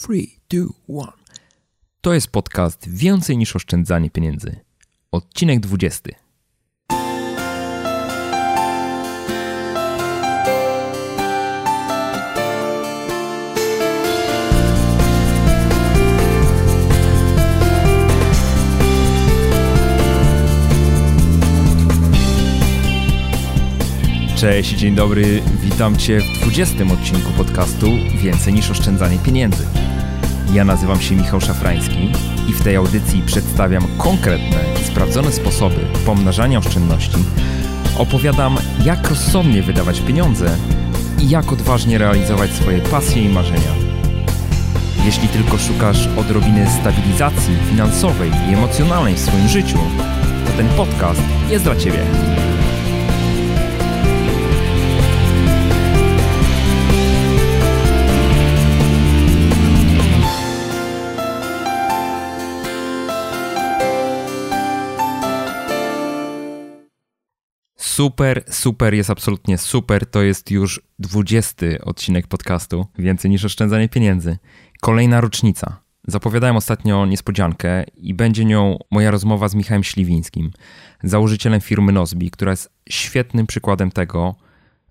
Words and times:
3, 0.00 0.26
2, 0.48 0.58
1. 0.88 1.06
To 2.00 2.14
jest 2.14 2.28
podcast 2.28 2.88
Więcej 2.88 3.38
niż 3.38 3.56
oszczędzanie 3.56 4.10
pieniędzy. 4.10 4.60
Odcinek 5.12 5.60
20. 5.60 6.10
Cześć, 24.36 24.70
dzień 24.70 24.94
dobry, 24.94 25.42
witam 25.62 25.96
Cię 25.96 26.20
w 26.20 26.40
20 26.40 26.84
odcinku 26.92 27.32
podcastu 27.36 27.86
Więcej 28.22 28.54
niż 28.54 28.70
oszczędzanie 28.70 29.18
pieniędzy. 29.18 29.89
Ja 30.52 30.64
nazywam 30.64 31.00
się 31.00 31.16
Michał 31.16 31.40
Szafrański 31.40 32.12
i 32.48 32.52
w 32.52 32.62
tej 32.62 32.76
audycji 32.76 33.22
przedstawiam 33.26 33.86
konkretne, 33.98 34.58
sprawdzone 34.84 35.32
sposoby 35.32 35.76
pomnażania 36.06 36.58
oszczędności. 36.58 37.16
Opowiadam, 37.98 38.58
jak 38.84 39.08
rozsądnie 39.08 39.62
wydawać 39.62 40.00
pieniądze 40.00 40.56
i 41.18 41.28
jak 41.28 41.52
odważnie 41.52 41.98
realizować 41.98 42.50
swoje 42.50 42.78
pasje 42.78 43.22
i 43.22 43.28
marzenia. 43.28 43.74
Jeśli 45.04 45.28
tylko 45.28 45.58
szukasz 45.58 46.08
odrobiny 46.16 46.70
stabilizacji 46.80 47.56
finansowej 47.70 48.30
i 48.50 48.54
emocjonalnej 48.54 49.14
w 49.14 49.20
swoim 49.20 49.48
życiu, 49.48 49.78
to 50.46 50.52
ten 50.52 50.68
podcast 50.68 51.22
jest 51.50 51.64
dla 51.64 51.76
Ciebie. 51.76 52.49
Super, 68.00 68.44
super, 68.48 68.94
jest 68.94 69.10
absolutnie 69.10 69.58
super. 69.58 70.06
To 70.06 70.22
jest 70.22 70.50
już 70.50 70.80
20 70.98 71.66
odcinek 71.82 72.26
podcastu, 72.26 72.86
więcej 72.98 73.30
niż 73.30 73.44
oszczędzanie 73.44 73.88
pieniędzy. 73.88 74.38
Kolejna 74.80 75.20
rocznica. 75.20 75.80
Zapowiadałem 76.06 76.56
ostatnio 76.56 77.06
niespodziankę 77.06 77.84
i 77.96 78.14
będzie 78.14 78.44
nią 78.44 78.78
moja 78.90 79.10
rozmowa 79.10 79.48
z 79.48 79.54
Michałem 79.54 79.84
Śliwińskim, 79.84 80.50
założycielem 81.02 81.60
firmy 81.60 81.92
Nozbi, 81.92 82.30
która 82.30 82.50
jest 82.50 82.72
świetnym 82.88 83.46
przykładem 83.46 83.90
tego, 83.90 84.34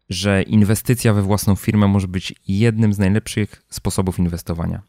że 0.09 0.43
inwestycja 0.43 1.13
we 1.13 1.21
własną 1.21 1.55
firmę 1.55 1.87
może 1.87 2.07
być 2.07 2.33
jednym 2.47 2.93
z 2.93 2.99
najlepszych 2.99 3.63
sposobów 3.69 4.19
inwestowania. 4.19 4.81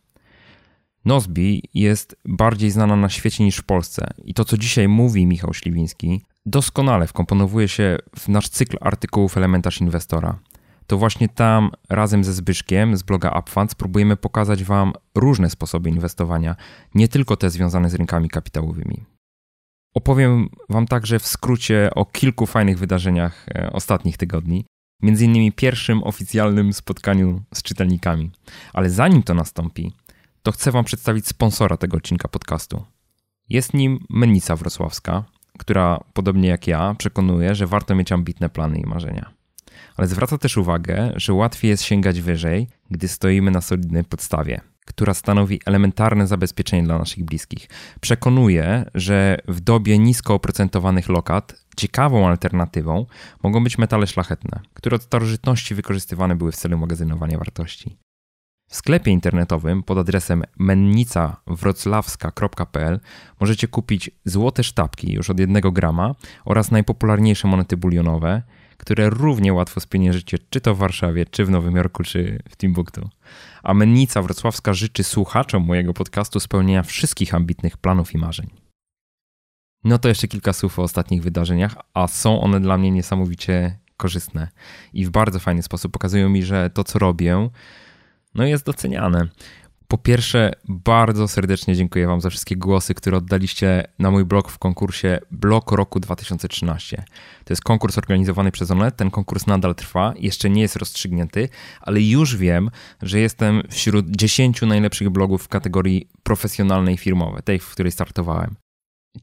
Nozbi 1.04 1.62
jest 1.74 2.16
bardziej 2.24 2.70
znana 2.70 2.96
na 2.96 3.08
świecie 3.08 3.44
niż 3.44 3.56
w 3.56 3.64
Polsce 3.64 4.14
i 4.24 4.34
to, 4.34 4.44
co 4.44 4.56
dzisiaj 4.56 4.88
mówi 4.88 5.26
Michał 5.26 5.54
Śliwiński, 5.54 6.20
doskonale 6.46 7.06
wkomponowuje 7.06 7.68
się 7.68 7.98
w 8.18 8.28
nasz 8.28 8.48
cykl 8.48 8.76
artykułów 8.80 9.36
Elementarz 9.36 9.80
Inwestora. 9.80 10.38
To 10.86 10.98
właśnie 10.98 11.28
tam 11.28 11.70
razem 11.88 12.24
ze 12.24 12.32
Zbyszkiem 12.32 12.96
z 12.96 13.02
bloga 13.02 13.38
UpFunds 13.38 13.74
próbujemy 13.74 14.16
pokazać 14.16 14.64
Wam 14.64 14.92
różne 15.14 15.50
sposoby 15.50 15.88
inwestowania, 15.88 16.56
nie 16.94 17.08
tylko 17.08 17.36
te 17.36 17.50
związane 17.50 17.90
z 17.90 17.94
rynkami 17.94 18.28
kapitałowymi. 18.28 19.04
Opowiem 19.94 20.48
Wam 20.68 20.86
także 20.86 21.18
w 21.18 21.26
skrócie 21.26 21.90
o 21.94 22.04
kilku 22.04 22.46
fajnych 22.46 22.78
wydarzeniach 22.78 23.46
e, 23.54 23.72
ostatnich 23.72 24.16
tygodni, 24.16 24.64
między 25.02 25.24
innymi 25.24 25.52
pierwszym 25.52 26.02
oficjalnym 26.02 26.72
spotkaniu 26.72 27.42
z 27.54 27.62
czytelnikami. 27.62 28.30
Ale 28.72 28.90
zanim 28.90 29.22
to 29.22 29.34
nastąpi, 29.34 29.92
to 30.42 30.52
chcę 30.52 30.72
Wam 30.72 30.84
przedstawić 30.84 31.26
sponsora 31.26 31.76
tego 31.76 31.96
odcinka 31.96 32.28
podcastu. 32.28 32.84
Jest 33.48 33.74
nim 33.74 34.06
Mennica 34.10 34.56
Wrocławska, 34.56 35.24
która 35.60 36.00
podobnie 36.12 36.48
jak 36.48 36.66
ja 36.66 36.94
przekonuje, 36.98 37.54
że 37.54 37.66
warto 37.66 37.94
mieć 37.94 38.12
ambitne 38.12 38.48
plany 38.48 38.78
i 38.78 38.86
marzenia. 38.86 39.30
Ale 39.96 40.06
zwraca 40.06 40.38
też 40.38 40.56
uwagę, 40.56 41.12
że 41.16 41.32
łatwiej 41.32 41.68
jest 41.68 41.82
sięgać 41.82 42.20
wyżej, 42.20 42.68
gdy 42.90 43.08
stoimy 43.08 43.50
na 43.50 43.60
solidnej 43.60 44.04
podstawie, 44.04 44.60
która 44.86 45.14
stanowi 45.14 45.60
elementarne 45.66 46.26
zabezpieczenie 46.26 46.82
dla 46.82 46.98
naszych 46.98 47.24
bliskich. 47.24 47.68
Przekonuje, 48.00 48.90
że 48.94 49.38
w 49.48 49.60
dobie 49.60 49.98
nisko 49.98 50.34
oprocentowanych 50.34 51.08
lokat 51.08 51.64
ciekawą 51.76 52.28
alternatywą 52.28 53.06
mogą 53.42 53.64
być 53.64 53.78
metale 53.78 54.06
szlachetne, 54.06 54.60
które 54.74 54.96
od 54.96 55.02
starożytności 55.02 55.74
wykorzystywane 55.74 56.36
były 56.36 56.52
w 56.52 56.56
celu 56.56 56.78
magazynowania 56.78 57.38
wartości. 57.38 57.96
W 58.70 58.76
sklepie 58.76 59.10
internetowym 59.10 59.82
pod 59.82 59.98
adresem 59.98 60.44
mennicawroclawska.pl 60.58 63.00
możecie 63.40 63.68
kupić 63.68 64.10
złote 64.24 64.64
sztabki 64.64 65.12
już 65.12 65.30
od 65.30 65.40
1 65.40 65.62
grama 65.62 66.14
oraz 66.44 66.70
najpopularniejsze 66.70 67.48
monety 67.48 67.76
bulionowe, 67.76 68.42
które 68.76 69.10
równie 69.10 69.52
łatwo 69.52 69.80
spieniężycie 69.80 70.38
czy 70.50 70.60
to 70.60 70.74
w 70.74 70.78
Warszawie, 70.78 71.26
czy 71.26 71.44
w 71.44 71.50
Nowym 71.50 71.76
Jorku, 71.76 72.02
czy 72.02 72.42
w 72.48 72.56
Timbuktu. 72.56 73.08
A 73.62 73.74
Mennica 73.74 74.22
Wrocławska 74.22 74.74
życzy 74.74 75.04
słuchaczom 75.04 75.64
mojego 75.64 75.94
podcastu 75.94 76.40
spełnienia 76.40 76.82
wszystkich 76.82 77.34
ambitnych 77.34 77.76
planów 77.76 78.14
i 78.14 78.18
marzeń. 78.18 78.50
No 79.84 79.98
to 79.98 80.08
jeszcze 80.08 80.28
kilka 80.28 80.52
słów 80.52 80.78
o 80.78 80.82
ostatnich 80.82 81.22
wydarzeniach, 81.22 81.74
a 81.94 82.06
są 82.06 82.40
one 82.40 82.60
dla 82.60 82.78
mnie 82.78 82.90
niesamowicie 82.90 83.78
korzystne 83.96 84.48
i 84.92 85.06
w 85.06 85.10
bardzo 85.10 85.38
fajny 85.38 85.62
sposób 85.62 85.92
pokazują 85.92 86.28
mi, 86.28 86.42
że 86.42 86.70
to 86.70 86.84
co 86.84 86.98
robię 86.98 87.48
no 88.34 88.44
jest 88.44 88.66
doceniane. 88.66 89.28
Po 89.90 89.98
pierwsze, 89.98 90.52
bardzo 90.68 91.28
serdecznie 91.28 91.76
dziękuję 91.76 92.06
Wam 92.06 92.20
za 92.20 92.30
wszystkie 92.30 92.56
głosy, 92.56 92.94
które 92.94 93.16
oddaliście 93.16 93.86
na 93.98 94.10
mój 94.10 94.24
blog 94.24 94.50
w 94.50 94.58
konkursie 94.58 95.18
Blog 95.30 95.72
Roku 95.72 96.00
2013. 96.00 96.96
To 97.44 97.52
jest 97.52 97.62
konkurs 97.62 97.98
organizowany 97.98 98.52
przez 98.52 98.70
Onet. 98.70 98.96
Ten 98.96 99.10
konkurs 99.10 99.46
nadal 99.46 99.74
trwa, 99.74 100.14
jeszcze 100.18 100.50
nie 100.50 100.62
jest 100.62 100.76
rozstrzygnięty, 100.76 101.48
ale 101.80 102.00
już 102.00 102.36
wiem, 102.36 102.70
że 103.02 103.20
jestem 103.20 103.62
wśród 103.70 104.06
10 104.10 104.62
najlepszych 104.62 105.10
blogów 105.10 105.42
w 105.42 105.48
kategorii 105.48 106.08
profesjonalnej 106.22 106.96
firmowej, 106.96 107.42
tej, 107.42 107.58
w 107.58 107.70
której 107.70 107.92
startowałem. 107.92 108.54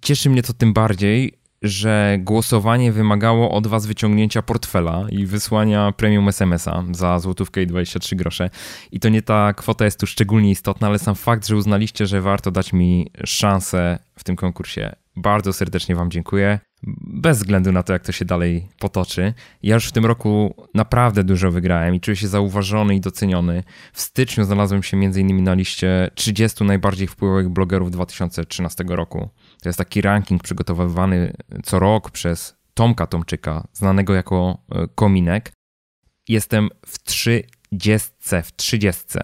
Cieszy 0.02 0.30
mnie 0.30 0.44
to 0.44 0.54
tym 0.54 0.74
bardziej, 0.74 1.34
że 1.62 2.18
głosowanie 2.20 2.92
wymagało 2.92 3.52
od 3.52 3.68
was 3.68 3.86
wyciągnięcia 3.86 4.42
portfela 4.42 5.06
i 5.10 5.26
wysłania 5.26 5.92
premium 5.92 6.30
SMS-a 6.30 6.84
za 6.92 7.20
złotówkę 7.20 7.62
i 7.62 7.68
23 7.68 8.16
grosze. 8.16 8.50
I 8.92 9.00
to 9.00 9.10
nie 9.10 9.22
ta 9.22 9.54
kwota 9.54 9.86
jest 9.86 10.00
tu 10.00 10.08
szczególnie 10.08 10.52
istotna, 10.52 10.88
ale 10.88 11.00
sam 11.00 11.16
fakt, 11.16 11.48
że 11.48 11.56
uznaliście, 11.56 12.08
że 12.08 12.22
warto 12.22 12.52
dać 12.52 12.74
mi 12.74 13.12
szansę 13.26 14.00
w 14.16 14.24
tym 14.24 14.36
konkursie. 14.36 14.96
Bardzo 15.16 15.54
serdecznie 15.54 15.96
wam 15.96 16.12
dziękuję. 16.12 16.60
Bez 17.02 17.38
względu 17.38 17.72
na 17.72 17.84
to, 17.84 17.94
jak 17.94 18.04
to 18.04 18.12
się 18.12 18.26
dalej 18.26 18.68
potoczy. 18.80 19.34
Ja 19.64 19.76
już 19.76 19.88
w 19.88 19.92
tym 19.92 20.06
roku 20.06 20.56
naprawdę 20.74 21.24
dużo 21.24 21.52
wygrałem 21.52 21.96
i 21.96 22.00
czuję 22.00 22.16
się 22.16 22.28
zauważony 22.28 22.96
i 22.96 23.02
doceniony. 23.02 23.64
W 23.94 24.02
styczniu 24.02 24.44
znalazłem 24.44 24.84
się 24.84 24.98
m.in. 24.98 25.44
na 25.44 25.54
liście 25.54 26.10
30 26.16 26.64
najbardziej 26.64 27.08
wpływowych 27.08 27.50
blogerów 27.50 27.92
2013 27.92 28.84
roku. 28.88 29.30
To 29.68 29.70
jest 29.70 29.78
taki 29.78 30.02
ranking 30.02 30.44
przygotowywany 30.44 31.34
co 31.64 31.80
rok 31.80 32.12
przez 32.12 32.58
Tomka 32.74 33.08
Tomczyka, 33.08 33.68
znanego 33.74 34.14
jako 34.14 34.58
e, 34.72 34.88
Kominek. 34.96 35.52
Jestem 36.28 36.70
w 36.86 37.04
trzydziestce, 37.04 38.44
w 38.44 38.56
trzydziestce. 38.56 39.24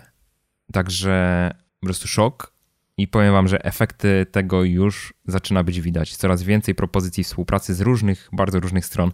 Także 0.74 1.52
po 1.80 1.88
prostu 1.88 2.08
szok 2.08 2.54
i 2.98 3.08
powiem 3.08 3.34
wam, 3.34 3.48
że 3.48 3.66
efekty 3.66 4.26
tego 4.32 4.64
już 4.64 5.14
zaczyna 5.26 5.64
być 5.64 5.82
widać. 5.82 6.18
Coraz 6.18 6.44
więcej 6.44 6.76
propozycji 6.76 7.24
współpracy 7.24 7.74
z 7.74 7.82
różnych, 7.82 8.30
bardzo 8.32 8.60
różnych 8.60 8.86
stron. 8.86 9.12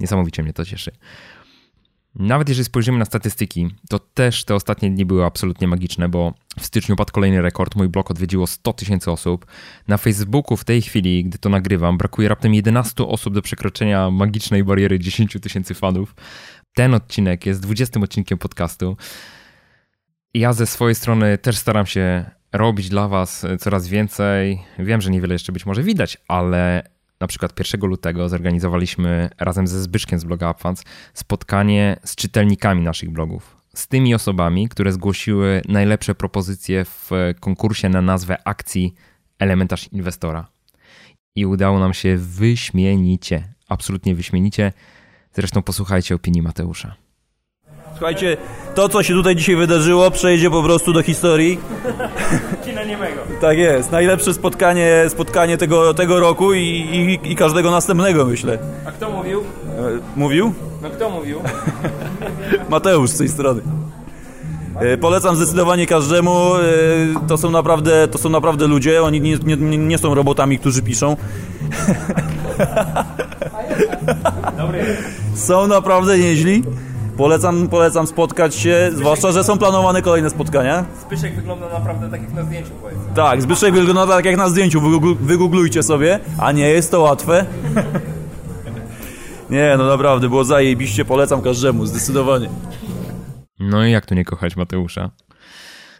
Niesamowicie 0.00 0.42
mnie 0.42 0.52
to 0.52 0.64
cieszy. 0.64 0.92
Nawet 2.14 2.48
jeżeli 2.48 2.64
spojrzymy 2.64 2.98
na 2.98 3.04
statystyki, 3.04 3.68
to 3.88 3.98
też 3.98 4.44
te 4.44 4.54
ostatnie 4.54 4.90
dni 4.90 5.06
były 5.06 5.24
absolutnie 5.24 5.68
magiczne, 5.68 6.08
bo 6.08 6.34
w 6.58 6.66
styczniu 6.66 6.96
padł 6.96 7.12
kolejny 7.12 7.42
rekord. 7.42 7.76
Mój 7.76 7.88
blog 7.88 8.10
odwiedziło 8.10 8.46
100 8.46 8.72
tysięcy 8.72 9.10
osób. 9.10 9.46
Na 9.88 9.96
Facebooku 9.96 10.56
w 10.56 10.64
tej 10.64 10.82
chwili, 10.82 11.24
gdy 11.24 11.38
to 11.38 11.48
nagrywam, 11.48 11.98
brakuje 11.98 12.28
raptem 12.28 12.54
11 12.54 13.06
osób 13.06 13.34
do 13.34 13.42
przekroczenia 13.42 14.10
magicznej 14.10 14.64
bariery 14.64 14.98
10 14.98 15.36
tysięcy 15.42 15.74
fanów. 15.74 16.14
Ten 16.74 16.94
odcinek 16.94 17.46
jest 17.46 17.60
20 17.62 18.00
odcinkiem 18.00 18.38
podcastu. 18.38 18.96
Ja 20.34 20.52
ze 20.52 20.66
swojej 20.66 20.94
strony 20.94 21.38
też 21.38 21.56
staram 21.56 21.86
się 21.86 22.30
robić 22.52 22.88
dla 22.88 23.08
Was 23.08 23.46
coraz 23.60 23.88
więcej. 23.88 24.62
Wiem, 24.78 25.00
że 25.00 25.10
niewiele 25.10 25.34
jeszcze 25.34 25.52
być 25.52 25.66
może 25.66 25.82
widać, 25.82 26.18
ale 26.28 26.82
na 27.20 27.26
przykład 27.26 27.58
1 27.58 27.90
lutego 27.90 28.28
zorganizowaliśmy 28.28 29.30
razem 29.38 29.66
ze 29.66 29.82
Zbyszkiem 29.82 30.18
z 30.18 30.24
bloga 30.24 30.50
UpFunds 30.50 30.84
spotkanie 31.14 31.96
z 32.04 32.16
czytelnikami 32.16 32.82
naszych 32.82 33.10
blogów. 33.10 33.56
Z 33.74 33.88
tymi 33.88 34.14
osobami, 34.14 34.68
które 34.68 34.92
zgłosiły 34.92 35.62
najlepsze 35.68 36.14
propozycje 36.14 36.84
w 36.84 37.10
konkursie 37.40 37.88
na 37.88 38.02
nazwę 38.02 38.38
akcji 38.44 38.94
Elementarz 39.38 39.88
Inwestora. 39.92 40.48
I 41.34 41.46
udało 41.46 41.78
nam 41.78 41.94
się 41.94 42.16
wyśmienicie, 42.16 43.54
absolutnie 43.68 44.14
wyśmienicie. 44.14 44.72
Zresztą 45.32 45.62
posłuchajcie 45.62 46.14
opinii 46.14 46.42
Mateusza. 46.42 46.96
Słuchajcie, 48.00 48.36
to 48.74 48.88
co 48.88 49.02
się 49.02 49.14
tutaj 49.14 49.36
dzisiaj 49.36 49.56
wydarzyło 49.56 50.10
przejdzie 50.10 50.50
po 50.50 50.62
prostu 50.62 50.92
do 50.92 51.02
historii. 51.02 51.58
Kina 52.64 52.84
niemego. 52.84 53.20
Tak 53.40 53.58
jest, 53.58 53.92
najlepsze 53.92 54.34
spotkanie, 54.34 55.04
spotkanie 55.08 55.56
tego, 55.58 55.94
tego 55.94 56.20
roku 56.20 56.54
i, 56.54 56.60
i, 57.22 57.32
i 57.32 57.36
każdego 57.36 57.70
następnego 57.70 58.24
myślę. 58.24 58.58
A 58.86 58.90
kto 58.92 59.10
mówił? 59.10 59.40
E, 59.40 59.44
Mówił? 60.16 60.52
No 60.82 60.90
kto 60.90 61.10
mówił? 61.10 61.40
Mateusz 62.70 63.10
z 63.10 63.18
tej 63.18 63.28
strony. 63.28 63.60
E, 64.80 64.96
Polecam 64.96 65.36
zdecydowanie 65.36 65.86
każdemu. 65.86 66.54
e, 66.56 66.60
To 67.28 67.36
są 67.38 67.50
naprawdę, 67.50 68.08
to 68.08 68.18
są 68.18 68.28
naprawdę 68.28 68.66
ludzie. 68.66 69.02
Oni 69.02 69.20
nie, 69.20 69.36
nie, 69.56 69.78
nie 69.78 69.98
są 69.98 70.14
robotami, 70.14 70.58
którzy 70.58 70.82
piszą. 70.82 71.16
Są 75.34 75.66
naprawdę 75.66 76.18
nieźli. 76.18 76.62
Polecam, 77.20 77.68
polecam 77.68 78.06
spotkać 78.06 78.54
się, 78.54 78.90
zwłaszcza, 78.94 79.32
że 79.32 79.44
są 79.44 79.58
planowane 79.58 80.02
kolejne 80.02 80.30
spotkania. 80.30 80.84
Zbyszek 81.00 81.34
wygląda 81.34 81.68
naprawdę 81.68 82.10
tak 82.10 82.22
jak 82.22 82.32
na 82.32 82.42
zdjęciu, 82.42 82.70
powiedz. 82.82 82.98
Tak, 83.14 83.42
Zbyszek 83.42 83.74
wygląda 83.74 84.06
tak 84.06 84.24
jak 84.24 84.36
na 84.36 84.48
zdjęciu, 84.48 84.80
Wygoogl- 84.80 85.16
wygooglujcie 85.16 85.82
sobie, 85.82 86.20
a 86.38 86.52
nie 86.52 86.68
jest 86.68 86.90
to 86.90 87.00
łatwe. 87.00 87.46
Nie, 89.50 89.74
no 89.78 89.86
naprawdę, 89.86 90.28
było 90.28 90.44
zajebiście, 90.44 91.04
polecam 91.04 91.42
każdemu, 91.42 91.86
zdecydowanie. 91.86 92.48
No 93.58 93.86
i 93.86 93.90
jak 93.90 94.06
tu 94.06 94.14
nie 94.14 94.24
kochać 94.24 94.56
Mateusza? 94.56 95.10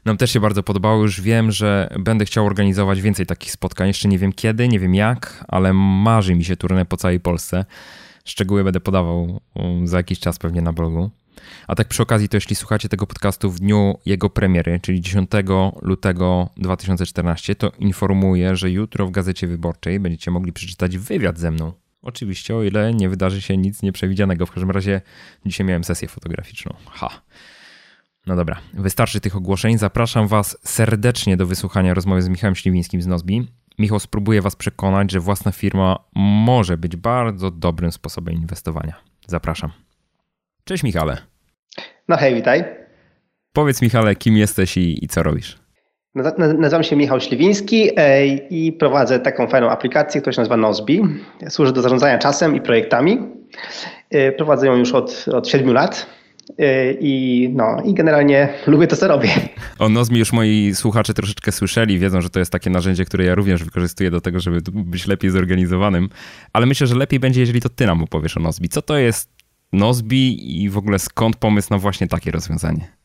Nam 0.04 0.16
też 0.16 0.30
się 0.30 0.40
bardzo 0.40 0.62
podobało. 0.62 1.02
Już 1.02 1.20
wiem, 1.20 1.52
że 1.52 1.90
będę 1.98 2.24
chciał 2.24 2.46
organizować 2.46 3.00
więcej 3.00 3.26
takich 3.26 3.52
spotkań. 3.52 3.88
Jeszcze 3.88 4.08
nie 4.08 4.18
wiem 4.18 4.32
kiedy, 4.32 4.68
nie 4.68 4.78
wiem 4.78 4.94
jak, 4.94 5.44
ale 5.48 5.72
marzy 5.72 6.34
mi 6.34 6.44
się 6.44 6.56
turnę 6.56 6.84
po 6.84 6.96
całej 6.96 7.20
Polsce. 7.20 7.64
Szczegóły 8.24 8.64
będę 8.64 8.80
podawał 8.80 9.40
um, 9.54 9.88
za 9.88 9.96
jakiś 9.96 10.20
czas 10.20 10.38
pewnie 10.38 10.62
na 10.62 10.72
blogu. 10.72 11.10
A 11.66 11.74
tak 11.74 11.88
przy 11.88 12.02
okazji, 12.02 12.28
to 12.28 12.36
jeśli 12.36 12.56
słuchacie 12.56 12.88
tego 12.88 13.06
podcastu 13.06 13.50
w 13.50 13.60
dniu 13.60 13.98
jego 14.06 14.30
premiery, 14.30 14.80
czyli 14.82 15.00
10 15.00 15.30
lutego 15.82 16.50
2014, 16.56 17.54
to 17.54 17.72
informuję, 17.78 18.56
że 18.56 18.70
jutro 18.70 19.06
w 19.06 19.10
Gazecie 19.10 19.46
Wyborczej 19.46 20.00
będziecie 20.00 20.30
mogli 20.30 20.52
przeczytać 20.52 20.98
wywiad 20.98 21.38
ze 21.38 21.50
mną. 21.50 21.72
Oczywiście, 22.02 22.56
o 22.56 22.62
ile 22.62 22.94
nie 22.94 23.08
wydarzy 23.08 23.42
się 23.42 23.56
nic 23.56 23.82
nieprzewidzianego. 23.82 24.46
W 24.46 24.50
każdym 24.50 24.70
razie 24.70 25.00
dzisiaj 25.46 25.66
miałem 25.66 25.84
sesję 25.84 26.08
fotograficzną. 26.08 26.74
Ha. 26.90 27.22
No 28.26 28.36
dobra, 28.36 28.60
wystarczy 28.74 29.20
tych 29.20 29.36
ogłoszeń. 29.36 29.78
Zapraszam 29.78 30.28
Was 30.28 30.58
serdecznie 30.64 31.36
do 31.36 31.46
wysłuchania 31.46 31.94
rozmowy 31.94 32.22
z 32.22 32.28
Michałem 32.28 32.54
Śliwińskim 32.54 33.02
z 33.02 33.06
Nozbi. 33.06 33.46
Michał 33.80 34.00
spróbuje 34.00 34.42
Was 34.42 34.56
przekonać, 34.56 35.10
że 35.12 35.20
własna 35.20 35.52
firma 35.52 35.96
może 36.14 36.76
być 36.76 36.96
bardzo 36.96 37.50
dobrym 37.50 37.92
sposobem 37.92 38.34
inwestowania. 38.34 38.94
Zapraszam. 39.26 39.70
Cześć 40.64 40.82
Michale. 40.82 41.16
No 42.08 42.16
hej, 42.16 42.34
witaj. 42.34 42.64
Powiedz 43.52 43.82
Michale, 43.82 44.14
kim 44.16 44.36
jesteś 44.36 44.76
i, 44.76 45.04
i 45.04 45.08
co 45.08 45.22
robisz? 45.22 45.58
Naz- 46.16 46.38
naz- 46.38 46.58
Nazywam 46.58 46.82
się 46.82 46.96
Michał 46.96 47.20
Śliwiński 47.20 47.90
i 48.50 48.72
prowadzę 48.72 49.20
taką 49.20 49.46
fajną 49.46 49.70
aplikację, 49.70 50.20
która 50.20 50.32
się 50.32 50.40
nazywa 50.40 50.56
Nozbi. 50.56 51.02
Służy 51.48 51.72
do 51.72 51.82
zarządzania 51.82 52.18
czasem 52.18 52.56
i 52.56 52.60
projektami. 52.60 53.18
Prowadzę 54.36 54.66
ją 54.66 54.76
już 54.76 54.92
od, 54.92 55.26
od 55.32 55.48
7 55.48 55.72
lat 55.72 56.06
i, 57.00 57.50
no, 57.54 57.82
i 57.84 57.94
generalnie 57.94 58.48
lubię 58.66 58.86
to, 58.86 58.96
co 58.96 59.08
robię. 59.08 59.28
O 59.78 59.88
Nozmi 59.88 60.18
już 60.18 60.32
moi 60.32 60.74
słuchacze 60.74 61.14
troszeczkę 61.14 61.52
słyszeli, 61.52 61.98
wiedzą, 61.98 62.20
że 62.20 62.30
to 62.30 62.38
jest 62.38 62.52
takie 62.52 62.70
narzędzie, 62.70 63.04
które 63.04 63.24
ja 63.24 63.34
również 63.34 63.64
wykorzystuję 63.64 64.10
do 64.10 64.20
tego, 64.20 64.40
żeby 64.40 64.60
być 64.72 65.06
lepiej 65.06 65.30
zorganizowanym, 65.30 66.08
ale 66.52 66.66
myślę, 66.66 66.86
że 66.86 66.94
lepiej 66.94 67.20
będzie, 67.20 67.40
jeżeli 67.40 67.60
to 67.60 67.68
ty 67.68 67.86
nam 67.86 68.02
opowiesz 68.02 68.36
o 68.36 68.40
Nozbi. 68.40 68.68
Co 68.68 68.82
to 68.82 68.98
jest 68.98 69.30
Nozbi 69.72 70.62
i 70.62 70.70
w 70.70 70.78
ogóle 70.78 70.98
skąd 70.98 71.36
pomysł 71.36 71.68
na 71.70 71.78
właśnie 71.78 72.08
takie 72.08 72.30
rozwiązanie? 72.30 72.99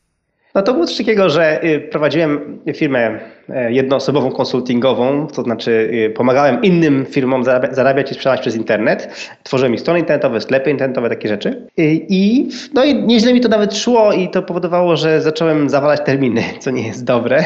No 0.56 0.62
to 0.62 0.74
było 0.74 0.86
coś 0.86 0.96
takiego, 0.96 1.30
że 1.30 1.64
y, 1.64 1.80
prowadziłem 1.80 2.58
firmę 2.74 3.18
e, 3.48 3.72
jednoosobową 3.72 4.30
konsultingową, 4.30 5.26
to 5.26 5.42
znaczy 5.42 5.70
y, 5.70 6.10
pomagałem 6.10 6.62
innym 6.62 7.06
firmom 7.10 7.44
zarabia- 7.44 7.74
zarabiać 7.74 8.10
i 8.10 8.14
sprzedawać 8.14 8.40
przez 8.40 8.56
internet. 8.56 9.08
Tworzyłem 9.42 9.74
ich 9.74 9.80
strony 9.80 10.00
internetowe, 10.00 10.40
sklepy 10.40 10.70
internetowe, 10.70 11.08
takie 11.08 11.28
rzeczy. 11.28 11.48
Y, 11.48 12.00
I, 12.08 12.48
no 12.74 12.84
i 12.84 12.94
nieźle 12.94 13.34
mi 13.34 13.40
to 13.40 13.48
nawet 13.48 13.76
szło 13.76 14.12
i 14.12 14.28
to 14.28 14.42
powodowało, 14.42 14.96
że 14.96 15.22
zacząłem 15.22 15.68
zawalać 15.68 16.00
terminy, 16.04 16.42
co 16.60 16.70
nie 16.70 16.86
jest 16.86 17.04
dobre. 17.04 17.44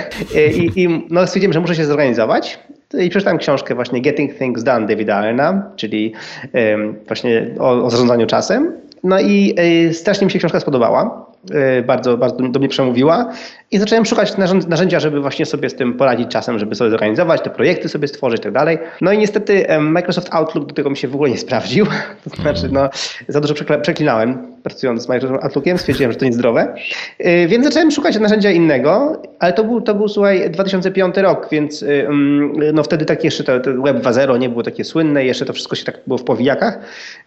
I, 0.57 0.83
i 0.83 1.07
no, 1.11 1.27
stwierdziłem, 1.27 1.53
że 1.53 1.61
muszę 1.61 1.75
się 1.75 1.85
zorganizować. 1.85 2.59
I 3.01 3.11
przeczytałem 3.11 3.39
książkę 3.39 3.75
właśnie 3.75 4.01
Getting 4.01 4.39
Things 4.39 4.65
Done 4.65 4.87
Davida 4.87 5.17
Allena, 5.17 5.71
czyli 5.77 6.13
właśnie 7.07 7.47
o, 7.59 7.85
o 7.85 7.91
zarządzaniu 7.91 8.27
czasem. 8.27 8.73
No 9.05 9.21
i 9.21 9.55
strasznie 9.93 10.25
mi 10.25 10.31
się 10.31 10.39
książka 10.39 10.61
spodobała. 10.61 11.30
Y, 11.79 11.83
bardzo, 11.83 12.17
bardzo 12.17 12.37
do 12.49 12.59
mnie 12.59 12.69
przemówiła 12.69 13.33
i 13.71 13.79
zacząłem 13.79 14.05
szukać 14.05 14.33
narzęd- 14.37 14.69
narzędzia, 14.69 15.01
żeby 15.01 15.21
właśnie 15.21 15.47
sobie 15.47 15.71
z 15.71 15.75
tym 15.75 15.95
poradzić 15.95 16.29
czasem, 16.29 16.59
żeby 16.59 16.75
sobie 16.75 16.91
zorganizować, 16.91 17.41
te 17.43 17.51
projekty 17.51 17.89
sobie 17.89 18.09
stworzyć 18.09 18.41
i 18.41 18.43
tak 18.43 18.53
dalej. 18.53 18.79
No 19.01 19.13
i 19.13 19.19
niestety 19.19 19.67
Microsoft 19.81 20.29
Outlook 20.31 20.67
do 20.69 20.75
tego 20.75 20.91
mi 20.91 20.97
się 20.97 21.09
w 21.09 21.15
ogóle 21.15 21.31
nie 21.31 21.39
sprawdził. 21.39 21.87
To 22.37 22.43
znaczy, 22.43 22.69
no, 22.73 22.89
za 23.29 23.41
dużo 23.41 23.55
przeklinałem 23.83 24.39
pracując 24.63 25.03
z 25.03 25.09
Microsoft 25.09 25.45
Outlookiem, 25.45 25.79
stwierdziłem, 25.79 26.13
że 26.13 26.19
to 26.19 26.25
niezdrowe. 26.25 26.75
Y, 27.21 27.47
Więc 27.49 27.65
zacząłem 27.65 27.91
szukać 27.91 28.19
narzędzia 28.19 28.51
innego, 28.51 29.23
ale 29.39 29.53
to 29.53 29.65
był, 29.65 29.81
to 29.81 29.95
był 29.95 30.09
słuchaj, 30.09 30.51
2005 30.51 31.17
rok, 31.17 31.49
więc 31.53 31.83
y, 31.83 32.07
mm, 32.07 32.53
no 32.75 32.83
wtedy 32.83 33.05
tak 33.05 33.25
jeszcze 33.25 33.45
to, 33.45 33.61
to 33.61 33.83
Web 33.83 33.97
2.0 33.97 34.39
nie 34.39 34.49
było 34.49 34.63
takie 34.63 34.85
słynne, 34.85 35.25
jeszcze 35.25 35.45
to 35.45 35.53
wszystko 35.53 35.77
się 35.77 35.85
tak 35.85 36.01
było 36.07 36.19
w 36.19 36.25
powijakach. 36.25 36.79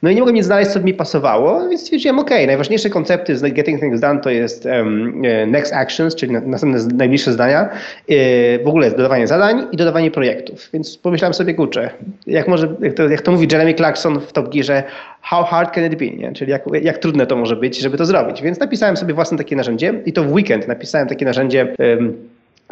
No 0.04 0.10
i 0.10 0.15
nie 0.15 0.21
mogłem 0.21 0.36
nic 0.36 0.45
znaleźć, 0.45 0.71
co 0.71 0.80
mi 0.80 0.94
pasowało, 0.94 1.69
więc 1.69 1.81
stwierdziłem, 1.81 2.19
ok, 2.19 2.30
najważniejsze 2.48 2.89
koncepty 2.89 3.38
z 3.38 3.54
Getting 3.54 3.80
Things 3.80 4.00
To 4.24 4.30
jest 4.30 4.66
um, 4.66 5.22
next 5.48 5.74
actions, 5.74 6.16
czyli 6.16 6.32
na- 6.32 6.42
następne 6.42 6.80
najbliższe 6.96 7.32
zdania, 7.32 7.70
y, 8.10 8.60
w 8.64 8.68
ogóle 8.68 8.86
jest 8.86 8.98
dodawanie 8.98 9.28
zadań 9.28 9.68
i 9.72 9.78
dodawanie 9.78 10.12
projektów. 10.12 10.70
Więc 10.74 10.98
pomyślałem 10.98 11.34
sobie, 11.34 11.54
kurczę, 11.54 11.90
jak 12.28 12.48
może, 12.48 12.68
jak 12.82 12.94
to, 12.94 13.10
jak 13.10 13.22
to 13.22 13.32
mówi 13.32 13.48
Jeremy 13.52 13.74
Clarkson 13.74 14.20
w 14.20 14.34
Top 14.34 14.54
Gearze, 14.54 14.84
how 15.22 15.44
hard 15.44 15.76
can 15.76 15.86
it 15.86 15.96
be, 15.96 16.06
nie? 16.06 16.34
czyli 16.34 16.52
jak, 16.52 16.64
jak 16.82 16.98
trudne 16.98 17.28
to 17.28 17.36
może 17.36 17.56
być, 17.56 17.80
żeby 17.80 17.98
to 17.98 18.06
zrobić. 18.06 18.42
Więc 18.42 18.60
napisałem 18.60 18.98
sobie 18.98 19.14
własne 19.14 19.38
takie 19.38 19.56
narzędzie 19.56 19.94
i 20.06 20.14
to 20.14 20.24
w 20.24 20.32
weekend 20.34 20.68
napisałem 20.68 21.08
takie 21.08 21.26
narzędzie 21.26 21.76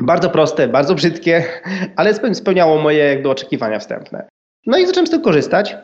bardzo 0.02 0.30
proste, 0.30 0.68
bardzo 0.68 0.96
brzydkie, 0.96 1.44
ale 1.96 2.14
speł- 2.14 2.34
spełniało 2.34 2.82
moje 2.82 2.98
jakby 3.06 3.30
oczekiwania 3.30 3.80
wstępne. 3.80 4.28
No 4.68 4.78
i 4.78 4.86
zacząłem 4.88 5.08
z 5.08 5.10
tego 5.10 5.24
korzystać. 5.24 5.76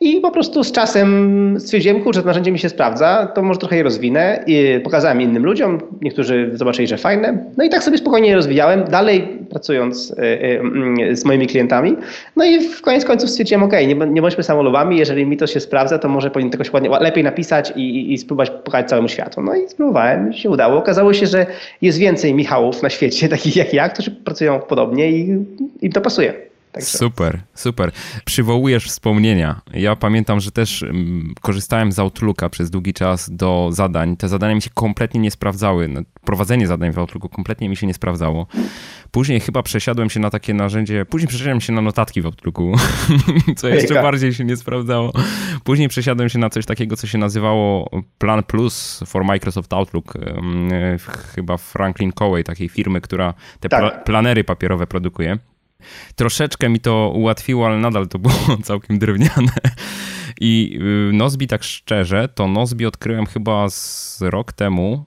I 0.00 0.20
po 0.20 0.30
prostu 0.30 0.64
z 0.64 0.72
czasem 0.72 1.56
stwierdziłem, 1.60 2.00
kurczę, 2.02 2.20
to 2.20 2.26
narzędzie 2.26 2.52
mi 2.52 2.58
się 2.58 2.68
sprawdza, 2.68 3.26
to 3.34 3.42
może 3.42 3.60
trochę 3.60 3.76
je 3.76 3.82
rozwinę. 3.82 4.44
I 4.46 4.80
pokazałem 4.84 5.20
innym 5.20 5.44
ludziom, 5.44 5.80
niektórzy 6.02 6.50
zobaczyli, 6.54 6.88
że 6.88 6.98
fajne. 6.98 7.38
No 7.56 7.64
i 7.64 7.68
tak 7.68 7.84
sobie 7.84 7.98
spokojnie 7.98 8.28
je 8.28 8.34
rozwijałem, 8.34 8.84
dalej 8.84 9.28
pracując 9.50 10.10
y, 10.10 10.14
y, 11.10 11.16
z 11.16 11.24
moimi 11.24 11.46
klientami. 11.46 11.96
No 12.36 12.44
i 12.44 12.60
w 12.60 12.82
koniec 12.82 13.04
końców 13.04 13.30
stwierdziłem, 13.30 13.62
ok, 13.62 13.72
nie, 13.72 13.94
nie 13.94 14.22
bądźmy 14.22 14.42
samolubami, 14.42 14.98
jeżeli 14.98 15.26
mi 15.26 15.36
to 15.36 15.46
się 15.46 15.60
sprawdza, 15.60 15.98
to 15.98 16.08
może 16.08 16.30
powinien 16.30 16.50
tego 16.50 16.64
ładnie, 16.72 16.90
lepiej 17.00 17.24
napisać 17.24 17.72
i, 17.76 17.80
i, 17.80 18.12
i 18.12 18.18
spróbować 18.18 18.50
pokazać 18.50 18.88
całemu 18.88 19.08
światu. 19.08 19.42
No 19.42 19.54
i 19.54 19.68
spróbowałem, 19.68 20.32
się 20.32 20.50
udało. 20.50 20.78
Okazało 20.78 21.14
się, 21.14 21.26
że 21.26 21.46
jest 21.82 21.98
więcej 21.98 22.34
Michałów 22.34 22.82
na 22.82 22.90
świecie, 22.90 23.28
takich 23.38 23.56
jak 23.56 23.74
ja, 23.74 23.88
którzy 23.88 24.10
pracują 24.10 24.60
podobnie 24.60 25.10
i 25.10 25.44
im 25.82 25.92
to 25.92 26.00
pasuje. 26.00 26.53
Także. 26.74 26.98
Super, 26.98 27.40
super. 27.54 27.92
Przywołujesz 28.24 28.86
wspomnienia. 28.86 29.60
Ja 29.74 29.96
pamiętam, 29.96 30.40
że 30.40 30.50
też 30.50 30.82
mm, 30.82 31.34
korzystałem 31.40 31.92
z 31.92 31.98
Outlooka 31.98 32.48
przez 32.48 32.70
długi 32.70 32.94
czas 32.94 33.30
do 33.32 33.68
zadań. 33.72 34.16
Te 34.16 34.28
zadania 34.28 34.54
mi 34.54 34.62
się 34.62 34.70
kompletnie 34.74 35.20
nie 35.20 35.30
sprawdzały. 35.30 35.88
No, 35.88 36.00
Prowadzenie 36.24 36.66
zadań 36.66 36.92
w 36.92 36.98
Outlooku 36.98 37.28
kompletnie 37.28 37.68
mi 37.68 37.76
się 37.76 37.86
nie 37.86 37.94
sprawdzało. 37.94 38.46
Później 39.10 39.40
chyba 39.40 39.62
przesiadłem 39.62 40.10
się 40.10 40.20
na 40.20 40.30
takie 40.30 40.54
narzędzie, 40.54 41.04
później 41.04 41.28
przesiadłem 41.28 41.60
się 41.60 41.72
na 41.72 41.80
notatki 41.80 42.22
w 42.22 42.26
Outlooku, 42.26 42.72
co 43.56 43.68
jeszcze 43.68 43.94
bardziej 44.02 44.34
się 44.34 44.44
nie 44.44 44.56
sprawdzało. 44.56 45.12
Później 45.64 45.88
przesiadłem 45.88 46.28
się 46.28 46.38
na 46.38 46.50
coś 46.50 46.66
takiego, 46.66 46.96
co 46.96 47.06
się 47.06 47.18
nazywało 47.18 47.90
Plan 48.18 48.42
Plus 48.42 49.00
for 49.06 49.24
Microsoft 49.24 49.72
Outlook. 49.72 50.16
e, 50.16 50.98
Chyba 51.34 51.56
Franklin 51.56 52.12
Cowey, 52.12 52.44
takiej 52.44 52.68
firmy, 52.68 53.00
która 53.00 53.34
te 53.60 53.68
Tak. 53.68 53.82
pla- 53.84 54.02
planery 54.04 54.44
papierowe 54.44 54.86
produkuje. 54.86 55.38
Troszeczkę 56.14 56.68
mi 56.68 56.80
to 56.80 57.12
ułatwiło, 57.14 57.66
ale 57.66 57.78
nadal 57.78 58.08
to 58.08 58.18
było 58.18 58.34
całkiem 58.62 58.98
drewniane. 58.98 59.52
I 60.40 60.78
y, 61.10 61.12
Nozbi, 61.12 61.46
tak 61.46 61.62
szczerze, 61.62 62.28
to 62.28 62.48
Nozbi 62.48 62.86
odkryłem 62.86 63.26
chyba 63.26 63.68
z 63.70 64.18
rok 64.22 64.52
temu 64.52 65.04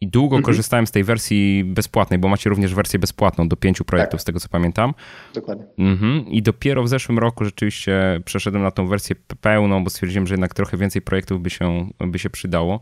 i 0.00 0.08
długo 0.08 0.36
Mhm. 0.36 0.44
korzystałem 0.44 0.86
z 0.86 0.90
tej 0.90 1.04
wersji 1.04 1.64
bezpłatnej, 1.64 2.18
bo 2.18 2.28
macie 2.28 2.50
również 2.50 2.74
wersję 2.74 2.98
bezpłatną 2.98 3.48
do 3.48 3.56
pięciu 3.56 3.84
projektów, 3.84 4.12
Tak. 4.12 4.20
z 4.20 4.24
tego 4.24 4.40
co 4.40 4.48
pamiętam. 4.48 4.94
Dokładnie. 5.34 5.64
Mhm. 5.78 6.26
I 6.26 6.42
dopiero 6.42 6.82
w 6.82 6.88
zeszłym 6.88 7.18
roku 7.18 7.44
rzeczywiście 7.44 8.20
przeszedłem 8.24 8.62
na 8.62 8.70
tą 8.70 8.86
wersję 8.86 9.16
pełną, 9.40 9.84
bo 9.84 9.90
stwierdziłem, 9.90 10.26
że 10.26 10.34
jednak 10.34 10.54
trochę 10.54 10.76
więcej 10.76 11.02
projektów 11.02 11.42
by 11.42 11.50
się, 11.50 11.88
by 12.06 12.18
się 12.18 12.30
przydało. 12.30 12.80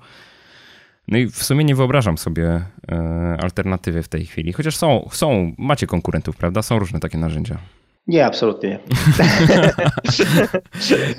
No 1.08 1.18
i 1.18 1.26
w 1.26 1.42
sumie 1.42 1.64
nie 1.64 1.74
wyobrażam 1.74 2.18
sobie 2.18 2.62
e, 2.92 3.36
alternatywy 3.42 4.02
w 4.02 4.08
tej 4.08 4.26
chwili. 4.26 4.52
Chociaż 4.52 4.76
są, 4.76 5.08
są, 5.12 5.52
macie 5.58 5.86
konkurentów, 5.86 6.36
prawda? 6.36 6.62
Są 6.62 6.78
różne 6.78 7.00
takie 7.00 7.18
narzędzia. 7.18 7.58
Nie, 8.06 8.26
absolutnie 8.26 8.68
nie. 8.68 8.78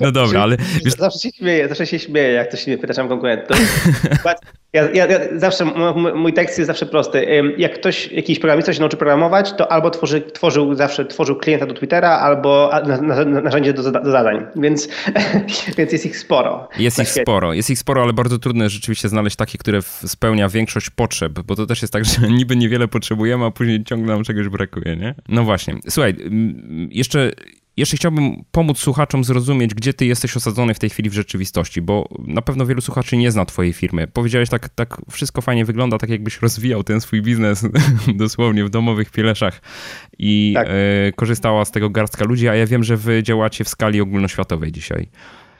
No 0.00 0.12
dobra, 0.12 0.42
ale 0.42 0.56
Zawsze 0.98 1.18
się 1.18 1.30
śmieję, 1.30 1.68
zawsze 1.68 1.86
się 1.86 1.98
śmieję, 1.98 2.28
jak 2.28 2.48
ktoś 2.48 2.66
mnie 2.66 2.78
pyta, 2.78 2.94
czy 2.94 3.00
mam 3.00 3.08
konkurentów. 3.08 3.56
Ja, 4.72 4.90
ja, 4.90 5.06
ja, 5.06 5.18
zawsze, 5.36 5.64
mój 6.14 6.32
tekst 6.32 6.58
jest 6.58 6.66
zawsze 6.66 6.86
prosty. 6.86 7.26
Jak 7.56 7.74
ktoś, 7.74 8.12
jakiś 8.12 8.38
programista 8.38 8.72
się 8.72 8.80
nauczy 8.80 8.96
programować, 8.96 9.52
to 9.52 9.72
albo 9.72 9.90
tworzy, 9.90 10.20
tworzył 10.20 10.74
zawsze 10.74 11.04
tworzył 11.04 11.36
klienta 11.36 11.66
do 11.66 11.74
Twittera, 11.74 12.10
albo 12.10 12.70
narzędzie 13.26 13.72
do, 13.72 13.92
do 13.92 14.10
zadań. 14.10 14.46
Więc, 14.56 14.88
więc 15.78 15.92
jest 15.92 16.06
ich 16.06 16.18
sporo. 16.18 16.68
Jest 16.78 16.98
ich 16.98 17.08
sporo, 17.08 17.52
jest 17.52 17.70
ich 17.70 17.78
sporo, 17.78 18.02
ale 18.02 18.12
bardzo 18.12 18.38
trudno 18.38 18.68
rzeczywiście 18.68 19.08
znaleźć 19.08 19.36
takie, 19.36 19.58
które 19.58 19.82
spełnia 19.82 20.48
większość 20.48 20.90
potrzeb, 20.90 21.32
bo 21.32 21.56
to 21.56 21.66
też 21.66 21.82
jest 21.82 21.92
tak, 21.92 22.04
że 22.20 22.28
niby 22.28 22.56
niewiele 22.56 22.88
potrzebujemy, 22.88 23.44
a 23.44 23.50
później 23.50 23.84
ciągle 23.84 24.14
nam 24.14 24.24
czegoś 24.24 24.48
brakuje, 24.48 24.96
nie? 24.96 25.14
No 25.28 25.44
właśnie. 25.44 25.74
Słuchaj, 25.88 26.14
jeszcze 26.90 27.32
jeszcze 27.78 27.96
chciałbym 27.96 28.44
pomóc 28.50 28.78
słuchaczom 28.78 29.24
zrozumieć, 29.24 29.74
gdzie 29.74 29.94
ty 29.94 30.06
jesteś 30.06 30.36
osadzony 30.36 30.74
w 30.74 30.78
tej 30.78 30.90
chwili 30.90 31.10
w 31.10 31.12
rzeczywistości, 31.12 31.82
bo 31.82 32.08
na 32.18 32.42
pewno 32.42 32.66
wielu 32.66 32.80
słuchaczy 32.80 33.16
nie 33.16 33.30
zna 33.30 33.44
twojej 33.44 33.72
firmy. 33.72 34.06
Powiedziałeś 34.06 34.48
tak, 34.48 34.68
tak 34.68 34.96
wszystko 35.10 35.42
fajnie 35.42 35.64
wygląda, 35.64 35.98
tak 35.98 36.10
jakbyś 36.10 36.42
rozwijał 36.42 36.84
ten 36.84 37.00
swój 37.00 37.22
biznes 37.22 37.66
dosłownie 38.14 38.64
w 38.64 38.70
domowych 38.70 39.10
pieleszach 39.10 39.60
i 40.18 40.52
tak. 40.54 40.66
e, 40.70 41.12
korzystała 41.12 41.64
z 41.64 41.70
tego 41.70 41.90
garstka 41.90 42.24
ludzi, 42.24 42.48
a 42.48 42.54
ja 42.54 42.66
wiem, 42.66 42.84
że 42.84 42.96
wy 42.96 43.22
działacie 43.22 43.64
w 43.64 43.68
skali 43.68 44.00
ogólnoświatowej 44.00 44.72
dzisiaj. 44.72 45.08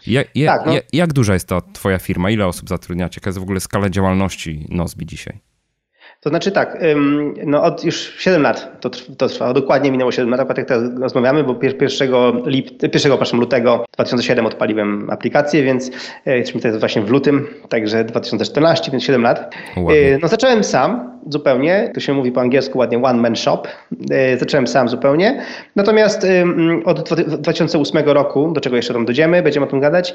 Ja, 0.06 0.22
ja, 0.34 0.56
tak, 0.56 0.66
no. 0.66 0.72
jak 0.92 1.12
duża 1.12 1.34
jest 1.34 1.48
ta 1.48 1.60
twoja 1.60 1.98
firma? 1.98 2.30
Ile 2.30 2.46
osób 2.46 2.68
zatrudniacie? 2.68 3.20
Jaka 3.20 3.28
jest 3.28 3.38
w 3.38 3.42
ogóle 3.42 3.60
skala 3.60 3.90
działalności 3.90 4.66
Nozbi 4.68 5.06
dzisiaj? 5.06 5.47
To 6.20 6.28
znaczy 6.30 6.52
tak, 6.52 6.78
no 7.46 7.62
od 7.62 7.84
już 7.84 8.14
7 8.18 8.42
lat 8.42 8.80
to, 8.80 8.90
to 9.18 9.28
trwa, 9.28 9.52
dokładnie 9.52 9.90
minęło 9.90 10.12
7 10.12 10.30
lat, 10.30 10.58
jak 10.58 10.68
teraz 10.68 10.82
rozmawiamy, 11.00 11.44
bo 11.44 11.56
1, 11.62 12.10
lip, 12.46 12.82
1 12.94 13.12
lutego 13.32 13.84
2007 13.94 14.46
odpaliłem 14.46 15.10
aplikację, 15.10 15.62
więc 15.62 15.90
e, 16.26 16.36
jesteśmy 16.36 16.60
teraz 16.60 16.78
właśnie 16.78 17.02
w 17.02 17.10
lutym, 17.10 17.46
także 17.68 18.04
2014, 18.04 18.90
więc 18.90 19.04
7 19.04 19.22
lat. 19.22 19.54
Ładnie. 19.76 20.14
E, 20.14 20.18
no 20.22 20.28
zacząłem 20.28 20.64
sam 20.64 21.18
zupełnie, 21.28 21.90
to 21.94 22.00
się 22.00 22.14
mówi 22.14 22.32
po 22.32 22.40
angielsku 22.40 22.78
ładnie 22.78 23.02
one 23.02 23.20
man 23.20 23.36
shop, 23.36 23.62
e, 24.10 24.38
zacząłem 24.38 24.66
sam 24.66 24.88
zupełnie, 24.88 25.42
natomiast 25.76 26.26
od 26.84 27.14
2008 27.24 28.04
roku, 28.04 28.52
do 28.52 28.60
czego 28.60 28.76
jeszcze 28.76 28.94
tam 28.94 29.04
dojdziemy, 29.04 29.42
będziemy 29.42 29.66
o 29.66 29.68
tym 29.68 29.80
gadać, 29.80 30.14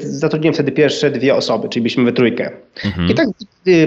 zatrudniłem 0.00 0.54
wtedy 0.54 0.72
pierwsze 0.72 1.10
dwie 1.10 1.34
osoby, 1.34 1.68
czyli 1.68 1.82
byliśmy 1.82 2.04
we 2.04 2.12
trójkę. 2.12 2.50
Mhm. 2.84 3.08
I 3.08 3.14
tak, 3.14 3.28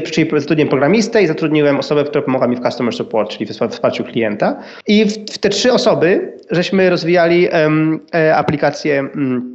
czyli 0.03 0.29
zatrudniłem 0.37 0.69
programistę 0.69 1.23
i 1.23 1.27
zatrudniłem 1.27 1.52
zatrudniłem 1.53 1.79
osobę, 1.79 2.03
która 2.03 2.21
pomogła 2.21 2.47
mi 2.47 2.55
w 2.55 2.59
customer 2.59 2.93
support, 2.93 3.31
czyli 3.31 3.45
w 3.45 3.69
wsparciu 3.69 4.03
klienta. 4.03 4.59
I 4.87 5.05
w, 5.05 5.13
w 5.33 5.37
te 5.37 5.49
trzy 5.49 5.73
osoby 5.73 6.37
żeśmy 6.51 6.89
rozwijali 6.89 7.47
um, 7.47 7.99
aplikację 8.35 9.07
um, 9.15 9.53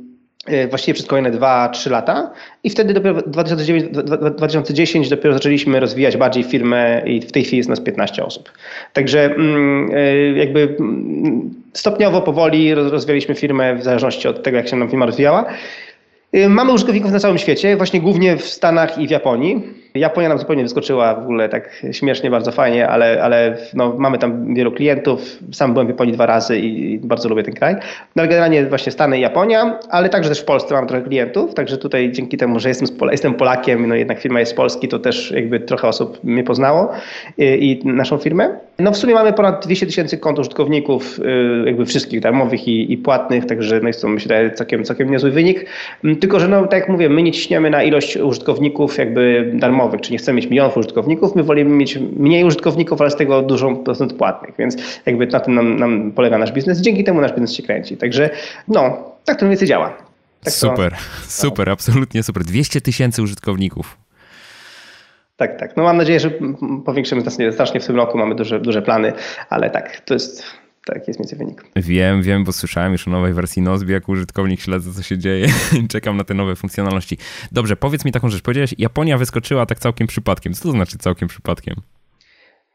właściwie 0.70 0.94
przez 0.94 1.06
kolejne 1.06 1.30
2-3 1.30 1.90
lata 1.90 2.30
i 2.64 2.70
wtedy 2.70 2.94
dopiero 2.94 3.22
2009, 3.22 3.84
2010 4.36 5.08
dopiero 5.08 5.34
zaczęliśmy 5.34 5.80
rozwijać 5.80 6.16
bardziej 6.16 6.44
firmę 6.44 7.02
i 7.06 7.20
w 7.20 7.32
tej 7.32 7.44
chwili 7.44 7.56
jest 7.56 7.68
nas 7.68 7.80
15 7.80 8.24
osób. 8.24 8.52
Także 8.92 9.24
mm, 9.24 9.90
e, 9.94 10.16
jakby 10.32 10.76
mm, 10.80 11.50
stopniowo, 11.72 12.22
powoli 12.22 12.74
rozwijaliśmy 12.74 13.34
firmę 13.34 13.74
w 13.74 13.82
zależności 13.82 14.28
od 14.28 14.42
tego, 14.42 14.56
jak 14.56 14.68
się 14.68 14.76
nam 14.76 14.88
firma 14.88 15.06
rozwijała. 15.06 15.44
Mamy 16.48 16.72
użytkowników 16.72 17.12
na 17.12 17.20
całym 17.20 17.38
świecie, 17.38 17.76
właśnie 17.76 18.00
głównie 18.00 18.36
w 18.36 18.44
Stanach 18.44 18.98
i 18.98 19.06
w 19.06 19.10
Japonii. 19.10 19.62
Japonia 19.98 20.28
nam 20.28 20.38
zupełnie 20.38 20.62
wyskoczyła 20.62 21.14
w 21.14 21.18
ogóle 21.18 21.48
tak 21.48 21.82
śmiesznie, 21.92 22.30
bardzo 22.30 22.52
fajnie, 22.52 22.88
ale, 22.88 23.22
ale 23.22 23.56
no, 23.74 23.94
mamy 23.98 24.18
tam 24.18 24.54
wielu 24.54 24.72
klientów. 24.72 25.38
Sam 25.52 25.72
byłem 25.72 25.86
w 25.86 25.90
Japonii 25.90 26.14
dwa 26.14 26.26
razy 26.26 26.58
i 26.58 26.98
bardzo 26.98 27.28
lubię 27.28 27.42
ten 27.42 27.54
kraj. 27.54 27.74
No, 28.16 28.22
ale 28.22 28.28
generalnie 28.28 28.66
właśnie 28.66 28.92
Stany 28.92 29.18
i 29.18 29.20
Japonia, 29.20 29.78
ale 29.90 30.08
także 30.08 30.28
też 30.28 30.40
w 30.40 30.44
Polsce 30.44 30.74
mam 30.74 30.86
trochę 30.86 31.04
klientów, 31.04 31.54
także 31.54 31.78
tutaj 31.78 32.12
dzięki 32.12 32.36
temu, 32.36 32.60
że 32.60 32.68
jestem, 32.68 32.88
jestem 33.10 33.34
Polakiem, 33.34 33.88
no 33.88 33.94
jednak 33.94 34.18
firma 34.18 34.40
jest 34.40 34.52
z 34.52 34.54
Polski, 34.54 34.88
to 34.88 34.98
też 34.98 35.30
jakby 35.30 35.60
trochę 35.60 35.88
osób 35.88 36.24
mnie 36.24 36.44
poznało 36.44 36.92
i, 37.38 37.80
i 37.84 37.86
naszą 37.86 38.18
firmę. 38.18 38.58
No 38.78 38.92
w 38.92 38.96
sumie 38.96 39.14
mamy 39.14 39.32
ponad 39.32 39.66
200 39.66 39.86
tysięcy 39.86 40.18
kont 40.18 40.38
użytkowników, 40.38 41.18
y, 41.18 41.66
jakby 41.66 41.86
wszystkich 41.86 42.20
darmowych 42.20 42.68
i, 42.68 42.92
i 42.92 42.96
płatnych, 42.96 43.46
także 43.46 43.80
no 43.80 43.88
jest 43.88 44.02
to 44.02 44.08
myślę 44.08 44.50
całkiem, 44.50 44.84
całkiem 44.84 45.10
niezły 45.10 45.30
wynik. 45.30 45.66
Tylko, 46.20 46.40
że 46.40 46.48
no 46.48 46.66
tak 46.66 46.80
jak 46.80 46.88
mówię, 46.88 47.08
my 47.08 47.22
nie 47.22 47.32
ciśniemy 47.32 47.70
na 47.70 47.82
ilość 47.82 48.16
użytkowników 48.16 48.98
jakby 48.98 49.50
darmowych 49.54 49.87
darmowych, 49.88 50.00
czyli 50.00 50.12
nie 50.12 50.18
chcemy 50.18 50.36
mieć 50.36 50.50
milionów 50.50 50.76
użytkowników, 50.76 51.34
my 51.34 51.42
wolimy 51.42 51.70
mieć 51.70 51.98
mniej 52.16 52.44
użytkowników, 52.44 53.00
ale 53.00 53.10
z 53.10 53.16
tego 53.16 53.42
dużą 53.42 53.76
procent 53.76 54.12
płatnych, 54.12 54.54
więc 54.58 54.76
jakby 55.06 55.26
na 55.26 55.40
tym 55.40 55.54
nam, 55.54 55.76
nam 55.76 56.12
polega 56.12 56.38
nasz 56.38 56.52
biznes. 56.52 56.80
Dzięki 56.80 57.04
temu 57.04 57.20
nasz 57.20 57.32
biznes 57.32 57.52
się 57.52 57.62
kręci. 57.62 57.96
Także 57.96 58.30
no, 58.68 59.12
tak 59.24 59.38
to 59.38 59.44
mniej 59.44 59.50
więcej 59.50 59.68
działa. 59.68 59.96
Tak 60.44 60.52
super, 60.52 60.92
to, 60.92 60.98
super, 61.28 61.66
no. 61.66 61.72
absolutnie 61.72 62.22
super. 62.22 62.44
200 62.44 62.80
tysięcy 62.80 63.22
użytkowników. 63.22 63.96
Tak, 65.36 65.60
tak. 65.60 65.76
No 65.76 65.82
mam 65.82 65.96
nadzieję, 65.96 66.20
że 66.20 66.30
powiększymy 66.84 67.22
znacznie 67.50 67.80
w 67.80 67.86
tym 67.86 67.96
roku, 67.96 68.18
mamy 68.18 68.34
duże, 68.34 68.60
duże 68.60 68.82
plany, 68.82 69.12
ale 69.50 69.70
tak, 69.70 70.00
to 70.00 70.14
jest 70.14 70.44
tak 70.86 71.08
jest 71.08 71.20
mniej 71.20 71.28
więcej 71.28 71.38
wynik. 71.38 71.64
Wiem, 71.76 72.22
wiem, 72.22 72.44
bo 72.44 72.52
słyszałem 72.52 72.92
już 72.92 73.08
o 73.08 73.10
nowej 73.10 73.32
wersji 73.32 73.62
Nozbi, 73.62 73.92
jak 73.92 74.08
użytkownik 74.08 74.60
śledzę, 74.60 74.92
co 74.92 75.02
się 75.02 75.18
dzieje 75.18 75.46
czekam 75.92 76.16
na 76.16 76.24
te 76.24 76.34
nowe 76.34 76.56
funkcjonalności. 76.56 77.18
Dobrze, 77.52 77.76
powiedz 77.76 78.04
mi 78.04 78.12
taką 78.12 78.28
rzecz. 78.28 78.42
Powiedziałeś, 78.42 78.74
Japonia 78.78 79.18
wyskoczyła 79.18 79.66
tak 79.66 79.78
całkiem 79.78 80.06
przypadkiem. 80.06 80.54
Co 80.54 80.62
to 80.62 80.70
znaczy 80.70 80.98
całkiem 80.98 81.28
przypadkiem? 81.28 81.74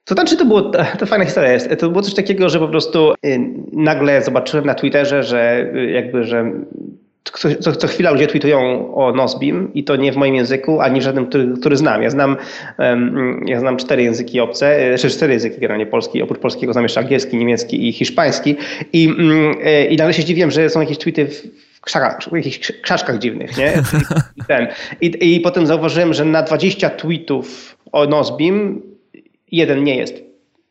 To 0.05 0.13
znaczy, 0.13 0.37
to 0.37 0.45
było, 0.45 0.71
to 0.99 1.05
fajna 1.05 1.25
historia 1.25 1.51
jest. 1.51 1.69
To 1.79 1.89
było 1.89 2.01
coś 2.01 2.13
takiego, 2.13 2.49
że 2.49 2.59
po 2.59 2.67
prostu 2.67 3.13
y, 3.13 3.39
nagle 3.73 4.21
zobaczyłem 4.21 4.65
na 4.65 4.75
Twitterze, 4.75 5.23
że 5.23 5.71
y, 5.75 5.91
jakby, 5.91 6.23
że 6.23 6.51
co, 7.23 7.55
co, 7.55 7.75
co, 7.75 7.87
chwila 7.87 8.11
ludzie 8.11 8.27
tweetują 8.27 8.93
o 8.95 9.11
Nozbim 9.11 9.73
i 9.73 9.83
to 9.83 9.95
nie 9.95 10.11
w 10.11 10.15
moim 10.15 10.35
języku, 10.35 10.81
ani 10.81 10.99
w 10.99 11.03
żadnym, 11.03 11.27
który, 11.27 11.53
który 11.59 11.77
znam. 11.77 12.03
Ja 12.03 12.09
znam, 12.09 12.37
um, 12.79 13.43
ja 13.47 13.59
znam 13.59 13.77
cztery 13.77 14.03
języki 14.03 14.39
obce, 14.39 14.77
czy 14.79 14.97
znaczy 14.97 15.15
cztery 15.15 15.33
języki 15.33 15.55
generalnie 15.55 15.85
polski. 15.85 16.21
Oprócz 16.21 16.39
polskiego 16.39 16.73
znam 16.73 16.85
jeszcze 16.85 16.99
angielski, 16.99 17.37
niemiecki 17.37 17.89
i 17.89 17.91
hiszpański. 17.91 18.55
I, 18.93 19.07
um, 19.07 19.55
i 19.89 19.95
nagle 19.97 20.13
się 20.13 20.21
zdziwiłem, 20.21 20.51
że 20.51 20.69
są 20.69 20.81
jakieś 20.81 20.97
tweety 20.97 21.27
w, 21.27 21.81
krzakach, 21.81 22.19
jakichś 22.33 22.71
krzaczkach 22.81 23.19
dziwnych, 23.19 23.57
nie? 23.57 23.73
I, 24.37 24.43
ten. 24.47 24.67
I, 25.01 25.35
I 25.35 25.39
potem 25.39 25.67
zauważyłem, 25.67 26.13
że 26.13 26.25
na 26.25 26.43
20 26.43 26.89
tweetów 26.89 27.77
o 27.91 28.05
Nozbim 28.05 28.81
jeden 29.51 29.83
nie 29.83 29.95
jest 29.95 30.23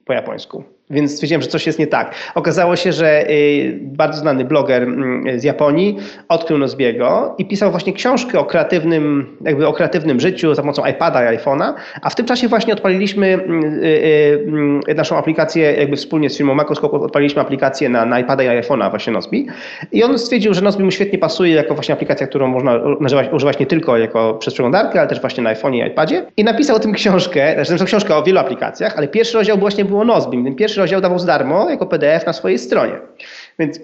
po 0.05 0.13
japońsku 0.13 0.65
więc 0.93 1.13
stwierdziłem, 1.13 1.43
że 1.43 1.49
coś 1.49 1.67
jest 1.67 1.79
nie 1.79 1.87
tak. 1.87 2.15
Okazało 2.35 2.77
się, 2.77 2.93
że 2.93 3.31
y, 3.31 3.79
bardzo 3.83 4.21
znany 4.21 4.45
bloger 4.45 4.83
mm, 4.83 5.41
z 5.41 5.45
Japonii 5.45 5.99
odkrył 6.29 6.59
Nozbiego 6.59 7.35
i 7.39 7.47
pisał 7.47 7.71
właśnie 7.71 7.93
książkę 7.93 8.39
o 8.39 8.45
kreatywnym, 8.45 9.37
jakby 9.41 9.67
o 9.67 9.73
kreatywnym 9.73 10.21
życiu 10.21 10.55
za 10.55 10.63
pomocą 10.63 10.87
iPada 10.87 11.33
i 11.33 11.39
iPhone'a, 11.39 11.73
a 12.03 12.11
w 12.11 12.15
tym 12.15 12.27
czasie 12.27 12.49
właśnie 12.49 12.73
odpaliliśmy 12.73 13.27
y, 13.27 14.89
y, 14.89 14.95
naszą 14.95 15.17
aplikację 15.17 15.73
jakby 15.73 15.97
wspólnie 15.97 16.31
z 16.31 16.37
firmą 16.37 16.55
Macroscope 16.55 16.97
odpaliliśmy 16.97 17.43
aplikację 17.43 17.89
na, 17.89 18.07
na 18.07 18.21
iPada 18.21 18.43
i 18.43 18.63
iPhone'a 18.63 18.91
właśnie 18.91 19.13
Nozbi 19.13 19.47
i 19.93 20.05
on 20.05 20.19
stwierdził, 20.19 20.55
że 20.55 20.61
Nozbi 20.61 20.85
mu 20.85 20.91
świetnie 20.91 21.19
pasuje 21.19 21.55
jako 21.55 21.75
właśnie 21.75 21.95
aplikacja, 21.95 22.27
którą 22.27 22.49
można 22.49 22.77
używać, 22.77 23.33
używać 23.33 23.59
nie 23.59 23.67
tylko 23.67 23.99
jako 23.99 24.35
przez 24.35 24.55
przeglądarkę, 24.55 25.01
ale 25.01 25.09
też 25.09 25.21
właśnie 25.21 25.43
na 25.43 25.55
iPhone'ie 25.55 25.85
i 25.85 25.89
iPadzie 25.89 26.27
i 26.37 26.45
napisał 26.45 26.77
o 26.77 26.81
tym 26.81 26.93
książkę, 26.93 27.65
znaczy 27.65 27.85
książkę 27.85 28.17
o 28.17 28.23
wielu 28.23 28.39
aplikacjach, 28.39 28.99
ale 28.99 29.09
pierwszy 29.09 29.39
rozdział 29.39 29.59
właśnie 29.59 29.85
było 29.85 30.05
Nozbi. 30.05 30.45
Ten 30.45 30.55
pierwszy 30.55 30.81
rozdział 30.83 31.01
dawał 31.01 31.19
za 31.19 31.27
darmo 31.27 31.71
jako 31.71 31.87
PDF 31.87 32.27
na 32.27 32.33
swojej 32.33 32.59
stronie. 32.59 32.93
Więc 33.59 33.81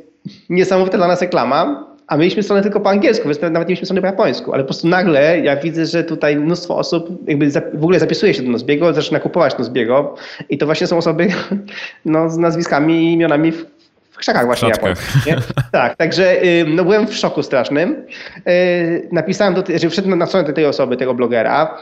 niesamowita 0.49 0.97
dla 0.97 1.09
nas 1.09 1.21
reklama, 1.21 1.89
a 2.09 2.17
mieliśmy 2.17 2.43
stronę 2.43 2.63
tylko 2.63 2.81
po 2.81 2.91
angielsku, 2.91 3.25
więc 3.25 3.41
nawet 3.41 3.55
nie 3.55 3.61
mieliśmy 3.73 3.87
strony 3.87 4.01
po 4.01 4.07
japońsku, 4.07 4.53
ale 4.53 4.63
po 4.63 4.67
prostu 4.67 4.89
nagle 4.89 5.41
ja 5.41 5.57
widzę, 5.57 5.87
że 5.87 6.05
tutaj 6.05 6.37
mnóstwo 6.37 6.77
osób 6.77 7.29
jakby 7.29 7.51
w 7.51 7.83
ogóle 7.83 7.99
zapisuje 7.99 8.35
się 8.35 8.43
do 8.43 8.51
Nozbiego, 8.51 8.93
zaczyna 8.93 9.21
kupować 9.21 9.59
Nozbiego 9.59 10.15
i 10.49 10.59
to 10.59 10.67
właśnie 10.67 10.87
są 10.87 10.99
osoby 10.99 11.29
no, 12.05 12.31
z 12.31 12.39
nazwiskami 12.39 13.05
i 13.05 13.13
imionami 13.13 13.53
w, 13.53 13.67
w 14.11 14.17
krzakach 14.17 14.47
właśnie 14.47 14.69
japońskich. 14.69 15.35
Tak, 15.73 15.97
także 15.97 16.37
no, 16.67 16.85
byłem 16.85 17.07
w 17.07 17.15
szoku 17.15 17.43
strasznym. 17.43 18.05
Y, 18.49 19.09
napisałem, 19.13 19.55
do, 19.55 19.63
że 19.75 19.91
wszedłem 19.91 20.19
na 20.19 20.27
stronę 20.27 20.53
tej 20.53 20.67
osoby, 20.67 20.97
tego 20.97 21.15
blogera, 21.15 21.79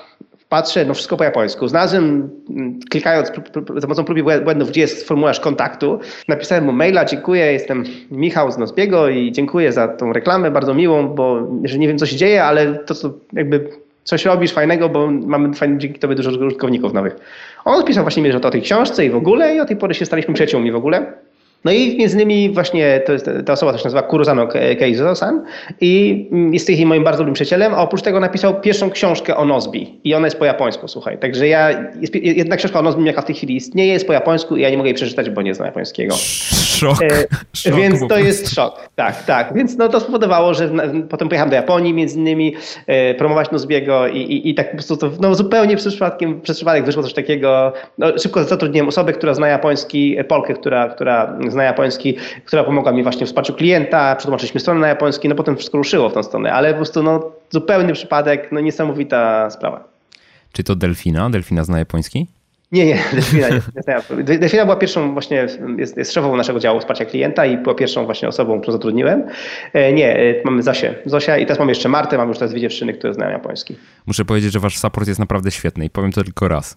patrzę, 0.49 0.85
no 0.85 0.95
wszystko 0.95 1.17
po 1.17 1.25
japońsku. 1.25 1.69
Znalazłem, 1.69 2.31
mm, 2.51 2.81
klikając 2.91 3.29
za 3.77 3.81
pomocą 3.81 4.05
prób 4.05 4.19
błędów, 4.45 4.71
gdzie 4.71 4.81
jest 4.81 5.09
formularz 5.09 5.41
kontaktu. 5.41 5.99
Napisałem 6.29 6.65
mu 6.65 6.73
maila, 6.73 7.05
dziękuję, 7.05 7.53
jestem 7.53 7.85
Michał 8.11 8.53
z 8.53 8.59
Nozbiego 8.59 9.09
i 9.09 9.33
dziękuję 9.33 9.73
za 9.73 9.89
tą 9.89 10.13
reklamę, 10.13 10.51
bardzo 10.51 10.75
miłą, 10.75 11.09
bo 11.09 11.49
że 11.65 11.79
nie 11.79 11.89
wiem, 11.89 11.99
co 11.99 12.07
się 12.07 12.17
dzieje, 12.17 12.45
ale 12.45 12.75
to, 12.75 12.95
co 12.95 13.11
jakby 13.33 13.69
coś 14.05 14.25
robisz 14.25 14.53
fajnego, 14.53 14.89
bo 14.89 15.11
mamy 15.11 15.55
fajnie, 15.55 15.79
dzięki 15.79 15.99
tobie 15.99 16.15
dużo 16.15 16.31
użytkowników 16.31 16.93
nowych. 16.93 17.17
On 17.65 17.81
odpisał 17.81 18.05
właśnie 18.05 18.23
mi, 18.23 18.33
że 18.33 18.41
to 18.41 18.49
o 18.49 18.51
tej 18.51 18.63
książce 18.63 19.07
i 19.07 19.11
w 19.11 19.17
ogóle 19.17 19.55
i 19.55 19.61
od 19.61 19.69
tej 19.69 19.77
pory 19.77 19.95
się 19.95 20.07
staliśmy 20.07 20.35
przyjaciółmi 20.35 20.73
w 20.73 20.77
ogóle. 20.77 21.13
No 21.65 21.73
i 21.73 21.97
między 21.97 22.17
innymi 22.17 22.51
właśnie 22.51 23.01
to 23.01 23.13
jest, 23.13 23.31
ta 23.47 23.53
osoba 23.53 23.73
też 23.73 23.85
nazywa 23.85 24.03
Kurosano 24.03 24.47
Keizo-san 24.79 25.45
i 25.81 26.25
jest 26.53 26.67
tej 26.67 26.87
moim 26.87 27.05
bardzo 27.05 27.19
dobrym 27.19 27.35
przyjacielem, 27.35 27.75
a 27.75 27.83
oprócz 27.83 28.03
tego 28.03 28.21
napisał 28.21 28.61
pierwszą 28.61 28.91
książkę 28.91 29.37
o 29.37 29.45
Nozbi 29.45 30.01
i 30.05 30.15
ona 30.15 30.27
jest 30.27 30.39
po 30.39 30.45
japońsku, 30.45 30.89
słuchaj. 30.89 31.19
Także 31.19 31.49
ja, 31.49 31.71
jest, 32.01 32.15
jedna 32.15 32.57
książka 32.57 32.79
o 32.79 32.83
Nozbi, 32.83 33.05
jaka 33.05 33.23
w 33.23 33.25
tej 33.25 33.35
chwili 33.35 33.57
istnieje, 33.57 33.93
jest 33.93 34.07
po 34.07 34.13
japońsku 34.13 34.57
i 34.57 34.61
ja 34.61 34.71
nie 34.71 34.77
mogę 34.77 34.89
jej 34.89 34.95
przeczytać, 34.95 35.31
bo 35.31 35.43
nie 35.43 35.55
znam 35.55 35.67
japońskiego. 35.67 36.15
Szok. 36.67 36.99
szok 37.53 37.75
więc 37.75 38.09
to 38.09 38.19
jest 38.19 38.55
szok. 38.55 38.89
Tak, 38.95 39.25
tak. 39.25 39.55
Więc 39.55 39.77
no 39.77 39.89
to 39.89 40.01
spowodowało, 40.01 40.55
że 40.55 40.71
potem 41.11 41.29
pojechałem 41.29 41.51
do 41.51 41.57
Japonii 41.57 41.95
między 41.95 42.19
innymi 42.19 42.55
promować 43.19 43.51
Nozbiego 43.51 44.07
i, 44.09 44.19
i, 44.19 44.51
i 44.51 44.55
tak 44.55 44.71
po 44.71 44.73
prostu 44.73 44.97
to 44.97 45.11
no, 45.21 45.35
zupełnie 45.35 45.77
przez, 45.77 45.93
przypadkiem, 45.93 46.41
przez 46.41 46.57
przypadek 46.57 46.85
wyszło 46.85 47.03
coś 47.03 47.15
takiego. 47.15 47.73
No, 47.99 48.19
szybko 48.19 48.45
zatrudniłem 48.45 48.89
osobę, 48.89 49.13
która 49.13 49.35
zna 49.35 49.49
japoński, 49.49 50.17
Polkę, 50.29 50.55
która, 50.55 50.89
która 50.89 51.39
zna 51.49 51.65
japoński, 51.65 52.17
która 52.45 52.65
pomogła 52.65 52.93
mi 52.93 53.03
właśnie 53.03 53.27
w 53.27 53.29
wsparciu 53.29 53.55
klienta, 53.55 54.17
przetłumaczyliśmy 54.17 54.61
stronę 54.61 54.81
na 54.81 54.89
japoński, 54.89 55.29
no 55.29 55.35
potem 55.35 55.57
wszystko 55.57 55.79
ruszyło 55.79 56.09
w 56.09 56.13
tą 56.13 56.23
stronę, 56.23 56.53
ale 56.53 56.71
po 56.71 56.77
prostu 56.77 57.03
no, 57.03 57.31
zupełny 57.51 57.93
przypadek, 57.93 58.49
no 58.53 58.61
niesamowita 58.61 59.51
sprawa. 59.51 59.85
Czy 60.53 60.65
to 60.65 60.77
Delfina? 60.77 61.31
Delfina 61.31 61.65
zna 61.65 61.79
japoński? 61.79 62.27
Nie, 62.73 62.87
nie, 62.87 62.95
Delfina 63.13 63.49
nie. 63.49 64.39
Delfina 64.39 64.65
była 64.65 64.77
pierwszą 64.77 65.13
właśnie, 65.13 65.47
jest, 65.79 65.97
jest 65.97 66.13
szefową 66.13 66.37
naszego 66.37 66.61
działu 66.61 66.81
wsparcia 66.81 67.05
klienta 67.05 67.47
i 67.47 67.59
była 67.59 67.75
pierwszą 67.75 68.05
właśnie 68.05 68.29
osobą, 68.29 68.61
którą 68.61 68.73
zatrudniłem. 68.73 69.25
E, 69.73 69.93
nie, 69.93 70.17
e, 70.17 70.35
mamy 70.45 70.63
Zosię. 70.63 70.95
Zosia 71.05 71.39
i 71.39 71.47
teraz 71.47 71.59
mam 71.59 71.69
jeszcze 71.69 71.89
Martę, 71.89 72.19
mam 72.19 72.29
już 72.29 72.39
teraz 72.39 72.51
dwie 72.53 72.61
dziewczyny, 72.61 72.93
które 72.95 73.15
znają 73.15 73.31
japoński. 73.31 73.77
Muszę 74.07 74.25
powiedzieć, 74.25 74.53
że 74.53 74.61
wasz 74.61 74.79
support 74.79 75.09
jest 75.09 75.21
naprawdę 75.21 75.51
świetny 75.51 75.85
i 75.85 75.91
powiem 75.91 76.13
to 76.13 76.25
tylko 76.25 76.49
raz. 76.49 76.77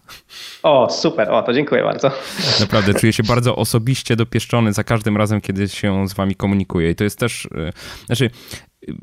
O, 0.63 0.89
super, 0.89 1.29
o, 1.31 1.43
to 1.43 1.53
dziękuję 1.53 1.84
bardzo. 1.84 2.12
Naprawdę, 2.60 2.93
czuję 2.93 3.13
się 3.13 3.24
bardzo 3.34 3.55
osobiście 3.55 4.15
dopieszczony 4.15 4.74
za 4.74 4.84
każdym 4.84 5.17
razem, 5.17 5.41
kiedy 5.41 5.67
się 5.67 6.08
z 6.08 6.13
wami 6.13 6.36
komunikuję 6.36 6.89
i 6.89 6.96
to 6.96 7.03
jest 7.03 7.19
też, 7.19 7.46
e, 7.46 7.72
znaczy 8.05 8.29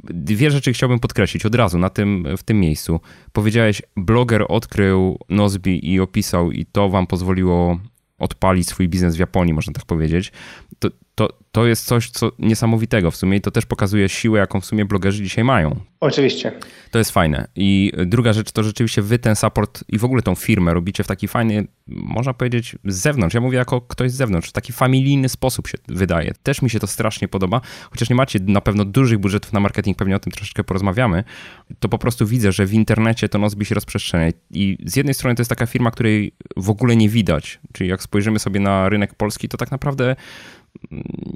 dwie 0.05 0.51
rzeczy 0.51 0.73
chciałbym 0.73 0.99
podkreślić 0.99 1.47
od 1.47 1.55
razu 1.55 1.79
na 1.79 1.91
tym, 1.91 2.27
w 2.37 2.43
tym 2.43 2.61
miejscu. 2.61 3.01
Powiedziałeś, 3.33 3.83
bloger 3.97 4.45
odkrył 4.49 5.19
Nozbi 5.29 5.93
i 5.93 6.01
opisał 6.01 6.53
i 6.53 6.67
to 6.67 6.89
wam 6.89 7.07
pozwoliło 7.07 7.81
odpalić 8.19 8.69
swój 8.69 8.89
biznes 8.89 9.17
w 9.17 9.19
Japonii, 9.19 9.55
można 9.55 9.73
tak 9.73 9.85
powiedzieć. 9.85 10.33
To, 10.79 10.89
to, 11.17 11.29
to 11.53 11.67
jest 11.67 11.87
coś 11.87 12.11
co 12.11 12.33
niesamowitego 12.39 13.11
w 13.11 13.17
sumie 13.17 13.37
i 13.37 13.41
to 13.41 13.51
też 13.51 13.67
pokazuje 13.67 14.09
siłę, 14.09 14.41
jaką 14.41 14.61
w 14.61 14.67
sumie 14.67 14.85
blogerzy 14.85 15.23
dzisiaj 15.23 15.45
mają. 15.45 15.81
Oczywiście. 16.01 16.53
To 16.91 16.99
jest 16.99 17.11
fajne. 17.11 17.49
I 17.57 17.93
druga 18.07 18.33
rzecz 18.33 18.53
to 18.53 18.63
rzeczywiście 18.63 19.03
wy 19.03 19.19
ten 19.19 19.37
support 19.37 19.85
i 19.89 19.99
w 19.99 20.05
ogóle 20.05 20.23
tą 20.23 20.35
firmę 20.35 20.75
robicie 20.75 21.05
w 21.05 21.07
taki 21.07 21.29
fajny, 21.29 21.67
można 21.87 22.35
powiedzieć, 22.35 22.77
z 22.85 22.97
zewnątrz. 22.97 23.35
Ja 23.35 23.41
mówię 23.41 23.59
jako 23.59 23.81
ktoś 23.81 24.11
z 24.11 24.15
zewnątrz, 24.15 24.49
w 24.49 24.53
taki 24.53 24.73
familijny 24.73 25.29
sposób 25.29 25.69
się 25.69 25.79
wydaje. 25.89 26.33
Też 26.43 26.63
mi 26.63 26.71
się 26.71 26.81
to 26.81 26.87
strasznie 26.87 27.29
podoba, 27.29 27.61
chociaż 27.91 28.11
nie 28.11 28.17
macie 28.17 28.39
na 28.43 28.61
pewno 28.61 28.85
dużych 28.85 29.19
budżetów 29.19 29.53
na 29.53 29.61
marketing, 29.61 29.97
pewnie 29.97 30.17
o 30.17 30.19
tym 30.19 30.33
troszeczkę 30.33 30.65
porozmawiamy, 30.65 31.25
to 31.79 31.89
po 31.89 31.99
prostu 31.99 32.27
widzę, 32.27 32.53
że 32.53 32.67
w 32.67 32.73
internecie 32.73 33.29
to 33.29 33.39
Nozbi 33.39 33.65
się 33.65 33.75
rozprzestrzenia. 33.75 34.33
I 34.51 34.79
z 34.85 34.97
jednej 34.97 35.15
strony 35.15 35.35
to 35.35 35.41
jest 35.41 35.51
taka 35.51 35.67
firma, 35.67 35.91
której 35.91 36.33
w 36.57 36.71
ogóle 36.71 36.97
nie 36.97 37.09
widać. 37.09 37.61
Czyli 37.73 37.91
jak 37.91 38.03
spojrzymy 38.03 38.39
sobie 38.39 38.61
na 38.61 38.89
rynek 38.89 39.15
polski, 39.15 39.49
to 39.49 39.57
tak 39.57 39.71
naprawdę 39.71 40.17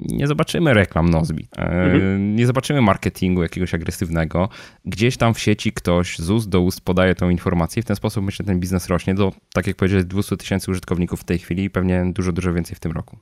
nie 0.02 0.26
zobaczymy 0.26 0.74
reklam 0.74 1.10
Nozbi, 1.10 1.48
e, 1.58 1.62
mhm. 1.62 2.36
nie 2.36 2.46
zobaczymy 2.46 2.80
marketingu 2.80 3.42
jakiegoś 3.42 3.74
agresywnego. 3.74 4.48
Gdzieś 4.84 5.16
tam 5.16 5.34
w 5.34 5.40
sieci 5.40 5.72
ktoś 5.72 6.18
z 6.18 6.30
ust 6.30 6.48
do 6.48 6.60
ust 6.60 6.80
podaje 6.80 7.14
tą 7.14 7.30
informację 7.30 7.80
i 7.80 7.82
w 7.82 7.86
ten 7.86 7.96
sposób 7.96 8.24
myślę, 8.24 8.46
ten 8.46 8.60
biznes 8.60 8.88
rośnie 8.88 9.14
do, 9.14 9.32
tak 9.54 9.66
jak 9.66 9.76
powiedziałeś, 9.76 10.04
200 10.04 10.36
tysięcy 10.36 10.70
użytkowników 10.70 11.20
w 11.20 11.24
tej 11.24 11.38
chwili 11.38 11.64
i 11.64 11.70
pewnie 11.70 12.12
dużo, 12.14 12.32
dużo 12.32 12.52
więcej 12.52 12.76
w 12.76 12.80
tym 12.80 12.92
roku. 12.92 13.16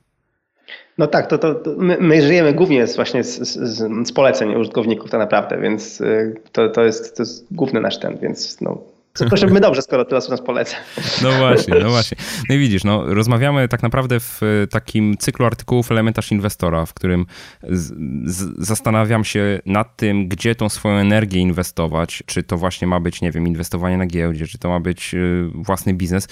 No 0.97 1.07
tak, 1.07 1.27
to, 1.27 1.37
to, 1.37 1.55
to 1.55 1.75
my, 1.77 1.97
my, 1.99 2.21
żyjemy 2.21 2.53
głównie 2.53 2.87
z, 2.87 2.95
właśnie 2.95 3.23
z, 3.23 3.39
z, 3.39 4.07
z, 4.07 4.11
poleceń 4.11 4.55
użytkowników 4.55 5.11
tak 5.11 5.19
naprawdę, 5.19 5.57
więc 5.57 6.01
y, 6.01 6.35
to, 6.51 6.69
to, 6.69 6.83
jest, 6.83 7.17
to 7.17 7.23
jest 7.23 7.45
główny 7.51 7.81
nasz 7.81 7.99
ten, 7.99 8.17
więc 8.17 8.61
no, 8.61 8.81
Proszę, 9.27 9.47
my 9.47 9.59
dobrze, 9.59 9.81
skoro 9.81 10.05
teraz 10.05 10.29
nas 10.29 10.41
poleca. 10.41 10.77
No 11.21 11.31
właśnie, 11.31 11.75
no 11.83 11.89
właśnie. 11.89 12.17
No 12.49 12.55
i 12.55 12.59
widzisz, 12.59 12.83
no, 12.83 13.13
rozmawiamy 13.13 13.67
tak 13.67 13.83
naprawdę 13.83 14.19
w 14.19 14.41
e, 14.43 14.67
takim 14.67 15.17
cyklu 15.17 15.45
artykułów 15.45 15.91
Elementarz 15.91 16.31
Inwestora, 16.31 16.85
w 16.85 16.93
którym 16.93 17.25
z, 17.63 17.93
z, 18.31 18.65
zastanawiam 18.67 19.23
się 19.23 19.59
nad 19.65 19.97
tym, 19.97 20.27
gdzie 20.27 20.55
tą 20.55 20.69
swoją 20.69 20.95
energię 20.95 21.39
inwestować. 21.39 22.23
Czy 22.25 22.43
to 22.43 22.57
właśnie 22.57 22.87
ma 22.87 22.99
być, 22.99 23.21
nie 23.21 23.31
wiem, 23.31 23.47
inwestowanie 23.47 23.97
na 23.97 24.05
giełdzie, 24.05 24.47
czy 24.47 24.57
to 24.57 24.69
ma 24.69 24.79
być 24.79 25.15
e, 25.15 25.17
własny 25.53 25.93
biznes. 25.93 26.27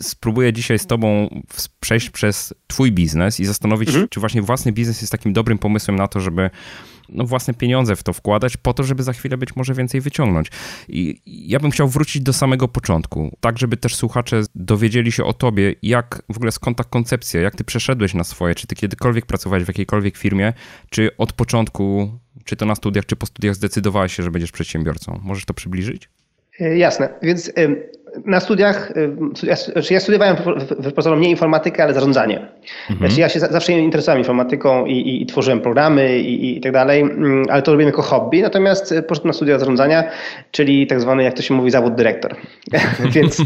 Spróbuję 0.00 0.52
dzisiaj 0.52 0.78
z 0.78 0.86
tobą 0.86 1.28
przejść 1.80 2.10
przez 2.10 2.54
twój 2.66 2.92
biznes 2.92 3.40
i 3.40 3.44
zastanowić, 3.44 3.88
mhm. 3.88 4.08
czy 4.08 4.20
właśnie 4.20 4.42
własny 4.42 4.72
biznes 4.72 5.00
jest 5.00 5.12
takim 5.12 5.32
dobrym 5.32 5.58
pomysłem 5.58 5.96
na 5.96 6.08
to, 6.08 6.20
żeby 6.20 6.50
no, 7.14 7.24
własne 7.24 7.54
pieniądze 7.54 7.96
w 7.96 8.02
to 8.02 8.12
wkładać, 8.12 8.56
po 8.56 8.74
to, 8.74 8.82
żeby 8.82 9.02
za 9.02 9.12
chwilę 9.12 9.36
być 9.36 9.56
może 9.56 9.74
więcej 9.74 10.00
wyciągnąć. 10.00 10.50
I 10.88 11.20
ja 11.26 11.60
bym 11.60 11.70
chciał 11.70 11.88
wrócić 11.88 12.22
do 12.22 12.32
samego 12.32 12.68
początku, 12.68 13.36
tak 13.40 13.58
żeby 13.58 13.76
też 13.76 13.96
słuchacze 13.96 14.42
dowiedzieli 14.54 15.12
się 15.12 15.24
o 15.24 15.32
tobie, 15.32 15.74
jak 15.82 16.22
w 16.28 16.36
ogóle 16.36 16.52
skąd 16.52 16.78
ta 16.78 16.84
koncepcja, 16.84 17.40
jak 17.40 17.56
ty 17.56 17.64
przeszedłeś 17.64 18.14
na 18.14 18.24
swoje, 18.24 18.54
czy 18.54 18.66
ty 18.66 18.74
kiedykolwiek 18.74 19.26
pracowałeś 19.26 19.64
w 19.64 19.68
jakiejkolwiek 19.68 20.16
firmie, 20.16 20.52
czy 20.90 21.16
od 21.16 21.32
początku, 21.32 22.18
czy 22.44 22.56
to 22.56 22.66
na 22.66 22.74
studiach, 22.74 23.06
czy 23.06 23.16
po 23.16 23.26
studiach 23.26 23.54
zdecydowałeś 23.54 24.16
się, 24.16 24.22
że 24.22 24.30
będziesz 24.30 24.52
przedsiębiorcą. 24.52 25.20
Możesz 25.22 25.44
to 25.44 25.54
przybliżyć? 25.54 26.08
E, 26.60 26.78
jasne, 26.78 27.08
więc 27.22 27.52
na 28.24 28.40
studiach, 28.40 28.92
ja 29.90 30.00
studiowałem 30.00 30.36
w 30.78 30.92
pozorom 30.92 31.20
nie 31.20 31.30
informatykę, 31.30 31.82
ale 31.82 31.94
zarządzanie. 31.94 32.38
Mhm. 32.90 32.98
Znaczy 32.98 33.20
ja 33.20 33.28
się 33.28 33.40
zawsze 33.40 33.72
interesowałem 33.72 34.20
informatyką 34.20 34.86
i, 34.86 34.92
i, 34.92 35.22
i 35.22 35.26
tworzyłem 35.26 35.60
programy 35.60 36.18
i, 36.18 36.56
i, 36.56 36.60
tak 36.60 36.72
dalej, 36.72 37.00
mm, 37.00 37.44
ale 37.50 37.62
to 37.62 37.72
robiłem 37.72 37.88
jako 37.88 38.02
hobby, 38.02 38.42
natomiast 38.42 38.92
e, 38.92 39.02
poszedłem 39.02 39.28
na 39.28 39.32
studia 39.32 39.58
zarządzania, 39.58 40.04
czyli 40.50 40.86
tak 40.86 41.00
zwany, 41.00 41.22
jak 41.22 41.34
to 41.34 41.42
się 41.42 41.54
mówi, 41.54 41.70
zawód 41.70 41.94
dyrektor. 41.94 42.36
Więc 43.14 43.40
e, 43.40 43.44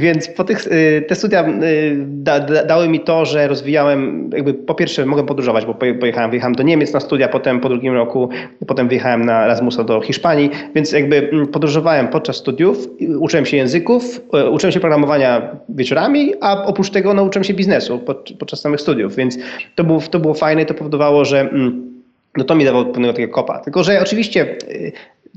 więc 0.00 0.28
po 0.28 0.44
tych, 0.44 0.66
y, 0.66 1.04
te 1.08 1.14
studia 1.14 1.48
y, 1.48 1.96
da, 2.06 2.40
da, 2.40 2.64
dały 2.64 2.88
mi 2.88 3.00
to, 3.00 3.24
że 3.24 3.48
rozwijałem, 3.48 4.30
jakby 4.32 4.54
po 4.54 4.74
pierwsze 4.74 5.06
mogłem 5.06 5.26
podróżować, 5.26 5.66
bo 5.66 5.74
pojechałem, 5.74 6.30
wyjechałem 6.30 6.54
do 6.54 6.62
Niemiec 6.62 6.92
na 6.92 7.00
studia, 7.00 7.28
potem 7.28 7.60
po 7.60 7.68
drugim 7.68 7.94
roku, 7.94 8.28
potem 8.66 8.88
wyjechałem 8.88 9.24
na 9.24 9.44
Erasmusa 9.44 9.84
do 9.84 10.00
Hiszpanii, 10.00 10.50
więc 10.74 10.92
jakby 10.92 11.30
mm, 11.32 11.46
podróżowałem 11.46 12.08
podczas 12.08 12.36
studiów, 12.36 12.88
uczyłem 13.20 13.46
się 13.46 13.56
języków, 13.56 14.20
y, 14.34 14.50
uczyłem 14.50 14.72
się 14.72 14.80
programowania 14.80 15.56
wieczorami, 15.68 16.32
a 16.40 16.64
oprócz 16.64 16.90
tego 16.90 17.14
nauczyłem 17.14 17.44
się 17.44 17.54
biznesu 17.54 17.98
pod, 17.98 18.30
podczas 18.38 18.60
samych 18.60 18.80
studiów, 18.80 19.16
więc 19.16 19.38
to 19.74 19.84
było, 19.84 20.00
to 20.00 20.20
było 20.20 20.34
fajne 20.34 20.62
i 20.62 20.66
to 20.66 20.74
powodowało, 20.74 21.24
że 21.24 21.40
mm, 21.40 21.94
no 22.36 22.44
to 22.44 22.54
mi 22.54 22.64
dawało 22.64 22.84
pewnego 22.84 23.12
takiego 23.12 23.32
kopa. 23.32 23.58
Tylko, 23.58 23.84
że 23.84 24.00
oczywiście 24.02 24.56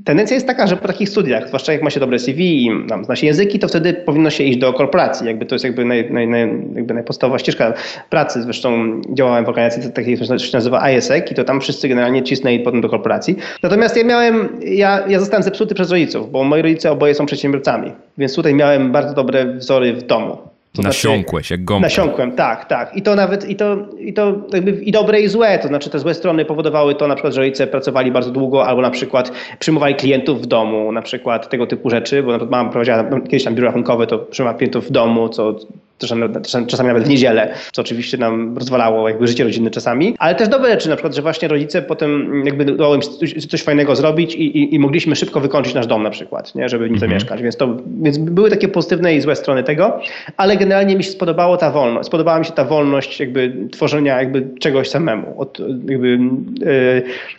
tendencja 0.04 0.34
jest 0.34 0.46
taka, 0.46 0.66
że 0.66 0.76
po 0.76 0.88
takich 0.88 1.08
studiach, 1.08 1.48
zwłaszcza 1.48 1.72
jak 1.72 1.82
ma 1.82 1.90
się 1.90 2.00
dobre 2.00 2.18
CV 2.18 2.66
i 2.66 2.70
tam 2.88 3.04
zna 3.04 3.16
się 3.16 3.26
języki, 3.26 3.58
to 3.58 3.68
wtedy 3.68 3.94
powinno 3.94 4.30
się 4.30 4.44
iść 4.44 4.58
do 4.58 4.72
korporacji. 4.72 5.26
Jakby 5.26 5.46
to 5.46 5.54
jest 5.54 5.64
jakby, 5.64 5.84
naj, 5.84 6.12
naj, 6.12 6.28
naj, 6.28 6.40
jakby 6.74 6.94
najpodstawowa 6.94 7.38
ścieżka 7.38 7.74
pracy. 8.10 8.42
Zresztą 8.42 9.00
działałem 9.12 9.44
w 9.44 9.48
organizacji 9.48 9.92
takiej, 9.92 10.16
która 10.16 10.38
się 10.38 10.56
nazywa 10.56 10.90
ISEC 10.90 11.30
i 11.30 11.34
to 11.34 11.44
tam 11.44 11.60
wszyscy 11.60 11.88
generalnie 11.88 12.22
cisnęli 12.22 12.60
potem 12.60 12.80
do 12.80 12.88
korporacji. 12.88 13.36
Natomiast 13.62 13.96
ja 13.96 14.04
miałem, 14.04 14.48
ja, 14.64 15.04
ja 15.08 15.20
zostałem 15.20 15.42
zepsuty 15.42 15.74
przez 15.74 15.90
rodziców, 15.90 16.30
bo 16.30 16.44
moi 16.44 16.62
rodzice 16.62 16.90
oboje 16.90 17.14
są 17.14 17.26
przedsiębiorcami. 17.26 17.92
Więc 18.18 18.34
tutaj 18.34 18.54
miałem 18.54 18.92
bardzo 18.92 19.14
dobre 19.14 19.46
wzory 19.46 19.92
w 19.92 20.02
domu. 20.02 20.47
To 20.72 20.82
Nasiąkłeś 20.82 21.46
znaczy, 21.46 21.54
jak 21.54 21.64
gąbka. 21.64 21.86
Nasiąkłem, 21.86 22.32
tak, 22.32 22.64
tak. 22.64 22.96
I 22.96 23.02
to 23.02 23.14
nawet, 23.14 23.50
i 23.50 23.56
to, 23.56 23.76
i 23.98 24.12
to 24.12 24.34
jakby 24.52 24.70
i 24.70 24.92
dobre 24.92 25.20
i 25.20 25.28
złe, 25.28 25.58
to 25.58 25.68
znaczy 25.68 25.90
te 25.90 25.98
złe 25.98 26.14
strony 26.14 26.44
powodowały 26.44 26.94
to 26.94 27.08
na 27.08 27.14
przykład, 27.14 27.34
że 27.34 27.40
rodzice 27.40 27.66
pracowali 27.66 28.10
bardzo 28.10 28.30
długo 28.30 28.66
albo 28.66 28.82
na 28.82 28.90
przykład 28.90 29.32
przyjmowali 29.58 29.94
klientów 29.94 30.42
w 30.42 30.46
domu, 30.46 30.92
na 30.92 31.02
przykład 31.02 31.48
tego 31.48 31.66
typu 31.66 31.90
rzeczy, 31.90 32.22
bo 32.22 32.32
na 32.32 32.38
przykład 32.38 32.50
mama 32.50 32.70
prowadziła 32.70 33.04
kiedyś 33.20 33.44
tam 33.44 33.54
biuro 33.54 33.66
rachunkowe, 33.66 34.06
to 34.06 34.18
przyjmowała 34.18 34.58
klientów 34.58 34.88
w 34.88 34.90
domu, 34.90 35.28
co 35.28 35.54
czasami 35.98 36.88
nawet 36.88 37.04
w 37.04 37.08
niedzielę, 37.08 37.54
co 37.72 37.82
oczywiście 37.82 38.18
nam 38.18 38.58
rozwalało 38.58 39.08
jakby 39.08 39.26
życie 39.26 39.44
rodzinne 39.44 39.70
czasami, 39.70 40.14
ale 40.18 40.34
też 40.34 40.48
dobre 40.48 40.70
rzeczy, 40.70 40.88
na 40.88 40.96
przykład, 40.96 41.14
że 41.14 41.22
właśnie 41.22 41.48
rodzice 41.48 41.82
potem 41.82 42.42
jakby 42.44 42.64
dało 42.64 42.94
im 42.94 43.00
coś 43.48 43.62
fajnego 43.62 43.96
zrobić 43.96 44.34
i, 44.34 44.58
i, 44.58 44.74
i 44.74 44.78
mogliśmy 44.78 45.16
szybko 45.16 45.40
wykończyć 45.40 45.74
nasz 45.74 45.86
dom 45.86 46.02
na 46.02 46.10
przykład, 46.10 46.54
nie? 46.54 46.68
żeby 46.68 46.84
w 46.84 46.88
nim 46.88 46.94
mhm. 46.94 47.10
zamieszkać, 47.10 47.42
więc, 47.42 47.56
to, 47.56 47.76
więc 48.00 48.18
były 48.18 48.50
takie 48.50 48.68
pozytywne 48.68 49.14
i 49.14 49.20
złe 49.20 49.36
strony 49.36 49.62
tego, 49.62 50.00
ale 50.36 50.56
generalnie 50.56 50.96
mi 50.96 51.04
się 51.04 51.10
spodobało 51.10 51.56
ta 51.56 51.70
wolność, 51.70 52.06
spodobała 52.06 52.38
mi 52.38 52.44
się 52.44 52.52
ta 52.52 52.64
wolność 52.64 53.20
jakby 53.20 53.52
tworzenia 53.72 54.18
jakby 54.18 54.48
czegoś 54.60 54.88
samemu. 54.88 55.40
Od, 55.40 55.58
jakby, 55.88 56.18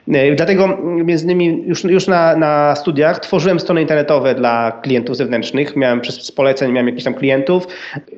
yy, 0.07 0.35
dlatego 0.35 0.77
między 1.05 1.25
innymi 1.25 1.63
już, 1.65 1.83
już 1.83 2.07
na, 2.07 2.35
na 2.35 2.75
studiach 2.75 3.19
tworzyłem 3.19 3.59
strony 3.59 3.81
internetowe 3.81 4.35
dla 4.35 4.71
klientów 4.71 5.17
zewnętrznych, 5.17 5.75
miałem 5.75 6.01
przez 6.01 6.31
poleceń, 6.31 6.71
miałem 6.71 6.87
jakichś 6.87 7.03
tam 7.03 7.13
klientów, 7.13 7.67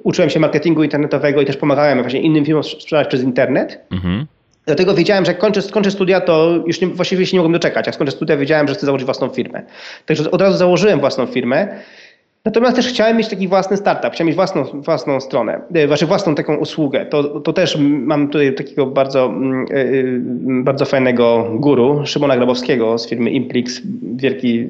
uczyłem 0.03 0.29
się 0.31 0.39
marketingu 0.39 0.83
internetowego 0.83 1.41
i 1.41 1.45
też 1.45 1.57
pomagałem 1.57 2.01
właśnie 2.01 2.21
innym 2.21 2.45
firmom 2.45 2.63
sprzedawać 2.63 3.07
przez 3.07 3.23
internet. 3.23 3.79
Mhm. 3.91 4.25
Dlatego 4.65 4.93
wiedziałem, 4.93 5.25
że 5.25 5.31
jak 5.31 5.41
kończę, 5.41 5.61
skończę 5.61 5.91
studia, 5.91 6.21
to 6.21 6.63
już 6.67 6.81
nie, 6.81 6.87
właściwie 6.87 7.25
się 7.25 7.37
nie 7.37 7.39
mogłem 7.39 7.53
doczekać. 7.53 7.85
Jak 7.85 7.95
skończę 7.95 8.11
studia, 8.11 8.37
wiedziałem, 8.37 8.67
że 8.67 8.73
chcę 8.73 8.85
założyć 8.85 9.05
własną 9.05 9.29
firmę. 9.29 9.61
Także 10.05 10.31
od 10.31 10.41
razu 10.41 10.57
założyłem 10.57 10.99
własną 10.99 11.25
firmę. 11.25 11.67
Natomiast 12.45 12.75
też 12.75 12.87
chciałem 12.87 13.17
mieć 13.17 13.27
taki 13.27 13.47
własny 13.47 13.77
startup, 13.77 14.13
chciałem 14.13 14.27
mieć 14.27 14.35
własną, 14.35 14.63
własną 14.63 15.19
stronę, 15.19 15.61
e, 15.73 15.87
znaczy 15.87 16.05
własną 16.05 16.35
taką 16.35 16.55
usługę. 16.55 17.05
To, 17.05 17.23
to 17.23 17.53
też 17.53 17.77
mam 17.79 18.27
tutaj 18.27 18.55
takiego 18.55 18.85
bardzo, 18.85 19.33
yy, 19.69 20.21
bardzo 20.63 20.85
fajnego 20.85 21.47
guru, 21.53 22.01
Szymona 22.05 22.37
Grabowskiego 22.37 22.97
z 22.97 23.09
firmy 23.09 23.29
Implix, 23.29 23.81
wielki 24.15 24.67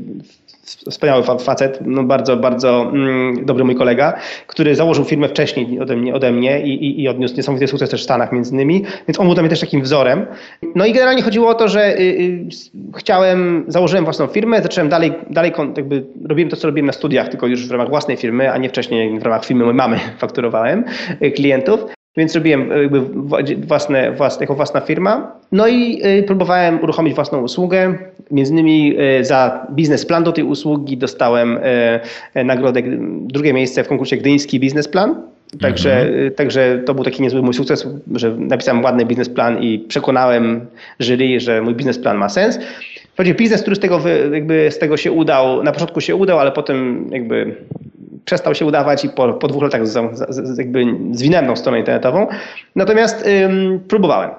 wspaniały 0.76 1.24
facet, 1.40 1.80
no 1.86 2.04
bardzo, 2.04 2.38
bardzo 2.38 2.82
mm, 2.94 3.46
dobry 3.46 3.64
mój 3.64 3.76
kolega, 3.76 4.14
który 4.48 4.76
założył 4.76 5.06
firmę 5.06 5.30
wcześniej 5.30 5.80
ode 5.80 5.96
mnie, 5.96 6.16
ode 6.16 6.32
mnie 6.32 6.62
i, 6.62 6.86
i, 6.86 7.02
i 7.02 7.08
odniósł 7.08 7.36
niesamowity 7.38 7.68
sukces 7.68 7.90
też 7.90 8.02
w 8.02 8.04
Stanach 8.04 8.32
między 8.32 8.54
innymi, 8.54 8.86
więc 9.08 9.20
on 9.20 9.26
był 9.26 9.34
dla 9.34 9.44
mnie 9.44 9.50
też 9.50 9.60
takim 9.60 9.82
wzorem. 9.82 10.26
No 10.76 10.86
i 10.86 10.94
generalnie 10.94 11.22
chodziło 11.22 11.50
o 11.50 11.54
to, 11.54 11.68
że 11.68 12.00
y, 12.00 12.02
y, 12.02 12.50
chciałem, 12.98 13.66
założyłem 13.68 14.04
własną 14.04 14.28
firmę, 14.28 14.62
zacząłem 14.62 14.90
dalej, 14.90 15.14
dalej 15.30 15.54
jakby 15.78 16.04
robiłem 16.26 16.50
to, 16.50 16.56
co 16.56 16.68
robiłem 16.68 16.86
na 16.86 16.94
studiach, 16.94 17.30
tylko 17.30 17.48
już 17.48 17.68
w 17.68 17.72
ramach 17.72 17.90
własnej 17.90 18.18
firmy, 18.18 18.52
a 18.52 18.58
nie 18.58 18.70
wcześniej 18.70 19.20
w 19.20 19.24
ramach 19.24 19.46
firmy 19.46 19.64
mojej 19.64 19.78
mamy 19.78 20.00
fakturowałem 20.20 20.84
y, 21.22 21.32
klientów. 21.32 22.01
Więc 22.18 22.36
robiłem 22.36 22.72
e, 22.72 22.82
jakby 22.82 23.02
własne, 23.58 24.12
własne, 24.12 24.44
jako 24.44 24.56
własna 24.56 24.82
firma. 24.82 25.32
No 25.52 25.68
i 25.68 26.02
e, 26.04 26.24
próbowałem 26.24 26.84
uruchomić 26.84 27.16
własną 27.16 27.42
usługę. 27.42 27.98
Między 28.32 28.54
innymi 28.54 28.96
e, 28.98 29.24
za 29.24 29.68
biznesplan 29.72 30.24
do 30.24 30.32
tej 30.32 30.44
usługi 30.44 30.98
dostałem 30.98 31.60
nagrodę, 32.46 32.82
drugie 33.22 33.54
miejsce 33.54 33.84
w 33.84 33.88
konkursie 33.88 34.18
Gdyński 34.18 34.60
Biznesplan. 34.60 35.16
Także, 35.62 36.02
mhm. 36.02 36.32
także 36.32 36.82
to 36.86 36.94
był 36.94 37.04
taki 37.04 37.24
niezły 37.24 37.42
mój 37.42 37.54
sukces, 37.54 37.88
że 38.16 38.36
napisałem 38.38 38.84
ładny 38.84 39.06
biznesplan 39.06 39.64
i 39.64 39.80
przekonałem 39.80 40.66
jury, 41.00 41.40
że 41.40 41.62
mój 41.62 41.76
biznesplan 41.76 42.18
ma 42.18 42.30
sens. 42.30 42.60
Wprawdzie 43.14 43.34
biznes, 43.34 43.62
który 43.62 43.76
z 43.76 43.80
tego, 43.80 44.02
jakby 44.34 44.72
z 44.72 44.80
tego 44.80 44.98
się 44.98 45.12
udał, 45.12 45.64
na 45.64 45.72
początku 45.72 46.02
się 46.02 46.16
udał, 46.16 46.40
ale 46.40 46.52
potem 46.52 47.08
jakby 47.12 47.56
przestał 48.26 48.56
się 48.56 48.66
udawać 48.66 49.06
i 49.06 49.10
po, 49.10 49.34
po 49.34 49.48
dwóch 49.48 49.64
latach 49.64 49.88
z, 49.88 50.20
z, 50.30 50.58
jakby 50.58 50.86
zwinęłem 51.12 51.48
tą 51.48 51.56
stronę 51.56 51.80
internetową. 51.80 52.28
Natomiast 52.76 53.28
ym, 53.28 53.80
próbowałem. 53.88 54.30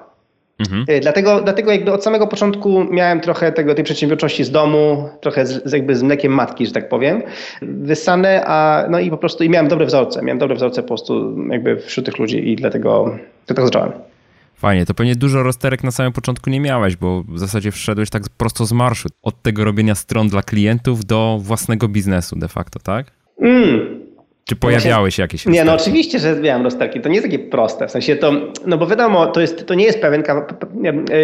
Mhm. 0.59 0.85
Y, 0.89 0.99
dlatego, 0.99 1.41
dlatego 1.41 1.71
jakby 1.71 1.93
od 1.93 2.03
samego 2.03 2.27
początku 2.27 2.83
miałem 2.83 3.19
trochę 3.19 3.51
tego, 3.51 3.75
tej 3.75 3.83
przedsiębiorczości 3.83 4.43
z 4.43 4.51
domu, 4.51 5.09
trochę 5.21 5.45
z, 5.45 5.73
jakby 5.73 5.95
z 5.95 6.03
mlekiem 6.03 6.31
matki, 6.31 6.65
że 6.67 6.71
tak 6.71 6.89
powiem, 6.89 7.21
wyssane, 7.61 8.43
a 8.45 8.85
no 8.89 8.99
i 8.99 9.09
po 9.09 9.17
prostu 9.17 9.43
i 9.43 9.49
miałem 9.49 9.67
dobre 9.67 9.85
wzorce. 9.85 10.21
Miałem 10.21 10.39
dobre 10.39 10.55
wzorce 10.55 10.81
po 10.81 10.87
prostu 10.87 11.37
jakby 11.49 11.77
wśród 11.77 12.05
tych 12.05 12.19
ludzi 12.19 12.51
i 12.51 12.55
dlatego, 12.55 13.17
dlatego 13.47 13.67
zacząłem. 13.67 13.91
Fajnie, 14.55 14.85
to 14.85 14.93
pewnie 14.93 15.15
dużo 15.15 15.43
rozterek 15.43 15.83
na 15.83 15.91
samym 15.91 16.13
początku 16.13 16.49
nie 16.49 16.59
miałeś, 16.59 16.95
bo 16.95 17.23
w 17.23 17.39
zasadzie 17.39 17.71
wszedłeś 17.71 18.09
tak 18.09 18.23
prosto 18.37 18.65
z 18.65 18.71
marszu. 18.71 19.09
Od 19.23 19.41
tego 19.41 19.63
robienia 19.63 19.95
stron 19.95 20.27
dla 20.27 20.41
klientów 20.41 21.05
do 21.05 21.37
własnego 21.41 21.87
biznesu 21.87 22.35
de 22.35 22.47
facto, 22.47 22.79
tak? 22.79 23.22
Mm. 23.39 24.03
Czy 24.45 24.55
pojawiały 24.55 25.11
się 25.11 25.21
jakieś 25.21 25.45
rozterki? 25.45 25.59
Nie, 25.59 25.65
no 25.65 25.73
oczywiście, 25.73 26.19
że 26.19 26.35
miałem 26.35 26.63
rozterki. 26.63 27.01
To 27.01 27.09
nie 27.09 27.15
jest 27.15 27.27
takie 27.27 27.39
proste. 27.39 27.87
W 27.87 27.91
sensie 27.91 28.15
to, 28.15 28.31
no 28.65 28.77
bo 28.77 28.87
wiadomo, 28.87 29.27
to, 29.27 29.41
jest, 29.41 29.65
to 29.65 29.73
nie 29.73 29.85
jest 29.85 30.01
pewien 30.01 30.23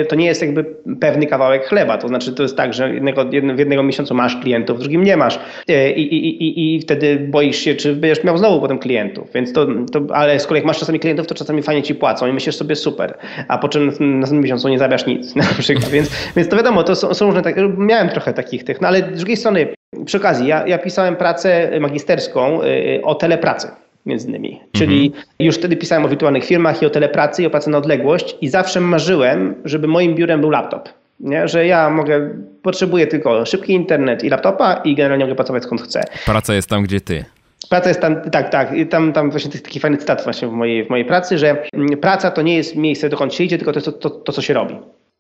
to 0.10 0.16
nie 0.16 0.26
jest 0.26 0.42
jakby 0.42 0.64
pewny 1.00 1.26
kawałek 1.26 1.66
chleba. 1.66 1.98
To 1.98 2.08
znaczy 2.08 2.34
to 2.34 2.44
jest 2.44 2.58
tak, 2.58 2.74
że 2.74 2.94
jednego, 2.94 3.26
w 3.26 3.60
jednego 3.60 3.84
miesiącu 3.84 4.16
masz 4.16 4.36
klientów, 4.36 4.78
w 4.78 4.80
drugim 4.80 5.04
nie 5.04 5.18
masz. 5.18 5.40
E, 5.68 5.92
I, 5.92 6.16
i, 6.16 6.44
i, 6.44 6.76
i 6.76 6.82
wtedy 6.82 7.28
boisz 7.30 7.58
się, 7.58 7.76
czy 7.76 7.96
będziesz 7.96 8.24
miał 8.24 8.38
znowu 8.38 8.62
potem 8.62 8.80
klientów. 8.80 9.34
Więc 9.34 9.54
to, 9.54 9.68
to, 9.92 10.16
ale 10.16 10.40
skoro 10.40 10.56
jak 10.56 10.66
masz 10.66 10.80
czasami 10.80 11.00
klientów, 11.00 11.28
to 11.28 11.36
czasami 11.36 11.62
fajnie 11.62 11.84
ci 11.84 11.96
płacą 11.96 12.28
i 12.28 12.34
myślisz 12.34 12.56
sobie 12.56 12.76
super, 12.76 13.18
a 13.48 13.58
po 13.58 13.70
czym 13.70 13.86
na 13.86 13.92
następnym 13.92 14.42
miesiącu 14.42 14.70
nie 14.70 14.78
zarabiasz 14.78 15.06
nic 15.06 15.36
na 15.36 15.44
przykład. 15.60 15.90
Więc, 15.90 16.12
więc 16.36 16.50
to 16.50 16.58
wiadomo, 16.58 16.84
to 16.84 16.96
są, 16.96 17.14
są 17.14 17.26
różne, 17.26 17.42
tak, 17.42 17.56
miałem 17.78 18.10
trochę 18.10 18.34
takich 18.34 18.64
tych, 18.64 18.82
no 18.82 18.88
ale 18.88 19.00
z 19.00 19.18
drugiej 19.18 19.38
strony 19.38 19.68
przy 20.06 20.18
okazji, 20.18 20.48
ja, 20.48 20.68
ja 20.68 20.78
pisałem 20.78 21.16
pracę 21.16 21.80
magisterską 21.80 22.64
y, 22.64 23.02
o 23.04 23.16
telepracy 23.16 23.68
między 24.06 24.28
innymi. 24.28 24.52
Mhm. 24.52 24.70
Czyli 24.74 25.14
już 25.40 25.56
wtedy 25.56 25.78
pisałem 25.78 26.06
o 26.06 26.10
wirtualnych 26.10 26.46
firmach 26.46 26.82
i 26.82 26.86
o 26.86 26.90
telepracy 26.90 27.44
i 27.44 27.46
o 27.46 27.50
pracy 27.50 27.70
na 27.70 27.78
odległość 27.78 28.36
i 28.42 28.50
zawsze 28.50 28.80
marzyłem, 28.80 29.56
żeby 29.66 29.88
moim 29.88 30.16
biurem 30.16 30.42
był 30.42 30.50
laptop. 30.50 30.90
Nie? 31.20 31.48
Że 31.48 31.68
ja 31.68 31.90
mogę, 31.90 32.30
potrzebuję 32.62 33.08
tylko 33.08 33.46
szybki 33.46 33.74
internet 33.74 34.24
i 34.24 34.30
laptopa 34.30 34.74
i 34.74 34.96
generalnie 34.96 35.26
mogę 35.26 35.36
pracować 35.36 35.64
skąd 35.64 35.82
chcę. 35.82 36.04
Praca 36.26 36.54
jest 36.54 36.70
tam, 36.70 36.84
gdzie 36.84 37.02
ty. 37.02 37.26
Praca 37.70 37.90
jest 37.90 38.02
tam, 38.02 38.22
tak, 38.22 38.50
tak. 38.50 38.74
I 38.74 38.88
tam, 38.88 39.14
tam 39.14 39.32
właśnie 39.32 39.52
jest 39.52 39.66
taki 39.66 39.80
fajny 39.80 39.98
cytat 39.98 40.24
właśnie 40.24 40.48
w 40.48 40.52
mojej, 40.52 40.86
w 40.86 40.90
mojej 40.90 41.06
pracy, 41.06 41.38
że 41.38 41.64
mm, 41.74 41.98
praca 41.98 42.32
to 42.32 42.42
nie 42.42 42.56
jest 42.56 42.76
miejsce, 42.76 43.10
dokąd 43.10 43.34
się 43.34 43.44
idzie, 43.44 43.58
tylko 43.58 43.74
to, 43.74 43.82
to, 43.82 43.92
to, 43.92 44.10
to 44.10 44.32
co 44.32 44.42
się 44.42 44.54
robi. 44.54 44.76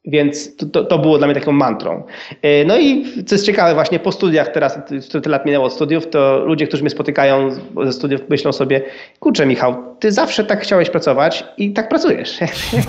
Więc 0.09 0.55
to, 0.55 0.65
to, 0.65 0.83
to, 0.83 0.99
było 0.99 1.17
dla 1.17 1.27
mnie 1.27 1.35
taką 1.35 1.51
mantrą. 1.51 2.03
E, 2.41 2.65
no 2.65 2.77
i 2.77 3.05
co 3.25 3.35
jest 3.35 3.45
ciekawe, 3.45 3.73
właśnie 3.73 3.99
po 3.99 4.11
studiach, 4.11 4.47
teraz 4.47 4.79
tyle 5.11 5.23
lat 5.25 5.45
minęło 5.45 5.65
od 5.65 5.73
studiów, 5.73 6.07
to 6.07 6.39
ludzie, 6.45 6.67
którzy 6.67 6.83
mnie 6.83 6.89
spotykają 6.89 7.49
ze 7.83 7.93
studiów, 7.93 8.21
myślą 8.29 8.51
sobie, 8.51 8.81
kurczę 9.19 9.45
Michał, 9.45 9.75
ty 9.99 10.11
zawsze 10.11 10.43
tak 10.43 10.61
chciałeś 10.61 10.89
pracować 10.89 11.45
i 11.57 11.73
tak 11.73 11.89
pracujesz. 11.89 12.39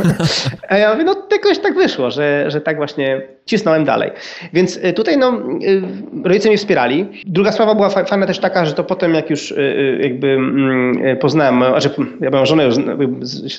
A 0.69 0.79
ja 0.79 0.93
mówię, 0.93 1.05
no 1.05 1.17
jakoś 1.33 1.59
tak 1.59 1.75
wyszło, 1.75 2.11
że, 2.11 2.45
że 2.49 2.61
tak 2.61 2.77
właśnie 2.77 3.23
cisnąłem 3.47 3.85
dalej. 3.85 4.11
Więc 4.53 4.79
e, 4.83 4.93
tutaj 4.93 5.19
no, 5.19 5.29
e, 5.29 6.29
rodzice 6.29 6.49
mnie 6.49 6.59
wspierali. 6.59 7.07
Druga 7.27 7.53
sprawa 7.53 7.75
była 7.75 7.91
fajna 7.91 8.27
też 8.27 8.39
taka, 8.39 8.65
że 8.65 8.73
to 8.73 8.85
potem 8.85 9.15
jak 9.15 9.31
już 9.31 9.55
jakby 10.01 10.27
mm, 10.29 11.17
poznałem, 11.17 11.59
znaczy 11.59 11.91
ja 12.21 12.31
byłem 12.31 12.47
żonę, 12.47 12.73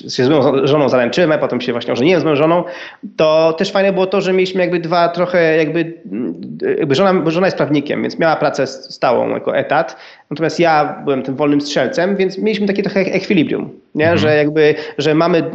się 0.08 0.24
z 0.24 0.28
moją 0.28 0.66
żoną 0.66 0.88
zaręczyłem, 0.88 1.32
a 1.32 1.38
potem 1.38 1.60
się 1.60 1.72
właśnie 1.72 1.92
ożeniłem 1.92 2.20
z 2.20 2.24
moją 2.24 2.36
żoną, 2.36 2.64
to 3.16 3.51
też 3.52 3.72
fajne 3.72 3.92
było 3.92 4.06
to, 4.06 4.20
że 4.20 4.32
mieliśmy 4.32 4.60
jakby 4.60 4.80
dwa 4.80 5.08
trochę 5.08 5.56
jakby, 5.56 6.02
jakby 6.78 6.94
żona, 6.94 7.30
żona 7.30 7.46
jest 7.46 7.56
prawnikiem, 7.56 8.02
więc 8.02 8.18
miała 8.18 8.36
pracę 8.36 8.66
stałą 8.66 9.28
jako 9.28 9.56
etat, 9.56 9.96
natomiast 10.32 10.60
ja 10.60 11.02
byłem 11.04 11.22
tym 11.22 11.36
wolnym 11.36 11.60
strzelcem, 11.60 12.16
więc 12.16 12.38
mieliśmy 12.38 12.66
takie 12.66 12.82
trochę 12.82 13.00
ekwilibrium, 13.00 13.70
nie? 13.94 14.04
Mhm. 14.04 14.18
że 14.18 14.36
jakby, 14.36 14.74
że 14.98 15.14
mamy 15.14 15.50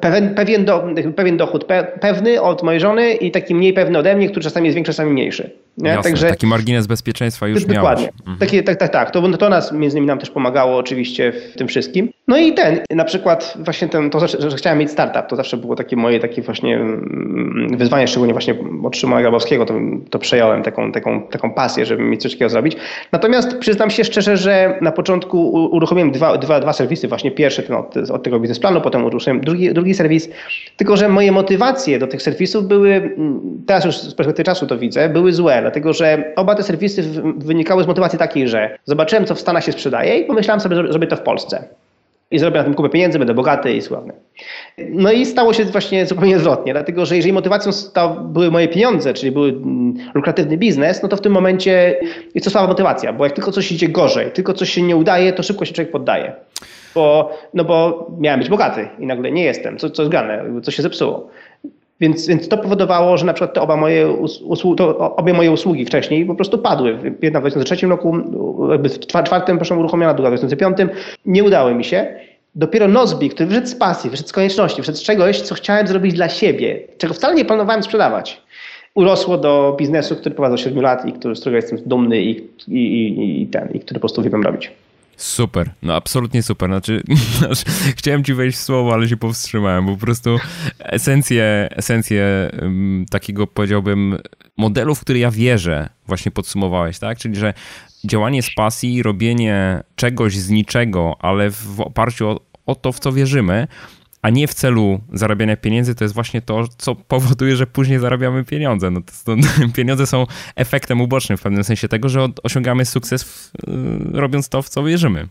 pewien, 0.00 0.34
pewien, 0.34 0.64
do, 0.64 0.84
pewien 1.16 1.36
dochód 1.36 1.64
pewny 2.00 2.42
od 2.42 2.62
mojej 2.62 2.80
żony 2.80 3.12
i 3.12 3.30
taki 3.30 3.54
mniej 3.54 3.72
pewny 3.72 3.98
ode 3.98 4.16
mnie, 4.16 4.28
który 4.28 4.44
czasami 4.44 4.66
jest 4.66 4.74
większy, 4.74 4.92
czasami 4.92 5.12
mniejszy. 5.12 5.50
Nie? 5.78 5.88
Jasne, 5.88 6.02
Także, 6.02 6.28
taki 6.28 6.46
margines 6.46 6.86
bezpieczeństwa 6.86 7.48
już 7.48 7.64
dokładnie. 7.64 8.04
miałeś. 8.04 8.20
Mhm. 8.20 8.38
Taki, 8.38 8.62
tak, 8.62 8.76
tak, 8.76 8.92
tak. 8.92 9.10
To, 9.10 9.28
to 9.28 9.48
nas 9.48 9.72
między 9.72 9.96
innymi 9.96 10.06
nam 10.06 10.18
też 10.18 10.30
pomagało 10.30 10.76
oczywiście 10.76 11.32
w 11.32 11.56
tym 11.56 11.68
wszystkim. 11.68 12.08
No 12.28 12.38
i 12.38 12.54
ten, 12.54 12.80
na 12.90 13.04
przykład 13.04 13.54
właśnie 13.58 13.88
ten, 13.88 14.10
to, 14.10 14.28
że, 14.28 14.50
że 14.50 14.56
chciałem 14.56 14.78
mieć 14.78 14.90
startup, 14.90 15.26
to 15.26 15.36
zawsze 15.36 15.56
było 15.56 15.76
takie 15.76 15.96
moje 15.96 16.20
takie 16.20 16.42
właśnie 16.42 16.76
mm, 16.76 17.68
wyzwanie, 17.76 18.08
szczególnie 18.08 18.32
właśnie 18.32 18.54
od 18.84 18.96
Szymona 18.96 19.22
Grabowskiego, 19.22 19.66
to, 19.66 19.74
to 20.10 20.18
przejąłem 20.18 20.62
taką, 20.62 20.92
taką, 20.92 21.22
taką 21.22 21.50
pasję, 21.50 21.86
żeby 21.86 22.02
mieć 22.02 22.22
coś 22.22 22.32
takiego 22.32 22.48
zrobić. 22.48 22.76
Natomiast 23.12 23.58
przyznam 23.58 23.90
się 23.94 24.04
szczerze, 24.04 24.36
że 24.36 24.78
na 24.80 24.92
początku 24.92 25.50
uruchomiłem 25.52 26.10
dwa, 26.12 26.38
dwa, 26.38 26.60
dwa 26.60 26.72
serwisy, 26.72 27.08
właśnie 27.08 27.30
pierwszy 27.30 27.62
ten 27.62 27.76
od, 27.76 27.96
od 27.96 28.22
tego 28.22 28.40
biznesplanu, 28.40 28.80
potem 28.80 29.04
uruchomiłem 29.04 29.40
drugi, 29.44 29.74
drugi 29.74 29.94
serwis, 29.94 30.28
tylko 30.76 30.96
że 30.96 31.08
moje 31.08 31.32
motywacje 31.32 31.98
do 31.98 32.06
tych 32.06 32.22
serwisów 32.22 32.68
były, 32.68 32.94
mm, 32.94 33.40
teraz 33.66 33.84
już 33.84 33.98
z 33.98 34.14
perspektywy 34.14 34.44
czasu 34.44 34.66
to 34.66 34.78
widzę, 34.78 35.08
były 35.08 35.32
złe, 35.32 35.58
dlatego 35.60 35.92
że 35.92 36.32
oba 36.36 36.54
te 36.54 36.62
serwisy 36.62 37.02
wynikały 37.36 37.84
z 37.84 37.86
motywacji 37.86 38.18
takiej, 38.18 38.48
że 38.48 38.78
zobaczyłem, 38.84 39.24
co 39.24 39.34
w 39.34 39.40
Stanach 39.40 39.64
się 39.64 39.72
sprzedaje 39.72 40.18
i 40.18 40.24
pomyślałem 40.24 40.60
sobie, 40.60 40.76
zrobię 40.76 41.06
to 41.06 41.16
w 41.16 41.20
Polsce 41.20 41.68
i 42.30 42.38
zrobię 42.38 42.58
na 42.58 42.64
tym 42.64 42.74
kupę 42.74 42.88
pieniędzy, 42.88 43.18
będę 43.18 43.34
bogaty 43.34 43.72
i 43.72 43.82
sławny. 43.82 44.12
No 44.78 45.12
i 45.12 45.26
stało 45.26 45.52
się 45.52 45.64
właśnie 45.64 46.06
zupełnie 46.06 46.36
odwrotnie, 46.36 46.72
dlatego 46.72 47.06
że 47.06 47.16
jeżeli 47.16 47.32
motywacją 47.32 47.72
były 48.24 48.50
moje 48.50 48.68
pieniądze, 48.68 49.14
czyli 49.14 49.32
był 49.32 49.44
mm, 49.44 49.94
lukratywny 50.14 50.56
biznes, 50.56 51.02
no 51.02 51.08
to 51.08 51.16
w 51.16 51.20
tym 51.20 51.32
momencie 51.32 52.00
jest 52.34 52.44
to 52.44 52.50
słaba 52.50 52.68
motywacja, 52.68 53.12
bo 53.12 53.24
jak 53.24 53.34
tylko 53.34 53.52
coś 53.52 53.72
idzie 53.72 53.88
gorzej, 53.88 54.30
tylko 54.30 54.52
coś 54.52 54.70
się 54.70 54.82
nie 54.82 54.96
udaje, 54.96 55.32
to 55.32 55.42
szybko 55.42 55.64
się 55.64 55.72
człowiek 55.72 55.92
poddaje. 55.92 56.32
Bo, 56.94 57.30
no 57.54 57.64
bo 57.64 58.06
miałem 58.18 58.40
być 58.40 58.48
bogaty 58.48 58.88
i 58.98 59.06
nagle 59.06 59.32
nie 59.32 59.44
jestem, 59.44 59.78
co, 59.78 59.90
co 59.90 60.02
jest 60.02 60.10
grane, 60.10 60.44
co 60.62 60.70
się 60.70 60.82
zepsuło. 60.82 61.30
Więc, 62.00 62.26
więc 62.26 62.48
to 62.48 62.58
powodowało, 62.58 63.16
że 63.16 63.26
na 63.26 63.32
przykład 63.32 63.54
te 63.54 63.60
oba 63.60 63.76
moje 63.76 64.08
usługi, 64.44 64.82
obie 64.98 65.32
moje 65.34 65.50
usługi 65.50 65.84
wcześniej 65.84 66.26
po 66.26 66.34
prostu 66.34 66.58
padły. 66.58 66.98
Jedna 67.22 67.40
w 67.40 67.42
2003 67.42 67.86
roku, 67.86 68.16
jakby 68.70 68.88
w 68.88 68.98
czwartym 68.98 69.56
proszę 69.56 69.76
uruchomiona, 69.76 70.14
druga 70.14 70.30
w 70.30 70.32
2005. 70.32 70.78
Nie 71.26 71.44
udało 71.44 71.74
mi 71.74 71.84
się. 71.84 72.06
Dopiero 72.54 72.88
Nozbi, 72.88 73.30
który 73.30 73.46
wyszedł 73.46 73.66
z 73.66 73.74
pasji, 73.74 74.10
wyszedł 74.10 74.28
z 74.28 74.32
konieczności, 74.32 74.82
wyszedł 74.82 74.98
z 74.98 75.02
czegoś, 75.02 75.40
co 75.40 75.54
chciałem 75.54 75.86
zrobić 75.86 76.14
dla 76.14 76.28
siebie, 76.28 76.80
czego 76.98 77.14
wcale 77.14 77.34
nie 77.34 77.44
planowałem 77.44 77.82
sprzedawać, 77.82 78.42
urosło 78.94 79.38
do 79.38 79.76
biznesu, 79.78 80.16
który 80.16 80.34
prowadzę 80.34 80.54
od 80.54 80.60
7 80.60 80.82
lat 80.82 81.06
i 81.06 81.12
który, 81.12 81.36
z 81.36 81.40
którego 81.40 81.56
jestem 81.56 81.78
dumny 81.86 82.22
i, 82.22 82.30
i, 82.68 82.78
i, 82.78 83.42
i 83.42 83.46
ten, 83.46 83.68
i 83.72 83.80
który 83.80 83.94
po 83.94 84.00
prostu 84.00 84.22
wiem 84.22 84.42
robić. 84.42 84.70
Super, 85.16 85.70
no 85.82 85.94
absolutnie 85.94 86.42
super. 86.42 86.70
Znaczy, 86.70 87.02
chciałem 87.96 88.24
ci 88.24 88.34
wejść 88.34 88.58
w 88.58 88.60
słowo, 88.60 88.92
ale 88.92 89.08
się 89.08 89.16
powstrzymałem, 89.16 89.86
po 89.86 89.96
prostu 89.96 90.38
esencję, 90.78 91.68
esencję 91.70 92.50
um, 92.62 93.06
takiego 93.10 93.46
powiedziałbym 93.46 94.18
modelu, 94.56 94.94
w 94.94 95.00
który 95.00 95.18
ja 95.18 95.30
wierzę, 95.30 95.88
właśnie 96.06 96.32
podsumowałeś, 96.32 96.98
tak? 96.98 97.18
Czyli, 97.18 97.36
że 97.36 97.54
działanie 98.04 98.42
z 98.42 98.54
pasji, 98.54 99.02
robienie 99.02 99.82
czegoś 99.96 100.36
z 100.36 100.50
niczego, 100.50 101.16
ale 101.20 101.50
w 101.50 101.80
oparciu 101.80 102.28
o, 102.28 102.40
o 102.66 102.74
to, 102.74 102.92
w 102.92 102.98
co 102.98 103.12
wierzymy, 103.12 103.66
a 104.24 104.30
nie 104.30 104.48
w 104.48 104.54
celu 104.54 105.00
zarabiania 105.12 105.56
pieniędzy, 105.56 105.94
to 105.94 106.04
jest 106.04 106.14
właśnie 106.14 106.42
to, 106.42 106.64
co 106.78 106.94
powoduje, 106.94 107.56
że 107.56 107.66
później 107.66 107.98
zarabiamy 107.98 108.44
pieniądze. 108.44 108.90
No 108.90 109.00
to, 109.00 109.12
to, 109.24 109.42
pieniądze 109.76 110.06
są 110.06 110.26
efektem 110.56 111.00
ubocznym 111.00 111.38
w 111.38 111.42
pewnym 111.42 111.64
sensie 111.64 111.88
tego, 111.88 112.08
że 112.08 112.28
osiągamy 112.42 112.84
sukces 112.84 113.24
w, 113.24 113.52
y, 113.54 114.20
robiąc 114.20 114.48
to, 114.48 114.62
w 114.62 114.68
co 114.68 114.84
wierzymy. 114.84 115.28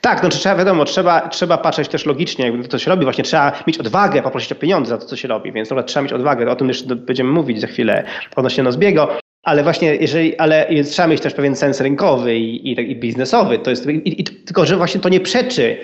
Tak, 0.00 0.22
no 0.22 0.28
trzeba, 0.28 0.56
wiadomo, 0.56 0.84
trzeba, 0.84 1.28
trzeba 1.28 1.58
patrzeć 1.58 1.88
też 1.88 2.06
logicznie, 2.06 2.44
jakby 2.44 2.68
to 2.68 2.78
się 2.78 2.90
robi, 2.90 3.04
właśnie 3.04 3.24
trzeba 3.24 3.52
mieć 3.66 3.78
odwagę 3.78 4.22
poprosić 4.22 4.52
o 4.52 4.54
pieniądze 4.54 4.88
za 4.88 4.98
to, 4.98 5.06
co 5.06 5.16
się 5.16 5.28
robi, 5.28 5.52
więc 5.52 5.68
trzeba 5.86 6.02
mieć 6.02 6.12
odwagę, 6.12 6.50
o 6.50 6.56
tym 6.56 6.68
jeszcze 6.68 6.96
będziemy 6.96 7.30
mówić 7.30 7.60
za 7.60 7.66
chwilę 7.66 8.04
odnośnie 8.36 8.64
Nozbiego, 8.64 9.18
ale 9.48 9.62
właśnie 9.62 9.94
jeżeli, 9.94 10.36
ale 10.36 10.66
trzeba 10.84 11.08
mieć 11.08 11.20
też 11.20 11.34
pewien 11.34 11.56
sens 11.56 11.80
rynkowy 11.80 12.36
i, 12.36 12.72
i, 12.72 12.90
i 12.90 12.96
biznesowy. 12.96 13.58
To 13.58 13.70
jest, 13.70 13.86
i, 13.90 14.24
tylko, 14.24 14.66
że 14.66 14.76
właśnie 14.76 15.00
to 15.00 15.08
nie 15.08 15.20
przeczy 15.20 15.76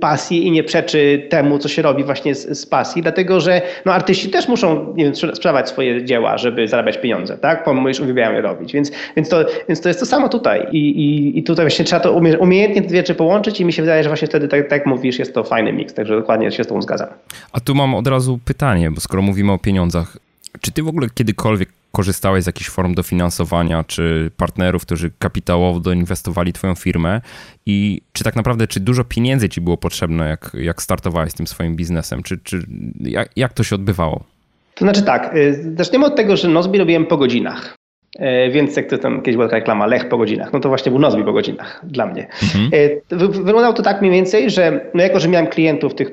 pasji 0.00 0.46
i 0.46 0.50
nie 0.50 0.64
przeczy 0.64 1.26
temu, 1.30 1.58
co 1.58 1.68
się 1.68 1.82
robi 1.82 2.04
właśnie 2.04 2.34
z, 2.34 2.58
z 2.58 2.66
pasji, 2.66 3.02
dlatego 3.02 3.40
że 3.40 3.62
no, 3.84 3.92
artyści 3.92 4.28
też 4.30 4.48
muszą 4.48 4.94
nie 4.94 5.04
wiem, 5.04 5.14
sprzedawać 5.14 5.68
swoje 5.68 6.04
dzieła, 6.04 6.38
żeby 6.38 6.68
zarabiać 6.68 6.98
pieniądze, 6.98 7.38
tak? 7.38 7.66
Już 7.86 8.00
uwielbiają 8.00 8.32
je 8.32 8.40
robić. 8.40 8.72
Więc, 8.72 8.92
więc, 9.16 9.28
to, 9.28 9.44
więc 9.68 9.80
to 9.80 9.88
jest 9.88 10.00
to 10.00 10.06
samo 10.06 10.28
tutaj. 10.28 10.66
I, 10.72 11.38
i, 11.38 11.42
tutaj 11.42 11.64
właśnie 11.64 11.84
trzeba 11.84 12.00
to 12.00 12.12
umie, 12.12 12.38
umiejętnie 12.38 12.82
te 12.82 12.88
dwie 12.88 12.98
rzeczy 12.98 13.14
połączyć 13.14 13.60
i 13.60 13.64
mi 13.64 13.72
się 13.72 13.82
wydaje, 13.82 14.02
że 14.02 14.10
właśnie 14.10 14.28
wtedy, 14.28 14.48
tak, 14.48 14.68
tak 14.68 14.86
mówisz, 14.86 15.18
jest 15.18 15.34
to 15.34 15.44
fajny 15.44 15.72
miks, 15.72 15.94
także 15.94 16.16
dokładnie 16.16 16.50
się 16.50 16.64
z 16.64 16.66
tą 16.66 16.82
zgadzam. 16.82 17.08
A 17.52 17.60
tu 17.60 17.74
mam 17.74 17.94
od 17.94 18.06
razu 18.06 18.38
pytanie, 18.44 18.90
bo 18.90 19.00
skoro 19.00 19.22
mówimy 19.22 19.52
o 19.52 19.58
pieniądzach, 19.58 20.16
czy 20.60 20.72
ty 20.72 20.82
w 20.82 20.88
ogóle 20.88 21.08
kiedykolwiek 21.14 21.68
korzystałeś 21.92 22.44
z 22.44 22.46
jakichś 22.46 22.70
form 22.70 22.94
dofinansowania, 22.94 23.84
czy 23.84 24.30
partnerów, 24.36 24.82
którzy 24.82 25.10
kapitałowo 25.18 25.80
doinwestowali 25.80 26.52
twoją 26.52 26.74
firmę 26.74 27.20
i 27.66 28.00
czy 28.12 28.24
tak 28.24 28.36
naprawdę, 28.36 28.66
czy 28.66 28.80
dużo 28.80 29.04
pieniędzy 29.04 29.48
ci 29.48 29.60
było 29.60 29.76
potrzebne, 29.76 30.28
jak, 30.28 30.50
jak 30.54 30.82
startowałeś 30.82 31.30
z 31.30 31.34
tym 31.34 31.46
swoim 31.46 31.76
biznesem, 31.76 32.22
czy, 32.22 32.38
czy 32.38 32.62
jak, 33.00 33.30
jak 33.36 33.52
to 33.52 33.62
się 33.62 33.74
odbywało? 33.74 34.24
To 34.74 34.84
znaczy 34.84 35.02
tak, 35.02 35.36
y, 35.36 35.74
zaczniemy 35.76 36.06
od 36.06 36.16
tego, 36.16 36.36
że 36.36 36.48
Nozbi 36.48 36.78
robiłem 36.78 37.06
po 37.06 37.16
godzinach. 37.16 37.74
Y, 38.16 38.50
więc 38.50 38.76
jak 38.76 38.86
to 38.86 38.98
tam 38.98 39.16
kiedyś 39.16 39.36
była 39.36 39.46
taka 39.46 39.56
reklama, 39.56 39.86
Lech 39.86 40.08
po 40.08 40.18
godzinach, 40.18 40.52
no 40.52 40.60
to 40.60 40.68
właśnie 40.68 40.90
był 40.92 41.00
Nozbi 41.00 41.24
po 41.24 41.32
godzinach 41.32 41.80
dla 41.84 42.06
mnie. 42.06 42.26
Mhm. 42.42 42.70
Y, 42.74 43.02
wyglądało 43.42 43.72
to 43.72 43.82
tak 43.82 44.00
mniej 44.00 44.12
więcej, 44.12 44.50
że 44.50 44.90
no 44.94 45.02
jako, 45.02 45.20
że 45.20 45.28
miałem 45.28 45.46
klientów, 45.46 45.94
tych, 45.94 46.12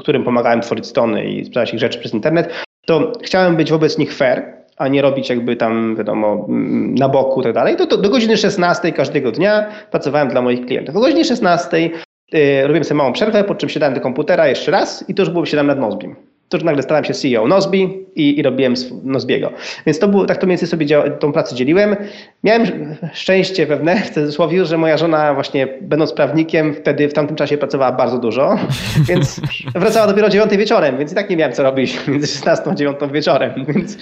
którym 0.00 0.24
pomagałem 0.24 0.60
tworzyć 0.60 0.86
strony 0.86 1.24
i 1.24 1.44
sprzedać 1.44 1.74
ich 1.74 1.80
rzeczy 1.80 1.98
przez 1.98 2.14
internet, 2.14 2.52
to 2.88 3.12
chciałem 3.22 3.56
być 3.56 3.70
wobec 3.70 3.98
nich 3.98 4.14
fair, 4.14 4.42
a 4.76 4.88
nie 4.88 5.02
robić 5.02 5.28
jakby 5.28 5.56
tam, 5.56 5.96
wiadomo, 5.96 6.46
mm, 6.48 6.94
na 6.94 7.08
boku 7.08 7.40
i 7.40 7.44
tak 7.44 7.52
dalej, 7.52 7.76
to, 7.76 7.96
do 7.96 8.10
godziny 8.10 8.36
16 8.36 8.92
każdego 8.92 9.32
dnia 9.32 9.66
pracowałem 9.90 10.28
dla 10.28 10.42
moich 10.42 10.66
klientów. 10.66 10.96
O 10.96 11.00
godzinie 11.00 11.24
16 11.24 11.90
y, 12.34 12.62
robiłem 12.62 12.84
sobie 12.84 12.98
małą 12.98 13.12
przerwę, 13.12 13.44
po 13.44 13.54
czym 13.54 13.68
siadałem 13.68 13.94
do 13.94 14.00
komputera 14.00 14.48
jeszcze 14.48 14.70
raz 14.70 15.04
i 15.08 15.14
to 15.14 15.22
już 15.22 15.30
było 15.30 15.46
siadałem 15.46 15.66
nad 15.66 15.78
Nozbim. 15.78 16.16
To 16.48 16.56
już 16.56 16.64
nagle 16.64 16.82
stałem 16.82 17.04
się 17.04 17.14
CEO 17.14 17.48
Nozbi 17.48 18.06
i, 18.14 18.38
i 18.38 18.42
robiłem 18.42 18.74
Nozbiego. 19.04 19.52
Więc 19.86 19.98
to 19.98 20.08
było, 20.08 20.26
tak 20.26 20.36
to 20.36 20.46
mniej 20.46 20.52
więcej 20.52 20.68
sobie 20.68 20.86
dział, 20.86 21.02
tą 21.18 21.32
pracę 21.32 21.54
dzieliłem. 21.54 21.96
Miałem 22.44 22.66
szczęście 23.12 23.66
pewne 23.66 23.96
w 23.96 24.10
cudzysłowie, 24.10 24.64
że 24.64 24.78
moja 24.78 24.96
żona 24.96 25.34
właśnie 25.34 25.68
będąc 25.80 26.12
prawnikiem 26.12 26.74
wtedy 26.74 27.08
w 27.08 27.12
tamtym 27.12 27.36
czasie 27.36 27.58
pracowała 27.58 27.92
bardzo 27.92 28.18
dużo, 28.18 28.58
więc 29.08 29.40
wracała 29.74 30.06
dopiero 30.06 30.26
o 30.26 30.30
9 30.30 30.56
wieczorem, 30.56 30.98
więc 30.98 31.12
i 31.12 31.14
tak 31.14 31.30
nie 31.30 31.36
miałem 31.36 31.52
co 31.52 31.62
robić 31.62 31.98
między 32.08 32.26
16 32.26 32.70
a 32.70 32.74
9 32.74 32.98
wieczorem, 33.12 33.52
więc, 33.68 33.98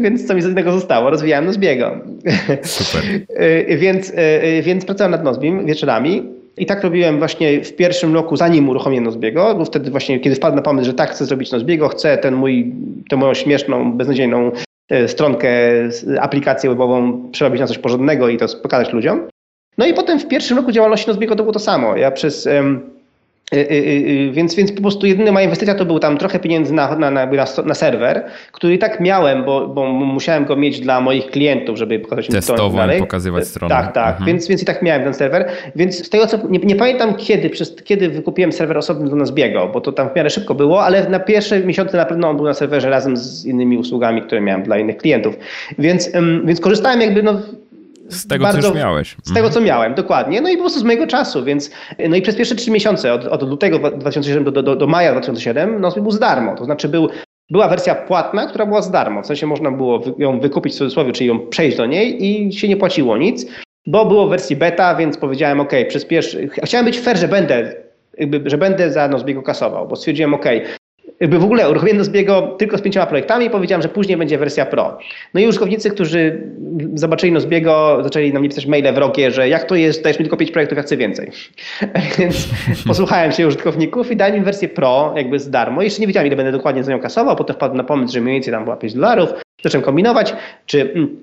więc 0.00 0.26
co 0.26 0.34
mi 0.34 0.42
z 0.42 0.46
innego 0.46 0.72
zostało? 0.72 1.10
Rozwijałem 1.10 1.44
Nozbiego. 1.44 2.00
Super. 2.62 3.04
Y, 3.70 3.76
więc, 3.78 4.10
y, 4.10 4.14
y, 4.44 4.62
więc 4.62 4.84
pracowałem 4.84 5.10
nad 5.10 5.24
Nozbim 5.24 5.66
wieczorami. 5.66 6.43
I 6.56 6.66
tak 6.66 6.82
robiłem 6.82 7.18
właśnie 7.18 7.64
w 7.64 7.76
pierwszym 7.76 8.14
roku, 8.14 8.36
zanim 8.36 8.68
uruchomiłem 8.68 9.04
Nozbiego, 9.04 9.54
bo 9.54 9.64
wtedy 9.64 9.90
właśnie, 9.90 10.20
kiedy 10.20 10.36
wpadł 10.36 10.56
na 10.56 10.62
pomysł, 10.62 10.86
że 10.86 10.94
tak, 10.94 11.10
chcę 11.10 11.24
zrobić 11.24 11.52
Nozbiego, 11.52 11.88
chcę 11.88 12.18
ten 12.18 12.34
mój, 12.34 12.72
tę 13.10 13.16
moją 13.16 13.34
śmieszną, 13.34 13.92
beznadziejną 13.92 14.52
e, 14.90 15.08
stronkę, 15.08 15.48
aplikację 16.20 16.70
webową 16.70 17.28
przerobić 17.32 17.60
na 17.60 17.66
coś 17.66 17.78
porządnego 17.78 18.28
i 18.28 18.36
to 18.36 18.46
pokazać 18.62 18.92
ludziom. 18.92 19.28
No 19.78 19.86
i 19.86 19.94
potem 19.94 20.20
w 20.20 20.28
pierwszym 20.28 20.56
roku 20.56 20.72
działalności 20.72 21.08
Nozbiego 21.08 21.36
to 21.36 21.42
było 21.42 21.52
to 21.52 21.58
samo. 21.58 21.96
Ja 21.96 22.10
przez 22.10 22.46
Y, 22.46 22.93
y, 23.52 23.58
y, 23.58 24.30
więc, 24.32 24.54
więc 24.54 24.72
po 24.72 24.82
prostu 24.82 25.06
jedyna 25.06 25.32
moja 25.32 25.44
inwestycja 25.44 25.74
to 25.74 25.84
był 25.84 25.98
tam 25.98 26.18
trochę 26.18 26.38
pieniędzy 26.38 26.74
na, 26.74 26.96
na, 26.96 27.10
na, 27.10 27.26
na 27.64 27.74
serwer, 27.74 28.24
który 28.52 28.74
i 28.74 28.78
tak 28.78 29.00
miałem, 29.00 29.44
bo, 29.44 29.68
bo 29.68 29.92
musiałem 29.92 30.44
go 30.44 30.56
mieć 30.56 30.80
dla 30.80 31.00
moich 31.00 31.26
klientów, 31.26 31.78
żeby 31.78 31.98
pokazać 31.98 32.30
mi 32.30 32.42
stronę 32.42 32.76
dalej. 32.76 33.00
pokazywać 33.00 33.46
stronę. 33.46 33.74
Tak, 33.74 33.92
tak, 33.92 34.10
mhm. 34.10 34.26
więc, 34.26 34.48
więc 34.48 34.62
i 34.62 34.64
tak 34.64 34.82
miałem 34.82 35.04
ten 35.04 35.14
serwer. 35.14 35.48
Więc 35.76 36.06
z 36.06 36.10
tego 36.10 36.26
co, 36.26 36.38
nie, 36.48 36.58
nie 36.58 36.76
pamiętam 36.76 37.14
kiedy, 37.14 37.50
przez, 37.50 37.76
kiedy 37.84 38.08
wykupiłem 38.08 38.52
serwer 38.52 38.78
osobny 38.78 39.10
do 39.10 39.16
nas 39.16 39.30
biegał, 39.30 39.72
bo 39.72 39.80
to 39.80 39.92
tam 39.92 40.10
w 40.10 40.16
miarę 40.16 40.30
szybko 40.30 40.54
było, 40.54 40.84
ale 40.84 41.08
na 41.08 41.20
pierwsze 41.20 41.60
miesiące 41.60 41.96
na 41.96 42.04
pewno 42.04 42.28
on 42.28 42.36
był 42.36 42.44
na 42.44 42.54
serwerze 42.54 42.90
razem 42.90 43.16
z 43.16 43.44
innymi 43.44 43.78
usługami, 43.78 44.22
które 44.22 44.40
miałem 44.40 44.62
dla 44.62 44.78
innych 44.78 44.96
klientów. 44.96 45.36
Więc, 45.78 46.10
więc 46.44 46.60
korzystałem 46.60 47.00
jakby 47.00 47.22
no, 47.22 47.40
z 48.08 48.26
tego, 48.26 48.44
bardzo, 48.44 48.62
co 48.62 48.68
już 48.68 48.76
miałeś. 48.76 49.16
Z 49.24 49.34
tego, 49.34 49.50
co 49.50 49.60
miałem, 49.60 49.94
dokładnie. 49.94 50.40
No 50.40 50.48
i 50.48 50.56
po 50.56 50.62
prostu 50.62 50.80
z 50.80 50.82
mojego 50.82 51.06
czasu, 51.06 51.44
więc 51.44 51.70
no 52.08 52.16
i 52.16 52.22
przez 52.22 52.36
pierwsze 52.36 52.54
trzy 52.54 52.70
miesiące, 52.70 53.12
od, 53.12 53.24
od 53.26 53.42
lutego 53.42 53.78
2007 53.90 54.44
do, 54.44 54.62
do, 54.62 54.76
do 54.76 54.86
maja 54.86 55.12
2007, 55.12 55.80
no 55.80 55.90
był 55.90 56.10
z 56.10 56.18
darmo. 56.18 56.54
To 56.54 56.64
znaczy 56.64 56.88
był, 56.88 57.08
była 57.50 57.68
wersja 57.68 57.94
płatna, 57.94 58.46
która 58.46 58.66
była 58.66 58.82
z 58.82 58.90
darmo. 58.90 59.22
W 59.22 59.26
sensie 59.26 59.46
można 59.46 59.70
było 59.70 60.02
ją 60.18 60.40
wykupić 60.40 60.74
w 60.74 60.76
cudzysłowie, 60.76 61.12
czyli 61.12 61.28
ją 61.28 61.46
przejść 61.46 61.76
do 61.76 61.86
niej 61.86 62.24
i 62.24 62.52
się 62.52 62.68
nie 62.68 62.76
płaciło 62.76 63.16
nic, 63.16 63.46
bo 63.86 64.06
było 64.06 64.26
w 64.26 64.30
wersji 64.30 64.56
beta, 64.56 64.94
więc 64.94 65.16
powiedziałem, 65.16 65.60
ok, 65.60 65.72
przez 65.88 66.04
pierwszy... 66.04 66.48
Chciałem 66.64 66.86
być 66.86 67.00
fair, 67.00 67.18
że 67.18 67.28
będę 67.28 67.84
że 68.44 68.58
będę 68.58 68.92
za 68.92 69.08
Nozbiego 69.08 69.42
kasował, 69.42 69.88
bo 69.88 69.96
stwierdziłem, 69.96 70.34
ok, 70.34 70.44
jakby 71.20 71.38
w 71.38 71.44
ogóle 71.44 71.70
uruchomiłem 71.70 71.98
Nozbiego 71.98 72.54
tylko 72.58 72.78
z 72.78 72.82
pięcioma 72.82 73.06
projektami 73.06 73.50
powiedziałem, 73.50 73.82
że 73.82 73.88
później 73.88 74.16
będzie 74.16 74.38
wersja 74.38 74.66
Pro. 74.66 74.98
No 75.34 75.40
i 75.40 75.46
użytkownicy, 75.46 75.90
którzy 75.90 76.42
zobaczyli 76.94 77.32
Nozbiego, 77.32 77.98
zaczęli 78.02 78.32
na 78.32 78.40
mnie 78.40 78.48
pisać 78.48 78.66
maile 78.66 78.92
wrogie, 78.94 79.30
że 79.30 79.48
jak 79.48 79.64
to 79.64 79.74
jest, 79.74 80.02
dajesz 80.02 80.18
mi 80.18 80.24
tylko 80.24 80.36
pięć 80.36 80.50
projektów, 80.50 80.76
ja 80.76 80.82
chcę 80.82 80.96
więcej. 80.96 81.30
Więc 82.18 82.48
posłuchałem 82.86 83.32
się 83.32 83.46
użytkowników 83.46 84.10
i 84.10 84.16
dałem 84.16 84.36
im 84.36 84.44
wersję 84.44 84.68
Pro 84.68 85.12
jakby 85.16 85.38
z 85.38 85.50
darmo. 85.50 85.82
Jeszcze 85.82 86.00
nie 86.00 86.06
wiedziałem, 86.06 86.26
ile 86.26 86.36
będę 86.36 86.52
dokładnie 86.52 86.84
za 86.84 86.92
nią 86.92 87.00
kasował, 87.00 87.36
potem 87.36 87.56
wpadł 87.56 87.74
na 87.74 87.84
pomysł, 87.84 88.14
że 88.14 88.20
mniej 88.20 88.34
więcej 88.34 88.52
tam 88.52 88.64
była 88.64 88.76
5 88.76 88.94
dolarów. 88.94 89.28
Zacząłem 89.62 89.84
kombinować, 89.84 90.34
czy 90.66 90.92
mm, 90.92 91.16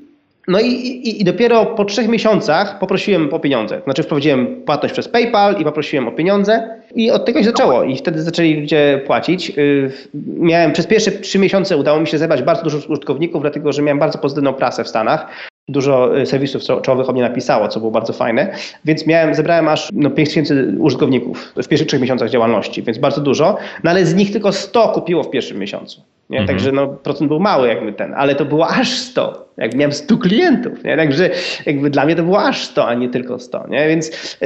no 0.52 0.60
i, 0.60 0.68
i, 0.68 1.22
i, 1.22 1.24
dopiero 1.24 1.66
po 1.66 1.86
trzech 1.86 2.08
miesiącach 2.08 2.80
poprosiłem 2.80 3.34
o 3.34 3.40
pieniądze. 3.40 3.82
Znaczy 3.84 4.04
wprowadziłem 4.04 4.62
płatność 4.66 4.94
przez 4.94 5.08
PayPal 5.08 5.60
i 5.60 5.64
poprosiłem 5.64 6.08
o 6.08 6.12
pieniądze 6.12 6.82
i 6.96 7.12
od 7.12 7.26
tego 7.26 7.40
się 7.40 7.46
zaczęło 7.46 7.84
i 7.84 7.98
wtedy 7.98 8.22
zaczęli 8.22 8.62
ludzie 8.62 9.02
płacić. 9.08 9.52
Y, 9.58 9.92
miałem 10.38 10.72
przez 10.72 10.88
pierwsze 10.88 11.12
trzy 11.12 11.40
miesiące 11.40 11.78
udało 11.78 12.00
mi 12.00 12.08
się 12.08 12.18
zebrać 12.18 12.44
bardzo 12.44 12.64
dużo 12.64 12.78
użytkowników, 12.90 13.42
dlatego 13.42 13.74
że 13.74 13.82
miałem 13.82 14.00
bardzo 14.00 14.18
pozytywną 14.18 14.54
prasę 14.54 14.84
w 14.84 14.88
Stanach. 14.88 15.28
Dużo 15.68 16.20
y, 16.20 16.26
serwisów 16.26 16.62
czołowych 16.82 17.10
o 17.10 17.14
mnie 17.14 17.22
napisało, 17.22 17.68
co 17.68 17.80
było 17.80 17.92
bardzo 17.92 18.14
fajne, 18.14 18.54
więc 18.86 19.08
miałem, 19.08 19.36
zebrałem 19.36 19.68
aż 19.68 19.90
no, 19.94 20.10
5 20.10 20.30
tysięcy 20.30 20.76
użytkowników 20.80 21.54
w 21.64 21.68
pierwszych 21.68 21.88
trzech 21.88 22.02
miesiącach 22.02 22.30
działalności, 22.30 22.84
więc 22.84 22.98
bardzo 22.98 23.22
dużo, 23.22 23.58
no 23.84 23.92
ale 23.92 24.06
z 24.06 24.16
nich 24.16 24.32
tylko 24.32 24.52
100 24.52 24.90
kupiło 24.90 25.24
w 25.24 25.30
pierwszym 25.30 25.60
miesiącu. 25.60 26.02
Nie? 26.30 26.40
Mhm. 26.40 26.58
Także 26.58 26.72
no, 26.72 26.88
procent 26.88 27.28
był 27.28 27.40
mały 27.40 27.68
jakby 27.68 27.94
ten, 27.94 28.14
ale 28.14 28.36
to 28.36 28.46
było 28.46 28.68
aż 28.68 28.90
100. 28.90 29.51
Jak 29.58 29.76
miałem 29.76 29.92
100 29.92 30.18
klientów, 30.18 30.84
nie? 30.84 30.98
Także 30.98 31.30
jakby 31.66 31.90
dla 31.90 32.06
mnie 32.06 32.16
to 32.16 32.24
było 32.24 32.44
aż 32.44 32.64
100, 32.64 32.88
a 32.88 32.94
nie 32.94 33.10
tylko 33.10 33.40
100, 33.40 33.68
nie? 33.68 33.88
Więc 33.88 34.38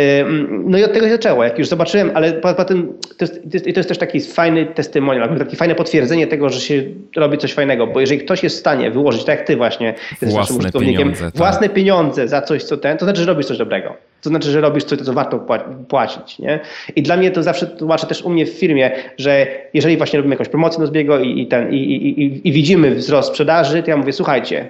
no 0.66 0.78
i 0.78 0.84
od 0.84 0.94
tego 0.94 1.06
się 1.06 1.12
zaczęło. 1.12 1.44
Jak 1.44 1.60
już 1.60 1.68
zobaczyłem, 1.68 2.12
ale 2.14 2.34
potem 2.34 2.94
to 3.18 3.26
jest, 3.26 3.42
to 3.74 3.80
jest 3.80 3.90
też 3.90 3.98
taki 3.98 4.22
fajny 4.22 4.66
testimonial, 4.66 5.40
takie 5.40 5.56
fajne 5.56 5.76
potwierdzenie 5.76 6.28
tego, 6.28 6.50
że 6.50 6.60
się 6.60 6.84
robi 7.16 7.38
coś 7.38 7.54
fajnego, 7.54 7.88
bo 7.88 8.00
jeżeli 8.00 8.22
ktoś 8.22 8.44
jest 8.44 8.56
w 8.56 8.60
stanie 8.60 8.92
wyłożyć, 8.92 9.24
tak 9.24 9.38
jak 9.38 9.48
ty 9.48 9.56
właśnie 9.56 9.94
jesteś 10.12 10.34
naszym 10.34 10.58
użytkownikiem, 10.58 10.98
pieniądze, 10.98 11.26
tak. 11.26 11.36
własne 11.36 11.70
pieniądze 11.70 12.28
za 12.28 12.42
coś, 12.42 12.64
co 12.64 12.78
ten, 12.78 12.98
to 12.98 13.06
znaczy, 13.06 13.22
że 13.22 13.28
robisz 13.28 13.46
coś 13.46 13.58
dobrego. 13.58 13.96
To 14.22 14.30
znaczy, 14.30 14.52
że 14.52 14.62
robisz 14.62 14.84
coś, 14.84 15.00
co 15.00 15.14
warto 15.14 15.46
płacić. 15.88 16.40
Nie? 16.40 16.60
I 16.96 17.02
dla 17.02 17.18
mnie 17.18 17.32
to 17.32 17.44
zawsze 17.44 17.68
tłumaczę 17.68 18.08
też 18.08 18.22
u 18.22 18.30
mnie 18.30 18.46
w 18.46 18.50
firmie, 18.50 18.92
że 19.18 19.48
jeżeli 19.74 19.98
właśnie 19.98 20.18
robimy 20.18 20.34
jakąś 20.34 20.50
promocję 20.50 20.80
do 20.80 20.88
zbiegu 20.88 21.18
i, 21.18 21.42
i, 21.42 21.48
ten, 21.48 21.74
i, 21.74 21.78
i, 21.78 22.48
i 22.48 22.52
widzimy 22.52 22.96
wzrost 22.96 23.30
sprzedaży, 23.30 23.84
to 23.84 23.90
ja 23.90 23.98
mówię, 23.98 24.14
słuchajcie, 24.14 24.70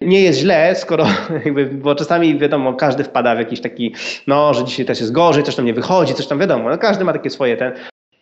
nie 0.00 0.22
jest 0.22 0.38
źle, 0.40 0.76
skoro, 0.76 1.06
jakby, 1.44 1.66
bo 1.66 1.94
czasami 1.94 2.38
wiadomo, 2.38 2.74
każdy 2.74 3.04
wpada 3.04 3.34
w 3.34 3.38
jakiś 3.38 3.60
taki, 3.60 3.94
no, 4.26 4.54
że 4.54 4.64
dzisiaj 4.64 4.86
też 4.86 5.00
jest 5.00 5.12
gorzej, 5.12 5.42
coś 5.44 5.54
tam 5.56 5.64
nie 5.64 5.74
wychodzi, 5.74 6.14
coś 6.14 6.26
tam 6.26 6.38
wiadomo, 6.38 6.70
no, 6.70 6.78
każdy 6.78 7.04
ma 7.04 7.12
takie 7.12 7.30
swoje 7.30 7.56
ten, 7.56 7.72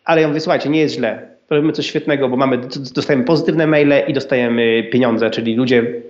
ale 0.05 0.21
ja 0.21 0.27
mówię, 0.27 0.39
słuchajcie, 0.39 0.69
nie 0.69 0.79
jest 0.79 0.95
źle, 0.95 1.29
robimy 1.49 1.73
coś 1.73 1.87
świetnego, 1.87 2.29
bo 2.29 2.37
mamy, 2.37 2.57
dostajemy 2.95 3.25
pozytywne 3.25 3.67
maile 3.67 3.93
i 4.07 4.13
dostajemy 4.13 4.83
pieniądze, 4.91 5.29
czyli 5.29 5.55
ludzie 5.55 6.01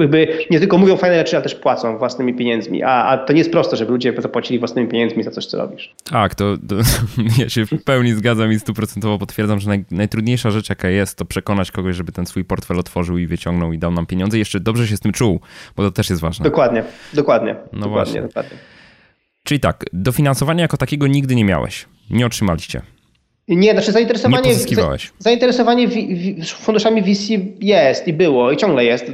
jakby 0.00 0.28
nie 0.50 0.58
tylko 0.58 0.78
mówią 0.78 0.96
fajne 0.96 1.18
rzeczy, 1.18 1.36
ale 1.36 1.42
też 1.42 1.54
płacą 1.54 1.98
własnymi 1.98 2.34
pieniędzmi. 2.34 2.82
A, 2.82 3.04
a 3.04 3.18
to 3.18 3.32
nie 3.32 3.38
jest 3.38 3.52
proste, 3.52 3.76
żeby 3.76 3.92
ludzie 3.92 4.14
zapłacili 4.18 4.58
własnymi 4.58 4.88
pieniędzmi 4.88 5.22
za 5.22 5.30
coś, 5.30 5.46
co 5.46 5.58
robisz. 5.58 5.94
Tak, 6.10 6.34
to, 6.34 6.56
to 6.68 6.76
ja 7.42 7.48
się 7.48 7.66
w 7.66 7.84
pełni 7.84 8.12
zgadzam 8.12 8.52
i 8.52 8.58
stuprocentowo 8.58 9.18
potwierdzam, 9.18 9.60
że 9.60 9.68
naj, 9.68 9.84
najtrudniejsza 9.90 10.50
rzecz, 10.50 10.68
jaka 10.68 10.88
jest, 10.88 11.18
to 11.18 11.24
przekonać 11.24 11.70
kogoś, 11.70 11.96
żeby 11.96 12.12
ten 12.12 12.26
swój 12.26 12.44
portfel 12.44 12.78
otworzył 12.78 13.18
i 13.18 13.26
wyciągnął 13.26 13.72
i 13.72 13.78
dał 13.78 13.90
nam 13.90 14.06
pieniądze. 14.06 14.36
I 14.36 14.38
jeszcze 14.38 14.60
dobrze 14.60 14.86
się 14.86 14.96
z 14.96 15.00
tym 15.00 15.12
czuł, 15.12 15.40
bo 15.76 15.82
to 15.82 15.90
też 15.90 16.10
jest 16.10 16.22
ważne. 16.22 16.44
Dokładnie, 16.44 16.84
dokładnie. 17.14 17.56
No 17.72 17.80
dokładnie, 17.80 17.90
właśnie. 17.90 18.22
dokładnie. 18.22 18.58
Czyli 19.44 19.60
tak, 19.60 19.84
dofinansowania 19.92 20.62
jako 20.62 20.76
takiego 20.76 21.06
nigdy 21.06 21.34
nie 21.34 21.44
miałeś. 21.44 21.86
Nie 22.10 22.26
otrzymaliście. 22.26 22.82
Nie, 23.48 23.72
znaczy 23.72 23.92
zainteresowanie, 23.92 24.50
nie 24.50 24.56
zainteresowanie 25.18 25.88
funduszami 26.46 27.02
VC 27.02 27.32
jest 27.60 28.08
i 28.08 28.12
było 28.12 28.52
i 28.52 28.56
ciągle 28.56 28.84
jest. 28.84 29.12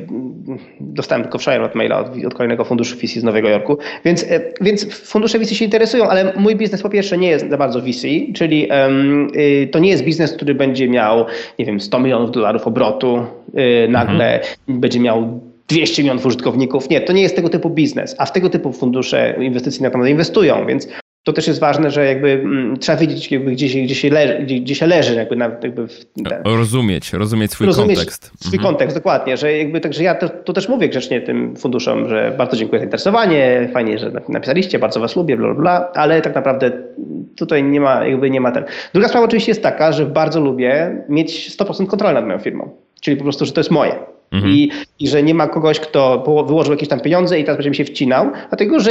Dostałem 0.81 1.23
tylko 1.23 1.39
wczoraj 1.39 1.61
od 1.61 1.75
maila 1.75 1.99
od, 1.99 2.25
od, 2.27 2.35
kolejnego 2.35 2.65
funduszu 2.65 2.97
VC 2.97 3.21
z 3.21 3.25
Nowego 3.25 3.49
Jorku. 3.49 3.79
Więc, 4.05 4.23
e, 4.23 4.41
więc 4.61 4.95
fundusze 4.95 5.39
VC 5.39 5.55
się 5.55 5.65
interesują, 5.65 6.09
ale 6.09 6.33
mój 6.37 6.57
biznes 6.57 6.83
po 6.83 6.89
pierwsze 6.89 7.19
nie 7.19 7.29
jest 7.29 7.51
za 7.51 7.57
bardzo 7.57 7.81
VC, 7.81 8.09
czyli 8.35 8.69
um, 8.71 9.29
y, 9.37 9.69
to 9.73 9.79
nie 9.79 9.91
jest 9.91 10.05
biznes, 10.05 10.33
który 10.33 10.55
będzie 10.55 10.89
miał, 10.89 11.27
nie 11.59 11.65
wiem, 11.65 11.81
100 11.81 12.01
milionów 12.01 12.31
dolarów 12.31 12.67
obrotu, 12.67 13.27
y, 13.87 13.89
nagle 13.89 14.39
mhm. 14.39 14.81
będzie 14.81 15.01
miał 15.01 15.41
200 15.69 16.03
milionów 16.03 16.27
użytkowników. 16.27 16.91
Nie, 16.91 17.01
to 17.01 17.13
nie 17.13 17.23
jest 17.23 17.37
tego 17.37 17.49
typu 17.49 17.71
biznes, 17.71 18.15
a 18.19 18.27
w 18.27 18.33
tego 18.33 18.51
typu 18.51 18.73
fundusze 18.73 19.37
inwestycyjne 19.41 19.89
naprawdę 19.89 20.11
inwestują, 20.11 20.67
więc 20.67 20.89
to 21.23 21.33
też 21.33 21.47
jest 21.47 21.61
ważne, 21.61 21.91
że 21.91 22.07
jakby 22.07 22.31
m, 22.31 22.77
trzeba 22.81 22.99
wiedzieć, 22.99 23.33
jakby 23.33 23.51
gdzie, 23.53 23.69
się, 23.69 23.81
gdzie, 23.81 23.95
się 23.95 24.11
leży, 24.11 24.39
gdzie, 24.43 24.61
gdzie 24.61 24.75
się 24.75 24.87
leży, 24.87 25.15
jakby, 25.15 25.37
na, 25.37 25.45
jakby 25.45 25.87
ten, 26.29 26.43
rozumieć, 26.45 27.13
rozumieć 27.13 27.53
swój 27.53 27.67
rozumieć 27.67 27.97
kontekst. 27.99 28.33
Swój 28.41 28.59
mhm. 28.59 28.63
kontekst, 28.63 28.97
dokładnie, 28.97 29.37
że 29.37 29.59
jakby 29.59 29.81
także 29.81 30.03
ja 30.03 30.15
to, 30.15 30.29
to, 30.29 30.53
też 30.53 30.69
mówię 30.69 30.89
grzecznie 30.89 31.21
tym 31.21 31.57
funduszom, 31.57 32.09
że 32.09 32.35
bardzo 32.39 32.57
dziękuję 32.57 32.79
za 32.79 32.83
zainteresowanie, 32.83 33.69
fajnie, 33.73 33.99
że 33.99 34.13
napisaliście, 34.29 34.79
bardzo 34.79 35.01
was 35.01 35.17
lubię, 35.17 35.37
bla, 35.37 35.55
bla, 35.55 35.93
ale 35.95 36.23
tak 36.23 36.35
naprawdę 36.35 36.73
tutaj 37.37 37.65
nie 37.65 37.81
ma, 37.81 38.07
jakby 38.07 38.31
nie 38.31 38.41
ma 38.41 38.53
ten. 38.53 38.65
Druga 38.93 39.09
sprawa 39.09 39.27
oczywiście 39.27 39.51
jest 39.51 39.63
taka, 39.63 39.93
że 39.93 40.07
bardzo 40.07 40.41
lubię 40.41 41.03
mieć 41.09 41.57
100% 41.59 41.87
kontroli 41.87 42.15
nad 42.15 42.27
moją 42.27 42.39
firmą, 42.39 42.71
czyli 43.01 43.17
po 43.17 43.23
prostu, 43.23 43.47
że 43.47 43.53
to 43.53 43.61
jest 43.61 43.71
moje. 43.71 43.95
Mhm. 44.33 44.53
I, 44.53 44.71
I 45.01 45.09
że 45.09 45.23
nie 45.23 45.35
ma 45.35 45.47
kogoś, 45.47 45.81
kto 45.81 46.25
wyłożył 46.47 46.73
jakieś 46.73 46.89
tam 46.89 47.01
pieniądze 47.01 47.41
i 47.41 47.45
teraz 47.45 47.57
będzie 47.57 47.71
mi 47.71 47.77
się 47.77 47.85
wcinał, 47.85 48.31
dlatego 48.49 48.81
że 48.81 48.91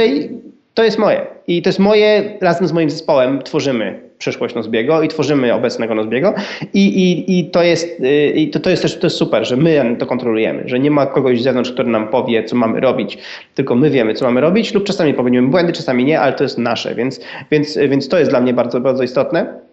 to 0.78 0.84
jest 0.84 0.98
moje. 0.98 1.26
I 1.46 1.62
to 1.62 1.68
jest 1.68 1.78
moje, 1.78 2.38
razem 2.40 2.68
z 2.68 2.72
moim 2.72 2.90
zespołem 2.90 3.42
tworzymy 3.42 4.00
przyszłość 4.18 4.54
Nozbiego 4.54 5.02
i 5.02 5.08
tworzymy 5.08 5.54
obecnego 5.54 5.94
Nozbiego. 5.94 6.34
I, 6.74 6.86
i, 6.86 7.38
i 7.38 7.50
to 7.50 7.62
jest, 7.62 8.00
y, 8.00 8.30
i 8.30 8.50
to, 8.50 8.60
to 8.60 8.70
jest 8.70 8.82
też 8.82 8.98
to 8.98 9.06
jest 9.06 9.16
super, 9.16 9.46
że 9.46 9.56
my 9.56 9.96
to 9.98 10.06
kontrolujemy, 10.06 10.62
że 10.66 10.78
nie 10.78 10.90
ma 10.90 11.06
kogoś 11.06 11.40
z 11.40 11.44
zewnątrz, 11.44 11.72
który 11.72 11.88
nam 11.88 12.08
powie, 12.08 12.44
co 12.44 12.56
mamy 12.56 12.80
robić, 12.80 13.18
tylko 13.54 13.74
my 13.74 13.90
wiemy, 13.90 14.14
co 14.14 14.24
mamy 14.24 14.40
robić 14.40 14.74
lub 14.74 14.84
czasami 14.84 15.14
popełnimy 15.14 15.48
błędy, 15.48 15.72
czasami 15.72 16.04
nie, 16.04 16.20
ale 16.20 16.32
to 16.32 16.44
jest 16.44 16.58
nasze, 16.58 16.94
więc, 16.94 17.20
więc, 17.50 17.78
więc 17.88 18.08
to 18.08 18.18
jest 18.18 18.30
dla 18.30 18.40
mnie 18.40 18.54
bardzo, 18.54 18.80
bardzo 18.80 19.02
istotne. 19.02 19.67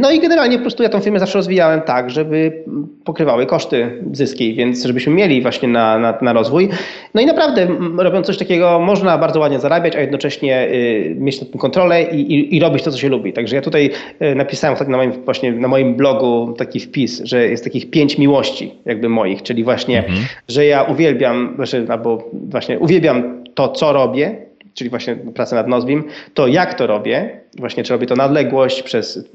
No 0.00 0.10
i 0.10 0.20
generalnie 0.20 0.56
po 0.56 0.62
prostu 0.62 0.82
ja 0.82 0.88
tą 0.88 1.00
firmę 1.00 1.18
zawsze 1.18 1.38
rozwijałem 1.38 1.80
tak, 1.80 2.10
żeby 2.10 2.64
pokrywały 3.04 3.46
koszty 3.46 4.02
zyski, 4.12 4.54
więc 4.54 4.84
żebyśmy 4.84 5.12
mieli 5.12 5.42
właśnie 5.42 5.68
na, 5.68 5.98
na, 5.98 6.18
na 6.22 6.32
rozwój. 6.32 6.68
No 7.14 7.20
i 7.20 7.26
naprawdę 7.26 7.68
robiąc 7.98 8.26
coś 8.26 8.38
takiego 8.38 8.80
można 8.80 9.18
bardzo 9.18 9.40
ładnie 9.40 9.58
zarabiać, 9.58 9.96
a 9.96 10.00
jednocześnie 10.00 10.68
y, 10.68 11.16
mieć 11.18 11.40
nad 11.40 11.50
tym 11.50 11.60
kontrolę 11.60 12.02
i, 12.02 12.34
i, 12.34 12.56
i, 12.56 12.60
robić 12.60 12.82
to, 12.82 12.90
co 12.90 12.98
się 12.98 13.08
lubi. 13.08 13.32
Także 13.32 13.56
ja 13.56 13.62
tutaj 13.62 13.90
y, 14.22 14.34
napisałem 14.34 14.72
ostatnio 14.72 14.92
na 14.92 14.96
moim, 14.96 15.12
właśnie 15.24 15.52
na 15.52 15.68
moim 15.68 15.94
blogu 15.94 16.54
taki 16.58 16.80
wpis, 16.80 17.22
że 17.24 17.48
jest 17.48 17.64
takich 17.64 17.90
pięć 17.90 18.18
miłości 18.18 18.74
jakby 18.84 19.08
moich, 19.08 19.42
czyli 19.42 19.64
właśnie, 19.64 19.98
mhm. 19.98 20.18
że 20.48 20.66
ja 20.66 20.82
uwielbiam, 20.82 21.52
znaczy, 21.56 21.86
albo 21.88 22.30
właśnie 22.32 22.78
uwielbiam 22.78 23.44
to, 23.54 23.68
co 23.68 23.92
robię, 23.92 24.36
czyli 24.74 24.90
właśnie 24.90 25.16
pracę 25.16 25.56
nad 25.56 25.68
Nozbim, 25.68 26.04
to 26.34 26.46
jak 26.46 26.74
to 26.74 26.86
robię, 26.86 27.39
właśnie 27.58 27.84
czy 27.84 27.92
robię 27.92 28.06
to 28.06 28.16
na 28.16 28.24
odległość, 28.24 28.82
przez, 28.82 29.28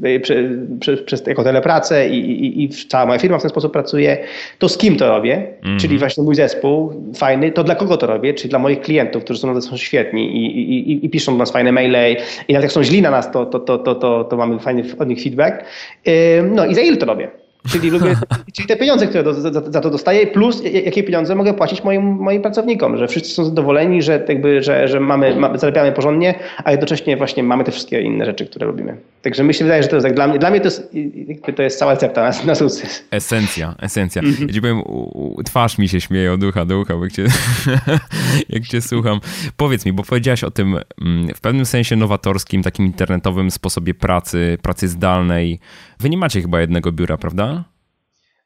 przez, 0.80 1.02
przez 1.02 1.28
jako 1.28 1.44
telepracę 1.44 2.10
i, 2.10 2.46
i, 2.46 2.64
i 2.64 2.70
cała 2.70 3.06
moja 3.06 3.20
firma 3.20 3.38
w 3.38 3.42
ten 3.42 3.50
sposób 3.50 3.74
pracuje, 3.74 4.18
to 4.60 4.70
z 4.70 4.78
kim 4.78 4.98
to 4.98 5.08
robię, 5.08 5.48
mm. 5.64 5.80
czyli 5.80 5.98
właśnie 5.98 6.24
mój 6.24 6.36
zespół 6.36 6.94
fajny, 7.16 7.52
to 7.52 7.64
dla 7.64 7.76
kogo 7.76 7.98
to 7.98 8.08
robię, 8.08 8.34
czyli 8.34 8.50
dla 8.50 8.60
moich 8.60 8.82
klientów, 8.82 9.24
którzy 9.24 9.40
są, 9.40 9.62
są 9.62 9.78
świetni 9.78 10.38
i, 10.38 10.92
i, 10.92 11.06
i 11.06 11.10
piszą 11.10 11.32
do 11.32 11.38
nas 11.38 11.52
fajne 11.52 11.72
maile 11.72 12.18
i 12.48 12.54
nawet 12.54 12.64
jak 12.64 12.72
są 12.72 12.84
źli 12.84 13.02
na 13.02 13.12
nas, 13.12 13.32
to, 13.32 13.46
to, 13.46 13.60
to, 13.60 13.78
to, 13.78 13.96
to, 13.96 14.24
to 14.24 14.38
mamy 14.38 14.60
fajny 14.60 14.84
od 15.00 15.08
nich 15.08 15.24
feedback. 15.24 15.66
No 16.52 16.66
i 16.66 16.76
za 16.76 16.82
ile 16.82 16.98
to 16.98 17.06
robię? 17.06 17.45
Czyli, 17.72 17.90
lubię, 17.90 18.16
czyli 18.56 18.68
te 18.68 18.76
pieniądze, 18.76 19.08
które 19.08 19.24
do, 19.24 19.34
za, 19.34 19.52
za, 19.52 19.82
to 19.82 19.90
dostaję, 19.90 20.28
plus 20.28 20.64
jakie 20.86 21.04
pieniądze 21.04 21.36
mogę 21.36 21.54
płacić 21.54 21.84
moim, 21.84 22.04
moim 22.04 22.42
pracownikom, 22.42 22.98
że 22.98 23.08
wszyscy 23.08 23.30
są 23.30 23.46
zadowoleni, 23.46 24.02
że, 24.02 24.26
jakby, 24.28 24.64
że, 24.64 24.88
że 24.88 25.00
mamy, 25.00 25.36
mamy, 25.36 25.60
zarabiamy 25.60 25.92
porządnie, 25.92 26.36
a 26.64 26.72
jednocześnie 26.72 27.18
właśnie 27.18 27.44
mamy 27.44 27.64
te 27.64 27.72
wszystkie 27.72 28.02
inne 28.02 28.26
rzeczy, 28.26 28.46
które 28.46 28.68
robimy. 28.68 28.98
Także 29.22 29.44
mi 29.44 29.54
się 29.54 29.66
wydaje, 29.66 29.84
że 29.84 29.90
to 29.90 29.96
jest 29.96 30.06
tak 30.06 30.16
dla 30.16 30.28
mnie, 30.28 30.40
dla 30.40 30.50
mnie 30.50 30.60
to 30.60 30.66
jest, 30.66 30.92
to 31.56 31.64
jest 31.64 31.80
cała 31.80 31.94
recepta 31.94 32.30
na, 32.30 32.46
na 32.46 32.56
sukces. 32.56 33.04
Esencja, 33.12 33.76
esencja. 33.82 34.22
-hmm. 34.22 34.48
Ja 34.48 34.54
ci 34.54 34.62
powiem, 34.62 34.82
twarz 35.46 35.78
mi 35.78 35.90
się 35.90 36.02
śmieje 36.02 36.34
od 36.34 36.40
ducha 36.40 36.66
do 36.66 36.80
ucha, 36.80 36.94
jak 36.94 37.12
cię, 37.12 37.26
jak 38.56 38.64
cię 38.64 38.82
słucham. 38.82 39.20
Powiedz 39.58 39.86
mi, 39.86 39.94
bo 39.94 40.04
powiedziałaś 40.04 40.44
o 40.44 40.52
tym 40.52 40.80
mm, 41.02 41.36
w 41.36 41.42
pewnym 41.42 41.66
sensie 41.66 41.96
nowatorskim, 41.96 42.64
takim 42.64 42.86
internetowym 42.86 43.52
sposobie 43.52 43.94
pracy, 43.94 44.58
pracy 44.62 44.88
zdalnej. 44.88 45.60
Wy 46.00 46.10
nie 46.10 46.18
macie 46.18 46.42
chyba 46.42 46.62
jednego 46.62 46.92
biura, 46.92 47.18
prawda? 47.18 47.64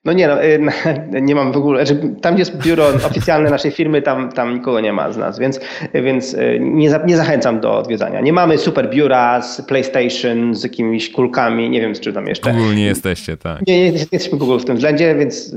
No 0.06 0.14
nie, 0.14 0.28
no, 0.28 0.44
y, 0.44 0.60
nie 1.22 1.36
mam 1.36 1.52
w 1.52 1.58
ogóle, 1.58 1.86
znaczy 1.86 2.16
tam 2.22 2.34
gdzie 2.34 2.42
jest 2.42 2.58
biuro 2.58 2.88
oficjalne 2.88 3.50
naszej 3.50 3.72
firmy, 3.72 4.02
tam, 4.02 4.32
tam 4.32 4.54
nikogo 4.54 4.80
nie 4.80 4.94
ma 4.94 5.12
z 5.12 5.18
nas, 5.18 5.40
więc, 5.40 5.60
więc 5.94 6.34
y, 6.34 6.58
nie, 6.62 6.90
za, 6.90 6.98
nie 7.06 7.18
zachęcam 7.18 7.60
do 7.60 7.78
odwiedzania. 7.78 8.22
Nie 8.22 8.34
mamy 8.34 8.58
super 8.58 8.90
biura 8.90 9.42
z 9.42 9.62
PlayStation, 9.62 10.56
z 10.56 10.64
jakimiś 10.64 11.12
kulkami, 11.12 11.70
nie 11.70 11.82
wiem 11.82 11.96
z 11.96 12.00
czym 12.00 12.14
tam 12.14 12.28
jeszcze. 12.28 12.54
Google 12.54 12.76
nie 12.76 12.86
jesteście, 12.86 13.38
tak. 13.38 13.68
Nie, 13.68 13.78
nie, 13.78 13.92
nie 13.92 13.98
jesteśmy 13.98 14.38
Google 14.38 14.60
w 14.60 14.66
tym 14.66 14.76
względzie, 14.76 15.16
więc 15.16 15.56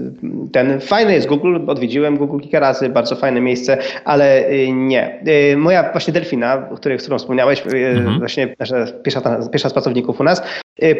ten 0.52 0.80
fajny 0.80 1.12
jest 1.12 1.26
Google, 1.26 1.58
odwiedziłem 1.66 2.16
Google 2.16 2.40
kilka 2.40 2.60
razy, 2.60 2.88
bardzo 2.88 3.16
fajne 3.16 3.40
miejsce, 3.40 3.78
ale 4.04 4.50
y, 4.50 4.72
nie. 4.72 5.24
Moja 5.56 5.92
właśnie 5.92 6.12
Delfina, 6.12 6.68
o 6.70 6.76
której, 6.76 6.98
którą 6.98 7.18
wspomniałeś, 7.18 7.62
mhm. 7.66 8.18
właśnie 8.18 8.54
nasza 8.58 8.86
pierwsza, 9.04 9.48
pierwsza 9.52 9.68
z 9.68 9.72
pracowników 9.72 10.20
u 10.20 10.24
nas, 10.24 10.42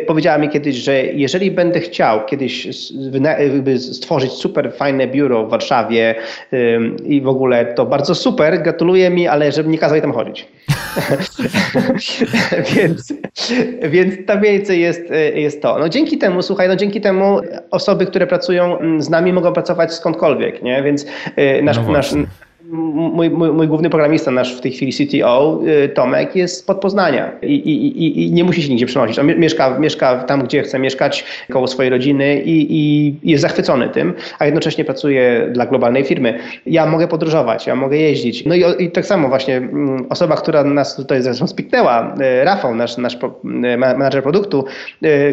powiedziała 0.06 0.38
mi 0.38 0.48
kiedyś, 0.48 0.76
że 0.76 1.04
jeżeli 1.04 1.50
będę 1.50 1.80
chciał 1.80 2.24
kiedyś 2.24 2.68
stworzyć 3.78 4.32
super 4.32 4.72
fajne 4.72 5.06
biuro 5.06 5.46
w 5.46 5.50
Warszawie 5.50 6.14
i 7.04 7.20
w 7.20 7.28
ogóle 7.28 7.74
to 7.74 7.86
bardzo 7.86 8.14
super, 8.14 8.62
gratuluję 8.62 9.10
mi, 9.10 9.28
ale 9.28 9.52
żeby 9.52 9.68
nie 9.68 9.78
kazali 9.78 10.02
tam 10.02 10.12
chodzić. 10.12 10.48
więc, 12.76 13.12
więc 13.82 14.14
ta 14.26 14.40
miejsce 14.40 14.76
jest, 14.76 15.02
jest 15.34 15.62
to. 15.62 15.78
No 15.78 15.88
dzięki 15.88 16.18
temu, 16.18 16.42
słuchaj, 16.42 16.68
no 16.68 16.76
dzięki 16.76 17.00
temu 17.00 17.40
osoby, 17.70 18.06
które 18.06 18.26
pracują 18.26 18.78
z 18.98 19.10
nami 19.10 19.32
mogą 19.32 19.52
pracować 19.52 19.94
skądkolwiek, 19.94 20.62
nie? 20.62 20.82
Więc 20.82 21.06
y, 21.38 21.62
nasz, 21.62 21.76
no 21.76 21.92
nasz 21.92 22.14
mój, 22.72 23.30
mój, 23.30 23.52
mój, 23.52 23.68
główny 23.68 23.90
programista, 23.90 24.30
nasz 24.30 24.56
w 24.56 24.60
tej 24.60 24.72
chwili 24.72 24.92
CTO, 24.92 25.60
y, 25.84 25.88
Tomek, 25.88 26.36
jest 26.36 26.66
pod 26.66 26.80
Poznania 26.80 27.32
i, 27.42 27.54
i, 27.54 28.26
i 28.26 28.32
nie 28.32 28.44
musi 28.44 28.62
się 28.62 28.68
nigdzie 28.68 28.86
przenosić. 28.86 29.18
On 29.18 29.26
mieszka, 29.26 29.78
mieszka 29.78 30.16
tam, 30.16 30.42
gdzie 30.42 30.62
chce 30.62 30.78
mieszkać, 30.78 31.24
koło 31.50 31.66
swojej 31.66 31.90
rodziny 31.90 32.42
i, 32.42 32.66
i 32.70 33.14
jest 33.30 33.42
zachwycony 33.42 33.88
tym, 33.88 34.14
a 34.38 34.46
jednocześnie 34.46 34.84
pracuje 34.84 35.48
dla 35.52 35.66
globalnej 35.66 36.04
firmy. 36.04 36.38
Ja 36.66 36.86
mogę 36.86 37.08
podróżować, 37.08 37.66
ja 37.66 37.76
mogę 37.76 37.96
jeździć. 37.96 38.44
No 38.44 38.54
i, 38.54 38.64
i 38.78 38.90
tak 38.90 39.06
samo 39.06 39.28
właśnie 39.28 39.56
mm, 39.56 40.06
osoba, 40.10 40.36
która 40.36 40.64
nas 40.64 40.96
tutaj 40.96 41.22
zresztą 41.22 41.46
spiknęła, 41.46 42.14
y, 42.40 42.44
Rafał, 42.44 42.74
nasz, 42.74 42.96
nasz 42.96 43.14
y, 43.14 43.18
menadżer 43.76 44.22
produktu, 44.22 44.64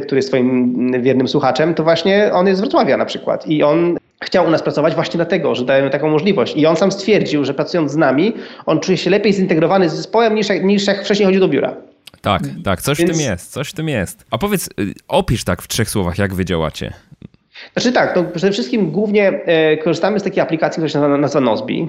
który 0.01 0.17
jest 0.17 0.27
swoim 0.27 1.01
wiernym 1.01 1.27
słuchaczem, 1.27 1.73
to 1.73 1.83
właśnie 1.83 2.29
on 2.33 2.47
jest 2.47 2.57
z 2.57 2.61
Wrocławia 2.61 2.97
na 2.97 3.05
przykład 3.05 3.47
i 3.47 3.63
on 3.63 3.97
chciał 4.23 4.47
u 4.47 4.49
nas 4.49 4.61
pracować 4.61 4.95
właśnie 4.95 5.17
dlatego, 5.17 5.55
że 5.55 5.65
dajemy 5.65 5.89
taką 5.89 6.09
możliwość. 6.09 6.55
I 6.55 6.65
on 6.65 6.75
sam 6.75 6.91
stwierdził, 6.91 7.45
że 7.45 7.53
pracując 7.53 7.91
z 7.91 7.95
nami, 7.95 8.33
on 8.65 8.79
czuje 8.79 8.97
się 8.97 9.09
lepiej 9.09 9.33
zintegrowany 9.33 9.89
z 9.89 9.93
zespołem 9.93 10.35
niż, 10.35 10.47
niż 10.61 10.87
jak 10.87 11.03
wcześniej 11.03 11.25
chodził 11.25 11.41
do 11.41 11.47
biura. 11.47 11.75
Tak, 12.21 12.41
tak, 12.63 12.81
coś 12.81 12.97
Więc... 12.97 13.11
w 13.11 13.13
tym 13.13 13.21
jest, 13.21 13.51
coś 13.51 13.69
w 13.69 13.73
tym 13.73 13.89
jest. 13.89 14.25
A 14.31 14.37
powiedz, 14.37 14.69
y, 14.79 14.93
opisz 15.07 15.43
tak 15.43 15.61
w 15.61 15.67
trzech 15.67 15.89
słowach, 15.89 16.17
jak 16.17 16.33
wy 16.33 16.45
działacie. 16.45 16.93
Znaczy 17.73 17.91
tak, 17.91 18.15
no 18.15 18.23
przede 18.23 18.51
wszystkim 18.51 18.91
głównie 18.91 19.27
e, 19.27 19.77
korzystamy 19.77 20.19
z 20.19 20.23
takiej 20.23 20.43
aplikacji, 20.43 20.83
która 20.83 20.89
się 20.89 21.17
nazywa 21.17 21.41
Nozbi. 21.41 21.87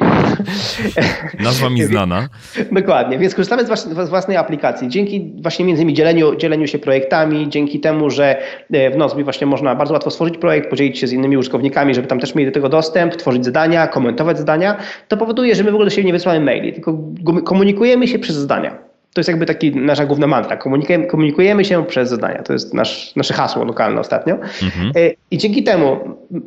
Nazwa 1.41 1.71
mi 1.71 1.83
znana. 1.83 2.29
Dokładnie, 2.73 3.19
więc 3.19 3.35
korzystamy 3.35 3.65
z, 3.65 3.89
z 4.07 4.09
własnej 4.09 4.37
aplikacji. 4.37 4.89
Dzięki 4.89 5.33
właśnie 5.43 5.65
między 5.65 5.83
innymi 5.83 5.95
dzieleniu, 5.95 6.37
dzieleniu 6.37 6.67
się 6.67 6.79
projektami, 6.79 7.49
dzięki 7.49 7.81
temu, 7.81 8.11
że 8.11 8.43
e, 8.73 8.91
w 8.91 8.97
Nozbi 8.97 9.25
właśnie 9.25 9.47
można 9.47 9.75
bardzo 9.75 9.95
łatwo 9.95 10.11
stworzyć 10.11 10.39
projekt, 10.39 10.71
podzielić 10.71 10.99
się 10.99 11.07
z 11.07 11.13
innymi 11.13 11.37
użytkownikami, 11.37 11.95
żeby 11.95 12.09
tam 12.09 12.21
też 12.21 12.35
mieli 12.35 12.51
do 12.51 12.55
tego 12.55 12.69
dostęp, 12.69 13.17
tworzyć 13.17 13.45
zadania, 13.45 13.87
komentować 13.87 14.39
zadania, 14.39 14.77
to 15.09 15.17
powoduje, 15.17 15.55
że 15.55 15.65
my 15.65 15.71
w 15.71 15.75
ogóle 15.75 15.87
do 15.87 15.91
siebie 15.91 16.07
nie 16.07 16.13
wysyłamy 16.13 16.41
maili, 16.41 16.73
tylko 16.73 16.99
komunikujemy 17.45 18.09
się 18.09 18.19
przez 18.19 18.37
zdania. 18.37 18.90
To 19.15 19.21
jest 19.21 19.29
jakby 19.29 19.47
taki 19.47 19.73
nasza 19.77 20.07
główna 20.07 20.27
mantra. 20.27 20.57
Komunikujemy, 20.57 21.07
komunikujemy 21.07 21.65
się 21.65 21.87
przez 21.87 22.09
zadania. 22.09 22.43
To 22.43 22.53
jest 22.53 22.75
nasz, 22.75 23.17
nasze 23.17 23.35
hasło 23.35 23.65
lokalne 23.65 24.01
ostatnio. 24.01 24.35
Mhm. 24.35 24.93
E, 24.97 25.11
I 25.31 25.39
dzięki 25.39 25.63
temu 25.63 25.97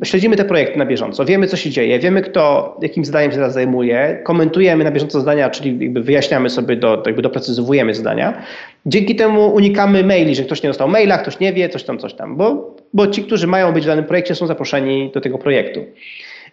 śledzimy 0.04 0.36
te 0.36 0.44
projekty 0.44 0.78
na 0.78 0.86
bieżąco. 0.86 1.24
Wiemy, 1.24 1.46
co 1.46 1.56
się 1.56 1.70
dzieje. 1.70 1.98
Wiemy, 1.98 2.22
kto 2.22 2.76
jakim 2.82 3.04
zadaniem 3.04 3.30
się 3.30 3.36
teraz 3.36 3.52
zajmuje. 3.52 4.20
Komentujemy 4.24 4.84
na 4.84 4.90
bieżąco 4.90 5.20
zadania, 5.20 5.50
czyli 5.50 5.84
jakby 5.84 6.02
wyjaśniamy 6.02 6.50
sobie, 6.50 6.76
do, 6.76 7.02
jakby 7.06 7.22
doprecyzowujemy 7.22 7.94
zadania. 7.94 8.42
Dzięki 8.86 9.16
temu 9.16 9.54
unikamy 9.54 10.04
maili, 10.04 10.34
że 10.34 10.44
ktoś 10.44 10.62
nie 10.62 10.68
dostał 10.68 10.88
maila, 10.88 11.18
ktoś 11.18 11.40
nie 11.40 11.52
wie, 11.52 11.68
coś 11.68 11.84
tam, 11.84 11.98
coś 11.98 12.14
tam. 12.14 12.36
Bo, 12.36 12.76
bo 12.92 13.06
ci, 13.06 13.22
którzy 13.22 13.46
mają 13.46 13.72
być 13.72 13.84
w 13.84 13.86
danym 13.86 14.04
projekcie, 14.04 14.34
są 14.34 14.46
zaproszeni 14.46 15.10
do 15.14 15.20
tego 15.20 15.38
projektu. 15.38 15.80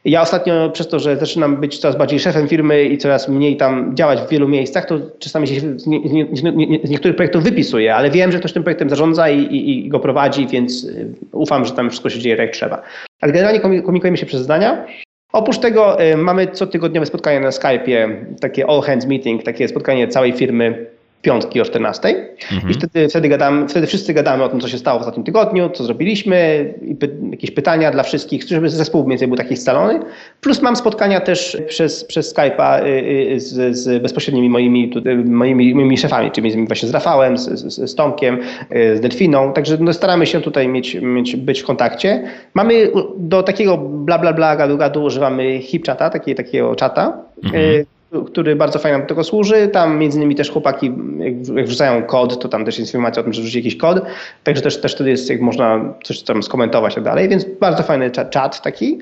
Ja 0.05 0.21
ostatnio 0.21 0.69
przez 0.69 0.87
to, 0.87 0.99
że 0.99 1.17
zaczynam 1.17 1.57
być 1.57 1.77
coraz 1.77 1.97
bardziej 1.97 2.19
szefem 2.19 2.47
firmy 2.47 2.83
i 2.83 2.97
coraz 2.97 3.27
mniej 3.27 3.57
tam 3.57 3.95
działać 3.95 4.19
w 4.19 4.29
wielu 4.29 4.47
miejscach, 4.47 4.85
to 4.85 4.99
czasami 5.19 5.47
się 5.47 5.79
z, 5.79 5.87
nie, 5.87 5.99
nie, 5.99 6.79
z 6.83 6.89
niektórych 6.89 7.15
projektów 7.15 7.43
wypisuję, 7.43 7.95
ale 7.95 8.09
wiem, 8.09 8.31
że 8.31 8.39
ktoś 8.39 8.53
tym 8.53 8.63
projektem 8.63 8.89
zarządza 8.89 9.29
i, 9.29 9.39
i, 9.39 9.85
i, 9.85 9.89
go 9.89 9.99
prowadzi, 9.99 10.47
więc 10.47 10.83
y, 10.83 11.13
ufam, 11.31 11.65
że 11.65 11.71
tam 11.71 11.89
wszystko 11.89 12.09
się 12.09 12.19
dzieje 12.19 12.37
tak 12.37 12.45
jak 12.45 12.55
trzeba. 12.55 12.81
Ale 13.21 13.31
generalnie 13.31 13.59
komunikujemy 13.59 14.17
się 14.17 14.25
przez 14.25 14.41
zdania. 14.41 14.85
Oprócz 15.33 15.57
tego 15.57 16.03
y, 16.03 16.17
mamy 16.17 16.47
cotygodniowe 16.47 17.05
spotkanie 17.05 17.39
na 17.39 17.49
Skype'ie, 17.49 18.25
takie 18.41 18.69
all 18.69 18.81
hands 18.81 19.05
meeting, 19.05 19.43
takie 19.43 19.67
spotkanie 19.67 20.07
całej 20.07 20.33
firmy 20.33 20.90
piątki 21.21 21.61
o 21.61 21.65
14 21.65 22.31
mhm. 22.51 22.71
i 22.71 22.73
wtedy, 22.73 23.09
wtedy, 23.09 23.29
gadamy, 23.29 23.67
wtedy 23.67 23.87
wszyscy 23.87 24.13
gadamy 24.13 24.43
o 24.43 24.49
tym, 24.49 24.59
co 24.59 24.67
się 24.67 24.77
stało 24.77 24.99
w 24.99 25.01
ostatnim 25.01 25.25
tygodniu, 25.25 25.69
co 25.69 25.83
zrobiliśmy, 25.83 26.73
i 26.81 26.95
py, 26.95 27.09
jakieś 27.31 27.51
pytania 27.51 27.91
dla 27.91 28.03
wszystkich, 28.03 28.43
żeby 28.47 28.69
zespół 28.69 29.01
mniej 29.01 29.09
więcej 29.09 29.27
był 29.27 29.37
taki 29.37 29.57
scalony. 29.57 29.99
Plus 30.41 30.61
mam 30.61 30.75
spotkania 30.75 31.21
też 31.21 31.57
przez, 31.67 32.05
przez 32.05 32.35
Skype'a 32.35 32.83
y, 32.83 32.87
y, 33.33 33.39
z, 33.39 33.77
z 33.77 34.01
bezpośrednimi 34.01 34.49
moimi, 34.49 34.91
moimi, 35.25 35.75
moimi 35.75 35.97
szefami, 35.97 36.31
czyli 36.31 36.65
właśnie 36.67 36.89
z 36.89 36.91
Rafałem, 36.91 37.37
z, 37.37 37.49
z, 37.49 37.91
z 37.91 37.95
Tomkiem, 37.95 38.39
y, 38.75 38.97
z 38.97 39.01
Delfiną, 39.01 39.53
także 39.53 39.77
no 39.79 39.93
staramy 39.93 40.25
się 40.25 40.41
tutaj 40.41 40.67
mieć, 40.67 40.95
mieć, 41.01 41.35
być 41.35 41.61
w 41.61 41.65
kontakcie. 41.65 42.23
Mamy 42.53 42.91
do 43.17 43.43
takiego 43.43 43.77
bla 43.77 44.19
bla 44.19 44.33
bla 44.33 44.55
gadu 44.55 44.77
gadu 44.77 45.03
używamy 45.03 45.59
HipChata, 45.61 46.09
takiego, 46.09 46.37
takiego 46.37 46.75
czata, 46.75 47.17
mhm 47.43 47.85
który 48.27 48.55
bardzo 48.55 48.79
fajnie 48.79 48.97
nam 48.97 49.07
do 49.07 49.09
tego 49.09 49.23
służy. 49.23 49.67
Tam 49.67 49.97
między 49.97 50.17
innymi 50.17 50.35
też 50.35 50.51
chłopaki, 50.51 50.91
jak 51.19 51.65
wrzucają 51.67 52.03
kod, 52.03 52.39
to 52.39 52.49
tam 52.49 52.65
też 52.65 52.79
jest 52.79 52.91
informacja 52.91 53.21
o 53.21 53.23
tym, 53.23 53.33
że 53.33 53.41
wrzuci 53.41 53.57
jakiś 53.57 53.77
kod, 53.77 54.01
także 54.43 54.61
też, 54.61 54.81
też 54.81 54.95
wtedy 54.95 55.09
jest, 55.09 55.29
jak 55.29 55.41
można 55.41 55.93
coś 56.03 56.21
tam 56.21 56.43
skomentować 56.43 56.93
i 56.93 56.95
tak 56.95 57.03
dalej, 57.03 57.29
więc 57.29 57.45
bardzo 57.59 57.83
fajny 57.83 58.11
czat 58.11 58.61
taki. 58.61 58.99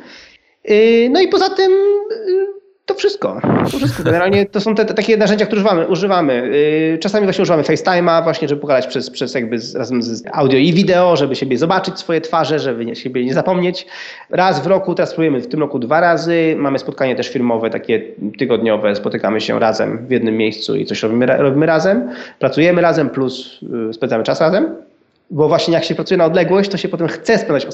Yy, 0.63 1.09
no 1.09 1.21
i 1.21 1.27
poza 1.27 1.49
tym 1.49 1.71
yy, 1.71 2.58
to 2.89 2.95
wszystko. 2.95 3.41
To 3.71 3.77
wszystko. 3.77 4.03
Generalnie 4.03 4.45
to 4.45 4.61
są 4.61 4.75
te, 4.75 4.85
te, 4.85 4.93
takie 4.93 5.17
narzędzia, 5.17 5.45
które 5.45 5.61
używamy. 5.61 5.87
używamy. 5.87 6.49
Yy, 6.91 6.97
czasami 6.97 7.25
właśnie 7.25 7.41
używamy 7.41 7.63
FaceTime'a, 7.63 8.23
właśnie, 8.23 8.47
żeby 8.47 8.61
pogadać 8.61 8.87
przez, 8.87 9.09
przez 9.09 9.33
jakby 9.33 9.59
z, 9.59 9.75
razem 9.75 10.01
z 10.01 10.23
audio 10.31 10.59
i 10.59 10.73
wideo, 10.73 11.15
żeby 11.15 11.35
siebie 11.35 11.57
zobaczyć 11.57 11.99
swoje 11.99 12.21
twarze, 12.21 12.59
żeby 12.59 12.85
nie, 12.85 12.95
siebie 12.95 13.25
nie 13.25 13.33
zapomnieć. 13.33 13.85
Raz 14.29 14.63
w 14.63 14.67
roku, 14.67 14.95
teraz 14.95 15.09
próbujemy 15.09 15.41
w 15.41 15.47
tym 15.47 15.59
roku 15.59 15.79
dwa 15.79 15.99
razy. 15.99 16.55
Mamy 16.57 16.79
spotkanie 16.79 17.15
też 17.15 17.29
firmowe, 17.29 17.69
takie 17.69 18.01
tygodniowe. 18.37 18.95
Spotykamy 18.95 19.41
się 19.41 19.59
razem 19.59 20.07
w 20.07 20.11
jednym 20.11 20.37
miejscu 20.37 20.75
i 20.75 20.85
coś 20.85 21.03
robimy, 21.03 21.25
robimy 21.25 21.65
razem. 21.65 22.09
Pracujemy 22.39 22.81
razem 22.81 23.09
plus 23.09 23.59
yy, 23.61 23.93
spędzamy 23.93 24.23
czas 24.23 24.41
razem. 24.41 24.88
Bo 25.31 25.47
właśnie 25.47 25.73
jak 25.73 25.83
się 25.83 25.95
pracuje 25.95 26.17
na 26.17 26.25
odległość, 26.25 26.69
to 26.69 26.77
się 26.77 26.89
potem 26.89 27.07
chce 27.07 27.37
spędzać 27.37 27.67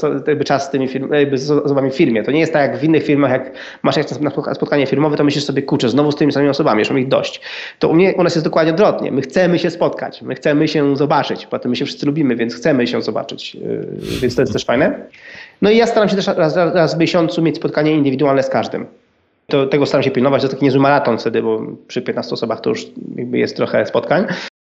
czas 0.45 0.66
z 0.66 0.70
tymi 0.70 0.88
firm, 0.88 1.10
z 1.34 1.51
osobami 1.51 1.91
w 1.91 1.95
firmie. 1.95 2.24
To 2.24 2.32
nie 2.32 2.39
jest 2.39 2.53
tak 2.53 2.72
jak 2.72 2.80
w 2.80 2.84
innych 2.84 3.03
firmach, 3.03 3.32
jak 3.32 3.51
masz 3.84 3.97
jak 3.97 4.22
na 4.22 4.32
spotkanie 4.53 4.88
firmowe, 4.88 5.18
to 5.18 5.24
myślisz 5.24 5.45
sobie, 5.45 5.62
kurczę, 5.62 5.89
znowu 5.89 6.12
z 6.12 6.16
tymi 6.16 6.32
samymi 6.32 6.49
osobami, 6.49 6.80
już 6.80 6.89
mam 6.89 6.99
ich 6.99 7.08
dość. 7.08 7.41
To 7.80 7.89
u, 7.89 7.93
mnie, 7.93 8.14
u 8.18 8.24
nas 8.24 8.36
jest 8.36 8.45
dokładnie 8.45 8.74
odwrotnie. 8.74 9.12
My 9.12 9.22
chcemy 9.22 9.60
się 9.60 9.70
spotkać, 9.70 10.22
my 10.22 10.36
chcemy 10.36 10.68
się 10.68 10.97
zobaczyć, 10.97 11.45
potem 11.45 11.70
my 11.70 11.76
się 11.76 11.86
wszyscy 11.86 12.06
lubimy, 12.06 12.36
więc 12.36 12.56
chcemy 12.56 12.88
się 12.88 13.01
zobaczyć, 13.01 13.56
yy, 13.56 13.88
więc 14.22 14.36
to 14.36 14.41
jest 14.41 14.53
też 14.53 14.66
fajne. 14.66 14.99
No 15.62 15.70
i 15.70 15.78
ja 15.78 15.88
staram 15.88 16.10
się 16.10 16.16
też 16.16 16.28
raz, 16.28 16.56
raz, 16.56 16.76
raz 16.76 16.95
w 16.95 16.97
miesiącu 16.97 17.41
mieć 17.41 17.56
spotkanie 17.56 17.91
indywidualne 17.91 18.43
z 18.43 18.49
każdym. 18.49 18.86
To, 19.47 19.68
tego 19.68 19.86
staram 19.86 20.03
się 20.03 20.12
pilnować, 20.12 20.41
to 20.41 20.47
taki 20.47 20.66
niezły 20.66 20.82
maraton 20.82 21.18
wtedy, 21.18 21.41
bo 21.41 21.62
przy 21.88 22.01
15 22.01 22.34
osobach 22.34 22.62
to 22.62 22.70
już 22.70 22.88
jakby 23.16 23.38
jest 23.38 23.56
trochę 23.56 23.86
spotkań 23.86 24.26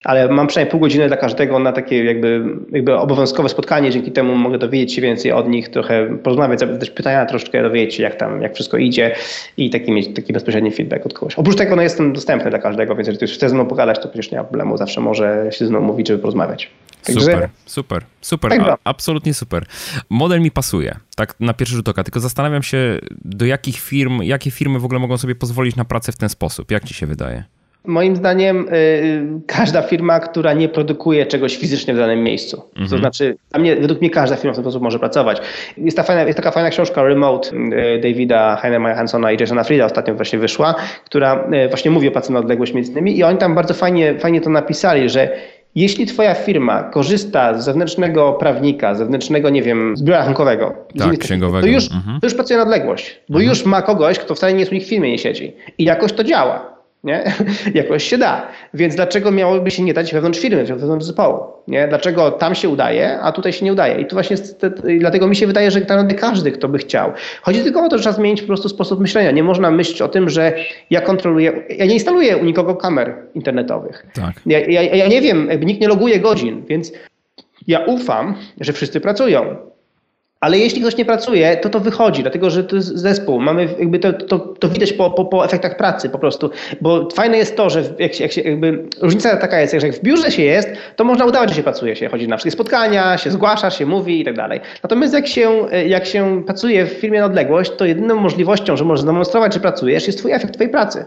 ale 0.05 0.29
mam 0.29 0.47
przynajmniej 0.47 0.71
pół 0.71 0.81
godziny 0.81 1.09
dla 1.09 1.17
każdego 1.17 1.59
na 1.59 1.73
takie 1.73 2.05
jakby, 2.05 2.45
jakby 2.73 2.97
obowiązkowe 2.97 3.49
spotkanie, 3.49 3.91
dzięki 3.91 4.13
temu 4.13 4.35
mogę 4.35 4.59
dowiedzieć 4.59 4.95
się 4.95 5.03
więcej 5.03 5.33
od 5.33 5.49
nich, 5.49 5.69
trochę 5.69 6.19
porozmawiać, 6.19 6.61
zadać 6.61 6.91
pytania, 6.91 7.27
troszeczkę 7.27 7.63
dowiedzieć 7.63 7.95
się 7.95 8.03
jak 8.03 8.17
tam, 8.17 8.43
jak 8.43 8.55
wszystko 8.55 8.77
idzie 8.77 9.15
i 9.57 9.71
taki 9.71 9.93
mieć 9.93 10.15
taki 10.15 10.33
bezpośredni 10.33 10.71
feedback 10.71 11.07
od 11.07 11.15
kogoś. 11.15 11.35
Oprócz 11.35 11.57
tego 11.57 11.77
no, 11.77 11.83
jestem 11.83 12.13
dostępny 12.13 12.51
dla 12.51 12.59
każdego, 12.59 12.95
więc 12.95 13.09
jeżeli 13.09 13.17
ktoś 13.17 13.37
chce 13.37 13.49
ze 13.49 13.55
mną 13.55 13.67
pogadać, 13.67 13.99
to 14.03 14.09
przecież 14.09 14.31
nie 14.31 14.39
ma 14.39 14.45
problemu, 14.45 14.77
zawsze 14.77 15.01
może 15.01 15.49
się 15.51 15.65
ze 15.65 15.71
mną 15.71 15.81
mówić, 15.81 16.09
żeby 16.09 16.21
porozmawiać. 16.21 16.71
Także... 17.05 17.21
Super, 17.21 17.49
super, 17.67 18.03
super, 18.21 18.51
tak 18.51 18.61
A, 18.61 18.77
absolutnie 18.85 19.35
super. 19.35 19.65
Model 20.11 20.41
mi 20.41 20.51
pasuje, 20.51 20.97
tak 21.17 21.35
na 21.41 21.55
pierwszy 21.55 21.75
rzut 21.75 21.89
oka, 21.89 22.05
tylko 22.05 22.21
zastanawiam 22.21 22.63
się, 22.63 22.99
do 23.25 23.47
jakich 23.47 23.81
firm, 23.81 24.23
jakie 24.23 24.51
firmy 24.51 24.79
w 24.79 24.85
ogóle 24.85 25.01
mogą 25.01 25.19
sobie 25.19 25.35
pozwolić 25.35 25.77
na 25.77 25.85
pracę 25.85 26.13
w 26.13 26.17
ten 26.17 26.29
sposób, 26.29 26.71
jak 26.71 26.85
ci 26.85 26.95
się 26.95 27.07
wydaje? 27.07 27.45
Moim 27.85 28.17
zdaniem 28.17 28.69
y, 28.69 29.41
każda 29.47 29.83
firma, 29.83 30.21
która 30.21 30.53
nie 30.53 30.69
produkuje 30.69 31.27
czegoś 31.27 31.57
fizycznie 31.57 31.95
w 31.95 31.97
danym 31.97 32.23
miejscu. 32.23 32.63
Mhm. 32.69 32.89
To 32.91 32.99
znaczy, 32.99 33.37
dla 33.51 33.61
mnie, 33.61 33.77
według 33.77 34.01
mnie 34.01 34.11
każda 34.11 34.37
firma 34.37 34.53
w 34.53 34.57
ten 34.57 34.65
sposób 34.65 34.83
może 34.83 34.99
pracować. 34.99 35.41
Jest, 35.77 35.97
ta 35.97 36.03
fajna, 36.03 36.23
jest 36.23 36.37
taka 36.37 36.51
fajna 36.51 36.71
książka 36.71 37.03
Remote 37.03 37.51
y, 37.57 38.01
Davida 38.03 38.57
Heinemana 38.57 38.95
Hansona 38.95 39.33
i 39.33 39.41
Jasona 39.41 39.65
Frida 39.65 39.85
ostatnio 39.85 40.15
właśnie 40.15 40.39
wyszła, 40.39 40.75
która 41.05 41.49
y, 41.67 41.69
właśnie 41.69 41.91
mówi 41.91 42.09
o 42.09 42.11
pracy 42.11 42.33
na 42.33 42.39
odległość 42.39 42.75
między 42.75 42.93
innymi 42.93 43.19
i 43.19 43.25
oni 43.25 43.39
tam 43.39 43.55
bardzo 43.55 43.75
fajnie, 43.75 44.19
fajnie 44.19 44.41
to 44.41 44.51
napisali, 44.51 45.09
że 45.09 45.37
jeśli 45.75 46.07
twoja 46.07 46.35
firma 46.35 46.83
korzysta 46.83 47.59
z 47.61 47.65
zewnętrznego 47.65 48.33
prawnika, 48.33 48.95
zewnętrznego, 48.95 49.51
nie 49.51 49.63
wiem, 49.63 49.97
z 49.97 50.03
biura 50.03 50.19
rachunkowego, 50.19 50.75
tak, 50.99 51.19
księgowego. 51.19 51.67
To, 51.67 51.73
już, 51.73 51.85
mhm. 51.93 52.21
to 52.21 52.27
już 52.27 52.35
pracuje 52.35 52.57
na 52.57 52.63
odległość, 52.63 53.21
bo 53.29 53.39
mhm. 53.39 53.49
już 53.49 53.65
ma 53.65 53.83
kogoś, 53.83 54.19
kto 54.19 54.35
wcale 54.35 54.53
nie 54.53 54.61
jest 54.61 54.73
u 54.73 54.75
nich 54.75 54.85
w 54.85 54.89
firmie, 54.89 55.11
nie 55.11 55.19
siedzi. 55.19 55.53
I 55.79 55.85
jakoś 55.85 56.13
to 56.13 56.25
działa 56.25 56.73
nie? 57.05 57.33
Jakoś 57.75 58.05
się 58.05 58.19
da. 58.19 58.49
Więc 58.75 58.95
dlaczego 58.95 59.31
miałoby 59.31 59.71
się 59.71 59.83
nie 59.83 59.95
dać 59.95 60.13
wewnątrz 60.13 60.41
firmy, 60.41 60.65
wewnątrz 60.65 61.07
zespołu? 61.07 61.45
Nie? 61.69 61.89
Dlaczego 61.89 62.31
tam 62.31 62.55
się 62.55 62.69
udaje, 62.69 63.21
a 63.21 63.33
tutaj 63.33 63.53
się 63.53 63.65
nie 63.65 63.73
udaje? 63.73 64.01
I 64.01 64.07
tu 64.07 64.17
właśnie 64.17 64.37
te, 64.39 64.71
dlatego 64.99 65.27
mi 65.27 65.37
się 65.37 65.47
wydaje, 65.47 65.71
że 65.71 65.81
tak 65.81 65.89
naprawdę 65.89 66.15
każdy, 66.15 66.53
kto 66.53 66.69
by 66.69 66.79
chciał. 66.79 67.13
Chodzi 67.43 67.61
tylko 67.63 67.85
o 67.85 67.89
to, 67.89 67.97
że 67.99 68.03
trzeba 68.03 68.17
zmienić 68.17 68.41
po 68.41 68.47
prostu 68.47 68.69
sposób 68.69 69.01
myślenia. 69.01 69.31
Nie 69.31 69.43
można 69.43 69.71
myśleć 69.71 70.03
o 70.03 70.09
tym, 70.09 70.29
że 70.29 70.53
ja 70.91 71.01
kontroluję, 71.01 71.53
ja 71.69 71.87
nie 71.87 71.95
instaluję 71.95 72.37
u 72.37 72.45
nikogo 72.45 72.77
kamer 72.77 73.17
internetowych. 73.35 74.07
Tak. 74.15 74.33
Ja, 74.47 74.59
ja, 74.59 74.83
ja 74.83 75.09
nie 75.09 75.21
wiem, 75.21 75.49
nikt 75.61 75.81
nie 75.81 75.89
loguje 75.89 76.21
godzin, 76.21 76.65
więc 76.69 76.93
ja 77.67 77.79
ufam, 77.85 78.35
że 78.61 78.73
wszyscy 78.73 79.01
pracują. 79.01 79.72
Ale 80.43 80.59
jeśli 80.59 80.81
ktoś 80.81 80.97
nie 80.97 81.05
pracuje, 81.05 81.57
to 81.57 81.69
to 81.69 81.81
wychodzi, 81.81 82.23
dlatego 82.23 82.51
że 82.51 82.65
to 82.65 82.77
jest 82.77 82.89
zespół. 82.89 83.41
Mamy 83.41 83.69
jakby 83.79 83.99
to, 83.99 84.13
to, 84.13 84.39
to 84.39 84.69
widać 84.69 84.93
po, 84.93 85.11
po, 85.11 85.25
po 85.25 85.45
efektach 85.45 85.77
pracy 85.77 86.09
po 86.09 86.19
prostu. 86.19 86.51
Bo 86.81 87.09
fajne 87.11 87.37
jest 87.37 87.57
to, 87.57 87.71
że 87.71 87.85
jak 87.99 88.15
się, 88.15 88.23
jak 88.25 88.33
się 88.33 88.41
jakby, 88.41 88.89
różnica 89.01 89.37
taka 89.37 89.61
jest, 89.61 89.75
że 89.81 89.87
jak 89.87 89.97
w 89.97 90.03
biurze 90.03 90.31
się 90.31 90.43
jest, 90.43 90.69
to 90.97 91.05
można 91.05 91.25
udawać, 91.25 91.51
że 91.51 91.57
się 91.57 91.63
pracuje, 91.63 91.97
się 91.97 92.09
chodzi 92.09 92.29
na 92.29 92.37
wszystkie 92.37 92.51
spotkania, 92.51 93.19
się 93.19 93.31
zgłasza, 93.31 93.71
się 93.71 93.87
mówi 93.87 94.21
i 94.21 94.25
tak 94.25 94.37
dalej. 94.37 94.61
Natomiast 94.83 95.15
jak 95.15 95.27
się, 95.27 95.51
jak 95.87 96.07
się 96.07 96.43
pracuje 96.47 96.87
w 96.87 96.93
firmie 96.93 97.21
na 97.21 97.27
odległość, 97.27 97.73
to 97.77 97.85
jedyną 97.85 98.17
możliwością, 98.17 98.77
że 98.77 98.85
możesz 98.85 99.01
zademonstrować, 99.01 99.55
że 99.55 99.61
pracujesz, 99.61 100.07
jest 100.07 100.19
twój 100.19 100.33
efekt 100.33 100.55
twojej 100.55 100.73
pracy. 100.73 101.05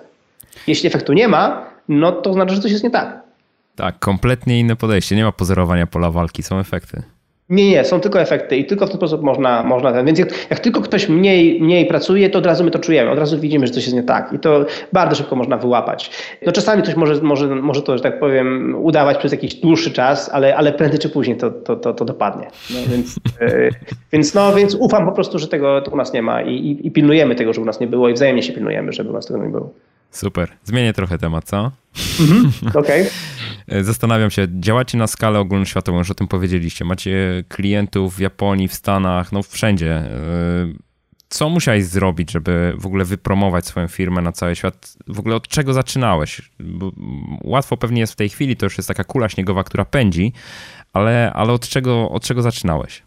Jeśli 0.67 0.87
efektu 0.87 1.13
nie 1.13 1.27
ma, 1.27 1.69
no 1.89 2.11
to 2.11 2.33
znaczy, 2.33 2.55
że 2.55 2.61
coś 2.61 2.71
jest 2.71 2.83
nie 2.83 2.91
tak. 2.91 3.19
Tak, 3.75 3.99
kompletnie 3.99 4.59
inne 4.59 4.75
podejście. 4.75 5.15
Nie 5.15 5.23
ma 5.23 5.31
pozorowania 5.31 5.87
pola 5.87 6.11
walki, 6.11 6.43
są 6.43 6.59
efekty. 6.59 7.14
Nie, 7.49 7.69
nie, 7.69 7.85
są 7.85 7.99
tylko 7.99 8.21
efekty 8.21 8.57
i 8.57 8.65
tylko 8.65 8.87
w 8.87 8.89
ten 8.89 8.97
sposób 8.97 9.21
można, 9.21 9.63
można 9.63 9.91
ten. 9.91 10.05
Więc 10.05 10.19
jak, 10.19 10.49
jak, 10.49 10.59
tylko 10.59 10.81
ktoś 10.81 11.09
mniej, 11.09 11.61
mniej 11.61 11.85
pracuje, 11.85 12.29
to 12.29 12.39
od 12.39 12.45
razu 12.45 12.63
my 12.63 12.71
to 12.71 12.79
czujemy, 12.79 13.11
od 13.11 13.19
razu 13.19 13.39
widzimy, 13.39 13.67
że 13.67 13.73
coś 13.73 13.83
jest 13.83 13.95
nie 13.95 14.03
tak 14.03 14.33
i 14.33 14.39
to 14.39 14.65
bardzo 14.93 15.15
szybko 15.15 15.35
można 15.35 15.57
wyłapać. 15.57 16.11
No 16.45 16.51
czasami 16.51 16.83
ktoś 16.83 16.95
może, 16.95 17.21
może, 17.21 17.47
może 17.47 17.81
to, 17.81 17.97
że 17.97 18.03
tak 18.03 18.19
powiem, 18.19 18.75
udawać 18.75 19.17
przez 19.17 19.31
jakiś 19.31 19.55
dłuższy 19.55 19.91
czas, 19.91 20.29
ale, 20.33 20.55
ale 20.55 20.73
prędzej 20.73 20.99
czy 20.99 21.09
później 21.09 21.37
to, 21.37 21.51
to, 21.51 21.75
to, 21.75 21.93
to 21.93 22.05
dopadnie. 22.05 22.47
No, 22.69 22.79
więc, 22.91 23.15
yy, 23.41 23.69
więc, 24.13 24.33
no, 24.33 24.53
więc 24.53 24.75
ufam 24.75 25.05
po 25.05 25.11
prostu, 25.11 25.39
że 25.39 25.47
tego 25.47 25.83
u 25.91 25.95
nas 25.95 26.13
nie 26.13 26.21
ma 26.21 26.41
i, 26.41 26.53
i, 26.53 26.87
i 26.87 26.91
pilnujemy 26.91 27.35
tego, 27.35 27.53
żeby 27.53 27.63
u 27.63 27.67
nas 27.67 27.79
nie 27.79 27.87
było 27.87 28.09
i 28.09 28.13
wzajemnie 28.13 28.43
się 28.43 28.53
pilnujemy, 28.53 28.93
żeby 28.93 29.09
u 29.09 29.13
nas 29.13 29.25
tego 29.25 29.43
nie 29.43 29.49
było. 29.49 29.73
Super. 30.11 30.49
Zmienię 30.63 30.93
trochę 30.93 31.17
temat, 31.17 31.45
co? 31.45 31.71
Mhm, 32.19 32.51
okej. 32.69 33.01
Okay. 33.01 33.05
E, 33.67 33.83
zastanawiam 33.83 34.31
się, 34.31 34.47
działacie 34.59 34.97
na 34.97 35.07
skalę 35.07 35.39
ogólnoświatową, 35.39 35.97
już 35.97 36.11
o 36.11 36.15
tym 36.15 36.27
powiedzieliście. 36.27 36.85
Macie 36.85 37.43
klientów 37.47 38.15
w 38.15 38.19
Japonii, 38.19 38.67
w 38.67 38.73
Stanach, 38.73 39.31
no 39.31 39.43
wszędzie. 39.43 39.91
E, 39.91 40.09
co 41.29 41.49
musiałeś 41.49 41.85
zrobić, 41.85 42.31
żeby 42.31 42.73
w 42.77 42.85
ogóle 42.85 43.05
wypromować 43.05 43.65
swoją 43.65 43.87
firmę 43.87 44.21
na 44.21 44.31
cały 44.31 44.55
świat? 44.55 44.93
W 45.07 45.19
ogóle 45.19 45.35
od 45.35 45.47
czego 45.47 45.73
zaczynałeś? 45.73 46.51
Bo 46.59 46.91
łatwo 47.43 47.77
pewnie 47.77 48.01
jest 48.01 48.13
w 48.13 48.15
tej 48.15 48.29
chwili, 48.29 48.55
to 48.55 48.65
już 48.65 48.77
jest 48.77 48.87
taka 48.87 49.03
kula 49.03 49.29
śniegowa, 49.29 49.63
która 49.63 49.85
pędzi, 49.85 50.33
ale, 50.93 51.33
ale 51.33 51.53
od, 51.53 51.67
czego, 51.67 52.09
od 52.09 52.23
czego 52.23 52.41
zaczynałeś? 52.41 53.04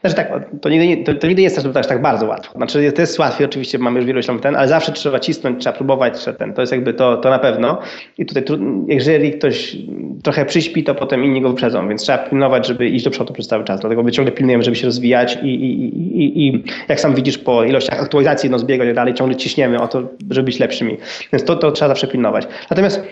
Znaczy 0.00 0.16
tak, 0.16 0.50
to 0.60 0.68
nigdy, 0.68 1.04
to, 1.04 1.20
to 1.20 1.26
nigdy 1.26 1.42
nie 1.42 1.48
jest 1.48 1.72
też 1.72 1.86
tak 1.86 2.02
bardzo 2.02 2.26
łatwo. 2.26 2.58
Znaczy 2.58 2.92
to 2.92 3.00
jest 3.00 3.18
łatwiej, 3.18 3.46
oczywiście 3.46 3.78
mamy 3.78 3.98
już 3.98 4.06
wielość 4.06 4.28
ten, 4.42 4.56
ale 4.56 4.68
zawsze 4.68 4.92
trzeba 4.92 5.20
cisnąć, 5.20 5.60
trzeba 5.60 5.76
próbować, 5.76 6.18
trzeba 6.18 6.38
ten. 6.38 6.54
To 6.54 6.60
jest 6.60 6.72
jakby 6.72 6.94
to, 6.94 7.16
to 7.16 7.30
na 7.30 7.38
pewno. 7.38 7.78
I 8.18 8.26
tutaj 8.26 8.44
jeżeli 8.88 9.32
ktoś 9.32 9.76
trochę 10.22 10.44
przyśpi, 10.44 10.84
to 10.84 10.94
potem 10.94 11.24
inni 11.24 11.40
go 11.40 11.48
wyprzedzą, 11.48 11.88
więc 11.88 12.02
trzeba 12.02 12.18
pilnować, 12.18 12.66
żeby 12.66 12.88
iść 12.88 13.04
do 13.04 13.10
przodu 13.10 13.32
przez 13.32 13.48
cały 13.48 13.64
czas. 13.64 13.80
Dlatego 13.80 14.02
my 14.02 14.12
ciągle 14.12 14.32
pilnujemy, 14.32 14.64
żeby 14.64 14.76
się 14.76 14.86
rozwijać 14.86 15.38
i, 15.42 15.46
i, 15.46 15.84
i, 16.22 16.48
i 16.48 16.64
jak 16.88 17.00
sam 17.00 17.14
widzisz 17.14 17.38
po 17.38 17.64
ilościach 17.64 18.02
aktualizacji 18.02 18.50
i 18.50 18.78
tak 18.78 18.94
dalej, 18.94 19.14
ciągle 19.14 19.36
ciśniemy 19.36 19.80
o 19.80 19.88
to, 19.88 20.02
żeby 20.30 20.44
być 20.44 20.58
lepszymi. 20.58 20.96
Więc 21.32 21.44
to, 21.44 21.56
to 21.56 21.72
trzeba 21.72 21.88
zawsze 21.88 22.06
pilnować. 22.06 22.46
Natomiast 22.70 23.02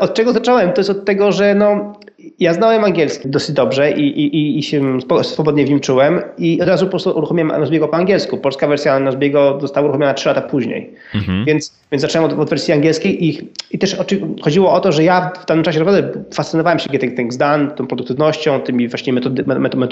od 0.00 0.14
czego 0.14 0.32
zacząłem? 0.32 0.72
To 0.72 0.80
jest 0.80 0.90
od 0.90 1.04
tego, 1.04 1.32
że 1.32 1.54
no, 1.54 1.94
ja 2.38 2.54
znałem 2.54 2.84
angielski 2.84 3.28
dosyć 3.28 3.54
dobrze 3.54 3.92
i, 3.92 4.20
i, 4.20 4.58
i 4.58 4.62
się 4.62 4.98
swobodnie 5.22 5.64
w 5.64 5.70
nim 5.70 5.80
czułem 5.80 6.19
i 6.38 6.60
od 6.62 6.68
razu 6.68 6.84
po 6.86 6.90
prostu 6.90 7.10
uruchomiłem 7.10 7.60
Nozbiego 7.60 7.88
po 7.88 7.96
angielsku. 7.96 8.38
Polska 8.38 8.66
wersja 8.66 9.00
Nozbiego 9.00 9.58
została 9.60 9.84
uruchomiona 9.84 10.14
3 10.14 10.28
lata 10.28 10.40
później. 10.40 10.94
Mhm. 11.14 11.44
Więc, 11.44 11.72
więc 11.92 12.02
zacząłem 12.02 12.32
od, 12.32 12.38
od, 12.38 12.50
wersji 12.50 12.74
angielskiej 12.74 13.24
i, 13.24 13.48
i 13.70 13.78
też 13.78 13.96
chodziło 14.42 14.72
o 14.72 14.80
to, 14.80 14.92
że 14.92 15.04
ja 15.04 15.32
w 15.42 15.46
danym 15.46 15.64
czasie 15.64 15.78
naprawdę 15.78 16.24
fascynowałem 16.34 16.78
się 16.78 16.90
Getting 16.90 17.16
Things 17.16 17.36
Done, 17.36 17.70
tą 17.70 17.86
produktywnością, 17.86 18.60
tymi 18.60 18.88
właśnie 18.88 19.12
metody, 19.12 19.44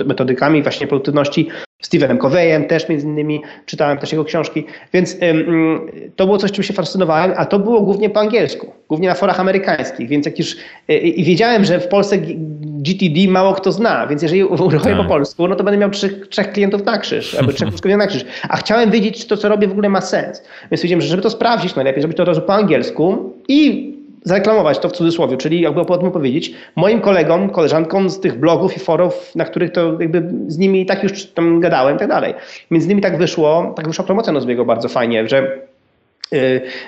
metodykami 0.05 0.62
właśnie 0.62 0.87
produktywności 0.87 1.49
Stevenem 1.83 2.18
Coveyem 2.18 2.64
też 2.64 2.89
między 2.89 3.07
innymi, 3.07 3.43
czytałem 3.66 3.99
też 3.99 4.12
jego 4.12 4.24
książki, 4.24 4.64
więc 4.93 5.16
ym, 5.22 5.91
to 6.16 6.26
było 6.26 6.39
coś, 6.39 6.53
czym 6.53 6.64
się 6.64 6.74
fascynowałem, 6.74 7.33
a 7.37 7.45
to 7.45 7.59
było 7.59 7.81
głównie 7.81 8.11
po 8.11 8.20
angielsku, 8.20 8.72
głównie 8.89 9.09
na 9.09 9.14
forach 9.14 9.41
amerykańskich, 9.41 10.09
więc 10.09 10.26
jak 10.26 10.39
już 10.39 10.57
y, 10.91 10.95
i 10.99 11.24
wiedziałem, 11.24 11.64
że 11.64 11.81
w 11.81 11.89
Polsce 11.89 12.18
GTD 12.62 13.29
mało 13.29 13.55
kto 13.55 13.72
zna, 13.72 14.07
więc 14.07 14.22
jeżeli 14.22 14.45
uruchomię 14.45 14.97
tak. 14.97 14.97
po 14.97 15.05
polsku, 15.05 15.49
no 15.49 15.57
to 15.57 15.64
będę 15.64 15.79
miał 15.79 15.91
trzech, 15.91 16.29
trzech 16.29 16.53
klientów 16.53 16.85
na 16.85 16.99
krzyż, 16.99 17.35
albo 17.35 17.53
trzech 17.53 17.68
użytkowników 17.68 17.99
na 17.99 18.07
krzyż, 18.07 18.24
a 18.49 18.57
chciałem 18.57 18.91
wiedzieć, 18.91 19.20
czy 19.20 19.29
to, 19.29 19.37
co 19.37 19.49
robię 19.49 19.68
w 19.68 19.72
ogóle 19.72 19.89
ma 19.89 20.01
sens, 20.01 20.43
więc 20.70 20.83
wiedziałem, 20.83 21.01
że 21.01 21.09
żeby 21.09 21.22
to 21.22 21.31
sprawdzić 21.31 21.74
najlepiej, 21.74 22.03
żeby 22.03 22.14
to 22.14 22.22
od 22.22 22.29
razu 22.29 22.43
po 22.43 22.55
angielsku 22.55 23.33
i 23.49 23.97
zareklamować 24.24 24.78
to 24.78 24.88
w 24.88 24.92
cudzysłowie, 24.92 25.36
czyli 25.36 25.60
jakby 25.60 25.80
o 25.80 25.98
tym 25.98 26.10
powiedzieć, 26.10 26.54
moim 26.76 27.00
kolegom, 27.00 27.50
koleżankom 27.50 28.10
z 28.10 28.20
tych 28.20 28.38
blogów 28.38 28.76
i 28.76 28.80
forów, 28.80 29.34
na 29.34 29.44
których 29.44 29.72
to 29.72 30.00
jakby 30.00 30.32
z 30.46 30.58
nimi 30.58 30.86
tak 30.86 31.02
już 31.02 31.26
tam 31.26 31.60
gadałem 31.60 31.96
i 31.96 31.98
tak 31.98 32.08
dalej. 32.08 32.34
Między 32.70 32.88
nimi 32.88 33.00
tak 33.00 33.18
wyszło, 33.18 33.72
tak 33.76 33.88
wyszła 33.88 34.04
promocja 34.04 34.32
Nozbiego 34.32 34.64
bardzo 34.64 34.88
fajnie, 34.88 35.28
że 35.28 35.68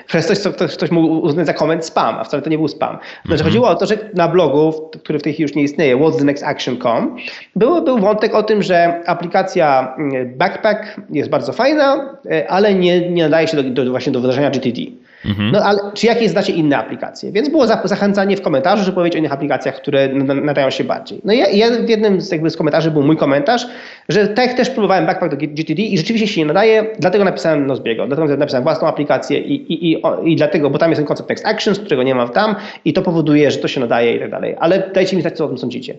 przez 0.07 0.27
coś, 0.27 0.39
co 0.39 0.53
ktoś, 0.53 0.77
ktoś 0.77 0.91
mógł 0.91 1.15
uznać 1.15 1.47
za 1.47 1.55
koment 1.55 1.85
spam, 1.85 2.17
a 2.17 2.25
wcale 2.25 2.43
to 2.43 2.51
nie 2.51 2.59
był 2.59 2.69
spam. 2.69 2.99
Znaczy 2.99 3.25
mm 3.25 3.39
-hmm. 3.39 3.45
chodziło 3.45 3.69
o 3.69 3.75
to, 3.75 3.87
że 3.87 3.99
na 4.15 4.29
blogu, 4.29 4.91
który 5.03 5.19
w 5.19 5.23
tej 5.23 5.33
chwili 5.33 5.43
już 5.43 5.55
nie 5.55 5.63
istnieje, 5.63 5.97
what's 5.97 6.19
the 6.19 6.25
next 6.25 6.45
action.com, 6.45 7.17
był, 7.57 7.85
był 7.85 7.99
wątek 7.99 8.35
o 8.35 8.43
tym, 8.43 8.63
że 8.63 9.01
aplikacja 9.07 9.95
mm, 9.99 10.39
Backpack 10.39 11.01
jest 11.11 11.31
bardzo 11.31 11.53
fajna, 11.53 12.17
yy, 12.25 12.49
ale 12.49 12.75
nie, 12.75 13.11
nie 13.11 13.23
nadaje 13.23 13.49
się 13.49 13.63
do, 13.63 13.85
do 13.85 13.91
właśnie 13.91 14.13
do 14.13 14.21
wdrażania 14.21 14.51
GTD. 14.51 14.81
Mhm. 15.25 15.51
No 15.53 15.65
ale 15.65 15.79
czy 15.95 16.07
jakieś 16.07 16.31
znacie 16.31 16.53
inne 16.53 16.79
aplikacje? 16.79 17.33
Więc 17.33 17.49
było 17.49 17.67
zachęcanie 17.67 18.37
w 18.37 18.43
komentarzu, 18.43 18.85
żeby 18.85 18.95
powiedzieć 18.95 19.17
o 19.17 19.19
innych 19.19 19.33
aplikacjach, 19.33 19.77
które 19.77 20.09
nadają 20.43 20.71
się 20.71 20.85
bardziej. 20.85 21.21
No 21.25 21.33
i 21.33 21.59
ja, 21.59 21.71
w 21.71 21.89
jednym 21.89 22.21
z, 22.21 22.33
jakby 22.33 22.51
z 22.51 22.57
komentarzy 22.57 22.91
był 22.91 23.03
mój 23.03 23.17
komentarz, 23.17 23.67
że 24.09 24.29
tak 24.29 24.55
też 24.55 24.71
próbowałem 24.71 25.07
backpack 25.07 25.31
do 25.31 25.37
GTD 25.37 25.83
i 25.83 25.99
rzeczywiście 25.99 26.27
się 26.27 26.41
nie 26.41 26.47
nadaje, 26.47 26.87
dlatego 26.99 27.25
napisałem 27.25 27.67
Nozbiego, 27.67 28.07
dlatego 28.07 28.37
napisałem 28.37 28.63
własną 28.63 28.89
aplikację 28.89 29.39
i, 29.39 29.73
i, 29.73 29.93
i, 29.93 30.03
i 30.25 30.37
dlatego, 30.37 30.71
bo 30.71 30.79
tam 30.79 30.91
jest 30.91 30.99
ten 30.99 31.07
koncept 31.07 31.29
Next 31.29 31.47
Actions, 31.47 31.79
którego 31.79 32.03
nie 32.03 32.15
ma 32.15 32.29
tam 32.29 32.55
i 32.85 32.93
to 32.93 33.03
powoduje, 33.03 33.51
że 33.51 33.59
to 33.59 33.69
się 33.69 33.81
nadaje 33.81 34.17
i 34.17 34.19
tak 34.21 34.31
dalej. 34.31 34.57
Ale 34.61 34.91
dajcie 34.95 35.17
mi 35.17 35.23
znać, 35.23 35.37
co 35.37 35.45
o 35.45 35.49
tym 35.49 35.59
sądzicie. 35.59 35.95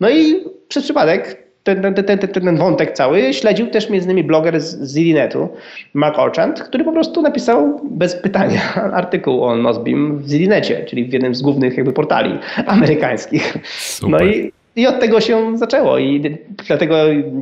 No 0.00 0.10
i 0.10 0.44
przez 0.68 0.84
przypadek 0.84 1.51
ten, 1.64 1.94
ten, 1.94 2.04
ten, 2.04 2.18
ten, 2.18 2.56
wątek 2.56 2.92
cały 2.92 3.34
śledził 3.34 3.66
też 3.66 3.90
między 3.90 4.06
innymi 4.06 4.24
bloger 4.24 4.60
z 4.60 4.78
ZDNetu, 4.80 5.48
Mark 5.94 6.18
Orchant, 6.18 6.62
który 6.62 6.84
po 6.84 6.92
prostu 6.92 7.22
napisał 7.22 7.80
bez 7.90 8.14
pytania 8.14 8.60
artykuł 9.00 9.44
o 9.44 9.56
Nozbim 9.56 10.18
w 10.18 10.28
ZDNecie, 10.28 10.84
czyli 10.84 11.04
w 11.04 11.12
jednym 11.12 11.34
z 11.34 11.42
głównych 11.42 11.76
jakby 11.76 11.92
portali 11.92 12.38
amerykańskich. 12.66 13.56
Super. 13.64 14.10
No 14.10 14.26
i, 14.26 14.52
i 14.76 14.86
od 14.86 15.00
tego 15.00 15.20
się 15.20 15.58
zaczęło 15.58 15.98
i 15.98 16.38
dlatego 16.66 16.96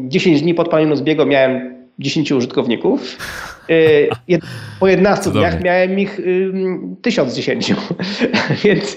10 0.08 0.42
dni 0.42 0.54
po 0.54 0.62
odpaleniu 0.62 0.88
Nozbiego 0.88 1.26
miałem 1.26 1.74
10 1.98 2.32
użytkowników. 2.32 3.16
Y, 3.70 4.08
po 4.80 4.88
11 4.88 5.24
Cudownie. 5.24 5.40
dniach 5.40 5.62
miałem 5.64 5.98
ich 5.98 6.20
1010, 7.02 7.74
więc, 8.64 8.96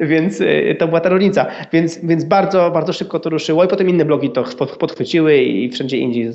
więc 0.00 0.40
y, 0.40 0.76
to 0.78 0.88
była 0.88 1.00
ta 1.00 1.08
różnica. 1.08 1.46
Więc, 1.72 1.98
więc 2.02 2.24
bardzo, 2.24 2.70
bardzo 2.70 2.92
szybko 2.92 3.20
to 3.20 3.30
ruszyło 3.30 3.64
i 3.64 3.68
potem 3.68 3.88
inne 3.88 4.04
blogi 4.04 4.30
to 4.30 4.44
podchwyciły 4.78 5.36
i 5.36 5.70
wszędzie 5.70 5.96
indziej 5.96 6.32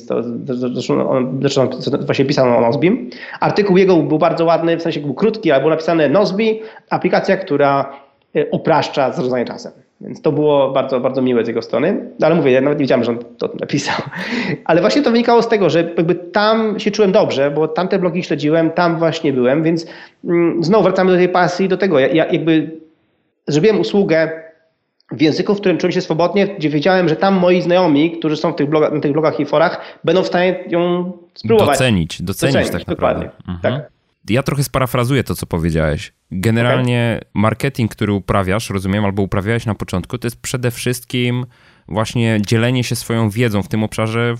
zresztą 1.41 1.69
właśnie 2.05 2.25
pisano 2.25 2.57
o 2.57 2.61
Nozbim. 2.61 3.09
Artykuł 3.39 3.77
jego 3.77 3.97
był 3.97 4.17
bardzo 4.17 4.45
ładny, 4.45 4.77
w 4.77 4.81
sensie 4.81 4.99
był 4.99 5.13
krótki, 5.13 5.51
ale 5.51 5.59
było 5.59 5.69
napisane 5.69 6.09
Nozbi, 6.09 6.61
aplikacja, 6.89 7.37
która 7.37 7.93
y, 8.35 8.47
upraszcza 8.51 9.11
zarządzanie 9.11 9.45
czasem. 9.45 9.71
Więc 10.01 10.21
to 10.21 10.31
było 10.31 10.71
bardzo, 10.71 10.99
bardzo 10.99 11.21
miłe 11.21 11.45
z 11.45 11.47
jego 11.47 11.61
strony. 11.61 12.09
No, 12.19 12.27
ale 12.27 12.35
mówię, 12.35 12.51
ja 12.51 12.61
nawet 12.61 12.77
nie 12.77 12.83
wiedziałem, 12.83 13.03
że 13.03 13.11
on 13.11 13.17
to 13.37 13.49
napisał. 13.59 13.95
Ale 14.65 14.81
właśnie 14.81 15.01
to 15.01 15.11
wynikało 15.11 15.41
z 15.41 15.47
tego, 15.47 15.69
że 15.69 15.93
jakby 15.97 16.15
tam 16.15 16.79
się 16.79 16.91
czułem 16.91 17.11
dobrze, 17.11 17.51
bo 17.51 17.67
tam 17.67 17.87
te 17.87 17.99
blogi 17.99 18.23
śledziłem, 18.23 18.71
tam 18.71 18.99
właśnie 18.99 19.33
byłem, 19.33 19.63
więc 19.63 19.85
mm, 20.25 20.63
znowu 20.63 20.83
wracamy 20.83 21.11
do 21.11 21.17
tej 21.17 21.29
pasji, 21.29 21.67
do 21.67 21.77
tego. 21.77 21.99
Ja, 21.99 22.07
ja 22.07 22.25
jakby 22.25 22.71
zrobiłem 23.47 23.79
usługę 23.79 24.31
w 25.11 25.21
języku, 25.21 25.55
w 25.55 25.59
którym 25.59 25.77
czułem 25.77 25.91
się 25.91 26.01
swobodnie, 26.01 26.47
gdzie 26.47 26.69
wiedziałem, 26.69 27.09
że 27.09 27.15
tam 27.15 27.35
moi 27.35 27.61
znajomi, 27.61 28.11
którzy 28.11 28.37
są 28.37 28.53
w 28.53 28.55
tych 28.55 28.69
blogach, 28.69 28.93
na 28.93 28.99
tych 28.99 29.11
blogach 29.11 29.39
i 29.39 29.45
forach, 29.45 29.81
będą 30.03 30.23
w 30.23 30.27
stanie 30.27 30.55
ją 30.67 31.11
spróbować. 31.33 31.77
Docenić, 31.77 32.21
docenić, 32.21 32.55
docenić 32.55 32.71
tak 32.71 32.87
naprawdę. 32.87 33.25
Dokładnie. 33.25 33.53
Mhm. 33.53 33.75
Tak. 33.75 34.00
Ja 34.29 34.43
trochę 34.43 34.63
sparafrazuję 34.63 35.23
to, 35.23 35.35
co 35.35 35.45
powiedziałeś. 35.45 36.13
Generalnie 36.31 37.19
okay. 37.21 37.31
marketing, 37.33 37.91
który 37.91 38.13
uprawiasz, 38.13 38.69
rozumiem, 38.69 39.05
albo 39.05 39.21
uprawiałeś 39.21 39.65
na 39.65 39.75
początku, 39.75 40.17
to 40.17 40.27
jest 40.27 40.41
przede 40.41 40.71
wszystkim 40.71 41.45
właśnie 41.87 42.39
dzielenie 42.47 42.83
się 42.83 42.95
swoją 42.95 43.29
wiedzą 43.29 43.63
w 43.63 43.67
tym 43.67 43.83
obszarze, 43.83 44.35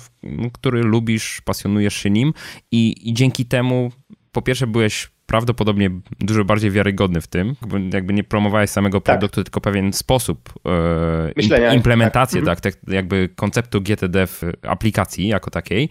który 0.54 0.82
lubisz, 0.82 1.42
pasjonujesz 1.46 1.96
się 1.96 2.10
nim 2.10 2.34
i, 2.72 3.10
i 3.10 3.14
dzięki 3.14 3.46
temu 3.46 3.92
po 4.32 4.42
pierwsze 4.42 4.68
byłeś 4.68 5.12
prawdopodobnie 5.26 5.90
dużo 6.20 6.46
bardziej 6.46 6.72
wiarygodny 6.72 7.22
w 7.22 7.28
tym, 7.28 7.56
jakby 7.94 8.14
nie 8.14 8.24
promowałeś 8.24 8.70
samego 8.70 9.02
tak. 9.02 9.16
produktu, 9.16 9.44
tylko 9.44 9.62
pewien 9.62 9.94
sposób 9.94 10.54
e, 10.66 11.32
Myślenia, 11.36 11.74
implementacji, 11.74 12.44
tak. 12.44 12.62
tak, 12.62 12.76
tak, 12.76 12.94
jakby 12.94 13.30
konceptu 13.36 13.82
GTD 13.82 14.28
w 14.28 14.42
aplikacji 14.62 15.28
jako 15.28 15.52
takiej. 15.52 15.90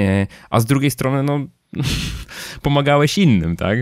E, 0.00 0.26
a 0.50 0.60
z 0.60 0.66
drugiej 0.66 0.90
strony, 0.90 1.22
no 1.22 1.46
pomagałeś 2.62 3.18
innym, 3.18 3.56
tak? 3.56 3.78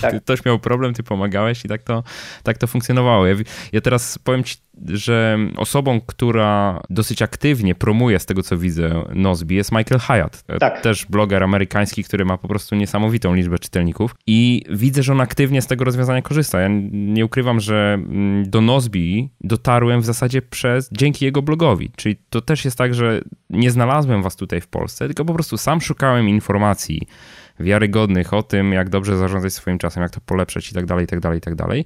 tak? 0.00 0.20
Ktoś 0.24 0.44
miał 0.44 0.58
problem, 0.58 0.94
ty 0.94 1.02
pomagałeś 1.02 1.64
i 1.64 1.68
tak 1.68 1.82
to, 1.82 2.02
tak 2.42 2.58
to 2.58 2.66
funkcjonowało. 2.66 3.26
Ja, 3.26 3.34
ja 3.72 3.80
teraz 3.80 4.18
powiem 4.18 4.44
ci, 4.44 4.56
że 4.86 5.38
osobą, 5.56 6.00
która 6.00 6.80
dosyć 6.90 7.22
aktywnie 7.22 7.74
promuje 7.74 8.18
z 8.18 8.26
tego, 8.26 8.42
co 8.42 8.58
widzę, 8.58 9.04
Nozbi 9.14 9.56
jest 9.56 9.72
Michael 9.72 10.00
Hyatt. 10.00 10.44
Tak. 10.60 10.80
Też 10.80 11.06
bloger 11.06 11.42
amerykański, 11.42 12.04
który 12.04 12.24
ma 12.24 12.38
po 12.38 12.48
prostu 12.48 12.74
niesamowitą 12.74 13.34
liczbę 13.34 13.58
czytelników 13.58 14.14
i 14.26 14.62
widzę, 14.70 15.02
że 15.02 15.12
on 15.12 15.20
aktywnie 15.20 15.62
z 15.62 15.66
tego 15.66 15.84
rozwiązania 15.84 16.22
korzysta. 16.22 16.60
Ja 16.60 16.68
nie 16.92 17.24
ukrywam, 17.24 17.60
że 17.60 17.94
mm, 17.94 18.50
do 18.50 18.60
Nozbi 18.60 19.30
dotarłem 19.40 20.00
w 20.00 20.04
zasadzie 20.04 20.42
przez, 20.42 20.90
dzięki 20.92 21.24
jego 21.24 21.42
blogowi, 21.42 21.90
czyli 21.96 22.16
to 22.30 22.40
też 22.40 22.64
jest 22.64 22.78
tak, 22.78 22.94
że 22.94 23.20
nie 23.50 23.70
znalazłem 23.70 24.22
was 24.22 24.36
tutaj 24.36 24.60
w 24.60 24.66
Polsce, 24.66 25.06
tylko 25.06 25.24
po 25.24 25.34
prostu 25.34 25.56
sam 25.56 25.80
szukałem 25.80 26.28
informacji 26.28 27.08
wiarygodnych 27.60 28.34
o 28.34 28.42
tym, 28.42 28.72
jak 28.72 28.88
dobrze 28.88 29.16
zarządzać 29.16 29.52
swoim 29.52 29.78
czasem, 29.78 30.02
jak 30.02 30.12
to 30.12 30.20
polepszać 30.20 30.70
i 30.70 30.74
tak 30.74 30.86
dalej, 30.86 31.04
i 31.04 31.08
tak 31.08 31.20
dalej, 31.20 31.38
i 31.38 31.40
tak 31.40 31.54
dalej, 31.54 31.84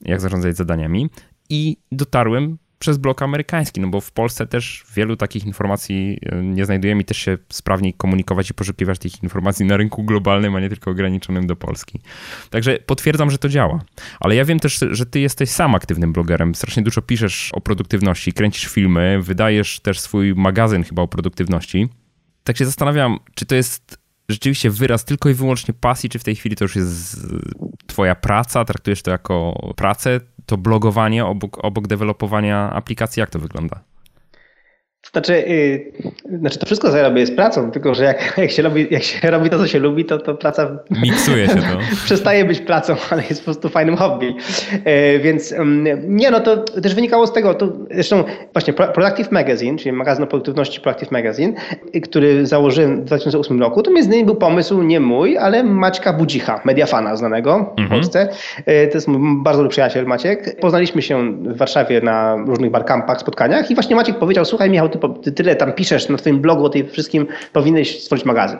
jak 0.00 0.20
zarządzać 0.20 0.56
zadaniami. 0.56 1.10
I 1.50 1.76
dotarłem 1.92 2.58
przez 2.78 2.98
blok 2.98 3.22
amerykański, 3.22 3.80
no 3.80 3.88
bo 3.88 4.00
w 4.00 4.12
Polsce 4.12 4.46
też 4.46 4.84
wielu 4.94 5.16
takich 5.16 5.46
informacji 5.46 6.18
e, 6.22 6.42
nie 6.42 6.64
znajdujemy 6.64 7.02
i 7.02 7.04
też 7.04 7.18
się 7.18 7.38
sprawniej 7.48 7.94
komunikować 7.94 8.50
i 8.50 8.54
poszukiwać 8.54 8.98
tych 8.98 9.22
informacji 9.22 9.66
na 9.66 9.76
rynku 9.76 10.04
globalnym, 10.04 10.56
a 10.56 10.60
nie 10.60 10.68
tylko 10.68 10.90
ograniczonym 10.90 11.46
do 11.46 11.56
Polski. 11.56 12.00
Także 12.50 12.78
potwierdzam, 12.86 13.30
że 13.30 13.38
to 13.38 13.48
działa. 13.48 13.80
Ale 14.20 14.34
ja 14.34 14.44
wiem 14.44 14.60
też, 14.60 14.84
że 14.90 15.06
ty 15.06 15.20
jesteś 15.20 15.50
sam 15.50 15.74
aktywnym 15.74 16.12
blogerem. 16.12 16.54
Strasznie 16.54 16.82
dużo 16.82 17.02
piszesz 17.02 17.50
o 17.52 17.60
produktywności, 17.60 18.32
kręcisz 18.32 18.66
filmy, 18.66 19.18
wydajesz 19.22 19.80
też 19.80 20.00
swój 20.00 20.34
magazyn 20.34 20.84
chyba 20.84 21.02
o 21.02 21.08
produktywności. 21.08 21.88
Tak 22.44 22.56
się 22.56 22.64
zastanawiam, 22.64 23.18
czy 23.34 23.46
to 23.46 23.54
jest 23.54 23.98
rzeczywiście 24.28 24.70
wyraz 24.70 25.04
tylko 25.04 25.28
i 25.28 25.34
wyłącznie 25.34 25.74
pasji, 25.74 26.08
czy 26.08 26.18
w 26.18 26.24
tej 26.24 26.36
chwili 26.36 26.56
to 26.56 26.64
już 26.64 26.76
jest 26.76 27.26
twoja 27.86 28.14
praca, 28.14 28.64
traktujesz 28.64 29.02
to 29.02 29.10
jako 29.10 29.72
pracę, 29.76 30.20
to 30.46 30.56
blogowanie 30.56 31.26
obok, 31.26 31.64
obok 31.64 31.86
dewelopowania 31.86 32.70
aplikacji, 32.70 33.20
jak 33.20 33.30
to 33.30 33.38
wygląda? 33.38 33.80
Znaczy, 35.12 35.44
yy, 36.28 36.38
znaczy 36.38 36.58
to 36.58 36.66
wszystko, 36.66 36.90
co 36.90 36.96
ja 36.96 37.02
robię 37.02 37.20
jest 37.20 37.36
pracą, 37.36 37.70
tylko 37.70 37.94
że 37.94 38.04
jak, 38.04 38.34
jak, 38.38 38.50
się, 38.50 38.62
robi, 38.62 38.86
jak 38.90 39.02
się 39.02 39.30
robi 39.30 39.50
to, 39.50 39.58
co 39.58 39.66
się 39.66 39.78
lubi, 39.78 40.04
to, 40.04 40.18
to 40.18 40.34
praca 40.34 40.78
miksuje 41.02 41.48
się 41.48 41.54
to. 41.54 41.78
przestaje 42.04 42.44
być 42.44 42.60
pracą, 42.60 42.96
ale 43.10 43.22
jest 43.22 43.40
po 43.40 43.44
prostu 43.44 43.68
fajnym 43.68 43.96
hobby. 43.96 44.34
Yy, 44.72 45.18
więc 45.18 45.50
yy, 45.50 45.58
nie, 46.06 46.30
no 46.30 46.40
to 46.40 46.56
też 46.56 46.94
wynikało 46.94 47.26
z 47.26 47.32
tego, 47.32 47.54
to 47.54 47.72
zresztą 47.90 48.24
właśnie 48.52 48.72
Productive 48.72 49.32
Magazine, 49.32 49.78
czyli 49.78 49.92
magazyn 49.92 50.24
o 50.24 50.26
produktywności 50.26 50.80
Productive 50.80 51.10
Magazine, 51.10 51.52
który 52.02 52.46
założyłem 52.46 53.00
w 53.00 53.04
2008 53.04 53.60
roku, 53.60 53.82
to 53.82 53.90
między 53.90 54.08
innymi 54.08 54.24
był 54.24 54.36
pomysł 54.36 54.82
nie 54.82 55.00
mój, 55.00 55.38
ale 55.38 55.64
Maćka 55.64 56.12
Budzicha, 56.12 56.60
mediafana 56.64 57.16
znanego 57.16 57.74
w 57.76 57.80
mhm. 57.80 58.00
Polsce. 58.00 58.28
Yy, 58.66 58.88
to 58.88 58.94
jest 58.94 59.08
bardzo 59.42 59.58
dobry 59.58 59.70
przyjaciel 59.70 60.06
Maciek. 60.06 60.60
Poznaliśmy 60.60 61.02
się 61.02 61.32
w 61.32 61.56
Warszawie 61.56 62.00
na 62.00 62.36
różnych 62.46 62.70
barkampach, 62.70 63.20
spotkaniach 63.20 63.70
i 63.70 63.74
właśnie 63.74 63.96
Maciek 63.96 64.18
powiedział, 64.18 64.44
słuchaj 64.44 64.70
Michał, 64.70 64.88
ty 64.98 65.08
ty 65.22 65.32
tyle 65.32 65.56
tam 65.56 65.72
piszesz 65.72 66.08
na 66.08 66.16
twoim 66.16 66.40
blogu 66.40 66.64
o 66.64 66.68
tym 66.68 66.88
wszystkim, 66.88 67.26
powinieneś 67.52 68.02
stworzyć 68.02 68.24
magazyn. 68.24 68.58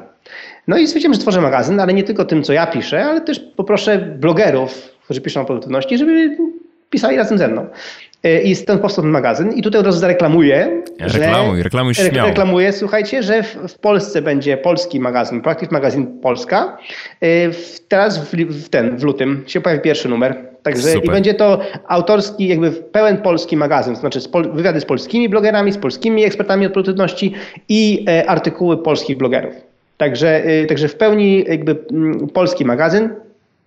No 0.68 0.78
i 0.78 0.86
stwierdziłem, 0.86 1.14
że 1.14 1.20
tworzę 1.20 1.40
magazyn, 1.40 1.80
ale 1.80 1.94
nie 1.94 2.02
tylko 2.02 2.24
tym, 2.24 2.42
co 2.42 2.52
ja 2.52 2.66
piszę, 2.66 3.04
ale 3.04 3.20
też 3.20 3.40
poproszę 3.40 3.98
blogerów, 3.98 4.88
którzy 5.04 5.20
piszą 5.20 5.40
o 5.40 5.44
produktywności, 5.44 5.98
żeby 5.98 6.36
pisali 6.90 7.16
razem 7.16 7.38
ze 7.38 7.48
mną. 7.48 7.66
E, 8.24 8.78
powstał 8.78 9.04
ten 9.04 9.10
magazyn. 9.12 9.52
I 9.52 9.62
tutaj 9.62 9.80
od 9.80 9.86
razu 9.86 9.98
zareklamuję. 9.98 10.82
Reklamuj, 11.00 11.62
reklamuj 11.62 11.94
śmiało. 11.94 12.28
Reklamuję, 12.28 12.72
słuchajcie, 12.72 13.22
że 13.22 13.42
w, 13.42 13.56
w, 13.68 13.78
Polsce 13.78 14.22
będzie 14.22 14.56
polski 14.56 15.00
magazyn, 15.00 15.40
Proactive 15.40 15.70
Magazine 15.70 16.06
Polska. 16.22 16.78
E, 17.20 17.50
w, 17.50 17.80
teraz 17.88 18.18
w, 18.18 18.34
w, 18.34 18.68
ten, 18.68 18.96
w 18.96 19.02
lutym 19.02 19.44
się 19.46 19.60
pojawi 19.60 19.82
pierwszy 19.82 20.08
numer. 20.08 20.36
Także 20.62 20.82
Super. 20.82 21.04
i 21.04 21.10
będzie 21.10 21.34
to 21.34 21.60
autorski, 21.88 22.48
jakby 22.48 22.70
pełen 22.70 23.16
polski 23.16 23.56
magazyn, 23.56 23.94
to 23.94 24.00
znaczy 24.00 24.20
wywiady 24.54 24.80
z 24.80 24.84
polskimi 24.84 25.28
blogerami, 25.28 25.72
z 25.72 25.78
polskimi 25.78 26.24
ekspertami 26.24 26.66
od 26.66 26.72
produktywności 26.72 27.34
i 27.68 28.04
e, 28.08 28.30
artykuły 28.30 28.82
polskich 28.82 29.16
blogerów. 29.16 29.54
Także, 29.96 30.44
e, 30.44 30.66
także 30.66 30.88
w 30.88 30.96
pełni 30.96 31.44
jakby 31.48 31.76
mm, 31.90 32.28
polski 32.28 32.64
magazyn. 32.64 33.10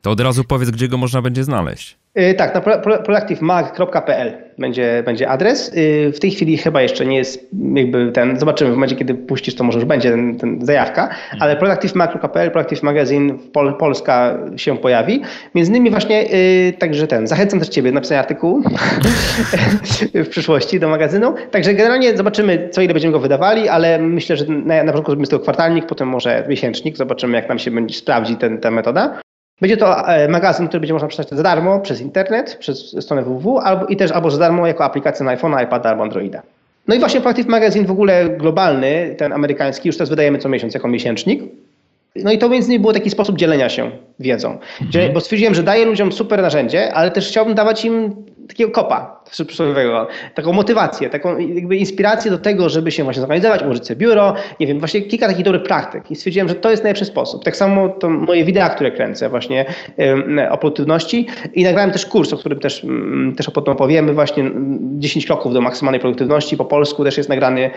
To 0.07 0.11
od 0.11 0.19
razu 0.19 0.43
powiedz, 0.43 0.71
gdzie 0.71 0.87
go 0.87 0.97
można 0.97 1.21
będzie 1.21 1.43
znaleźć. 1.43 1.97
Y, 2.19 2.33
tak, 2.33 2.55
na 2.55 2.61
proactivemag.pl 2.97 4.33
będzie, 4.57 5.03
będzie 5.05 5.29
adres. 5.29 5.73
Y, 5.77 6.11
w 6.15 6.19
tej 6.19 6.31
chwili 6.31 6.57
chyba 6.57 6.81
jeszcze 6.81 7.05
nie 7.05 7.17
jest 7.17 7.49
jakby 7.73 8.11
ten, 8.11 8.39
zobaczymy 8.39 8.71
w 8.71 8.73
momencie, 8.73 8.95
kiedy 8.95 9.15
puścisz, 9.15 9.55
to 9.55 9.63
może 9.63 9.79
już 9.79 9.87
będzie 9.87 10.11
ten, 10.11 10.37
ten 10.37 10.65
zajawka, 10.65 11.03
mhm. 11.03 11.41
ale 11.41 11.55
proactivemag.pl, 11.55 12.51
Proactive 12.51 12.83
Magazine 12.83 13.33
Pol, 13.53 13.77
Polska 13.77 14.37
się 14.57 14.77
pojawi. 14.77 15.21
Między 15.55 15.71
innymi 15.71 15.89
właśnie 15.89 16.23
yy, 16.23 16.73
także 16.73 17.07
ten, 17.07 17.27
zachęcam 17.27 17.59
też 17.59 17.69
Ciebie 17.69 17.91
do 17.91 17.95
napisania 17.95 18.19
artykułu 18.19 18.63
w 20.25 20.27
przyszłości 20.29 20.79
do 20.79 20.89
magazynu. 20.89 21.35
Także 21.51 21.73
generalnie 21.73 22.17
zobaczymy, 22.17 22.69
co 22.71 22.81
ile 22.81 22.93
będziemy 22.93 23.11
go 23.11 23.19
wydawali, 23.19 23.69
ale 23.69 23.99
myślę, 23.99 24.37
że 24.37 24.45
na, 24.45 24.83
na 24.83 24.91
początku 24.91 25.11
zrobimy 25.11 25.25
z 25.25 25.29
tego 25.29 25.43
kwartalnik, 25.43 25.85
potem 25.85 26.07
może 26.07 26.45
miesięcznik, 26.49 26.97
zobaczymy 26.97 27.37
jak 27.37 27.49
nam 27.49 27.59
się 27.59 27.71
będzie 27.71 27.95
sprawdzi 27.95 28.35
ten, 28.35 28.57
ta 28.57 28.71
metoda. 28.71 29.19
Będzie 29.61 29.77
to 29.77 30.07
e, 30.07 30.27
magazyn, 30.27 30.67
który 30.67 30.79
będzie 30.79 30.93
można 30.93 31.07
przeczytać 31.07 31.37
za 31.37 31.43
darmo 31.43 31.79
przez 31.79 32.01
internet, 32.01 32.57
przez 32.59 33.03
stronę 33.03 33.23
www, 33.23 33.57
albo 33.57 33.85
i 33.85 33.95
też 33.95 34.11
albo 34.11 34.31
za 34.31 34.37
darmo 34.37 34.67
jako 34.67 34.85
aplikacja 34.85 35.25
na 35.25 35.31
iPhone, 35.31 35.63
iPada 35.63 35.89
albo 35.89 36.03
Androida. 36.03 36.41
No 36.87 36.95
i 36.95 36.99
właśnie 36.99 37.21
Proactive 37.21 37.47
Magazine 37.47 37.85
w 37.85 37.91
ogóle 37.91 38.29
globalny, 38.29 39.15
ten 39.17 39.33
amerykański, 39.33 39.89
już 39.89 39.97
teraz 39.97 40.09
wydajemy 40.09 40.39
co 40.39 40.49
miesiąc 40.49 40.73
jako 40.73 40.87
miesięcznik. 40.87 41.43
No 42.15 42.31
i 42.31 42.37
to 42.37 42.49
między 42.49 42.67
innymi 42.67 42.81
było 42.81 42.93
taki 42.93 43.09
sposób 43.09 43.37
dzielenia 43.37 43.69
się 43.69 43.91
wiedzą. 44.19 44.57
Mhm. 44.81 45.13
Bo 45.13 45.21
stwierdziłem, 45.21 45.55
że 45.55 45.63
daję 45.63 45.85
ludziom 45.85 46.11
super 46.11 46.41
narzędzie, 46.41 46.93
ale 46.93 47.11
też 47.11 47.27
chciałbym 47.27 47.55
dawać 47.55 47.85
im 47.85 48.15
takiego 48.47 48.71
kopa 48.71 49.16
przysłowiowego, 49.29 50.07
taką 50.35 50.53
motywację, 50.53 51.09
taką 51.09 51.37
jakby 51.37 51.77
inspirację 51.77 52.31
do 52.31 52.37
tego, 52.37 52.69
żeby 52.69 52.91
się 52.91 53.03
właśnie 53.03 53.19
zorganizować, 53.19 53.63
ułożyć 53.63 53.87
sobie 53.87 53.99
biuro, 53.99 54.33
nie 54.59 54.67
wiem, 54.67 54.79
właśnie 54.79 55.01
kilka 55.01 55.27
takich 55.27 55.45
dobrych 55.45 55.63
praktyk 55.63 56.11
i 56.11 56.15
stwierdziłem, 56.15 56.47
że 56.47 56.55
to 56.55 56.71
jest 56.71 56.83
najlepszy 56.83 57.05
sposób. 57.05 57.43
Tak 57.43 57.55
samo 57.55 57.89
to 57.89 58.09
moje 58.09 58.45
wideo, 58.45 58.69
które 58.69 58.91
kręcę 58.91 59.29
właśnie 59.29 59.65
o 60.49 60.57
produktywności. 60.57 61.27
I 61.53 61.63
nagrałem 61.63 61.91
też 61.91 62.05
kurs, 62.05 62.33
o 62.33 62.37
którym 62.37 62.59
też, 62.59 62.85
też 63.37 63.49
potem 63.49 63.73
opowiemy, 63.73 64.13
właśnie 64.13 64.51
10 64.81 65.25
kroków 65.25 65.53
do 65.53 65.61
maksymalnej 65.61 66.01
produktywności, 66.01 66.57
po 66.57 66.65
polsku 66.65 67.03
też 67.03 67.17
jest 67.17 67.29
nagrany, 67.29 67.69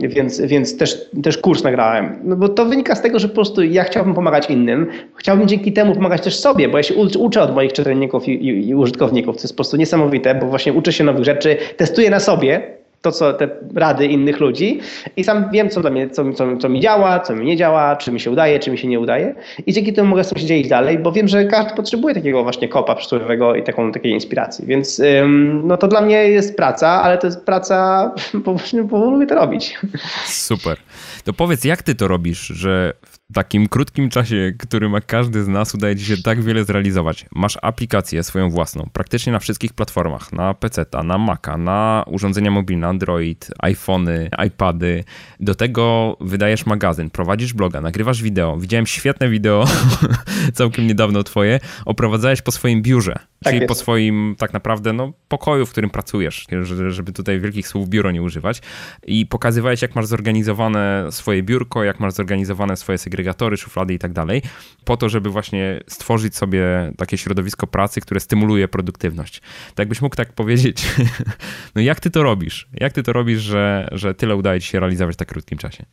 więc, 0.00 0.40
więc 0.40 0.76
też, 0.76 1.10
też 1.22 1.38
kurs 1.38 1.64
nagrałem. 1.64 2.18
No 2.24 2.36
bo 2.36 2.48
to 2.48 2.64
wynika 2.64 2.94
z 2.94 3.02
tego, 3.02 3.18
że 3.18 3.28
po 3.28 3.34
prostu 3.34 3.62
ja 3.62 3.84
chciałbym 3.84 4.14
pomagać 4.14 4.50
innym, 4.50 4.86
chciałbym 5.16 5.48
dzięki 5.48 5.72
temu 5.72 5.94
pomagać 5.94 6.22
też 6.22 6.36
sobie, 6.36 6.68
bo 6.68 6.76
ja 6.76 6.82
się 6.82 6.94
uczę 7.18 7.42
od 7.42 7.54
moich 7.54 7.72
czytelników 7.72 8.28
i, 8.28 8.32
i, 8.32 8.68
i 8.68 8.74
użytkowników, 8.74 9.36
to 9.36 9.42
jest 9.42 9.54
po 9.54 9.56
prostu 9.56 9.76
niesamowite, 9.76 10.34
bo 10.34 10.47
właśnie 10.48 10.72
uczę 10.72 10.92
się 10.92 11.04
nowych 11.04 11.24
rzeczy, 11.24 11.56
testuję 11.76 12.10
na 12.10 12.20
sobie 12.20 12.78
to, 13.02 13.12
co 13.12 13.32
te 13.32 13.48
rady 13.74 14.06
innych 14.06 14.40
ludzi 14.40 14.80
i 15.16 15.24
sam 15.24 15.50
wiem, 15.52 15.70
co, 15.70 15.90
mnie, 15.90 16.10
co, 16.10 16.32
co, 16.32 16.56
co 16.56 16.68
mi 16.68 16.80
działa, 16.80 17.20
co 17.20 17.36
mi 17.36 17.46
nie 17.46 17.56
działa, 17.56 17.96
czy 17.96 18.12
mi 18.12 18.20
się 18.20 18.30
udaje, 18.30 18.58
czy 18.58 18.70
mi 18.70 18.78
się 18.78 18.88
nie 18.88 19.00
udaje 19.00 19.34
i 19.66 19.72
dzięki 19.72 19.92
temu 19.92 20.08
mogę 20.08 20.24
sobie 20.24 20.44
dzielić 20.44 20.68
dalej, 20.68 20.98
bo 20.98 21.12
wiem, 21.12 21.28
że 21.28 21.44
każdy 21.44 21.74
potrzebuje 21.74 22.14
takiego 22.14 22.42
właśnie 22.42 22.68
kopa 22.68 22.94
przysłowiowego 22.94 23.54
i 23.54 23.62
taką, 23.62 23.92
takiej 23.92 24.12
inspiracji, 24.12 24.66
więc 24.66 25.00
ym, 25.00 25.62
no 25.64 25.76
to 25.76 25.88
dla 25.88 26.00
mnie 26.00 26.28
jest 26.28 26.56
praca, 26.56 26.88
ale 27.02 27.18
to 27.18 27.26
jest 27.26 27.44
praca, 27.44 28.10
bo, 28.44 28.56
bo 28.84 29.10
lubię 29.10 29.26
to 29.26 29.34
robić. 29.34 29.78
Super. 30.26 30.78
To 31.24 31.32
powiedz, 31.32 31.64
jak 31.64 31.82
ty 31.82 31.94
to 31.94 32.08
robisz, 32.08 32.40
że 32.40 32.92
w 33.06 33.17
takim 33.32 33.68
krótkim 33.68 34.10
czasie, 34.10 34.52
który 34.58 34.88
ma 34.88 35.00
każdy 35.00 35.44
z 35.44 35.48
nas, 35.48 35.74
udaje 35.74 35.96
ci 35.96 36.04
się 36.04 36.16
tak 36.16 36.42
wiele 36.42 36.64
zrealizować. 36.64 37.26
Masz 37.34 37.58
aplikację 37.62 38.22
swoją 38.22 38.50
własną, 38.50 38.88
praktycznie 38.92 39.32
na 39.32 39.38
wszystkich 39.38 39.72
platformach, 39.72 40.32
na 40.32 40.54
PC, 40.54 40.86
na 41.04 41.18
Maca, 41.18 41.56
na 41.56 42.04
urządzenia 42.06 42.50
mobilne, 42.50 42.86
Android, 42.86 43.50
iPhony, 43.58 44.30
iPady. 44.46 45.04
Do 45.40 45.54
tego 45.54 46.16
wydajesz 46.20 46.66
magazyn, 46.66 47.10
prowadzisz 47.10 47.52
bloga, 47.52 47.80
nagrywasz 47.80 48.22
wideo. 48.22 48.56
Widziałem 48.56 48.86
świetne 48.86 49.28
wideo, 49.28 49.64
całkiem 50.54 50.86
niedawno 50.86 51.22
twoje, 51.22 51.60
oprowadzałeś 51.84 52.42
po 52.42 52.52
swoim 52.52 52.82
biurze, 52.82 53.12
tak 53.12 53.28
czyli 53.44 53.56
jest. 53.56 53.68
po 53.68 53.74
swoim 53.74 54.34
tak 54.38 54.52
naprawdę 54.52 54.92
no, 54.92 55.12
pokoju, 55.28 55.66
w 55.66 55.70
którym 55.70 55.90
pracujesz, 55.90 56.46
żeby 56.88 57.12
tutaj 57.12 57.40
wielkich 57.40 57.68
słów 57.68 57.88
biuro 57.88 58.10
nie 58.10 58.22
używać 58.22 58.62
i 59.06 59.26
pokazywałeś, 59.26 59.82
jak 59.82 59.94
masz 59.94 60.06
zorganizowane 60.06 61.06
swoje 61.10 61.42
biurko, 61.42 61.84
jak 61.84 62.00
masz 62.00 62.12
zorganizowane 62.12 62.76
swoje 62.76 62.98
segregatory, 63.18 63.56
szuflady 63.56 63.94
i 63.94 63.98
tak 63.98 64.12
dalej, 64.12 64.42
po 64.84 64.96
to, 64.96 65.08
żeby 65.08 65.30
właśnie 65.30 65.80
stworzyć 65.86 66.36
sobie 66.36 66.92
takie 66.96 67.18
środowisko 67.18 67.66
pracy, 67.66 68.00
które 68.00 68.20
stymuluje 68.20 68.68
produktywność. 68.68 69.40
Tak 69.40 69.78
jakbyś 69.78 70.02
mógł 70.02 70.16
tak 70.16 70.32
powiedzieć, 70.32 70.86
no 71.74 71.80
jak 71.80 72.00
ty 72.00 72.10
to 72.10 72.22
robisz? 72.22 72.68
Jak 72.72 72.92
ty 72.92 73.02
to 73.02 73.12
robisz, 73.12 73.40
że, 73.40 73.88
że 73.92 74.14
tyle 74.14 74.36
udaje 74.36 74.60
ci 74.60 74.68
się 74.68 74.80
realizować 74.80 75.14
w 75.14 75.18
tak 75.18 75.28
krótkim 75.28 75.58
czasie? 75.58 75.84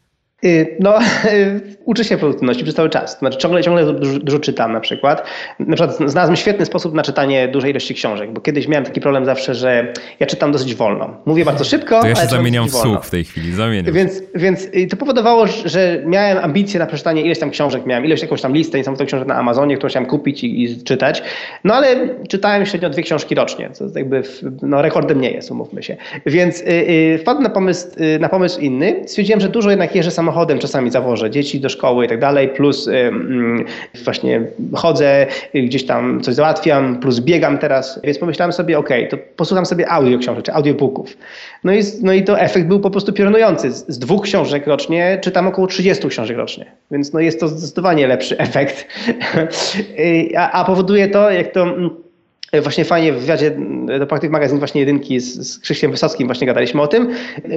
Y, 0.46 0.78
no, 0.80 1.00
y, 1.34 1.62
uczę 1.86 2.04
się 2.04 2.18
produktywności 2.18 2.64
przez 2.64 2.76
cały 2.76 2.90
czas. 2.90 3.20
Znaczy, 3.20 3.38
ciągle, 3.38 3.64
ciągle 3.64 3.94
dużo, 3.94 4.20
dużo, 4.20 4.40
czytam 4.40 4.74
na 4.74 4.80
przykład. 4.80 5.24
Na 5.60 5.76
przykład 5.76 5.98
znalazłem 5.98 6.36
świetny 6.36 6.66
sposób 6.66 6.94
na 6.94 7.04
czytanie 7.04 7.48
dużej 7.48 7.72
ilości 7.72 7.94
książek, 7.94 8.32
bo 8.32 8.42
kiedyś 8.42 8.68
miałem 8.68 8.86
taki 8.86 9.02
problem 9.02 9.26
zawsze, 9.26 9.56
że 9.56 9.94
ja 10.20 10.28
czytam 10.28 10.52
dosyć 10.52 10.76
wolno. 10.76 11.18
Mówię 11.26 11.46
bardzo 11.46 11.64
szybko, 11.64 12.02
To 12.02 12.08
ja 12.08 12.16
się 12.16 12.28
zamieniam 12.28 12.68
w 12.68 12.72
słuch 12.72 13.06
w 13.06 13.10
tej 13.10 13.24
chwili, 13.24 13.54
zamieniam. 13.54 13.94
Więc, 13.94 14.24
więc 14.36 14.68
to 14.90 14.98
powodowało, 14.98 15.48
że 15.66 16.04
miałem 16.06 16.38
ambicje 16.38 16.80
na 16.80 16.86
przeczytanie 16.86 17.22
ileś 17.22 17.40
tam 17.40 17.52
książek, 17.52 17.86
miałem 17.86 18.06
ileś 18.06 18.22
jakąś 18.22 18.42
tam 18.42 18.54
listę 18.54 18.78
niesamowitą 18.78 19.06
książek 19.06 19.28
na 19.28 19.36
Amazonie, 19.36 19.78
którą 19.78 19.90
chciałem 19.90 20.10
kupić 20.10 20.44
i, 20.44 20.64
i, 20.64 20.84
czytać. 20.84 21.24
No 21.64 21.74
ale 21.74 22.10
czytałem 22.30 22.66
średnio 22.66 22.90
dwie 22.90 23.04
książki 23.04 23.36
rocznie, 23.36 23.70
co 23.74 23.86
jakby 23.96 24.24
no, 24.62 24.82
rekordem 24.82 25.22
nie 25.22 25.32
jest, 25.32 25.52
umówmy 25.52 25.84
się. 25.84 25.98
Więc 26.26 26.62
y, 26.62 26.66
y, 26.66 27.18
wpadłem 27.22 27.44
na 27.44 27.50
pomysł, 27.50 27.88
y, 28.16 28.20
na 28.20 28.30
pomysł 28.30 28.60
inny. 28.60 29.04
Stwierdziłem, 29.06 29.42
że 29.42 29.50
dużo 29.50 29.70
jednak 29.70 29.96
jeżdżę 29.96 30.12
samochodem, 30.12 30.35
czasami 30.60 30.92
zawożę 30.92 31.30
dzieci 31.30 31.60
do 31.60 31.70
szkoły 31.70 32.06
i 32.06 32.10
tak 32.10 32.20
dalej, 32.20 32.50
plus 32.50 32.90
właśnie 34.04 34.42
chodzę, 34.74 35.28
gdzieś 35.54 35.86
tam 35.86 36.22
coś 36.22 36.36
załatwiam, 36.36 37.00
plus 37.00 37.20
biegam 37.20 37.58
teraz, 37.58 38.00
więc 38.04 38.18
pomyślałem 38.18 38.54
sobie, 38.54 38.78
ok, 38.78 38.90
to 39.10 39.18
posłucham 39.36 39.66
sobie 39.66 39.90
audio 39.90 40.18
książek, 40.20 40.46
czy 40.46 40.54
audiobooków. 40.54 41.18
No 41.64 41.74
i, 41.74 41.82
no 42.02 42.14
i 42.14 42.24
to 42.24 42.40
efekt 42.40 42.68
był 42.68 42.80
po 42.80 42.90
prostu 42.90 43.14
piorunujący. 43.14 43.72
Z, 43.72 44.00
dwóch 44.00 44.24
książek 44.24 44.68
rocznie 44.68 45.20
czytam 45.22 45.48
około 45.48 45.68
30 45.68 46.08
książek 46.08 46.38
rocznie, 46.38 46.66
więc 46.92 47.14
no 47.14 47.20
jest 47.20 47.40
to 47.40 47.48
zdecydowanie 47.48 48.08
lepszy 48.08 48.38
efekt. 48.48 48.88
a, 50.38 50.52
a 50.52 50.66
powoduje 50.66 51.08
to, 51.08 51.32
jak 51.32 51.52
to 51.52 51.66
właśnie 52.62 52.86
fajnie 52.86 53.14
w 53.14 53.20
wywiadzie 53.20 53.58
do 54.00 54.08
Praktyk 54.08 54.32
Magazyn 54.32 54.60
właśnie 54.60 54.82
jedynki 54.82 55.20
z, 55.20 55.52
z 55.52 55.60
Krzysztofem 55.60 55.92
Wysockim 55.92 56.28
właśnie 56.28 56.48
gadaliśmy 56.48 56.82
o 56.82 56.88
tym, 56.88 57.10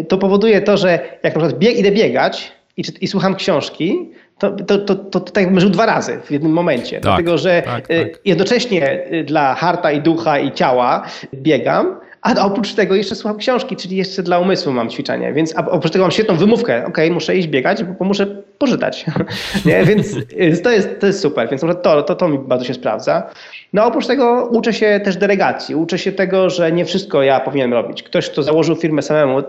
to 0.09 0.18
powoduje 0.18 0.61
to, 0.61 0.76
że 0.76 0.91
jak 1.22 1.35
na 1.35 1.41
przykład 1.41 1.59
bieg, 1.59 1.79
idę 1.79 1.91
biegać, 1.91 2.53
i, 2.79 2.83
i 3.01 3.07
słucham 3.09 3.35
książki, 3.35 4.11
to, 4.39 4.51
to, 4.51 4.79
to, 4.79 4.95
to, 4.95 5.20
tak 5.20 5.45
jakbym 5.45 5.61
żył 5.61 5.70
dwa 5.70 5.87
razy 5.87 6.20
w 6.24 6.31
jednym 6.31 6.53
momencie. 6.53 6.93
Tak, 6.93 7.03
Dlatego, 7.03 7.39
że 7.39 7.62
tak, 7.62 7.91
y, 7.91 8.05
tak. 8.05 8.20
jednocześnie 8.24 9.12
y, 9.12 9.24
dla 9.24 9.55
harta 9.55 9.93
i 9.93 10.01
ducha 10.01 10.39
i 10.39 10.53
ciała 10.53 11.03
biegam, 11.35 11.97
a 12.22 12.45
oprócz 12.45 12.74
tego 12.74 12.95
jeszcze 12.95 13.14
słucham 13.14 13.39
książki, 13.39 13.76
czyli 13.76 13.97
jeszcze 13.97 14.22
dla 14.22 14.39
umysłu 14.39 14.72
mam 14.72 14.91
ćwiczenie. 14.91 15.33
Więc 15.33 15.55
oprócz 15.57 15.93
tego 15.93 16.05
mam 16.05 16.11
świetną 16.11 16.37
wymówkę. 16.37 16.87
Ok, 16.87 16.99
muszę 17.11 17.37
iść 17.37 17.49
biegać, 17.49 17.85
bo 17.85 18.05
muszę 18.05 18.26
pożytać. 18.59 19.07
Nie? 19.66 19.85
Więc 19.85 20.16
y, 20.16 20.62
to 20.62 20.70
jest, 20.70 21.01
to 21.01 21.07
jest 21.07 21.20
super. 21.20 21.51
Więc 21.51 21.61
to, 21.83 22.03
to, 22.03 22.14
to 22.14 22.29
mi 22.29 22.39
bardzo 22.39 22.64
się 22.64 22.74
sprawdza. 22.74 23.31
No 23.73 23.85
oprócz 23.85 24.07
tego 24.07 24.49
uczę 24.51 24.73
się 24.73 25.01
też 25.05 25.16
delegacji. 25.16 25.75
Uczę 25.75 25.99
się 25.99 26.12
tego, 26.12 26.51
że 26.51 26.73
nie 26.73 26.85
wszystko 26.85 27.23
ja 27.23 27.41
powinienem 27.41 27.73
robić. 27.73 28.03
Ktoś, 28.03 28.31
kto 28.31 28.43
założył 28.43 28.77
firmę 28.77 29.03
samemu, 29.03 29.43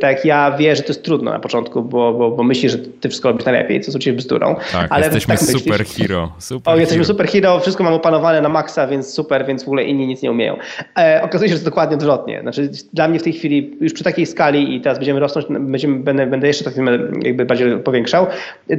tak 0.00 0.16
jak 0.16 0.24
ja, 0.24 0.56
wie, 0.58 0.76
że 0.76 0.82
to 0.82 0.88
jest 0.88 1.02
trudno 1.02 1.30
na 1.30 1.38
początku, 1.38 1.82
bo, 1.82 2.12
bo, 2.12 2.30
bo 2.30 2.42
myśli, 2.42 2.68
że 2.68 2.78
ty 2.78 3.08
wszystko 3.08 3.28
robisz 3.28 3.44
najlepiej, 3.44 3.80
co 3.80 3.86
jest 3.86 3.96
oczywiście 3.96 4.12
bzdurą. 4.12 4.56
Tak, 4.72 4.86
ale 4.90 5.04
jesteśmy 5.04 5.36
tak 5.36 5.44
super 5.44 5.84
hero. 5.84 6.32
Super 6.38 6.74
o, 6.74 6.76
jesteśmy 6.76 7.04
super 7.04 7.28
hero, 7.28 7.60
wszystko 7.60 7.84
mam 7.84 7.94
opanowane 7.94 8.40
na 8.40 8.48
maksa, 8.48 8.86
więc 8.86 9.14
super, 9.14 9.46
więc 9.46 9.64
w 9.64 9.68
ogóle 9.68 9.84
inni 9.84 10.06
nic 10.06 10.22
nie 10.22 10.30
umieją. 10.30 10.56
E, 10.98 11.20
okazuje 11.22 11.48
się, 11.48 11.54
że 11.54 11.60
to 11.60 11.64
dokładnie 11.64 11.96
odwrotnie. 11.96 12.40
Znaczy, 12.42 12.70
dla 12.92 13.08
mnie 13.08 13.18
w 13.18 13.22
tej 13.22 13.32
chwili, 13.32 13.76
już 13.80 13.92
przy 13.92 14.04
takiej 14.04 14.26
skali 14.26 14.76
i 14.76 14.80
teraz 14.80 14.98
będziemy 14.98 15.20
rosnąć, 15.20 15.46
będziemy, 15.60 15.98
będę, 15.98 16.26
będę 16.26 16.46
jeszcze 16.46 16.64
tak 16.64 16.74
jakby 17.22 17.44
bardziej 17.44 17.78
powiększał, 17.78 18.26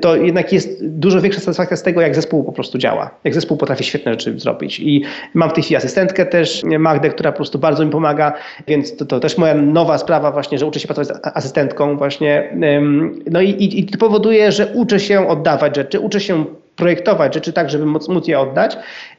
to 0.02 0.16
jednak 0.16 0.54
jest 0.54 0.88
dużo 0.88 1.22
większa 1.22 1.40
satysfakcja 1.40 1.78
z 1.78 1.84
tego, 1.84 2.02
jak 2.02 2.16
zespół 2.16 2.44
po 2.44 2.52
prostu 2.52 2.78
działa. 2.78 3.12
Jak 3.24 3.34
zespół 3.34 3.58
potrafi 3.58 3.84
świetne 3.84 4.12
rzeczy 4.12 4.40
zrobić. 4.40 4.59
I 4.66 5.04
mam 5.34 5.50
w 5.50 5.54
tej 5.54 5.64
chwili 5.64 5.76
asystentkę 5.76 6.26
też, 6.26 6.64
Magdę, 6.80 7.10
która 7.10 7.32
po 7.32 7.36
prostu 7.36 7.60
bardzo 7.60 7.86
mi 7.86 7.92
pomaga, 7.92 8.34
więc 8.68 8.96
to, 8.96 9.06
to 9.06 9.20
też 9.20 9.38
moja 9.38 9.54
nowa 9.54 9.98
sprawa 9.98 10.32
właśnie, 10.32 10.58
że 10.58 10.66
uczę 10.66 10.80
się 10.80 10.88
pracować 10.88 11.08
z 11.08 11.38
asystentką 11.38 11.98
właśnie. 11.98 12.58
No 13.32 13.42
i, 13.42 13.50
i, 13.50 13.80
i 13.80 13.86
to 13.86 13.98
powoduje, 13.98 14.52
że 14.52 14.68
uczę 14.68 15.00
się 15.00 15.28
oddawać 15.28 15.76
rzeczy, 15.76 16.00
uczę 16.00 16.20
się 16.20 16.46
projektować 16.76 17.34
rzeczy 17.34 17.54
tak, 17.54 17.70
żeby 17.70 17.86
móc, 17.86 18.08
móc 18.08 18.28
je 18.28 18.40
oddać 18.40 18.78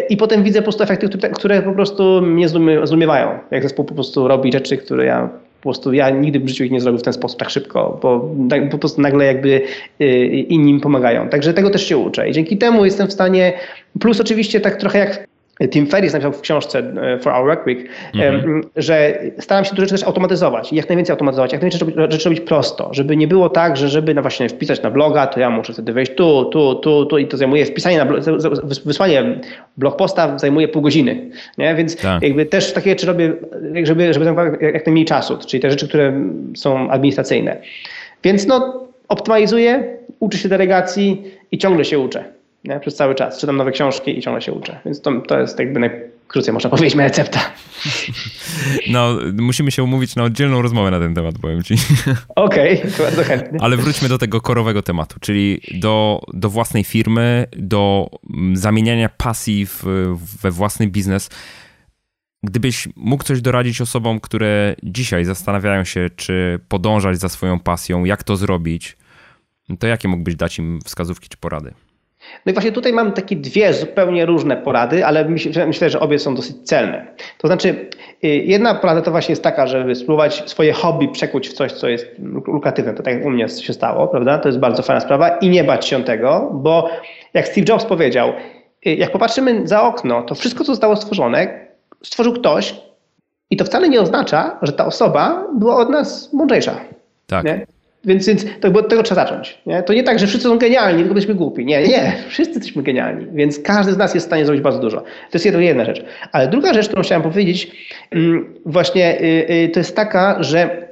i 0.08 0.16
potem 0.16 0.42
widzę 0.42 0.58
po 0.58 0.62
prostu 0.62 0.82
efekty, 0.82 1.08
które, 1.08 1.30
które 1.30 1.62
po 1.62 1.72
prostu 1.72 2.22
mnie 2.22 2.48
zdumiewają. 2.84 3.38
Jak 3.50 3.62
zespół 3.62 3.84
po 3.84 3.94
prostu 3.94 4.28
robi 4.28 4.52
rzeczy, 4.52 4.76
które 4.76 5.04
ja 5.04 5.28
po 5.60 5.62
prostu 5.62 5.92
ja 5.92 6.10
nigdy 6.10 6.40
w 6.40 6.48
życiu 6.48 6.64
ich 6.64 6.70
nie 6.70 6.80
zrobił 6.80 6.98
w 6.98 7.02
ten 7.02 7.12
sposób 7.12 7.38
tak 7.38 7.50
szybko, 7.50 7.98
bo 8.02 8.30
po 8.70 8.78
prostu 8.78 9.00
nagle 9.00 9.24
jakby 9.24 9.62
y, 10.00 10.06
inni 10.26 10.74
mi 10.74 10.80
pomagają. 10.80 11.28
Także 11.28 11.54
tego 11.54 11.70
też 11.70 11.86
się 11.86 11.98
uczę 11.98 12.28
i 12.28 12.32
dzięki 12.32 12.58
temu 12.58 12.84
jestem 12.84 13.08
w 13.08 13.12
stanie, 13.12 13.52
plus 14.00 14.20
oczywiście 14.20 14.60
tak 14.60 14.76
trochę 14.76 14.98
jak 14.98 15.29
Tim 15.68 15.86
Ferriss 15.86 16.12
napisał 16.12 16.32
w 16.32 16.40
książce 16.40 16.78
e, 16.78 17.18
For 17.18 17.32
Our 17.32 17.46
Work 17.46 17.66
Week, 17.66 17.78
mhm. 18.14 18.62
że 18.76 19.18
staram 19.38 19.64
się 19.64 19.70
tu 19.70 19.80
rzeczy 19.80 19.94
też 19.94 20.02
automatyzować 20.02 20.72
jak 20.72 20.88
najwięcej 20.88 21.12
automatyzować, 21.12 21.52
jak 21.52 21.62
najwięcej 21.62 21.94
rzeczy 22.10 22.28
robić 22.28 22.40
prosto, 22.40 22.88
żeby 22.92 23.16
nie 23.16 23.28
było 23.28 23.48
tak, 23.48 23.76
że 23.76 23.88
żeby 23.88 24.14
na 24.14 24.22
właśnie 24.22 24.48
wpisać 24.48 24.82
na 24.82 24.90
bloga, 24.90 25.26
to 25.26 25.40
ja 25.40 25.50
muszę 25.50 25.72
wtedy 25.72 25.92
wejść 25.92 26.14
tu, 26.14 26.44
tu, 26.44 26.74
tu, 26.74 27.06
tu 27.06 27.18
i 27.18 27.26
to 27.26 27.36
zajmuje 27.36 27.66
wpisanie 27.66 27.98
na 27.98 28.06
blog, 28.06 28.20
wysłanie 28.84 29.40
blog 29.76 29.96
posta 29.96 30.38
zajmuje 30.38 30.68
pół 30.68 30.82
godziny, 30.82 31.30
nie? 31.58 31.74
więc 31.74 31.96
tak. 31.96 32.22
jakby 32.22 32.46
też 32.46 32.72
takie 32.72 32.90
rzeczy 32.90 33.06
robię, 33.06 33.32
żeby, 33.82 34.14
żeby 34.14 34.24
jak 34.60 34.86
najmniej 34.86 35.04
czasu, 35.04 35.38
czyli 35.46 35.60
te 35.60 35.70
rzeczy, 35.70 35.88
które 35.88 36.12
są 36.56 36.90
administracyjne. 36.90 37.56
Więc 38.24 38.46
no 38.46 38.86
optymalizuję, 39.08 39.96
uczę 40.20 40.38
się 40.38 40.48
delegacji 40.48 41.24
i 41.52 41.58
ciągle 41.58 41.84
się 41.84 41.98
uczę 41.98 42.39
nie? 42.64 42.80
przez 42.80 42.94
cały 42.94 43.14
czas. 43.14 43.40
Czytam 43.40 43.56
nowe 43.56 43.72
książki 43.72 44.18
i 44.18 44.22
ciągle 44.22 44.42
się 44.42 44.52
uczę. 44.52 44.80
Więc 44.84 45.00
to, 45.00 45.20
to 45.20 45.40
jest 45.40 45.58
jakby 45.58 45.80
najkrócej 45.80 46.54
można 46.54 46.70
powiedzieć 46.76 46.94
moja 46.94 47.08
recepta. 47.08 47.40
No, 48.90 49.18
musimy 49.38 49.70
się 49.70 49.82
umówić 49.82 50.16
na 50.16 50.22
oddzielną 50.22 50.62
rozmowę 50.62 50.90
na 50.90 51.00
ten 51.00 51.14
temat, 51.14 51.34
powiem 51.38 51.62
ci. 51.62 51.74
Okej, 52.36 52.78
okay, 52.78 52.90
bardzo 52.98 53.24
chętnie. 53.24 53.58
Ale 53.62 53.76
wróćmy 53.76 54.08
do 54.08 54.18
tego 54.18 54.40
korowego 54.40 54.82
tematu, 54.82 55.16
czyli 55.20 55.60
do, 55.74 56.20
do 56.34 56.50
własnej 56.50 56.84
firmy, 56.84 57.46
do 57.56 58.10
mm, 58.34 58.56
zamieniania 58.56 59.08
pasji 59.08 59.66
w, 59.66 59.84
we 60.42 60.50
własny 60.50 60.86
biznes. 60.86 61.30
Gdybyś 62.42 62.88
mógł 62.96 63.24
coś 63.24 63.40
doradzić 63.40 63.80
osobom, 63.80 64.20
które 64.20 64.74
dzisiaj 64.82 65.24
zastanawiają 65.24 65.84
się, 65.84 66.10
czy 66.16 66.60
podążać 66.68 67.18
za 67.18 67.28
swoją 67.28 67.58
pasją, 67.58 68.04
jak 68.04 68.22
to 68.22 68.36
zrobić, 68.36 68.96
to 69.78 69.86
jakie 69.86 70.08
mógłbyś 70.08 70.36
dać 70.36 70.58
im 70.58 70.78
wskazówki 70.84 71.28
czy 71.28 71.36
porady? 71.36 71.74
No 72.46 72.50
i 72.50 72.52
właśnie 72.52 72.72
tutaj 72.72 72.92
mam 72.92 73.12
takie 73.12 73.36
dwie 73.36 73.74
zupełnie 73.74 74.26
różne 74.26 74.56
porady, 74.56 75.06
ale 75.06 75.28
myślę, 75.66 75.90
że 75.90 76.00
obie 76.00 76.18
są 76.18 76.34
dosyć 76.34 76.56
celne. 76.64 77.06
To 77.38 77.48
znaczy, 77.48 77.88
y, 78.24 78.28
jedna 78.28 78.74
porada 78.74 79.02
to 79.02 79.10
właśnie 79.10 79.32
jest 79.32 79.42
taka, 79.42 79.66
żeby 79.66 79.94
spróbować 79.94 80.50
swoje 80.50 80.72
hobby 80.72 81.08
przekuć 81.08 81.48
w 81.48 81.52
coś, 81.52 81.72
co 81.72 81.88
jest 81.88 82.06
lukratywne. 82.46 82.94
To 82.94 83.02
tak 83.02 83.14
jak 83.14 83.24
u 83.24 83.30
mnie 83.30 83.48
się 83.48 83.72
stało, 83.72 84.08
prawda? 84.08 84.38
To 84.38 84.48
jest 84.48 84.58
bardzo 84.58 84.82
fajna 84.82 85.00
sprawa 85.00 85.28
i 85.28 85.48
nie 85.48 85.64
bać 85.64 85.86
się 85.86 86.04
tego, 86.04 86.50
bo 86.52 86.90
jak 87.34 87.48
Steve 87.48 87.66
Jobs 87.68 87.84
powiedział, 87.84 88.32
y, 88.86 88.94
jak 88.94 89.10
popatrzymy 89.10 89.68
za 89.68 89.82
okno, 89.82 90.22
to 90.22 90.34
wszystko, 90.34 90.64
co 90.64 90.72
zostało 90.72 90.96
stworzone, 90.96 91.66
stworzył 92.02 92.32
ktoś 92.32 92.74
i 93.50 93.56
to 93.56 93.64
wcale 93.64 93.88
nie 93.88 94.00
oznacza, 94.00 94.58
że 94.62 94.72
ta 94.72 94.86
osoba 94.86 95.46
była 95.58 95.76
od 95.76 95.90
nas 95.90 96.32
mądrzejsza. 96.32 96.80
Tak. 97.26 97.44
Nie? 97.44 97.66
Więc, 98.04 98.26
więc 98.26 98.46
to, 98.60 98.68
od 98.68 98.88
tego 98.88 99.02
trzeba 99.02 99.24
zacząć. 99.24 99.58
Nie? 99.66 99.82
To 99.82 99.92
nie 99.92 100.02
tak, 100.02 100.18
że 100.18 100.26
wszyscy 100.26 100.48
są 100.48 100.58
genialni, 100.58 100.98
tylko 100.98 101.14
byliśmy 101.14 101.34
głupi. 101.34 101.64
Nie, 101.66 101.88
nie, 101.88 102.12
wszyscy 102.28 102.54
jesteśmy 102.54 102.82
genialni, 102.82 103.26
więc 103.32 103.58
każdy 103.58 103.92
z 103.92 103.96
nas 103.96 104.14
jest 104.14 104.26
w 104.26 104.28
stanie 104.28 104.44
zrobić 104.44 104.62
bardzo 104.62 104.80
dużo. 104.80 105.00
To 105.00 105.38
jest 105.38 105.44
jedna 105.44 105.84
rzecz. 105.84 106.04
Ale 106.32 106.48
druga 106.48 106.74
rzecz, 106.74 106.86
którą 106.86 107.02
chciałem 107.02 107.22
powiedzieć, 107.22 107.70
mm, 108.10 108.54
właśnie 108.66 109.20
y, 109.20 109.46
y, 109.50 109.68
to 109.68 109.80
jest 109.80 109.96
taka, 109.96 110.42
że, 110.42 110.88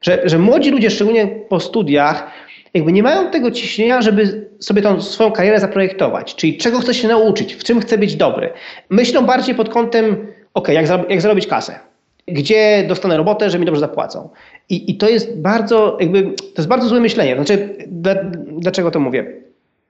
że, 0.00 0.22
że 0.24 0.38
młodzi 0.38 0.70
ludzie, 0.70 0.90
szczególnie 0.90 1.26
po 1.26 1.60
studiach, 1.60 2.30
jakby 2.74 2.92
nie 2.92 3.02
mają 3.02 3.30
tego 3.30 3.50
ciśnienia, 3.50 4.02
żeby 4.02 4.48
sobie 4.60 4.82
tą 4.82 5.02
swoją 5.02 5.32
karierę 5.32 5.60
zaprojektować, 5.60 6.34
czyli 6.34 6.56
czego 6.56 6.78
chce 6.78 6.94
się 6.94 7.08
nauczyć, 7.08 7.54
w 7.54 7.64
czym 7.64 7.80
chce 7.80 7.98
być 7.98 8.16
dobry. 8.16 8.50
Myślą 8.90 9.26
bardziej 9.26 9.54
pod 9.54 9.68
kątem, 9.68 10.26
ok, 10.54 10.68
jak, 10.68 10.86
jak 11.08 11.20
zarobić 11.20 11.46
kasę 11.46 11.78
gdzie 12.28 12.84
dostanę 12.88 13.16
robotę, 13.16 13.50
że 13.50 13.58
mi 13.58 13.66
dobrze 13.66 13.80
zapłacą. 13.80 14.28
I, 14.68 14.90
I 14.90 14.94
to 14.94 15.08
jest 15.08 15.40
bardzo, 15.40 15.96
jakby, 16.00 16.22
to 16.22 16.54
jest 16.56 16.68
bardzo 16.68 16.88
złe 16.88 17.00
myślenie. 17.00 17.34
Znaczy, 17.34 17.76
dla, 17.86 18.14
dlaczego 18.58 18.90
to 18.90 19.00
mówię? 19.00 19.32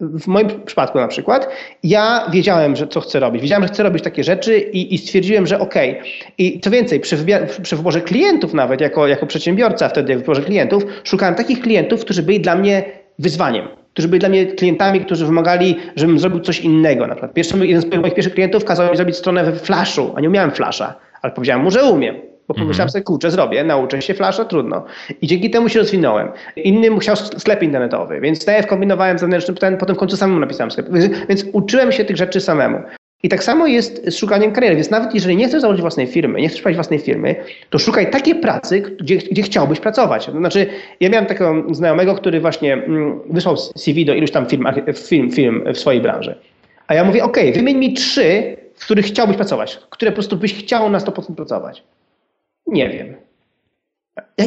W 0.00 0.26
moim 0.26 0.48
przypadku 0.64 0.98
na 0.98 1.08
przykład, 1.08 1.48
ja 1.82 2.30
wiedziałem, 2.32 2.76
że 2.76 2.86
co 2.86 3.00
chcę 3.00 3.20
robić. 3.20 3.42
Wiedziałem, 3.42 3.62
że 3.62 3.68
chcę 3.68 3.82
robić 3.82 4.02
takie 4.02 4.24
rzeczy 4.24 4.58
i, 4.58 4.94
i 4.94 4.98
stwierdziłem, 4.98 5.46
że 5.46 5.60
okej. 5.60 5.90
Okay. 5.90 6.10
I 6.38 6.60
co 6.60 6.70
więcej, 6.70 7.00
przy, 7.00 7.16
przy 7.62 7.76
wyborze 7.76 8.00
klientów 8.00 8.54
nawet, 8.54 8.80
jako, 8.80 9.06
jako 9.06 9.26
przedsiębiorca 9.26 9.88
wtedy 9.88 10.16
w 10.16 10.18
wyborze 10.18 10.42
klientów, 10.42 10.84
szukałem 11.04 11.34
takich 11.34 11.60
klientów, 11.60 12.00
którzy 12.00 12.22
byli 12.22 12.40
dla 12.40 12.56
mnie 12.56 12.84
wyzwaniem 13.18 13.68
którzy 13.96 14.08
byli 14.08 14.20
dla 14.20 14.28
mnie 14.28 14.46
klientami, 14.46 15.00
którzy 15.00 15.26
wymagali, 15.26 15.76
żebym 15.96 16.18
zrobił 16.18 16.40
coś 16.40 16.60
innego. 16.60 17.06
Na 17.06 17.14
przykład 17.14 17.34
pierwszy, 17.34 17.66
jeden 17.66 17.82
z 17.82 17.96
moich 17.96 18.14
pierwszych 18.14 18.34
klientów 18.34 18.64
kazał 18.64 18.90
mi 18.90 18.96
zrobić 18.96 19.16
stronę 19.16 19.52
w 19.52 19.60
Flashu, 19.60 20.12
a 20.16 20.20
nie 20.20 20.28
umiałem 20.28 20.50
Flasha, 20.50 20.94
ale 21.22 21.32
powiedziałem 21.32 21.62
mu, 21.62 21.70
że 21.70 21.84
umiem. 21.84 22.14
Bo 22.48 22.52
mhm. 22.54 22.66
pomyślałem 22.66 22.90
sobie, 22.90 23.04
kurczę, 23.04 23.30
zrobię, 23.30 23.64
nauczę 23.64 24.02
się 24.02 24.14
flasza, 24.14 24.44
trudno. 24.44 24.84
I 25.22 25.26
dzięki 25.26 25.50
temu 25.50 25.68
się 25.68 25.78
rozwinąłem. 25.78 26.28
Innym 26.56 26.98
chciał 26.98 27.16
sklep 27.16 27.62
internetowy, 27.62 28.20
więc 28.20 28.46
najpierw 28.46 28.68
kombinowałem 28.68 29.18
zewnętrzny, 29.18 29.54
potem, 29.54 29.76
potem 29.76 29.96
w 29.96 29.98
końcu 29.98 30.16
samemu 30.16 30.40
napisałem 30.40 30.70
sklep. 30.70 30.86
Więc, 30.92 31.26
więc 31.28 31.44
uczyłem 31.52 31.92
się 31.92 32.04
tych 32.04 32.16
rzeczy 32.16 32.40
samemu. 32.40 32.78
I 33.22 33.28
tak 33.28 33.44
samo 33.44 33.66
jest 33.66 34.04
z 34.06 34.16
szukaniem 34.16 34.52
kariery. 34.52 34.76
Więc 34.76 34.90
nawet 34.90 35.14
jeżeli 35.14 35.36
nie 35.36 35.48
chcesz 35.48 35.60
założyć 35.60 35.80
własnej 35.80 36.06
firmy, 36.06 36.40
nie 36.40 36.48
chcesz 36.48 36.60
prowadzić 36.60 36.76
własnej 36.76 36.98
firmy, 36.98 37.36
to 37.70 37.78
szukaj 37.78 38.10
takiej 38.10 38.34
pracy, 38.34 38.80
gdzie, 38.80 39.16
gdzie 39.16 39.42
chciałbyś 39.42 39.80
pracować. 39.80 40.30
Znaczy, 40.38 40.66
ja 41.00 41.08
miałem 41.08 41.26
takiego 41.26 41.64
znajomego, 41.70 42.14
który 42.14 42.40
właśnie 42.40 42.74
mm, 42.74 43.20
wysłał 43.30 43.56
CV 43.56 44.04
do 44.04 44.14
iluś 44.14 44.30
tam 44.30 44.46
firm, 44.46 44.66
firm, 44.94 45.30
firm 45.30 45.72
w 45.72 45.78
swojej 45.78 46.00
branży. 46.00 46.34
A 46.86 46.94
ja 46.94 47.04
mówię, 47.04 47.24
OK, 47.24 47.36
wymień 47.54 47.76
mi 47.76 47.94
trzy, 47.94 48.56
w 48.76 48.84
których 48.84 49.06
chciałbyś 49.06 49.36
pracować, 49.36 49.80
które 49.90 50.10
po 50.10 50.14
prostu 50.14 50.36
byś 50.36 50.54
chciał 50.54 50.90
na 50.90 50.98
100% 50.98 51.34
pracować. 51.34 51.82
Nie 52.66 52.88
wiem. 52.88 53.14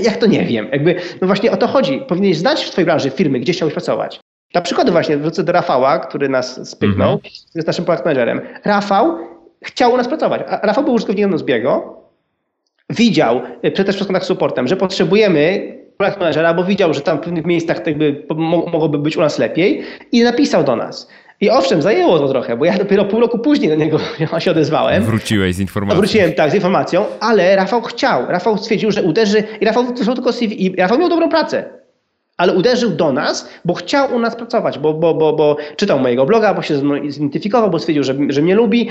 Jak 0.03 0.17
to 0.17 0.25
nie 0.25 0.45
wiem? 0.45 0.67
Jakby, 0.71 0.95
no 1.21 1.27
właśnie 1.27 1.51
o 1.51 1.57
to 1.57 1.67
chodzi. 1.67 2.01
Powinieneś 2.07 2.37
znać 2.37 2.63
w 2.63 2.71
twojej 2.71 2.85
branży 2.85 3.09
firmy, 3.09 3.39
gdzie 3.39 3.53
chciałbyś 3.53 3.73
pracować. 3.73 4.19
Na 4.53 4.61
przykład 4.61 4.89
właśnie 4.89 5.17
wrócę 5.17 5.43
do 5.43 5.51
Rafała, 5.51 5.99
który 5.99 6.29
nas 6.29 6.69
spyknął, 6.69 7.09
mm 7.09 7.19
-hmm. 7.19 7.55
jest 7.55 7.67
naszym 7.67 7.85
product 7.85 8.05
managerem. 8.05 8.41
Rafał 8.65 9.17
chciał 9.63 9.93
u 9.93 9.97
nas 9.97 10.07
pracować. 10.07 10.41
Rafał 10.63 10.83
był 10.83 10.93
użytkownikiem 10.93 11.31
Nozbiego, 11.31 11.99
widział, 12.89 13.41
e, 13.61 13.71
też 13.71 13.95
przez 13.95 14.07
kontakt 14.07 14.25
z 14.25 14.27
supportem, 14.27 14.67
że 14.67 14.77
potrzebujemy 14.77 15.75
product 15.97 16.19
managera, 16.19 16.53
bo 16.53 16.63
widział, 16.63 16.93
że 16.93 17.01
tam 17.01 17.17
w 17.17 17.21
pewnych 17.21 17.45
miejscach 17.45 17.87
jakby 17.87 18.25
mogłoby 18.47 18.97
być 18.97 19.17
u 19.17 19.21
nas 19.21 19.39
lepiej 19.39 19.83
i 20.11 20.23
napisał 20.23 20.63
do 20.63 20.75
nas. 20.75 21.09
I 21.41 21.49
owszem, 21.49 21.81
zajęło 21.81 22.19
to 22.19 22.27
trochę, 22.27 22.57
bo 22.57 22.65
ja 22.65 22.77
dopiero 22.77 23.05
pół 23.05 23.19
roku 23.19 23.39
później 23.39 23.69
do 23.69 23.75
niego 23.75 23.99
się 24.39 24.51
odezwałem. 24.51 25.03
Wróciłeś 25.03 25.55
z 25.55 25.59
informacją. 25.59 25.99
Wróciłem, 25.99 26.33
tak, 26.33 26.51
z 26.51 26.55
informacją, 26.55 27.05
ale 27.19 27.55
Rafał 27.55 27.81
chciał. 27.81 28.25
Rafał 28.27 28.57
stwierdził, 28.57 28.91
że 28.91 29.03
uderzy 29.03 29.43
i 29.61 29.65
Rafał 29.65 29.83
wysłał 29.83 30.15
tylko 30.15 30.33
CV 30.33 30.65
i 30.65 30.75
Rafał 30.75 30.99
miał 30.99 31.09
dobrą 31.09 31.29
pracę. 31.29 31.63
Ale 32.37 32.53
uderzył 32.53 32.89
do 32.89 33.13
nas, 33.13 33.49
bo 33.65 33.73
chciał 33.73 34.15
u 34.15 34.19
nas 34.19 34.35
pracować, 34.35 34.79
bo, 34.79 34.93
bo, 34.93 35.13
bo, 35.13 35.33
bo 35.33 35.57
czytał 35.75 35.99
mojego 35.99 36.25
bloga, 36.25 36.53
bo 36.53 36.61
się 36.61 36.81
zidentyfikował, 37.07 37.69
bo 37.69 37.79
stwierdził, 37.79 38.03
że, 38.03 38.15
że 38.29 38.41
mnie 38.41 38.55
lubi 38.55 38.89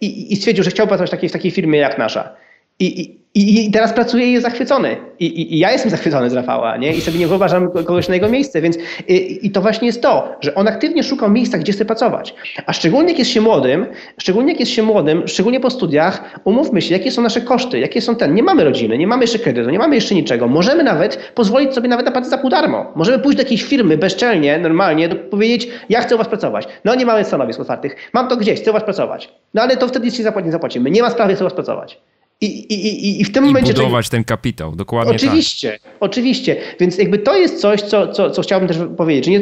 i, 0.00 0.32
i 0.32 0.36
stwierdził, 0.36 0.64
że 0.64 0.70
chciał 0.70 0.86
pracować 0.86 1.10
w 1.10 1.12
takiej, 1.12 1.28
w 1.28 1.32
takiej 1.32 1.50
firmie 1.50 1.78
jak 1.78 1.98
nasza. 1.98 2.32
I, 2.78 3.00
i, 3.00 3.19
i 3.34 3.70
teraz 3.70 3.92
pracuje 3.92 4.26
i 4.26 4.32
jest 4.32 4.44
zachwycony. 4.44 4.96
I, 5.20 5.26
i, 5.26 5.54
I, 5.54 5.58
ja 5.58 5.72
jestem 5.72 5.90
zachwycony 5.90 6.30
z 6.30 6.32
Rafała, 6.32 6.76
nie? 6.76 6.92
I 6.92 7.00
sobie 7.00 7.18
nie 7.18 7.26
wyobrażam 7.26 7.70
kogoś 7.70 8.08
na 8.08 8.14
jego 8.14 8.28
miejsce, 8.28 8.60
więc 8.60 8.78
i, 9.08 9.46
i, 9.46 9.50
to 9.50 9.60
właśnie 9.60 9.86
jest 9.86 10.02
to, 10.02 10.36
że 10.40 10.54
on 10.54 10.68
aktywnie 10.68 11.04
szukał 11.04 11.30
miejsca, 11.30 11.58
gdzie 11.58 11.72
chce 11.72 11.84
pracować. 11.84 12.34
A 12.66 12.72
szczególnie 12.72 13.08
jak 13.08 13.18
jest 13.18 13.30
się 13.30 13.40
młodym, 13.40 13.86
szczególnie 14.18 14.52
jak 14.52 14.60
jest 14.60 14.72
się 14.72 14.82
młodym, 14.82 15.28
szczególnie 15.28 15.60
po 15.60 15.70
studiach, 15.70 16.40
umówmy 16.44 16.82
się, 16.82 16.94
jakie 16.94 17.10
są 17.10 17.22
nasze 17.22 17.40
koszty, 17.40 17.78
jakie 17.78 18.00
są 18.00 18.16
ten. 18.16 18.34
Nie 18.34 18.42
mamy 18.42 18.64
rodziny, 18.64 18.98
nie 18.98 19.06
mamy 19.06 19.24
jeszcze 19.24 19.38
kredytu, 19.38 19.70
nie 19.70 19.78
mamy 19.78 19.94
jeszcze 19.94 20.14
niczego. 20.14 20.48
Możemy 20.48 20.82
nawet 20.82 21.32
pozwolić 21.34 21.74
sobie 21.74 21.88
nawet 21.88 22.06
na 22.06 22.12
pracę 22.12 22.30
za 22.30 22.38
pół 22.38 22.50
darmo. 22.50 22.92
Możemy 22.96 23.18
pójść 23.18 23.36
do 23.36 23.42
jakiejś 23.42 23.62
firmy 23.62 23.98
bezczelnie, 23.98 24.58
normalnie, 24.58 25.08
powiedzieć, 25.08 25.68
ja 25.88 26.00
chcę 26.00 26.14
u 26.14 26.18
was 26.18 26.28
pracować. 26.28 26.68
No 26.84 26.94
nie 26.94 27.06
mamy 27.06 27.24
stanowisk 27.24 27.60
otwartych. 27.60 27.96
Mam 28.12 28.28
to 28.28 28.36
gdzieś, 28.36 28.60
chcę 28.60 28.70
u 28.70 28.74
was 28.74 28.84
pracować. 28.84 29.32
No 29.54 29.62
ale 29.62 29.76
to 29.76 29.88
wtedy 29.88 30.06
nic 30.06 30.18
nie 30.18 30.52
zapłacimy. 30.52 30.90
Nie 30.90 31.02
ma 31.02 31.10
sprawy, 31.10 31.34
chcę 31.34 31.44
u 31.44 31.46
was 31.46 31.54
pracować. 31.54 32.00
I, 32.40 32.46
i, 32.46 33.20
i 33.20 33.24
w 33.24 33.32
tym 33.32 33.44
I 33.44 33.46
momencie. 33.46 33.74
budować 33.74 34.08
ten 34.08 34.24
kapitał, 34.24 34.76
dokładnie. 34.76 35.12
Tak. 35.12 35.22
Oczywiście, 35.22 35.78
tak. 35.82 35.92
oczywiście. 36.00 36.56
Więc 36.80 36.98
jakby 36.98 37.18
to 37.18 37.36
jest 37.36 37.60
coś, 37.60 37.82
co, 37.82 38.08
co, 38.08 38.30
co 38.30 38.42
chciałbym 38.42 38.68
też 38.68 38.78
powiedzieć. 38.96 39.26
Nie, 39.26 39.40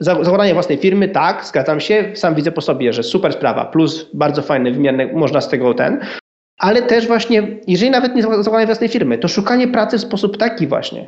założenie 0.00 0.54
własnej 0.54 0.78
firmy, 0.78 1.08
tak, 1.08 1.44
zgadzam 1.44 1.80
się, 1.80 2.12
sam 2.14 2.34
widzę 2.34 2.52
po 2.52 2.60
sobie, 2.60 2.92
że 2.92 3.02
super 3.02 3.32
sprawa, 3.32 3.64
plus 3.64 4.06
bardzo 4.14 4.42
fajny, 4.42 4.72
wymierne, 4.72 5.06
można 5.06 5.40
z 5.40 5.48
tego 5.48 5.74
ten. 5.74 6.00
Ale 6.58 6.82
też 6.82 7.06
właśnie, 7.06 7.42
jeżeli 7.66 7.90
nawet 7.90 8.14
nie 8.14 8.22
założenie 8.22 8.66
własnej 8.66 8.88
firmy, 8.88 9.18
to 9.18 9.28
szukanie 9.28 9.68
pracy 9.68 9.98
w 9.98 10.00
sposób 10.00 10.36
taki 10.36 10.66
właśnie, 10.66 11.06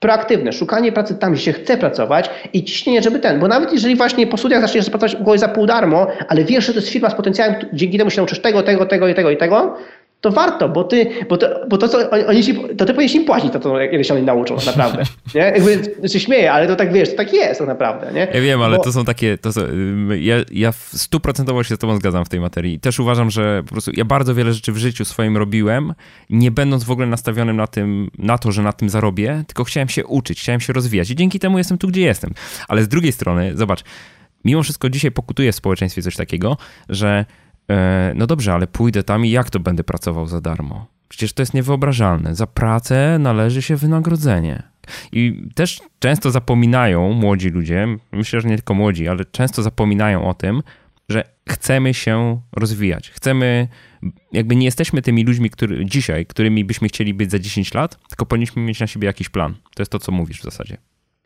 proaktywne, 0.00 0.52
szukanie 0.52 0.92
pracy 0.92 1.14
tam, 1.14 1.32
gdzie 1.32 1.42
się 1.42 1.52
chce 1.52 1.76
pracować 1.76 2.30
i 2.52 2.64
ciśnienie, 2.64 3.02
żeby 3.02 3.18
ten, 3.18 3.40
bo 3.40 3.48
nawet 3.48 3.72
jeżeli 3.72 3.96
właśnie 3.96 4.26
po 4.26 4.36
studiach 4.36 4.60
zaczniesz 4.60 4.90
pracować 4.90 5.14
u 5.14 5.18
kogoś 5.18 5.40
za 5.40 5.48
pół 5.48 5.66
darmo, 5.66 6.06
ale 6.28 6.44
wiesz, 6.44 6.66
że 6.66 6.72
to 6.72 6.78
jest 6.78 6.90
firma 6.90 7.10
z 7.10 7.14
potencjałem, 7.14 7.54
dzięki 7.72 7.98
temu 7.98 8.10
się 8.10 8.16
nauczysz 8.16 8.40
tego, 8.40 8.62
tego, 8.62 8.86
tego 8.86 9.08
i 9.08 9.14
tego 9.14 9.30
i 9.30 9.36
tego, 9.36 9.76
to 10.22 10.30
warto, 10.30 10.68
bo 10.68 10.84
ty, 10.84 11.10
bo 11.28 11.36
to, 11.36 11.46
bo 11.68 11.78
to 11.78 11.88
co 11.88 12.10
oni 12.26 12.44
ci, 12.44 12.54
to 12.54 12.84
ty 12.84 12.94
powinieneś 12.94 13.14
im 13.14 13.24
płacić 13.24 13.52
to, 13.52 13.60
co 13.60 14.02
się 14.02 14.14
oni 14.14 14.22
nauczą, 14.22 14.56
naprawdę. 14.66 15.02
Nie? 15.34 15.40
Jakby 15.40 16.08
się 16.08 16.20
śmieję, 16.20 16.52
ale 16.52 16.66
to 16.66 16.76
tak 16.76 16.92
wiesz, 16.92 17.10
to 17.10 17.16
tak 17.16 17.32
jest 17.32 17.58
tak 17.58 17.68
naprawdę, 17.68 18.12
nie? 18.12 18.28
Ja 18.34 18.40
wiem, 18.40 18.62
ale 18.62 18.76
bo... 18.76 18.82
to 18.82 18.92
są 18.92 19.04
takie, 19.04 19.38
to 19.38 19.52
są, 19.52 19.60
ja, 20.20 20.36
ja 20.52 20.72
stuprocentowo 20.72 21.64
się 21.64 21.76
z 21.76 21.78
tobą 21.78 21.96
zgadzam 21.96 22.24
w 22.24 22.28
tej 22.28 22.40
materii. 22.40 22.80
Też 22.80 23.00
uważam, 23.00 23.30
że 23.30 23.62
po 23.62 23.70
prostu 23.70 23.90
ja 23.94 24.04
bardzo 24.04 24.34
wiele 24.34 24.52
rzeczy 24.52 24.72
w 24.72 24.76
życiu 24.76 25.04
swoim 25.04 25.36
robiłem, 25.36 25.94
nie 26.30 26.50
będąc 26.50 26.84
w 26.84 26.90
ogóle 26.90 27.06
nastawionym 27.06 27.56
na 27.56 27.66
tym, 27.66 28.10
na 28.18 28.38
to, 28.38 28.52
że 28.52 28.62
na 28.62 28.72
tym 28.72 28.88
zarobię, 28.88 29.44
tylko 29.46 29.64
chciałem 29.64 29.88
się 29.88 30.06
uczyć, 30.06 30.40
chciałem 30.40 30.60
się 30.60 30.72
rozwijać 30.72 31.10
i 31.10 31.16
dzięki 31.16 31.38
temu 31.38 31.58
jestem 31.58 31.78
tu, 31.78 31.88
gdzie 31.88 32.00
jestem. 32.00 32.34
Ale 32.68 32.82
z 32.82 32.88
drugiej 32.88 33.12
strony, 33.12 33.56
zobacz, 33.56 33.84
mimo 34.44 34.62
wszystko 34.62 34.90
dzisiaj 34.90 35.10
pokutuje 35.10 35.52
w 35.52 35.56
społeczeństwie 35.56 36.02
coś 36.02 36.16
takiego, 36.16 36.56
że 36.88 37.24
no 38.14 38.26
dobrze, 38.26 38.52
ale 38.52 38.66
pójdę 38.66 39.02
tam 39.02 39.26
i 39.26 39.30
jak 39.30 39.50
to 39.50 39.60
będę 39.60 39.84
pracował 39.84 40.26
za 40.26 40.40
darmo? 40.40 40.86
Przecież 41.08 41.32
to 41.32 41.42
jest 41.42 41.54
niewyobrażalne. 41.54 42.34
Za 42.34 42.46
pracę 42.46 43.18
należy 43.20 43.62
się 43.62 43.76
wynagrodzenie. 43.76 44.62
I 45.12 45.42
też 45.54 45.80
często 45.98 46.30
zapominają 46.30 47.12
młodzi 47.12 47.48
ludzie, 47.48 47.86
myślę, 48.12 48.40
że 48.40 48.48
nie 48.48 48.56
tylko 48.56 48.74
młodzi, 48.74 49.08
ale 49.08 49.24
często 49.24 49.62
zapominają 49.62 50.28
o 50.28 50.34
tym, 50.34 50.62
że 51.08 51.24
chcemy 51.48 51.94
się 51.94 52.40
rozwijać. 52.52 53.10
Chcemy, 53.10 53.68
jakby 54.32 54.56
nie 54.56 54.64
jesteśmy 54.64 55.02
tymi 55.02 55.24
ludźmi, 55.24 55.50
który, 55.50 55.86
dzisiaj, 55.86 56.26
którymi 56.26 56.64
byśmy 56.64 56.88
chcieli 56.88 57.14
być 57.14 57.30
za 57.30 57.38
10 57.38 57.74
lat, 57.74 57.98
tylko 58.08 58.26
powinniśmy 58.26 58.62
mieć 58.62 58.80
na 58.80 58.86
siebie 58.86 59.06
jakiś 59.06 59.28
plan. 59.28 59.54
To 59.74 59.82
jest 59.82 59.92
to, 59.92 59.98
co 59.98 60.12
mówisz 60.12 60.40
w 60.40 60.44
zasadzie. 60.44 60.76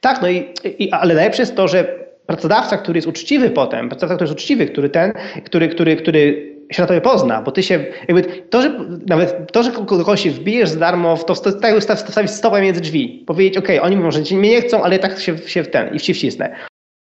Tak, 0.00 0.22
no 0.22 0.28
i, 0.28 0.44
i 0.78 0.92
ale 0.92 1.14
najlepsze 1.14 1.42
jest 1.42 1.56
to, 1.56 1.68
że 1.68 2.05
pracodawca, 2.26 2.76
który 2.76 2.98
jest 2.98 3.08
uczciwy 3.08 3.50
potem, 3.50 3.88
pracodawca, 3.88 4.14
który 4.14 4.28
jest 4.28 4.40
uczciwy, 4.40 4.66
który 4.66 4.90
ten, 4.90 5.12
który, 5.44 5.68
który, 5.68 5.96
który 5.96 6.52
się 6.70 6.82
na 6.82 6.88
tobie 6.88 7.00
pozna, 7.00 7.42
bo 7.42 7.52
ty 7.52 7.62
się, 7.62 7.84
jakby 8.08 8.22
to, 8.22 8.62
że 8.62 8.80
nawet 9.06 9.52
to, 9.52 9.62
że 9.62 9.70
kogoś 9.70 10.22
się 10.22 10.30
wbijesz 10.30 10.68
za 10.68 10.78
darmo, 10.78 11.16
to, 11.16 11.34
to 11.34 11.52
tak 11.52 11.82
stawić 11.82 12.30
stopę 12.30 12.62
między 12.62 12.80
drzwi, 12.80 13.24
powiedzieć, 13.26 13.58
ok, 13.58 13.68
oni 13.82 13.96
może 13.96 14.20
mnie 14.20 14.50
nie 14.50 14.60
chcą, 14.60 14.82
ale 14.82 14.98
tak 14.98 15.20
się, 15.20 15.38
się 15.38 15.62
w 15.62 15.68
ten, 15.68 15.94
i 15.94 16.00
się 16.00 16.14
wcisnę. 16.14 16.56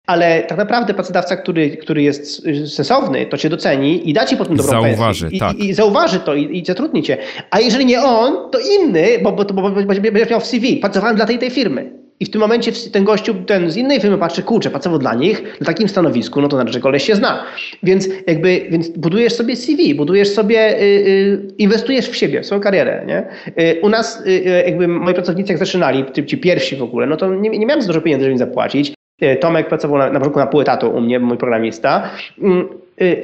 Ale 0.07 0.43
tak 0.43 0.57
naprawdę 0.57 0.93
pracodawca, 0.93 1.35
który, 1.35 1.77
który 1.77 2.01
jest 2.01 2.43
sensowny, 2.75 3.25
to 3.25 3.37
cię 3.37 3.49
doceni 3.49 4.09
i 4.09 4.13
da 4.13 4.25
ci 4.25 4.37
potem 4.37 4.57
dobrą 4.57 4.71
zauważy, 4.71 5.25
pensję. 5.25 5.37
I, 5.37 5.39
tak. 5.39 5.57
i, 5.57 5.69
I, 5.69 5.73
zauważy 5.73 6.19
to 6.19 6.35
i, 6.35 6.57
i 6.57 6.65
zatrudni 6.65 7.03
cię. 7.03 7.17
A 7.51 7.59
jeżeli 7.59 7.85
nie 7.85 8.01
on, 8.01 8.51
to 8.51 8.59
inny, 8.59 9.07
bo, 9.21 9.31
bo, 9.31 9.45
bo, 9.45 9.61
bo 9.61 9.71
będzie 9.71 10.25
miał 10.29 10.39
w 10.39 10.45
CV, 10.45 10.77
pracowałem 10.77 11.15
dla 11.15 11.25
tej 11.25 11.39
tej 11.39 11.49
firmy. 11.49 12.02
I 12.19 12.25
w 12.25 12.29
tym 12.29 12.41
momencie 12.41 12.71
ten 12.91 13.03
gościu, 13.03 13.33
ten 13.33 13.71
z 13.71 13.77
innej 13.77 14.01
firmy 14.01 14.17
patrzy, 14.17 14.43
kurczę, 14.43 14.69
pracował 14.69 14.99
dla 14.99 15.13
nich 15.13 15.43
na 15.59 15.65
takim 15.65 15.89
stanowisku, 15.89 16.41
no 16.41 16.47
to 16.47 16.57
znaczy, 16.57 16.73
że 16.73 16.79
koleś 16.79 17.03
się 17.03 17.15
zna. 17.15 17.43
Więc 17.83 18.09
jakby, 18.27 18.65
więc 18.69 18.89
budujesz 18.89 19.33
sobie 19.33 19.55
CV, 19.55 19.95
budujesz 19.95 20.29
sobie, 20.29 20.81
y, 20.81 20.83
y, 20.83 21.47
inwestujesz 21.57 22.09
w 22.09 22.15
siebie, 22.15 22.41
w 22.41 22.45
swoją 22.45 22.61
karierę, 22.61 23.03
nie? 23.07 23.27
Y, 23.63 23.81
u 23.81 23.89
nas 23.89 24.21
y, 24.25 24.29
y, 24.29 24.63
jakby 24.65 24.87
moi 24.87 25.13
pracownicy 25.13 25.53
jak 25.53 25.59
zaczynali, 25.59 26.05
ci 26.25 26.37
pierwsi 26.37 26.75
w 26.75 26.83
ogóle, 26.83 27.07
no 27.07 27.17
to 27.17 27.35
nie, 27.35 27.49
nie 27.49 27.65
miałem 27.65 27.81
za 27.81 27.87
dużo 27.87 28.01
pieniędzy, 28.01 28.23
żeby 28.23 28.31
im 28.31 28.37
zapłacić. 28.37 28.93
Y, 29.23 29.37
Tomek 29.41 29.67
pracował 29.67 29.97
na, 29.97 30.09
na 30.09 30.19
początku 30.19 30.39
na 30.39 30.77
pół 30.77 30.95
u 30.95 31.01
mnie, 31.01 31.19
mój 31.19 31.37
programista. 31.37 32.09
Mm, 32.41 32.67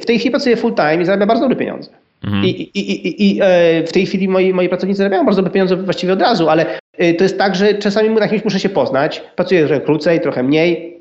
w 0.00 0.06
tej 0.06 0.18
chwili 0.18 0.30
pracuje 0.30 0.56
full 0.56 0.74
time 0.74 1.02
i 1.02 1.04
zarabia 1.04 1.26
bardzo 1.26 1.42
dobre 1.42 1.56
pieniądze. 1.56 1.90
Mhm. 2.24 2.44
I, 2.44 2.48
i, 2.48 2.90
i, 2.90 3.36
I, 3.36 3.40
e, 3.42 3.84
w 3.86 3.92
tej 3.92 4.06
chwili 4.06 4.28
moi, 4.28 4.54
moi 4.54 4.68
pracownicy 4.68 4.98
zarabiają 4.98 5.24
bardzo 5.24 5.42
dobre 5.42 5.52
pieniądze 5.52 5.76
właściwie 5.76 6.12
od 6.12 6.22
razu, 6.22 6.48
ale 6.48 6.79
to 7.18 7.24
jest 7.24 7.38
tak, 7.38 7.54
że 7.54 7.74
czasami 7.74 8.10
na 8.10 8.28
kimś 8.28 8.44
muszę 8.44 8.60
się 8.60 8.68
poznać. 8.68 9.22
Pracuję 9.36 9.66
trochę 9.66 9.80
krócej, 9.80 10.20
trochę 10.20 10.42
mniej, 10.42 11.00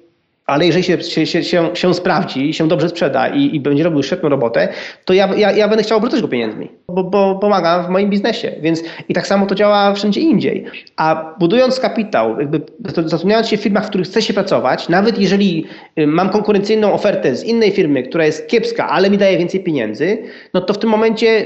ale 0.50 0.66
jeżeli 0.66 0.84
się, 0.84 1.04
się, 1.04 1.26
się, 1.26 1.44
się, 1.44 1.70
się 1.74 1.94
sprawdzi, 1.94 2.54
się 2.54 2.68
dobrze 2.68 2.90
sprzeda 2.90 3.28
i, 3.28 3.56
i 3.56 3.60
będzie 3.60 3.84
robił 3.84 4.04
świetną 4.04 4.30
robotę, 4.30 4.68
to 5.06 5.14
ja, 5.14 5.30
ja, 5.38 5.52
ja 5.52 5.68
będę 5.68 5.84
chciał 5.84 5.98
obracać 5.98 6.22
go 6.22 6.28
pieniędzmi, 6.28 6.72
bo, 6.88 7.04
bo 7.04 7.36
pomagam 7.36 7.86
w 7.86 7.90
moim 7.90 8.10
biznesie. 8.10 8.52
Więc 8.62 8.84
i 9.10 9.14
tak 9.14 9.28
samo 9.28 9.46
to 9.46 9.56
działa 9.56 9.94
wszędzie 9.94 10.22
indziej. 10.22 10.66
A 10.98 11.36
budując 11.40 11.80
kapitał, 11.80 12.40
jakby 12.40 12.62
zatrudniając 12.86 13.48
się 13.48 13.58
w 13.58 13.62
firmach, 13.62 13.86
w 13.86 13.90
których 13.90 14.08
chce 14.08 14.22
się 14.22 14.34
pracować, 14.34 14.90
nawet 14.90 15.20
jeżeli 15.20 15.66
y, 16.00 16.08
mam 16.08 16.30
konkurencyjną 16.30 16.94
ofertę 16.94 17.36
z 17.36 17.44
innej 17.44 17.72
firmy, 17.72 18.04
która 18.04 18.26
jest 18.26 18.48
kiepska, 18.48 18.90
ale 18.90 19.10
mi 19.10 19.18
daje 19.18 19.38
więcej 19.38 19.64
pieniędzy, 19.64 20.18
no 20.54 20.62
to 20.62 20.74
w 20.74 20.78
tym 20.78 20.90
momencie 20.90 21.46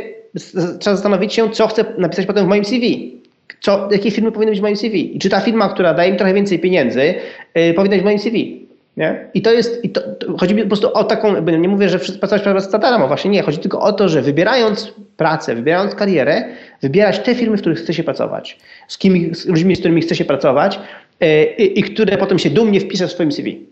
trzeba 0.80 0.96
zastanowić 0.96 1.34
się, 1.34 1.50
co 1.50 1.68
chcę 1.68 1.86
napisać 1.98 2.26
potem 2.26 2.46
w 2.46 2.48
moim 2.48 2.66
CV 2.66 3.23
co, 3.62 3.90
jakie 3.92 4.12
firmy 4.12 4.32
powinny 4.32 4.52
być 4.52 4.60
w 4.60 4.64
moim 4.64 4.76
CV. 4.76 5.16
I 5.16 5.20
czy 5.20 5.30
ta 5.30 5.40
firma, 5.40 5.70
która 5.70 5.94
daje 5.94 6.12
mi 6.12 6.18
trochę 6.18 6.34
więcej 6.34 6.60
pieniędzy, 6.60 7.14
yy, 7.56 7.74
powinna 7.74 7.96
być 7.96 8.02
w 8.02 8.06
moim 8.06 8.20
CV. 8.20 8.68
Nie? 8.98 9.28
I 9.34 9.42
to 9.42 9.52
jest, 9.52 9.84
i 9.84 9.90
to, 9.90 10.02
to 10.02 10.38
chodzi 10.38 10.56
mi 10.56 10.62
po 10.62 10.68
prostu 10.68 10.94
o 10.94 11.04
taką, 11.04 11.42
nie 11.42 11.70
mówię, 11.70 11.90
że 11.90 12.00
pracować 12.00 12.64
za 12.64 12.78
darmo, 12.78 13.08
właśnie 13.08 13.32
nie, 13.32 13.42
chodzi 13.42 13.58
tylko 13.58 13.80
o 13.80 13.94
to, 13.94 14.10
że 14.10 14.22
wybierając 14.22 14.94
pracę, 15.18 15.56
wybierając 15.56 15.96
karierę, 15.96 16.44
wybierać 16.82 17.20
te 17.20 17.36
firmy, 17.36 17.58
w 17.58 17.60
których 17.60 17.80
chce 17.80 17.94
się 17.94 18.04
pracować, 18.04 18.60
z, 18.88 18.98
kim, 18.98 19.36
z 19.36 19.46
ludźmi, 19.46 19.76
z 19.76 19.80
którymi 19.80 20.02
chce 20.02 20.16
się 20.16 20.26
pracować 20.26 20.80
yy, 21.20 21.46
i 21.56 21.84
które 21.84 22.18
potem 22.18 22.40
się 22.40 22.50
dumnie 22.50 22.80
wpisze 22.80 23.08
w 23.08 23.12
swoim 23.12 23.32
CV. 23.32 23.66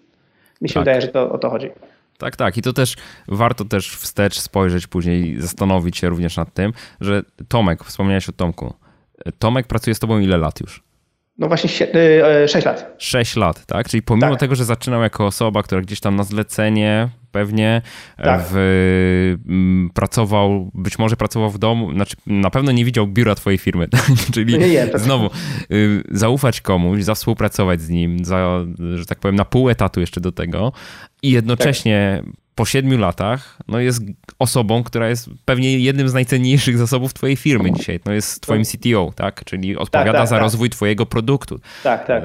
Mi 0.62 0.70
się 0.70 0.74
tak. 0.74 0.84
wydaje, 0.84 1.02
że 1.02 1.08
to 1.08 1.32
o 1.32 1.38
to 1.38 1.50
chodzi. 1.50 1.70
Tak, 2.18 2.36
tak. 2.36 2.58
I 2.58 2.62
to 2.62 2.74
też 2.74 2.96
warto 3.28 3.66
też 3.66 3.90
wstecz 3.90 4.40
spojrzeć 4.40 4.88
później, 4.88 5.42
zastanowić 5.42 5.98
się 5.98 6.10
również 6.10 6.38
nad 6.38 6.54
tym, 6.54 6.74
że 7.02 7.24
Tomek, 7.48 7.84
wspomniałeś 7.84 8.30
o 8.30 8.32
Tomku. 8.32 8.74
Tomek 9.40 9.68
pracuje 9.68 9.96
z 9.96 10.00
tobą 10.00 10.20
ile 10.20 10.38
lat 10.38 10.60
już? 10.60 10.84
No 11.38 11.48
właśnie 11.48 11.70
6 11.70 11.82
e, 12.56 12.70
lat. 12.70 12.96
6 12.98 13.36
lat, 13.36 13.66
tak? 13.66 13.90
Czyli 13.90 14.04
pomimo 14.04 14.30
tak. 14.30 14.40
tego, 14.40 14.56
że 14.56 14.66
zaczynał 14.66 15.02
jako 15.02 15.26
osoba, 15.26 15.64
która 15.64 15.82
gdzieś 15.82 16.00
tam 16.00 16.16
na 16.16 16.24
zlecenie 16.24 17.10
pewnie 17.32 17.82
e, 18.18 18.24
tak. 18.24 18.42
w, 18.50 18.56
m, 19.50 19.90
pracował, 19.94 20.72
być 20.74 21.00
może 21.00 21.16
pracował 21.16 21.50
w 21.50 21.58
domu, 21.58 21.94
znaczy 21.94 22.16
na 22.28 22.50
pewno 22.50 22.72
nie 22.72 22.86
widział 22.86 23.08
biura 23.08 23.36
twojej 23.36 23.58
firmy, 23.58 23.88
czyli 24.34 24.60
nie, 24.60 24.70
nie, 24.70 24.88
znowu 24.96 25.30
y, 25.72 26.04
zaufać 26.12 26.62
komuś, 26.62 27.04
zawspółpracować 27.04 27.82
z 27.82 27.90
nim, 27.90 28.26
za, 28.26 28.66
że 28.96 29.06
tak 29.06 29.20
powiem 29.20 29.36
na 29.36 29.46
pół 29.46 29.70
etatu 29.70 30.00
jeszcze 30.00 30.22
do 30.22 30.32
tego 30.32 30.72
i 31.24 31.32
jednocześnie 31.32 32.24
tak 32.26 32.41
po 32.56 32.66
siedmiu 32.66 32.98
latach 32.98 33.58
no 33.68 33.80
jest 33.80 34.02
osobą, 34.40 34.84
która 34.84 35.10
jest 35.10 35.30
pewnie 35.46 35.80
jednym 35.80 36.10
z 36.10 36.14
najcenniejszych 36.14 36.78
zasobów 36.78 37.14
twojej 37.14 37.36
firmy 37.36 37.72
dzisiaj. 37.72 38.00
No 38.06 38.12
jest 38.12 38.42
twoim 38.42 38.64
CTO, 38.64 39.12
tak? 39.16 39.44
Czyli 39.46 39.78
odpowiada 39.78 40.12
tak, 40.12 40.22
tak, 40.22 40.28
za 40.28 40.36
tak. 40.36 40.44
rozwój 40.44 40.70
twojego 40.70 41.06
produktu. 41.06 41.60
Tak, 41.84 42.08
tak. 42.08 42.24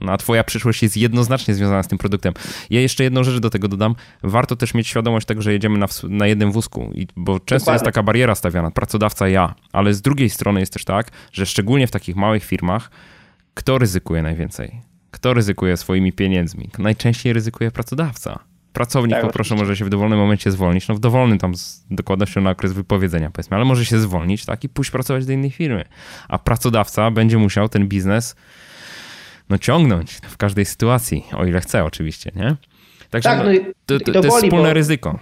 No, 0.00 0.12
a 0.12 0.16
twoja 0.16 0.44
przyszłość 0.44 0.82
jest 0.82 0.96
jednoznacznie 0.96 1.54
związana 1.54 1.82
z 1.82 1.88
tym 1.88 1.98
produktem. 1.98 2.34
Ja 2.70 2.80
jeszcze 2.80 3.04
jedną 3.04 3.24
rzecz 3.24 3.38
do 3.40 3.50
tego 3.50 3.68
dodam. 3.68 3.94
Warto 4.22 4.56
też 4.56 4.74
mieć 4.74 4.88
świadomość 4.88 5.26
tego, 5.26 5.42
że 5.42 5.52
jedziemy 5.52 5.78
na, 5.78 5.86
na 6.08 6.26
jednym 6.26 6.52
wózku, 6.52 6.90
I, 6.94 7.06
bo 7.16 7.40
często 7.40 7.54
Dokładnie. 7.54 7.74
jest 7.74 7.84
taka 7.84 8.02
bariera 8.02 8.34
stawiana, 8.34 8.70
pracodawca 8.70 9.28
ja, 9.28 9.54
ale 9.72 9.94
z 9.94 10.02
drugiej 10.02 10.30
strony 10.30 10.60
jest 10.60 10.72
też 10.72 10.84
tak, 10.84 11.10
że 11.32 11.46
szczególnie 11.46 11.86
w 11.86 11.90
takich 11.90 12.16
małych 12.16 12.44
firmach, 12.44 12.90
kto 13.54 13.78
ryzykuje 13.78 14.22
najwięcej? 14.22 14.80
Kto 15.10 15.34
ryzykuje 15.34 15.76
swoimi 15.76 16.12
pieniędzmi? 16.12 16.70
Najczęściej 16.78 17.32
ryzykuje 17.32 17.70
pracodawca 17.70 18.47
pracownik 18.78 19.16
tak, 19.16 19.26
poproszę 19.26 19.54
może 19.54 19.76
się 19.76 19.84
w 19.84 19.88
dowolnym 19.88 20.18
momencie 20.18 20.50
zwolnić, 20.50 20.88
no 20.88 20.94
w 20.94 21.00
dowolnym 21.00 21.38
tam 21.38 21.54
z 21.54 21.84
dokładnością 21.90 22.40
na 22.40 22.50
okres 22.50 22.72
wypowiedzenia 22.72 23.30
powiedzmy, 23.30 23.56
ale 23.56 23.64
może 23.64 23.84
się 23.84 23.98
zwolnić, 23.98 24.44
tak, 24.44 24.64
i 24.64 24.68
pójść 24.68 24.90
pracować 24.90 25.26
do 25.26 25.32
innej 25.32 25.50
firmy. 25.50 25.84
A 26.28 26.38
pracodawca 26.38 27.10
będzie 27.10 27.38
musiał 27.38 27.68
ten 27.68 27.88
biznes 27.88 28.36
no 29.48 29.58
ciągnąć 29.58 30.12
w 30.12 30.36
każdej 30.36 30.64
sytuacji, 30.64 31.24
o 31.36 31.44
ile 31.44 31.60
chce 31.60 31.84
oczywiście, 31.84 32.30
nie? 32.36 32.56
Także 33.10 33.28
tak, 33.28 33.38
no, 33.38 33.44
no 33.52 33.58
to, 33.86 34.00
to, 34.00 34.12
to, 34.12 34.26
jest 34.26 34.36
wspólne 34.36 34.68
bo... 34.68 34.74
ryzyko. 34.74 35.18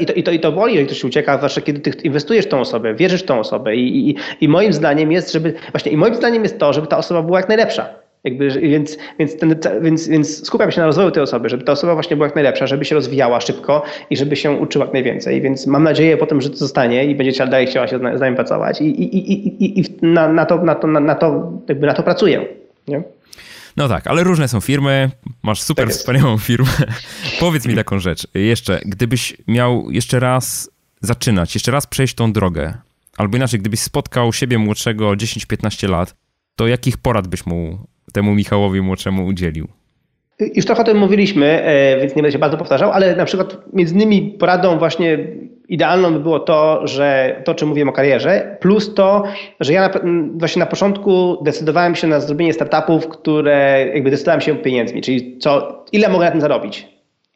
I 0.00 0.06
to, 0.06 0.14
i, 0.14 0.22
to, 0.22 0.30
I 0.30 0.40
to 0.40 0.52
boli, 0.52 0.86
ktoś 0.86 1.04
ucieka, 1.04 1.36
zwłaszcza 1.36 1.60
kiedy 1.60 1.80
ty 1.80 1.90
inwestujesz 1.90 2.46
w 2.46 2.48
tą 2.48 2.60
osobę, 2.60 2.94
wierzysz 2.94 3.22
w 3.22 3.26
tą 3.26 3.40
osobę 3.40 3.76
i, 3.76 4.10
i, 4.10 4.16
i 4.40 4.48
moim 4.48 4.72
zdaniem 4.72 5.12
jest, 5.12 5.32
żeby, 5.32 5.54
właśnie 5.72 5.92
i 5.92 5.96
moim 5.96 6.14
zdaniem 6.14 6.42
jest 6.42 6.58
to, 6.58 6.72
żeby 6.72 6.86
ta 6.86 6.98
osoba 6.98 7.22
była 7.22 7.38
jak 7.38 7.48
najlepsza. 7.48 8.01
Jakby, 8.24 8.50
więc, 8.50 8.98
więc, 9.18 9.36
ten, 9.36 9.56
więc, 9.80 10.08
więc 10.08 10.46
skupiam 10.46 10.70
się 10.70 10.80
na 10.80 10.86
rozwoju 10.86 11.10
tej 11.10 11.22
osoby, 11.22 11.48
żeby 11.48 11.64
ta 11.64 11.72
osoba 11.72 11.94
właśnie 11.94 12.16
była 12.16 12.26
jak 12.26 12.34
najlepsza, 12.34 12.66
żeby 12.66 12.84
się 12.84 12.94
rozwijała 12.94 13.40
szybko 13.40 13.82
i 14.10 14.16
żeby 14.16 14.36
się 14.36 14.50
uczyła 14.50 14.84
jak 14.84 14.94
najwięcej. 14.94 15.40
Więc 15.40 15.66
mam 15.66 15.82
nadzieję 15.82 16.16
potem, 16.16 16.40
że 16.40 16.50
to 16.50 16.56
zostanie 16.56 17.04
i 17.04 17.14
będzie 17.14 17.46
dalej 17.46 17.66
chciała 17.66 17.88
się 17.88 17.98
z 17.98 18.20
nami 18.20 18.36
pracować 18.36 18.80
i, 18.80 18.84
i, 18.84 19.32
i, 19.32 19.64
i, 19.64 19.80
i 19.80 19.84
na, 20.02 20.28
na, 20.28 20.46
to, 20.46 20.64
na, 20.64 20.74
to, 20.74 20.86
na, 20.86 21.00
na, 21.00 21.14
to, 21.14 21.52
jakby 21.68 21.86
na 21.86 21.94
to 21.94 22.02
pracuję. 22.02 22.46
Nie? 22.88 23.02
No 23.76 23.88
tak, 23.88 24.06
ale 24.06 24.24
różne 24.24 24.48
są 24.48 24.60
firmy. 24.60 25.10
Masz 25.42 25.62
super 25.62 25.86
tak 25.86 25.94
wspaniałą 25.94 26.38
firmę. 26.38 26.70
Powiedz 27.40 27.66
mi 27.66 27.74
taką 27.74 27.98
rzecz. 27.98 28.26
Jeszcze, 28.34 28.80
gdybyś 28.84 29.36
miał 29.48 29.90
jeszcze 29.90 30.20
raz 30.20 30.70
zaczynać, 31.00 31.54
jeszcze 31.54 31.72
raz 31.72 31.86
przejść 31.86 32.14
tą 32.14 32.32
drogę, 32.32 32.74
albo 33.16 33.36
inaczej, 33.36 33.60
gdybyś 33.60 33.80
spotkał 33.80 34.32
siebie 34.32 34.58
młodszego 34.58 35.10
10-15 35.10 35.88
lat, 35.88 36.14
to 36.56 36.66
jakich 36.66 36.98
porad 36.98 37.28
byś 37.28 37.46
mu 37.46 37.78
temu 38.12 38.34
Michałowi 38.34 38.80
młodszemu 38.80 39.26
udzielił? 39.26 39.68
Już 40.54 40.66
trochę 40.66 40.82
o 40.82 40.84
tym 40.84 40.98
mówiliśmy, 40.98 41.62
e, 41.62 42.00
więc 42.00 42.16
nie 42.16 42.22
będę 42.22 42.32
się 42.32 42.38
bardzo 42.38 42.56
powtarzał, 42.56 42.90
ale 42.90 43.16
na 43.16 43.24
przykład 43.24 43.56
między 43.72 43.94
innymi 43.94 44.22
poradą 44.22 44.78
właśnie 44.78 45.18
idealną 45.68 46.12
by 46.12 46.20
było 46.20 46.40
to, 46.40 46.86
że 46.86 47.36
to, 47.44 47.54
czym 47.54 47.68
mówiłem 47.68 47.88
o 47.88 47.92
karierze, 47.92 48.56
plus 48.60 48.94
to, 48.94 49.24
że 49.60 49.72
ja 49.72 49.88
na, 49.88 50.00
właśnie 50.34 50.60
na 50.60 50.66
początku 50.66 51.38
decydowałem 51.44 51.94
się 51.94 52.06
na 52.06 52.20
zrobienie 52.20 52.52
startupów, 52.52 53.08
które 53.08 53.86
jakby 53.94 54.10
decydowałem 54.10 54.40
się 54.40 54.56
pieniędzmi, 54.56 55.02
czyli 55.02 55.38
co, 55.38 55.84
ile 55.92 56.08
mogę 56.08 56.24
na 56.24 56.30
tym 56.30 56.40
zarobić. 56.40 56.88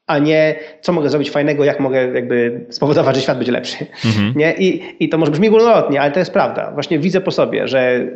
a 0.07 0.19
nie 0.19 0.55
co 0.81 0.93
mogę 0.93 1.09
zrobić 1.09 1.31
fajnego, 1.31 1.65
jak 1.65 1.81
mogę 1.81 2.07
jakby 2.15 2.67
spowodować, 2.71 3.17
że 3.17 3.23
świat 3.23 3.39
będzie 3.39 3.53
lepszy. 3.53 3.87
Mhm. 4.05 4.33
Nie? 4.37 4.55
I, 4.59 4.83
I 5.01 5.09
to 5.09 5.19
może 5.19 5.33
brzmi 5.33 5.51
górnolotnie, 5.51 6.01
ale 6.01 6.13
to 6.13 6.19
jest 6.19 6.33
prawda. 6.33 6.71
Właśnie 6.71 6.99
widzę 6.99 7.21
po 7.21 7.31
sobie, 7.31 7.69
że 7.69 8.07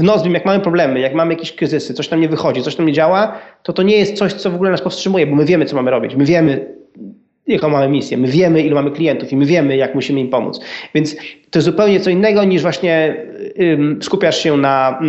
w 0.00 0.02
Nozbim, 0.02 0.34
jak 0.34 0.44
mamy 0.44 0.60
problemy, 0.60 1.00
jak 1.00 1.14
mamy 1.14 1.34
jakieś 1.34 1.52
kryzysy, 1.52 1.94
coś 1.94 2.08
tam 2.08 2.20
nie 2.20 2.28
wychodzi, 2.28 2.62
coś 2.62 2.76
tam 2.76 2.86
nie 2.86 2.92
działa, 2.92 3.38
to 3.62 3.72
to 3.72 3.82
nie 3.82 3.96
jest 3.96 4.16
coś, 4.16 4.32
co 4.32 4.50
w 4.50 4.54
ogóle 4.54 4.70
nas 4.70 4.82
powstrzymuje, 4.82 5.26
bo 5.26 5.36
my 5.36 5.44
wiemy, 5.44 5.64
co 5.64 5.76
mamy 5.76 5.90
robić. 5.90 6.16
My 6.16 6.24
wiemy, 6.24 6.66
jaką 7.46 7.68
mamy 7.68 7.88
misję, 7.88 8.16
my 8.16 8.28
wiemy, 8.28 8.62
ilu 8.62 8.74
mamy 8.74 8.90
klientów 8.90 9.32
i 9.32 9.36
my 9.36 9.46
wiemy, 9.46 9.76
jak 9.76 9.94
musimy 9.94 10.20
im 10.20 10.28
pomóc. 10.28 10.60
Więc 10.94 11.16
to 11.50 11.58
jest 11.58 11.66
zupełnie 11.66 12.00
co 12.00 12.10
innego 12.10 12.44
niż 12.44 12.62
właśnie 12.62 13.16
skupiasz 14.00 14.42
się 14.42 14.56
na, 14.56 15.00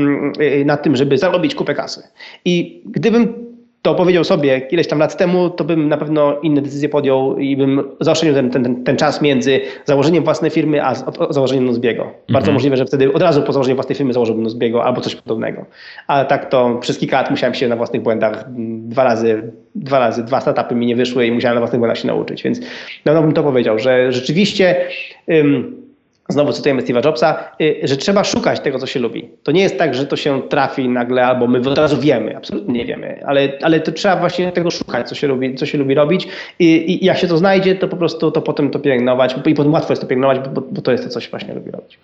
y, 0.41 0.65
na 0.65 0.77
tym, 0.77 0.95
żeby 0.95 1.17
zarobić 1.17 1.55
kupę 1.55 1.75
kasy. 1.75 2.03
I 2.45 2.83
gdybym 2.85 3.50
to 3.81 3.95
powiedział 3.95 4.23
sobie 4.23 4.61
ileś 4.71 4.87
tam 4.87 4.99
lat 4.99 5.17
temu, 5.17 5.49
to 5.49 5.63
bym 5.63 5.89
na 5.89 5.97
pewno 5.97 6.39
inne 6.39 6.61
decyzje 6.61 6.89
podjął 6.89 7.37
i 7.37 7.57
bym 7.57 7.83
zaoszczędził 7.99 8.35
ten, 8.35 8.49
ten, 8.49 8.83
ten 8.83 8.97
czas 8.97 9.21
między 9.21 9.61
założeniem 9.85 10.23
własnej 10.23 10.51
firmy 10.51 10.85
a 10.85 10.95
założeniem 11.29 11.65
Nuzbiego. 11.65 12.03
Mhm. 12.03 12.17
Bardzo 12.29 12.51
możliwe, 12.51 12.77
że 12.77 12.85
wtedy 12.85 13.13
od 13.13 13.21
razu 13.21 13.41
po 13.41 13.53
założeniu 13.53 13.75
własnej 13.75 13.95
firmy 13.95 14.13
założyłbym 14.13 14.43
Nuzbiego 14.43 14.83
albo 14.83 15.01
coś 15.01 15.15
podobnego. 15.15 15.65
Ale 16.07 16.25
tak 16.25 16.49
to 16.49 16.77
przez 16.81 16.97
kilka 16.97 17.17
lat 17.17 17.31
musiałem 17.31 17.53
się 17.53 17.67
na 17.67 17.75
własnych 17.75 18.01
błędach 18.01 18.45
dwa 18.87 19.03
razy, 19.03 19.51
dwa 19.75 19.99
razy, 19.99 20.23
dwa 20.23 20.41
startupy 20.41 20.75
mi 20.75 20.85
nie 20.85 20.95
wyszły 20.95 21.25
i 21.25 21.31
musiałem 21.31 21.55
na 21.55 21.61
własnych 21.61 21.79
błędach 21.79 21.97
się 21.97 22.07
nauczyć. 22.07 22.43
Więc 22.43 22.59
na 22.59 22.65
pewno 23.03 23.21
bym 23.21 23.33
to 23.33 23.43
powiedział, 23.43 23.79
że 23.79 24.11
rzeczywiście 24.11 24.75
znowu 26.31 26.53
cytujemy 26.53 26.81
Steve'a 26.81 27.05
Jobsa, 27.05 27.43
y, 27.61 27.79
że 27.83 27.97
trzeba 27.97 28.23
szukać 28.23 28.59
tego, 28.59 28.79
co 28.79 28.85
się 28.85 28.99
lubi. 28.99 29.29
To 29.43 29.51
nie 29.51 29.61
jest 29.61 29.77
tak, 29.77 29.95
że 29.95 30.05
to 30.05 30.15
się 30.15 30.41
trafi 30.41 30.89
nagle, 30.89 31.25
albo 31.25 31.47
my 31.47 31.59
od 31.69 31.77
razu 31.77 31.97
wiemy, 31.97 32.37
absolutnie 32.37 32.73
nie 32.73 32.85
wiemy, 32.85 33.23
ale, 33.25 33.53
ale 33.61 33.79
to 33.79 33.91
trzeba 33.91 34.15
właśnie 34.15 34.51
tego 34.51 34.71
szukać, 34.71 35.09
co 35.09 35.15
się 35.15 35.27
lubi, 35.27 35.55
co 35.55 35.65
się 35.65 35.77
lubi 35.77 35.93
robić 35.93 36.27
i, 36.59 36.65
i 36.65 37.05
jak 37.05 37.17
się 37.17 37.27
to 37.27 37.37
znajdzie, 37.37 37.75
to 37.75 37.87
po 37.87 37.97
prostu 37.97 38.31
to 38.31 38.41
potem 38.41 38.69
to 38.69 38.79
pielęgnować 38.79 39.35
i 39.45 39.53
potem 39.53 39.73
łatwo 39.73 39.91
jest 39.91 40.01
to 40.01 40.07
pielęgnować, 40.07 40.49
bo, 40.49 40.61
bo 40.61 40.81
to 40.81 40.91
jest 40.91 41.03
to, 41.03 41.09
co 41.09 41.19
się 41.19 41.29
właśnie 41.29 41.53
lubi 41.53 41.71
robić. 41.71 41.97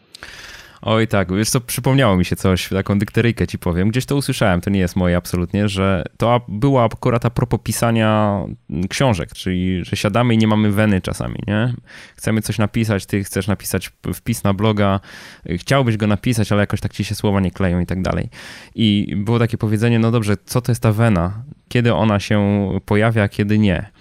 Oj 0.90 1.08
tak, 1.08 1.36
wiesz 1.36 1.50
co, 1.50 1.62
przypomniało 1.62 2.18
mi 2.18 2.26
się 2.26 2.36
coś, 2.36 2.70
taką 2.70 3.00
dykteryjkę 3.00 3.48
ci 3.48 3.60
powiem. 3.60 3.90
Gdzieś 3.90 4.06
to 4.06 4.16
usłyszałem, 4.16 4.62
to 4.62 4.70
nie 4.70 4.80
jest 4.80 4.96
moje 4.96 5.18
absolutnie, 5.18 5.70
że 5.70 6.04
to 6.18 6.42
była 6.48 6.86
akurat 6.86 7.26
a 7.26 7.30
propos 7.30 7.60
pisania 7.64 8.40
książek, 8.90 9.30
czyli 9.34 9.86
że 9.86 9.96
siadamy 9.96 10.34
i 10.34 10.38
nie 10.38 10.48
mamy 10.48 10.72
weny 10.72 11.02
czasami, 11.02 11.40
nie? 11.48 11.74
Chcemy 12.16 12.42
coś 12.42 12.58
napisać, 12.58 13.06
ty 13.06 13.24
chcesz 13.24 13.48
napisać 13.48 13.92
wpis 14.14 14.44
na 14.44 14.54
bloga, 14.54 15.00
chciałbyś 15.50 15.98
go 15.98 16.08
napisać, 16.08 16.52
ale 16.52 16.62
jakoś 16.62 16.82
tak 16.82 16.94
ci 16.94 17.04
się 17.04 17.16
słowa 17.16 17.40
nie 17.40 17.52
kleją 17.52 17.80
i 17.80 17.86
tak 17.86 18.02
dalej. 18.02 18.30
I 18.76 19.16
było 19.18 19.40
takie 19.40 19.58
powiedzenie, 19.58 20.00
no 20.00 20.12
dobrze, 20.12 20.38
co 20.46 20.62
to 20.62 20.72
jest 20.72 20.82
ta 20.82 20.92
wena? 20.92 21.44
Kiedy 21.70 21.94
ona 21.94 22.20
się 22.20 22.70
pojawia, 22.86 23.24
a 23.24 23.30
kiedy 23.30 23.60
nie? 23.60 23.92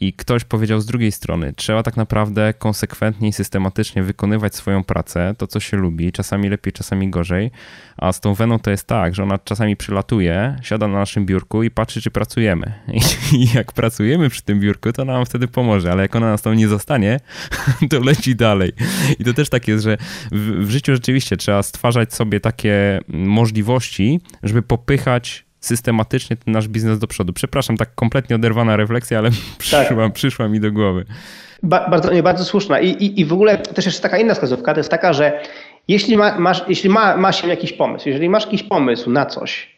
I 0.00 0.12
ktoś 0.12 0.44
powiedział 0.44 0.80
z 0.80 0.86
drugiej 0.86 1.12
strony, 1.12 1.52
trzeba 1.56 1.82
tak 1.82 1.96
naprawdę 1.96 2.54
konsekwentnie 2.54 3.28
i 3.28 3.32
systematycznie 3.32 4.02
wykonywać 4.02 4.54
swoją 4.54 4.84
pracę, 4.84 5.34
to 5.38 5.46
co 5.46 5.60
się 5.60 5.76
lubi, 5.76 6.12
czasami 6.12 6.48
lepiej, 6.48 6.72
czasami 6.72 7.10
gorzej, 7.10 7.50
a 7.96 8.12
z 8.12 8.20
tą 8.20 8.34
weną 8.34 8.58
to 8.58 8.70
jest 8.70 8.86
tak, 8.86 9.14
że 9.14 9.22
ona 9.22 9.38
czasami 9.38 9.76
przylatuje, 9.76 10.56
siada 10.62 10.88
na 10.88 10.98
naszym 10.98 11.26
biurku 11.26 11.62
i 11.62 11.70
patrzy, 11.70 12.02
czy 12.02 12.10
pracujemy. 12.10 12.72
I 13.32 13.48
jak 13.54 13.72
pracujemy 13.72 14.30
przy 14.30 14.42
tym 14.42 14.60
biurku, 14.60 14.92
to 14.92 15.04
nam 15.04 15.26
wtedy 15.26 15.48
pomoże, 15.48 15.92
ale 15.92 16.02
jak 16.02 16.16
ona 16.16 16.30
nas 16.30 16.42
tam 16.42 16.54
nie 16.54 16.68
zostanie, 16.68 17.20
to 17.90 18.00
leci 18.00 18.36
dalej. 18.36 18.72
I 19.18 19.24
to 19.24 19.34
też 19.34 19.48
tak 19.48 19.68
jest, 19.68 19.84
że 19.84 19.96
w, 20.32 20.66
w 20.66 20.70
życiu 20.70 20.94
rzeczywiście 20.94 21.36
trzeba 21.36 21.62
stwarzać 21.62 22.14
sobie 22.14 22.40
takie 22.40 23.00
możliwości, 23.08 24.20
żeby 24.42 24.62
popychać 24.62 25.45
systematycznie 25.66 26.36
ten 26.36 26.54
nasz 26.54 26.68
biznes 26.68 26.98
do 26.98 27.06
przodu. 27.06 27.32
Przepraszam, 27.32 27.76
tak 27.76 27.94
kompletnie 27.94 28.36
oderwana 28.36 28.76
refleksja, 28.76 29.18
ale 29.18 29.30
przyszła, 29.58 30.04
tak. 30.04 30.12
przyszła 30.12 30.48
mi 30.48 30.60
do 30.60 30.72
głowy. 30.72 31.04
Ba 31.62 31.88
bardzo, 31.90 32.12
nie, 32.12 32.22
bardzo 32.22 32.44
słuszna. 32.44 32.80
I, 32.80 32.88
i, 32.88 33.20
I 33.20 33.24
w 33.24 33.32
ogóle 33.32 33.58
też 33.58 33.86
jeszcze 33.86 34.02
taka 34.02 34.18
inna 34.18 34.34
wskazówka, 34.34 34.74
to 34.74 34.80
jest 34.80 34.90
taka, 34.90 35.12
że 35.12 35.42
jeśli, 35.88 36.16
ma, 36.16 36.38
masz, 36.38 36.64
jeśli 36.68 36.90
ma, 36.90 37.16
ma 37.16 37.32
się 37.32 37.48
jakiś 37.48 37.72
pomysł, 37.72 38.08
jeżeli 38.08 38.28
masz 38.28 38.44
jakiś 38.44 38.62
pomysł 38.62 39.10
na 39.10 39.26
coś, 39.26 39.76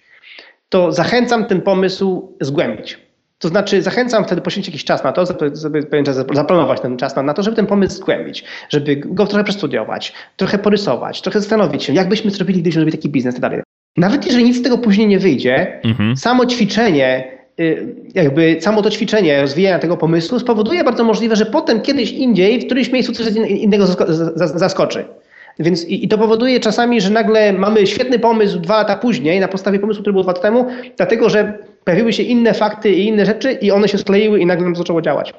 to 0.69 0.93
zachęcam 0.93 1.45
ten 1.45 1.61
pomysł 1.61 2.37
zgłębić. 2.41 2.99
To 3.39 3.49
znaczy 3.49 3.83
zachęcam 3.83 4.25
wtedy 4.25 4.41
poświęcić 4.41 4.75
jakiś 4.75 4.85
czas 4.85 5.05
na 5.05 5.13
to, 5.13 5.25
żeby 5.55 5.83
pewien 5.83 6.05
czas 6.05 6.17
zaplanować 6.17 6.81
ten 6.81 6.97
czas 6.97 7.17
na, 7.17 7.35
to, 7.35 7.43
żeby 7.43 7.57
ten 7.57 7.67
pomysł 7.67 7.97
zgłębić, 7.97 8.45
żeby 8.69 8.97
go 8.97 9.27
trochę 9.27 9.45
przestudiować, 9.45 10.13
trochę 10.37 10.59
porysować, 10.59 11.23
trochę 11.23 11.41
zastanowić 11.41 11.85
się, 11.85 11.93
jak 11.93 12.09
byśmy 12.09 12.31
zrobili, 12.31 12.61
gdybyśmy 12.61 12.81
zrobili 12.81 12.99
taki 12.99 13.09
biznes 13.09 13.35
i 13.35 13.41
tak 13.41 13.51
dalej. 13.51 13.68
Nawet 13.99 14.27
jeżeli 14.27 14.45
nic 14.45 14.57
z 14.59 14.63
tego 14.63 14.79
później 14.79 15.07
nie 15.07 15.19
wyjdzie, 15.19 15.81
mhm. 15.85 16.17
samo 16.17 16.47
ćwiczenie, 16.47 17.25
y, 17.61 17.95
jakby 18.15 18.57
samo 18.61 18.83
to 18.83 18.91
ćwiczenie 18.91 19.41
rozwijania 19.41 19.79
tego 19.79 19.97
pomysłu 19.97 20.39
spowoduje 20.39 20.85
bardzo 20.85 21.05
możliwe, 21.05 21.37
że 21.37 21.47
potem 21.47 21.81
kiedyś 21.81 22.13
indziej, 22.13 22.61
w 22.61 22.67
którymś 22.67 22.93
miejscu 22.93 23.13
coś 23.13 23.27
innego 23.49 23.87
zaskoczy. 24.37 25.05
Więc 25.59 25.85
i, 25.85 26.05
i, 26.05 26.09
to 26.09 26.19
powoduje 26.19 26.61
czasami, 26.61 27.01
że 27.01 27.11
nagle 27.11 27.53
mamy 27.53 27.87
świetny 27.87 28.19
pomysł 28.19 28.59
dwa 28.59 28.77
lata 28.77 28.97
później, 28.97 29.41
na 29.41 29.49
podstawie 29.49 29.79
pomysłu, 29.79 30.03
który 30.03 30.13
był 30.13 30.23
dwa 30.23 30.33
lata 30.33 30.43
temu, 30.43 30.67
dlatego 30.97 31.31
że 31.31 31.59
pojawiły 31.85 32.13
się 32.13 32.23
inne 32.23 32.55
fakty 32.55 32.91
i 32.91 33.07
inne 33.07 33.27
rzeczy 33.27 33.53
i 33.53 33.71
one 33.71 33.89
się 33.89 33.99
skleiły 33.99 34.41
i 34.41 34.47
nagle 34.47 34.65
nam 34.65 34.77
zaczęło 34.77 35.03
działać. 35.03 35.35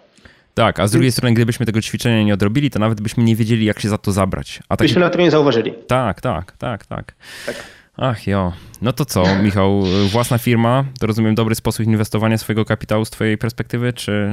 Tak, 0.54 0.80
a 0.80 0.88
z 0.88 0.92
drugiej 0.92 1.12
strony, 1.12 1.34
gdybyśmy 1.34 1.66
tego 1.66 1.82
ćwiczenia 1.82 2.24
nie 2.24 2.34
odrobili, 2.34 2.70
to 2.70 2.80
nawet 2.80 3.02
byśmy 3.02 3.24
nie 3.24 3.36
wiedzieli, 3.36 3.66
jak 3.66 3.80
się 3.80 3.90
za 3.90 3.98
to 3.98 4.12
zabrać. 4.12 4.60
A 4.70 4.78
tak... 4.78 4.88
Byśmy 4.88 5.02
na 5.02 5.10
to 5.10 5.20
nie 5.20 5.32
zauważyli. 5.32 5.74
Tak, 5.88 6.22
tak, 6.22 6.52
tak, 6.52 6.86
tak. 6.86 7.16
tak. 7.46 7.56
Ach 8.02 8.28
jo. 8.28 8.54
No 8.82 8.94
to 8.94 9.06
co, 9.06 9.24
Michał, 9.44 9.84
własna 10.12 10.38
firma, 10.38 10.86
to 11.00 11.08
rozumiem 11.08 11.36
dobry 11.36 11.56
sposób 11.56 11.86
inwestowania 11.86 12.38
swojego 12.38 12.66
kapitału 12.66 13.06
z 13.06 13.10
twojej 13.10 13.38
perspektywy, 13.38 13.94
czy 13.94 14.30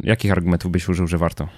jakich 0.00 0.32
argumentów 0.32 0.70
byś 0.70 0.88
użył, 0.88 1.06
że 1.06 1.18
warto? 1.18 1.48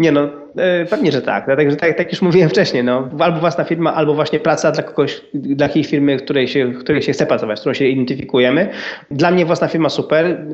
Nie 0.00 0.12
no, 0.12 0.28
e, 0.56 0.84
pewnie, 0.84 1.12
że 1.12 1.22
tak. 1.22 1.46
Dlatego, 1.46 1.70
że 1.70 1.76
tak, 1.76 1.96
tak 1.96 2.12
już 2.12 2.22
mówiłem 2.22 2.50
wcześniej, 2.50 2.84
no, 2.84 3.08
albo 3.18 3.40
własna 3.40 3.64
firma, 3.64 3.94
albo 3.94 4.14
właśnie 4.14 4.40
praca 4.40 4.72
dla 4.72 4.82
kogoś, 4.82 5.20
dla 5.34 5.66
jakiejś 5.66 5.86
firmy, 5.86 6.16
której 6.16 6.48
się, 6.48 6.72
której 6.72 7.02
się 7.02 7.12
chce 7.12 7.26
pracować, 7.26 7.58
z 7.58 7.60
którą 7.60 7.74
się 7.74 7.86
identyfikujemy. 7.86 8.68
Dla 9.10 9.30
mnie 9.30 9.46
własna 9.46 9.68
firma 9.68 9.88
super. 9.88 10.46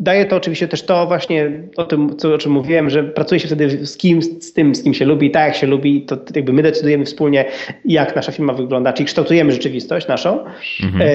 Daje 0.00 0.24
to 0.24 0.36
oczywiście 0.36 0.68
też 0.68 0.82
to 0.82 1.06
właśnie 1.06 1.50
o 1.76 1.84
tym, 1.84 2.16
co, 2.16 2.34
o 2.34 2.38
czym 2.38 2.52
mówiłem, 2.52 2.90
że 2.90 3.04
pracuje 3.04 3.40
się 3.40 3.46
wtedy 3.46 3.86
z 3.86 3.96
kim, 3.96 4.22
z 4.22 4.52
tym, 4.52 4.74
z 4.74 4.82
kim 4.82 4.94
się 4.94 5.04
lubi, 5.04 5.30
tak 5.30 5.46
jak 5.46 5.56
się 5.56 5.66
lubi, 5.66 6.02
to 6.02 6.16
jakby 6.34 6.52
my 6.52 6.62
decydujemy 6.62 7.04
wspólnie, 7.04 7.44
jak 7.84 8.16
nasza 8.16 8.32
firma 8.32 8.52
wygląda, 8.52 8.92
czyli 8.92 9.06
kształtujemy 9.06 9.52
rzeczywistość 9.52 10.08
naszą. 10.08 10.38
Mhm. 10.84 11.02
E, 11.02 11.08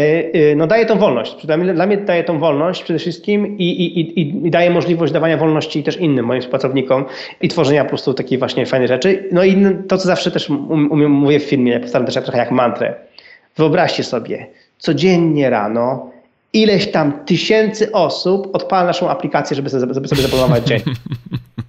e, 0.51 0.55
no 0.55 0.67
daje 0.67 0.85
tą 0.85 0.97
wolność. 0.97 1.45
Dla 1.45 1.57
mnie, 1.57 1.73
dla 1.73 1.85
mnie 1.85 1.97
daje 1.97 2.23
tą 2.23 2.39
wolność 2.39 2.83
przede 2.83 2.99
wszystkim 2.99 3.57
i, 3.57 3.63
i, 3.63 3.99
i, 3.99 4.47
i 4.47 4.51
daje 4.51 4.69
możliwość 4.69 5.13
dawania 5.13 5.37
wolności 5.37 5.83
też 5.83 5.97
innym 5.97 6.25
moim 6.25 6.41
współpracownikom 6.41 7.05
i 7.41 7.50
tworzenia 7.51 7.83
po 7.83 7.89
prostu 7.89 8.13
takiej 8.13 8.37
właśnie 8.37 8.65
fajnej 8.65 8.87
rzeczy. 8.87 9.29
No 9.31 9.43
i 9.43 9.67
to, 9.87 9.97
co 9.97 10.07
zawsze 10.07 10.31
też 10.31 10.49
umiem, 10.89 11.11
mówię 11.11 11.39
w 11.39 11.43
filmie, 11.43 11.79
powtarzam 11.79 12.05
też 12.05 12.23
trochę 12.23 12.37
jak 12.37 12.51
mantrę. 12.51 12.93
Wyobraźcie 13.57 14.03
sobie, 14.03 14.47
codziennie 14.77 15.49
rano 15.49 16.11
ileś 16.53 16.91
tam 16.91 17.25
tysięcy 17.25 17.91
osób 17.91 18.55
odpala 18.55 18.85
naszą 18.85 19.09
aplikację, 19.09 19.55
żeby 19.55 19.69
sobie, 19.69 19.93
żeby 19.93 20.07
sobie 20.07 20.21
zaplanować 20.21 20.63
dzień. 20.63 20.79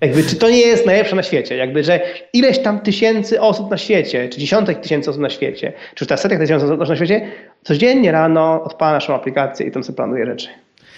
Jakby, 0.01 0.25
czy 0.25 0.37
to 0.37 0.51
nie 0.51 0.61
jest 0.61 0.87
najlepsze 0.87 1.17
na 1.17 1.23
świecie? 1.23 1.57
Jakby, 1.57 1.85
że 1.85 2.01
ileś 2.33 2.59
tam 2.59 2.81
tysięcy 2.81 3.41
osób 3.41 3.71
na 3.71 3.79
świecie, 3.79 4.29
czy 4.29 4.39
dziesiątek 4.39 4.81
tysięcy 4.81 5.11
osób 5.11 5.23
na 5.23 5.31
świecie, 5.31 5.73
czy 5.95 6.05
już 6.05 6.09
teraz 6.09 6.21
setek 6.21 6.39
tysięcy 6.39 6.67
osób 6.67 6.89
na 6.89 6.97
świecie, 6.97 7.29
codziennie 7.63 8.13
rano 8.13 8.65
odpala 8.65 8.93
naszą 8.93 9.15
aplikację 9.15 9.67
i 9.67 9.71
tam 9.71 9.85
sobie 9.85 9.97
planuje 9.97 10.27
rzeczy 10.27 10.49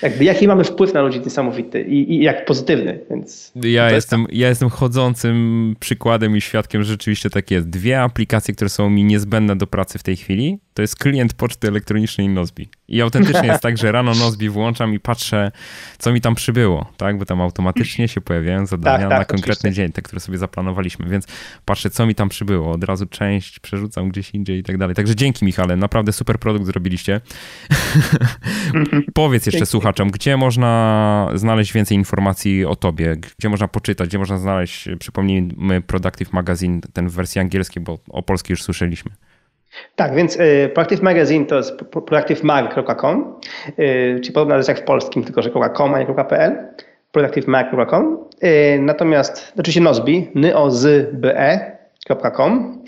jakby 0.03 0.24
jaki 0.24 0.49
mamy 0.49 0.64
wpływ 0.64 0.95
na 0.95 1.03
ludzi 1.03 1.20
niesamowity 1.20 1.82
i, 1.82 2.14
i 2.14 2.22
jak 2.22 2.45
pozytywny, 2.45 3.01
więc... 3.11 3.53
Ja 3.62 3.90
jestem, 3.90 4.20
jest... 4.20 4.34
ja 4.34 4.49
jestem 4.49 4.70
chodzącym 4.70 5.76
przykładem 5.80 6.36
i 6.36 6.40
świadkiem, 6.40 6.82
że 6.82 6.92
rzeczywiście 6.92 7.30
tak 7.30 7.51
jest. 7.51 7.68
Dwie 7.68 8.01
aplikacje, 8.01 8.55
które 8.55 8.68
są 8.68 8.90
mi 8.90 9.05
niezbędne 9.05 9.57
do 9.57 9.66
pracy 9.66 9.99
w 9.99 10.03
tej 10.03 10.16
chwili, 10.16 10.59
to 10.74 10.82
jest 10.82 10.97
klient 10.97 11.34
poczty 11.34 11.68
elektronicznej 11.68 12.28
Nozbi. 12.28 12.68
I 12.89 13.03
autentycznie 13.03 13.49
jest 13.49 13.62
tak, 13.62 13.78
że 13.78 13.93
rano 13.93 14.14
Nozbi 14.14 14.49
włączam 14.49 14.95
i 14.95 15.01
patrzę, 15.01 15.53
co 15.99 16.12
mi 16.12 16.20
tam 16.20 16.35
przybyło, 16.35 16.93
tak? 16.97 17.18
Bo 17.18 17.24
tam 17.24 17.41
automatycznie 17.41 18.09
się 18.09 18.20
pojawiają 18.20 18.66
zadania 18.66 18.99
tak, 18.99 19.09
tak, 19.09 19.18
na 19.18 19.24
konkretny 19.24 19.53
oczywiście. 19.53 19.82
dzień, 19.82 19.93
te, 19.93 20.03
które 20.03 20.20
sobie 20.20 20.39
zaplanowaliśmy, 20.39 21.09
więc 21.09 21.26
patrzę, 21.64 21.91
co 21.91 22.07
mi 22.07 22.14
tam 22.14 22.28
przybyło. 22.28 22.72
Od 22.72 22.85
razu 22.85 23.07
część 23.07 23.59
przerzucam 23.59 24.09
gdzieś 24.09 24.30
indziej 24.30 24.59
i 24.59 24.62
tak 24.62 24.78
dalej. 24.78 24.95
Także 24.95 25.16
dzięki 25.16 25.45
Michale, 25.45 25.76
naprawdę 25.76 26.12
super 26.12 26.39
produkt 26.39 26.66
zrobiliście. 26.66 27.20
Powiedz 29.14 29.47
jeszcze 29.47 29.66
słuchaczom, 29.66 30.11
gdzie 30.11 30.37
można 30.37 31.30
znaleźć 31.35 31.72
więcej 31.72 31.99
informacji 31.99 32.64
o 32.64 32.76
tobie, 32.76 33.16
gdzie 33.39 33.49
można 33.49 33.68
poczytać, 33.68 34.09
gdzie 34.09 34.18
można 34.18 34.39
znaleźć, 34.39 34.89
przypomnijmy, 34.99 35.80
Productive 35.80 36.32
Magazine, 36.32 36.80
ten 36.93 37.09
w 37.09 37.12
wersji 37.12 37.41
angielskiej, 37.41 37.82
bo 37.82 37.99
o 38.09 38.22
polskiej 38.22 38.53
już 38.53 38.62
słyszeliśmy. 38.62 39.11
Tak, 39.97 40.14
więc 40.14 40.37
y, 40.37 40.70
Proactive 40.75 41.03
Magazine 41.03 41.47
to 41.47 41.57
jest 41.57 41.77
proactivemag.com, 42.07 43.35
y, 43.79 44.20
czyli 44.22 44.33
podobna 44.33 44.59
rzecz 44.59 44.68
jak 44.68 44.79
w 44.79 44.83
polskim, 44.83 45.25
tylko 45.25 45.43
że 45.43 45.51
.com, 45.51 45.95
a 45.95 45.99
nie 45.99 46.07
.pl, 46.07 46.68
proactivemag.com. 47.12 48.18
Y, 48.45 48.79
natomiast 48.81 49.53
oczywiście 49.59 49.81
Nozbi, 49.81 50.31
NYOZBE, 50.35 51.75
nozbi.com. 52.09 52.79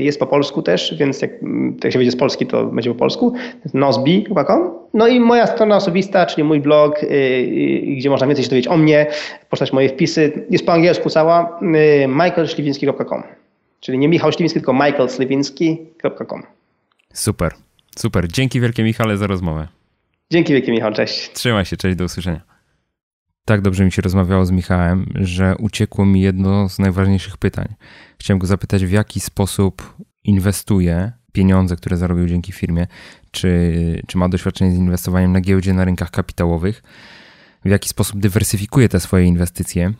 Jest 0.00 0.20
po 0.20 0.26
polsku 0.26 0.62
też, 0.62 0.94
więc 0.98 1.22
jak, 1.22 1.30
jak 1.84 1.92
się 1.92 1.98
wyjdzie 1.98 2.12
z 2.12 2.16
Polski, 2.16 2.46
to 2.46 2.64
będzie 2.64 2.90
po 2.90 2.98
polsku. 2.98 3.34
nozbi.com. 3.74 4.70
No 4.94 5.08
i 5.08 5.20
moja 5.20 5.46
strona 5.46 5.76
osobista, 5.76 6.26
czyli 6.26 6.44
mój 6.44 6.60
blog, 6.60 7.00
gdzie 7.96 8.10
można 8.10 8.26
więcej 8.26 8.44
się 8.44 8.50
dowiedzieć 8.50 8.72
o 8.72 8.76
mnie, 8.76 9.06
poczytać 9.50 9.72
moje 9.72 9.88
wpisy, 9.88 10.46
jest 10.50 10.66
po 10.66 10.72
angielsku 10.72 11.10
cała, 11.10 11.58
michaelśliwiński.com. 12.08 13.45
Czyli 13.80 13.98
nie 13.98 14.08
Michał 14.08 14.32
Śliwiński, 14.32 14.60
tylko 14.60 14.72
michaelśliwiński.com. 14.72 16.42
Super, 17.12 17.52
super. 17.96 18.28
Dzięki 18.28 18.60
wielkie 18.60 18.82
Michale 18.84 19.16
za 19.16 19.26
rozmowę. 19.26 19.68
Dzięki 20.30 20.52
wielkie 20.52 20.72
Michał, 20.72 20.92
cześć. 20.92 21.32
Trzymaj 21.32 21.64
się, 21.64 21.76
cześć, 21.76 21.96
do 21.96 22.04
usłyszenia. 22.04 22.40
Tak 23.44 23.60
dobrze 23.60 23.84
mi 23.84 23.92
się 23.92 24.02
rozmawiało 24.02 24.46
z 24.46 24.50
Michałem, 24.50 25.06
że 25.14 25.54
uciekło 25.58 26.06
mi 26.06 26.20
jedno 26.20 26.68
z 26.68 26.78
najważniejszych 26.78 27.36
pytań. 27.36 27.74
Chciałem 28.18 28.38
go 28.38 28.46
zapytać, 28.46 28.84
w 28.84 28.90
jaki 28.90 29.20
sposób 29.20 29.96
inwestuje 30.24 31.12
pieniądze, 31.32 31.76
które 31.76 31.96
zarobił 31.96 32.26
dzięki 32.26 32.52
firmie, 32.52 32.86
czy, 33.30 34.02
czy 34.06 34.18
ma 34.18 34.28
doświadczenie 34.28 34.72
z 34.72 34.78
inwestowaniem 34.78 35.32
na 35.32 35.40
giełdzie, 35.40 35.74
na 35.74 35.84
rynkach 35.84 36.10
kapitałowych, 36.10 36.82
w 37.64 37.68
jaki 37.68 37.88
sposób 37.88 38.20
dywersyfikuje 38.20 38.88
te 38.88 39.00
swoje 39.00 39.24
inwestycje. 39.24 39.92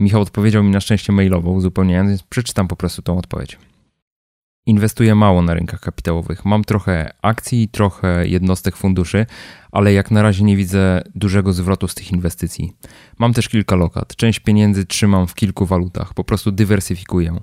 Michał 0.00 0.22
odpowiedział 0.22 0.62
mi 0.62 0.70
na 0.70 0.80
szczęście 0.80 1.12
mailowo, 1.12 1.50
uzupełniając, 1.50 2.08
więc 2.08 2.22
przeczytam 2.22 2.68
po 2.68 2.76
prostu 2.76 3.02
tą 3.02 3.18
odpowiedź. 3.18 3.58
Inwestuję 4.66 5.14
mało 5.14 5.42
na 5.42 5.54
rynkach 5.54 5.80
kapitałowych. 5.80 6.44
Mam 6.44 6.64
trochę 6.64 7.12
akcji, 7.22 7.68
trochę 7.68 8.28
jednostek 8.28 8.76
funduszy, 8.76 9.26
ale 9.72 9.92
jak 9.92 10.10
na 10.10 10.22
razie 10.22 10.44
nie 10.44 10.56
widzę 10.56 11.02
dużego 11.14 11.52
zwrotu 11.52 11.88
z 11.88 11.94
tych 11.94 12.12
inwestycji. 12.12 12.72
Mam 13.18 13.32
też 13.32 13.48
kilka 13.48 13.76
lokat. 13.76 14.16
Część 14.16 14.40
pieniędzy 14.40 14.86
trzymam 14.86 15.26
w 15.26 15.34
kilku 15.34 15.66
walutach, 15.66 16.14
po 16.14 16.24
prostu 16.24 16.52
dywersyfikuję. 16.52 17.40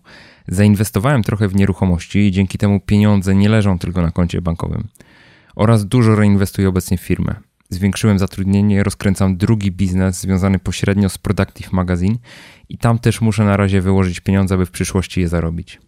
Zainwestowałem 0.48 1.24
trochę 1.24 1.48
w 1.48 1.56
nieruchomości 1.56 2.20
i 2.20 2.32
dzięki 2.32 2.58
temu 2.58 2.80
pieniądze 2.80 3.36
nie 3.36 3.50
leżą 3.50 3.80
tylko 3.80 4.02
na 4.02 4.12
koncie 4.12 4.42
bankowym. 4.42 4.88
Oraz 5.56 5.86
dużo 5.86 6.16
reinwestuję 6.16 6.70
obecnie 6.70 6.98
w 6.98 7.02
firmę. 7.02 7.36
Zwiększyłem 7.70 8.20
zatrudnienie, 8.20 8.84
rozkręcam 8.84 9.38
drugi 9.38 9.72
biznes 9.72 10.22
związany 10.22 10.60
pośrednio 10.60 11.10
z 11.10 11.18
Productive 11.18 11.72
Magazine 11.72 12.18
i 12.70 12.78
tam 12.78 13.00
też 13.00 13.22
muszę 13.22 13.44
na 13.44 13.58
razie 13.58 13.82
wyłożyć 13.82 14.20
pieniądze, 14.20 14.56
aby 14.56 14.66
w 14.66 14.72
przyszłości 14.72 15.22
je 15.22 15.28
zarobić. 15.28 15.80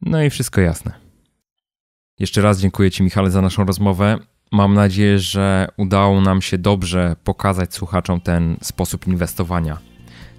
No 0.00 0.22
i 0.22 0.30
wszystko 0.30 0.60
jasne. 0.60 0.92
Jeszcze 2.18 2.42
raz 2.42 2.60
dziękuję 2.60 2.90
Ci, 2.90 3.02
Michale, 3.02 3.30
za 3.30 3.42
naszą 3.42 3.64
rozmowę. 3.64 4.18
Mam 4.52 4.74
nadzieję, 4.74 5.18
że 5.18 5.68
udało 5.76 6.20
nam 6.20 6.42
się 6.42 6.58
dobrze 6.58 7.16
pokazać 7.24 7.74
słuchaczom 7.74 8.20
ten 8.20 8.56
sposób 8.62 9.06
inwestowania. 9.06 9.78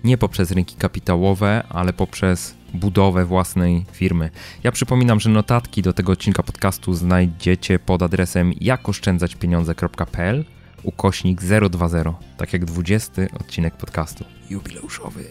Nie 0.04 0.18
poprzez 0.18 0.52
rynki 0.52 0.76
kapitałowe, 0.76 1.64
ale 1.70 1.94
poprzez 1.94 2.59
budowę 2.74 3.26
własnej 3.26 3.86
firmy. 3.92 4.30
Ja 4.64 4.72
przypominam, 4.72 5.20
że 5.20 5.30
notatki 5.30 5.82
do 5.82 5.94
tego 5.94 6.12
odcinka 6.12 6.44
podcastu 6.44 6.94
znajdziecie 6.94 7.80
pod 7.80 8.04
adresem 8.04 8.54
jakoszczędzaćpieniądze.pl 8.62 10.46
ukośnik 10.84 11.42
020, 11.70 12.14
tak 12.38 12.54
jak 12.54 12.66
20 12.66 13.22
odcinek 13.40 13.78
podcastu 13.78 14.26
jubileuszowy. 14.50 15.26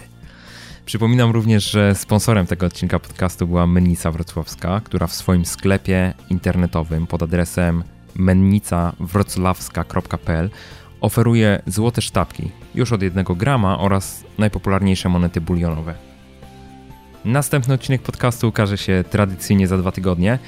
Przypominam 0.85 1.31
również, 1.31 1.71
że 1.71 1.95
sponsorem 1.95 2.47
tego 2.47 2.67
odcinka 2.67 2.99
podcastu 2.99 3.47
była 3.47 3.67
Mennica 3.67 4.11
Wrocławska, 4.11 4.81
która 4.85 5.07
w 5.07 5.13
swoim 5.13 5.45
sklepie 5.45 6.15
internetowym 6.31 7.07
pod 7.07 7.23
adresem 7.23 7.85
mennicawroclawska.pl 8.15 10.51
oferuje 11.01 11.63
złote 11.67 12.03
sztabki 12.03 12.51
już 12.75 12.93
od 12.93 13.03
1 13.03 13.25
grama 13.25 13.79
oraz 13.79 14.25
najpopularniejsze 14.39 15.09
monety 15.09 15.41
bulionowe. 15.41 16.08
Następny 17.25 17.75
odcinek 17.75 18.03
podcastu 18.03 18.49
ukaże 18.49 18.79
się 18.79 19.05
tradycyjnie 19.11 19.69
za 19.69 19.79
dwa 19.79 19.93
tygodnie. 19.93 20.39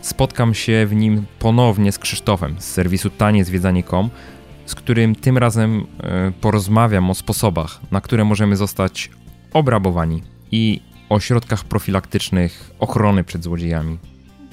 Spotkam 0.00 0.54
się 0.54 0.86
w 0.86 0.94
nim 0.94 1.26
ponownie 1.38 1.92
z 1.92 1.98
Krzysztofem 1.98 2.56
z 2.58 2.64
serwisu 2.64 3.10
taniezwiedzanie.com, 3.10 4.10
z 4.66 4.74
którym 4.74 5.14
tym 5.14 5.38
razem 5.38 5.86
e, 6.02 6.32
porozmawiam 6.40 7.10
o 7.10 7.14
sposobach, 7.14 7.80
na 7.90 8.00
które 8.00 8.24
możemy 8.24 8.56
zostać 8.56 9.10
obrabowani 9.52 10.22
i 10.52 10.80
o 11.08 11.20
środkach 11.20 11.64
profilaktycznych 11.64 12.70
ochrony 12.78 13.24
przed 13.24 13.44
złodziejami. 13.44 13.98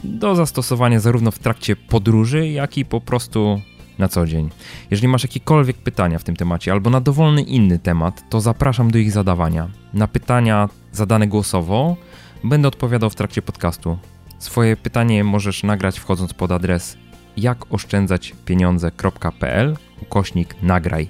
Do 0.04 0.36
zastosowania 0.36 1.00
zarówno 1.00 1.32
w 1.32 1.40
trakcie 1.40 1.76
podróży, 1.76 2.50
jak 2.50 2.78
i 2.78 2.86
po 2.86 3.02
prostu 3.02 3.62
na 4.00 4.08
co 4.08 4.26
dzień. 4.26 4.50
Jeżeli 4.92 5.08
masz 5.08 5.24
jakiekolwiek 5.24 5.78
pytania 5.78 6.20
w 6.20 6.24
tym 6.24 6.36
temacie 6.36 6.72
albo 6.72 6.90
na 6.90 7.02
dowolny 7.02 7.42
inny 7.42 7.80
temat, 7.80 8.30
to 8.30 8.42
zapraszam 8.42 8.92
do 8.92 8.98
ich 8.98 9.12
zadawania. 9.12 9.70
Na 9.94 10.08
pytania 10.08 10.70
zadane 10.92 11.28
głosowo 11.28 11.96
będę 12.44 12.68
odpowiadał 12.68 13.10
w 13.10 13.16
trakcie 13.16 13.42
podcastu. 13.42 13.98
Swoje 14.40 14.78
pytanie 14.78 15.24
możesz 15.24 15.64
nagrać 15.64 16.00
wchodząc 16.00 16.34
pod 16.34 16.52
adres 16.52 16.98
jakoszczędzaćpieniądze.pl 17.38 19.78
ukośnik 20.02 20.56
nagraj. 20.62 21.10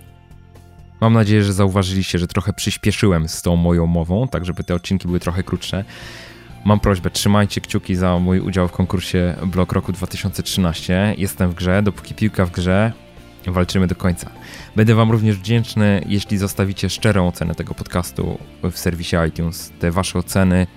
Mam 1.01 1.13
nadzieję, 1.13 1.43
że 1.43 1.53
zauważyliście, 1.53 2.19
że 2.19 2.27
trochę 2.27 2.53
przyspieszyłem 2.53 3.27
z 3.27 3.41
tą 3.41 3.55
moją 3.55 3.85
mową, 3.85 4.27
tak 4.27 4.45
żeby 4.45 4.63
te 4.63 4.75
odcinki 4.75 5.07
były 5.07 5.19
trochę 5.19 5.43
krótsze. 5.43 5.85
Mam 6.65 6.79
prośbę, 6.79 7.09
trzymajcie 7.09 7.61
kciuki 7.61 7.95
za 7.95 8.19
mój 8.19 8.39
udział 8.39 8.67
w 8.67 8.71
konkursie 8.71 9.35
Blok 9.45 9.71
Roku 9.71 9.91
2013. 9.91 11.15
Jestem 11.17 11.49
w 11.49 11.55
grze, 11.55 11.83
dopóki 11.83 12.15
piłka 12.15 12.45
w 12.45 12.51
grze, 12.51 12.91
walczymy 13.47 13.87
do 13.87 13.95
końca. 13.95 14.31
Będę 14.75 14.95
Wam 14.95 15.11
również 15.11 15.37
wdzięczny, 15.37 16.03
jeśli 16.07 16.37
zostawicie 16.37 16.89
szczerą 16.89 17.27
ocenę 17.27 17.55
tego 17.55 17.73
podcastu 17.73 18.37
w 18.71 18.77
serwisie 18.77 19.15
iTunes. 19.27 19.73
Te 19.79 19.91
Wasze 19.91 20.19
oceny 20.19 20.67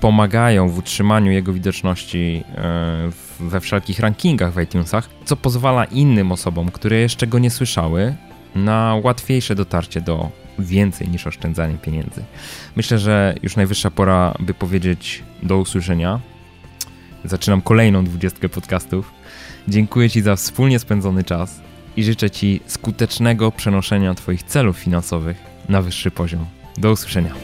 pomagają 0.00 0.68
w 0.68 0.78
utrzymaniu 0.78 1.32
jego 1.32 1.52
widoczności 1.52 2.44
e, 2.56 3.10
we 3.40 3.60
wszelkich 3.60 4.00
rankingach 4.00 4.54
w 4.54 4.60
iTunesach, 4.60 5.08
co 5.24 5.36
pozwala 5.36 5.84
innym 5.84 6.32
osobom, 6.32 6.70
które 6.70 6.96
jeszcze 6.96 7.26
go 7.26 7.38
nie 7.38 7.50
słyszały, 7.50 8.16
na 8.54 9.00
łatwiejsze 9.04 9.54
dotarcie 9.54 10.00
do 10.00 10.30
więcej 10.60 11.08
niż 11.08 11.26
oszczędzanie 11.26 11.74
pieniędzy. 11.74 12.24
Myślę, 12.76 12.98
że 12.98 13.34
już 13.42 13.56
najwyższa 13.56 13.90
pora, 13.90 14.34
by 14.40 14.54
powiedzieć 14.54 15.22
do 15.42 15.58
usłyszenia. 15.58 16.20
Zaczynam 17.24 17.62
kolejną 17.62 18.04
dwudziestkę 18.04 18.48
podcastów. 18.48 19.12
Dziękuję 19.68 20.10
Ci 20.10 20.22
za 20.22 20.36
wspólnie 20.36 20.78
spędzony 20.78 21.24
czas 21.24 21.60
i 21.96 22.04
życzę 22.04 22.30
Ci 22.30 22.60
skutecznego 22.66 23.52
przenoszenia 23.52 24.14
Twoich 24.14 24.42
celów 24.42 24.78
finansowych 24.78 25.36
na 25.68 25.82
wyższy 25.82 26.10
poziom. 26.10 26.46
Do 26.78 26.92
usłyszenia. 26.92 27.34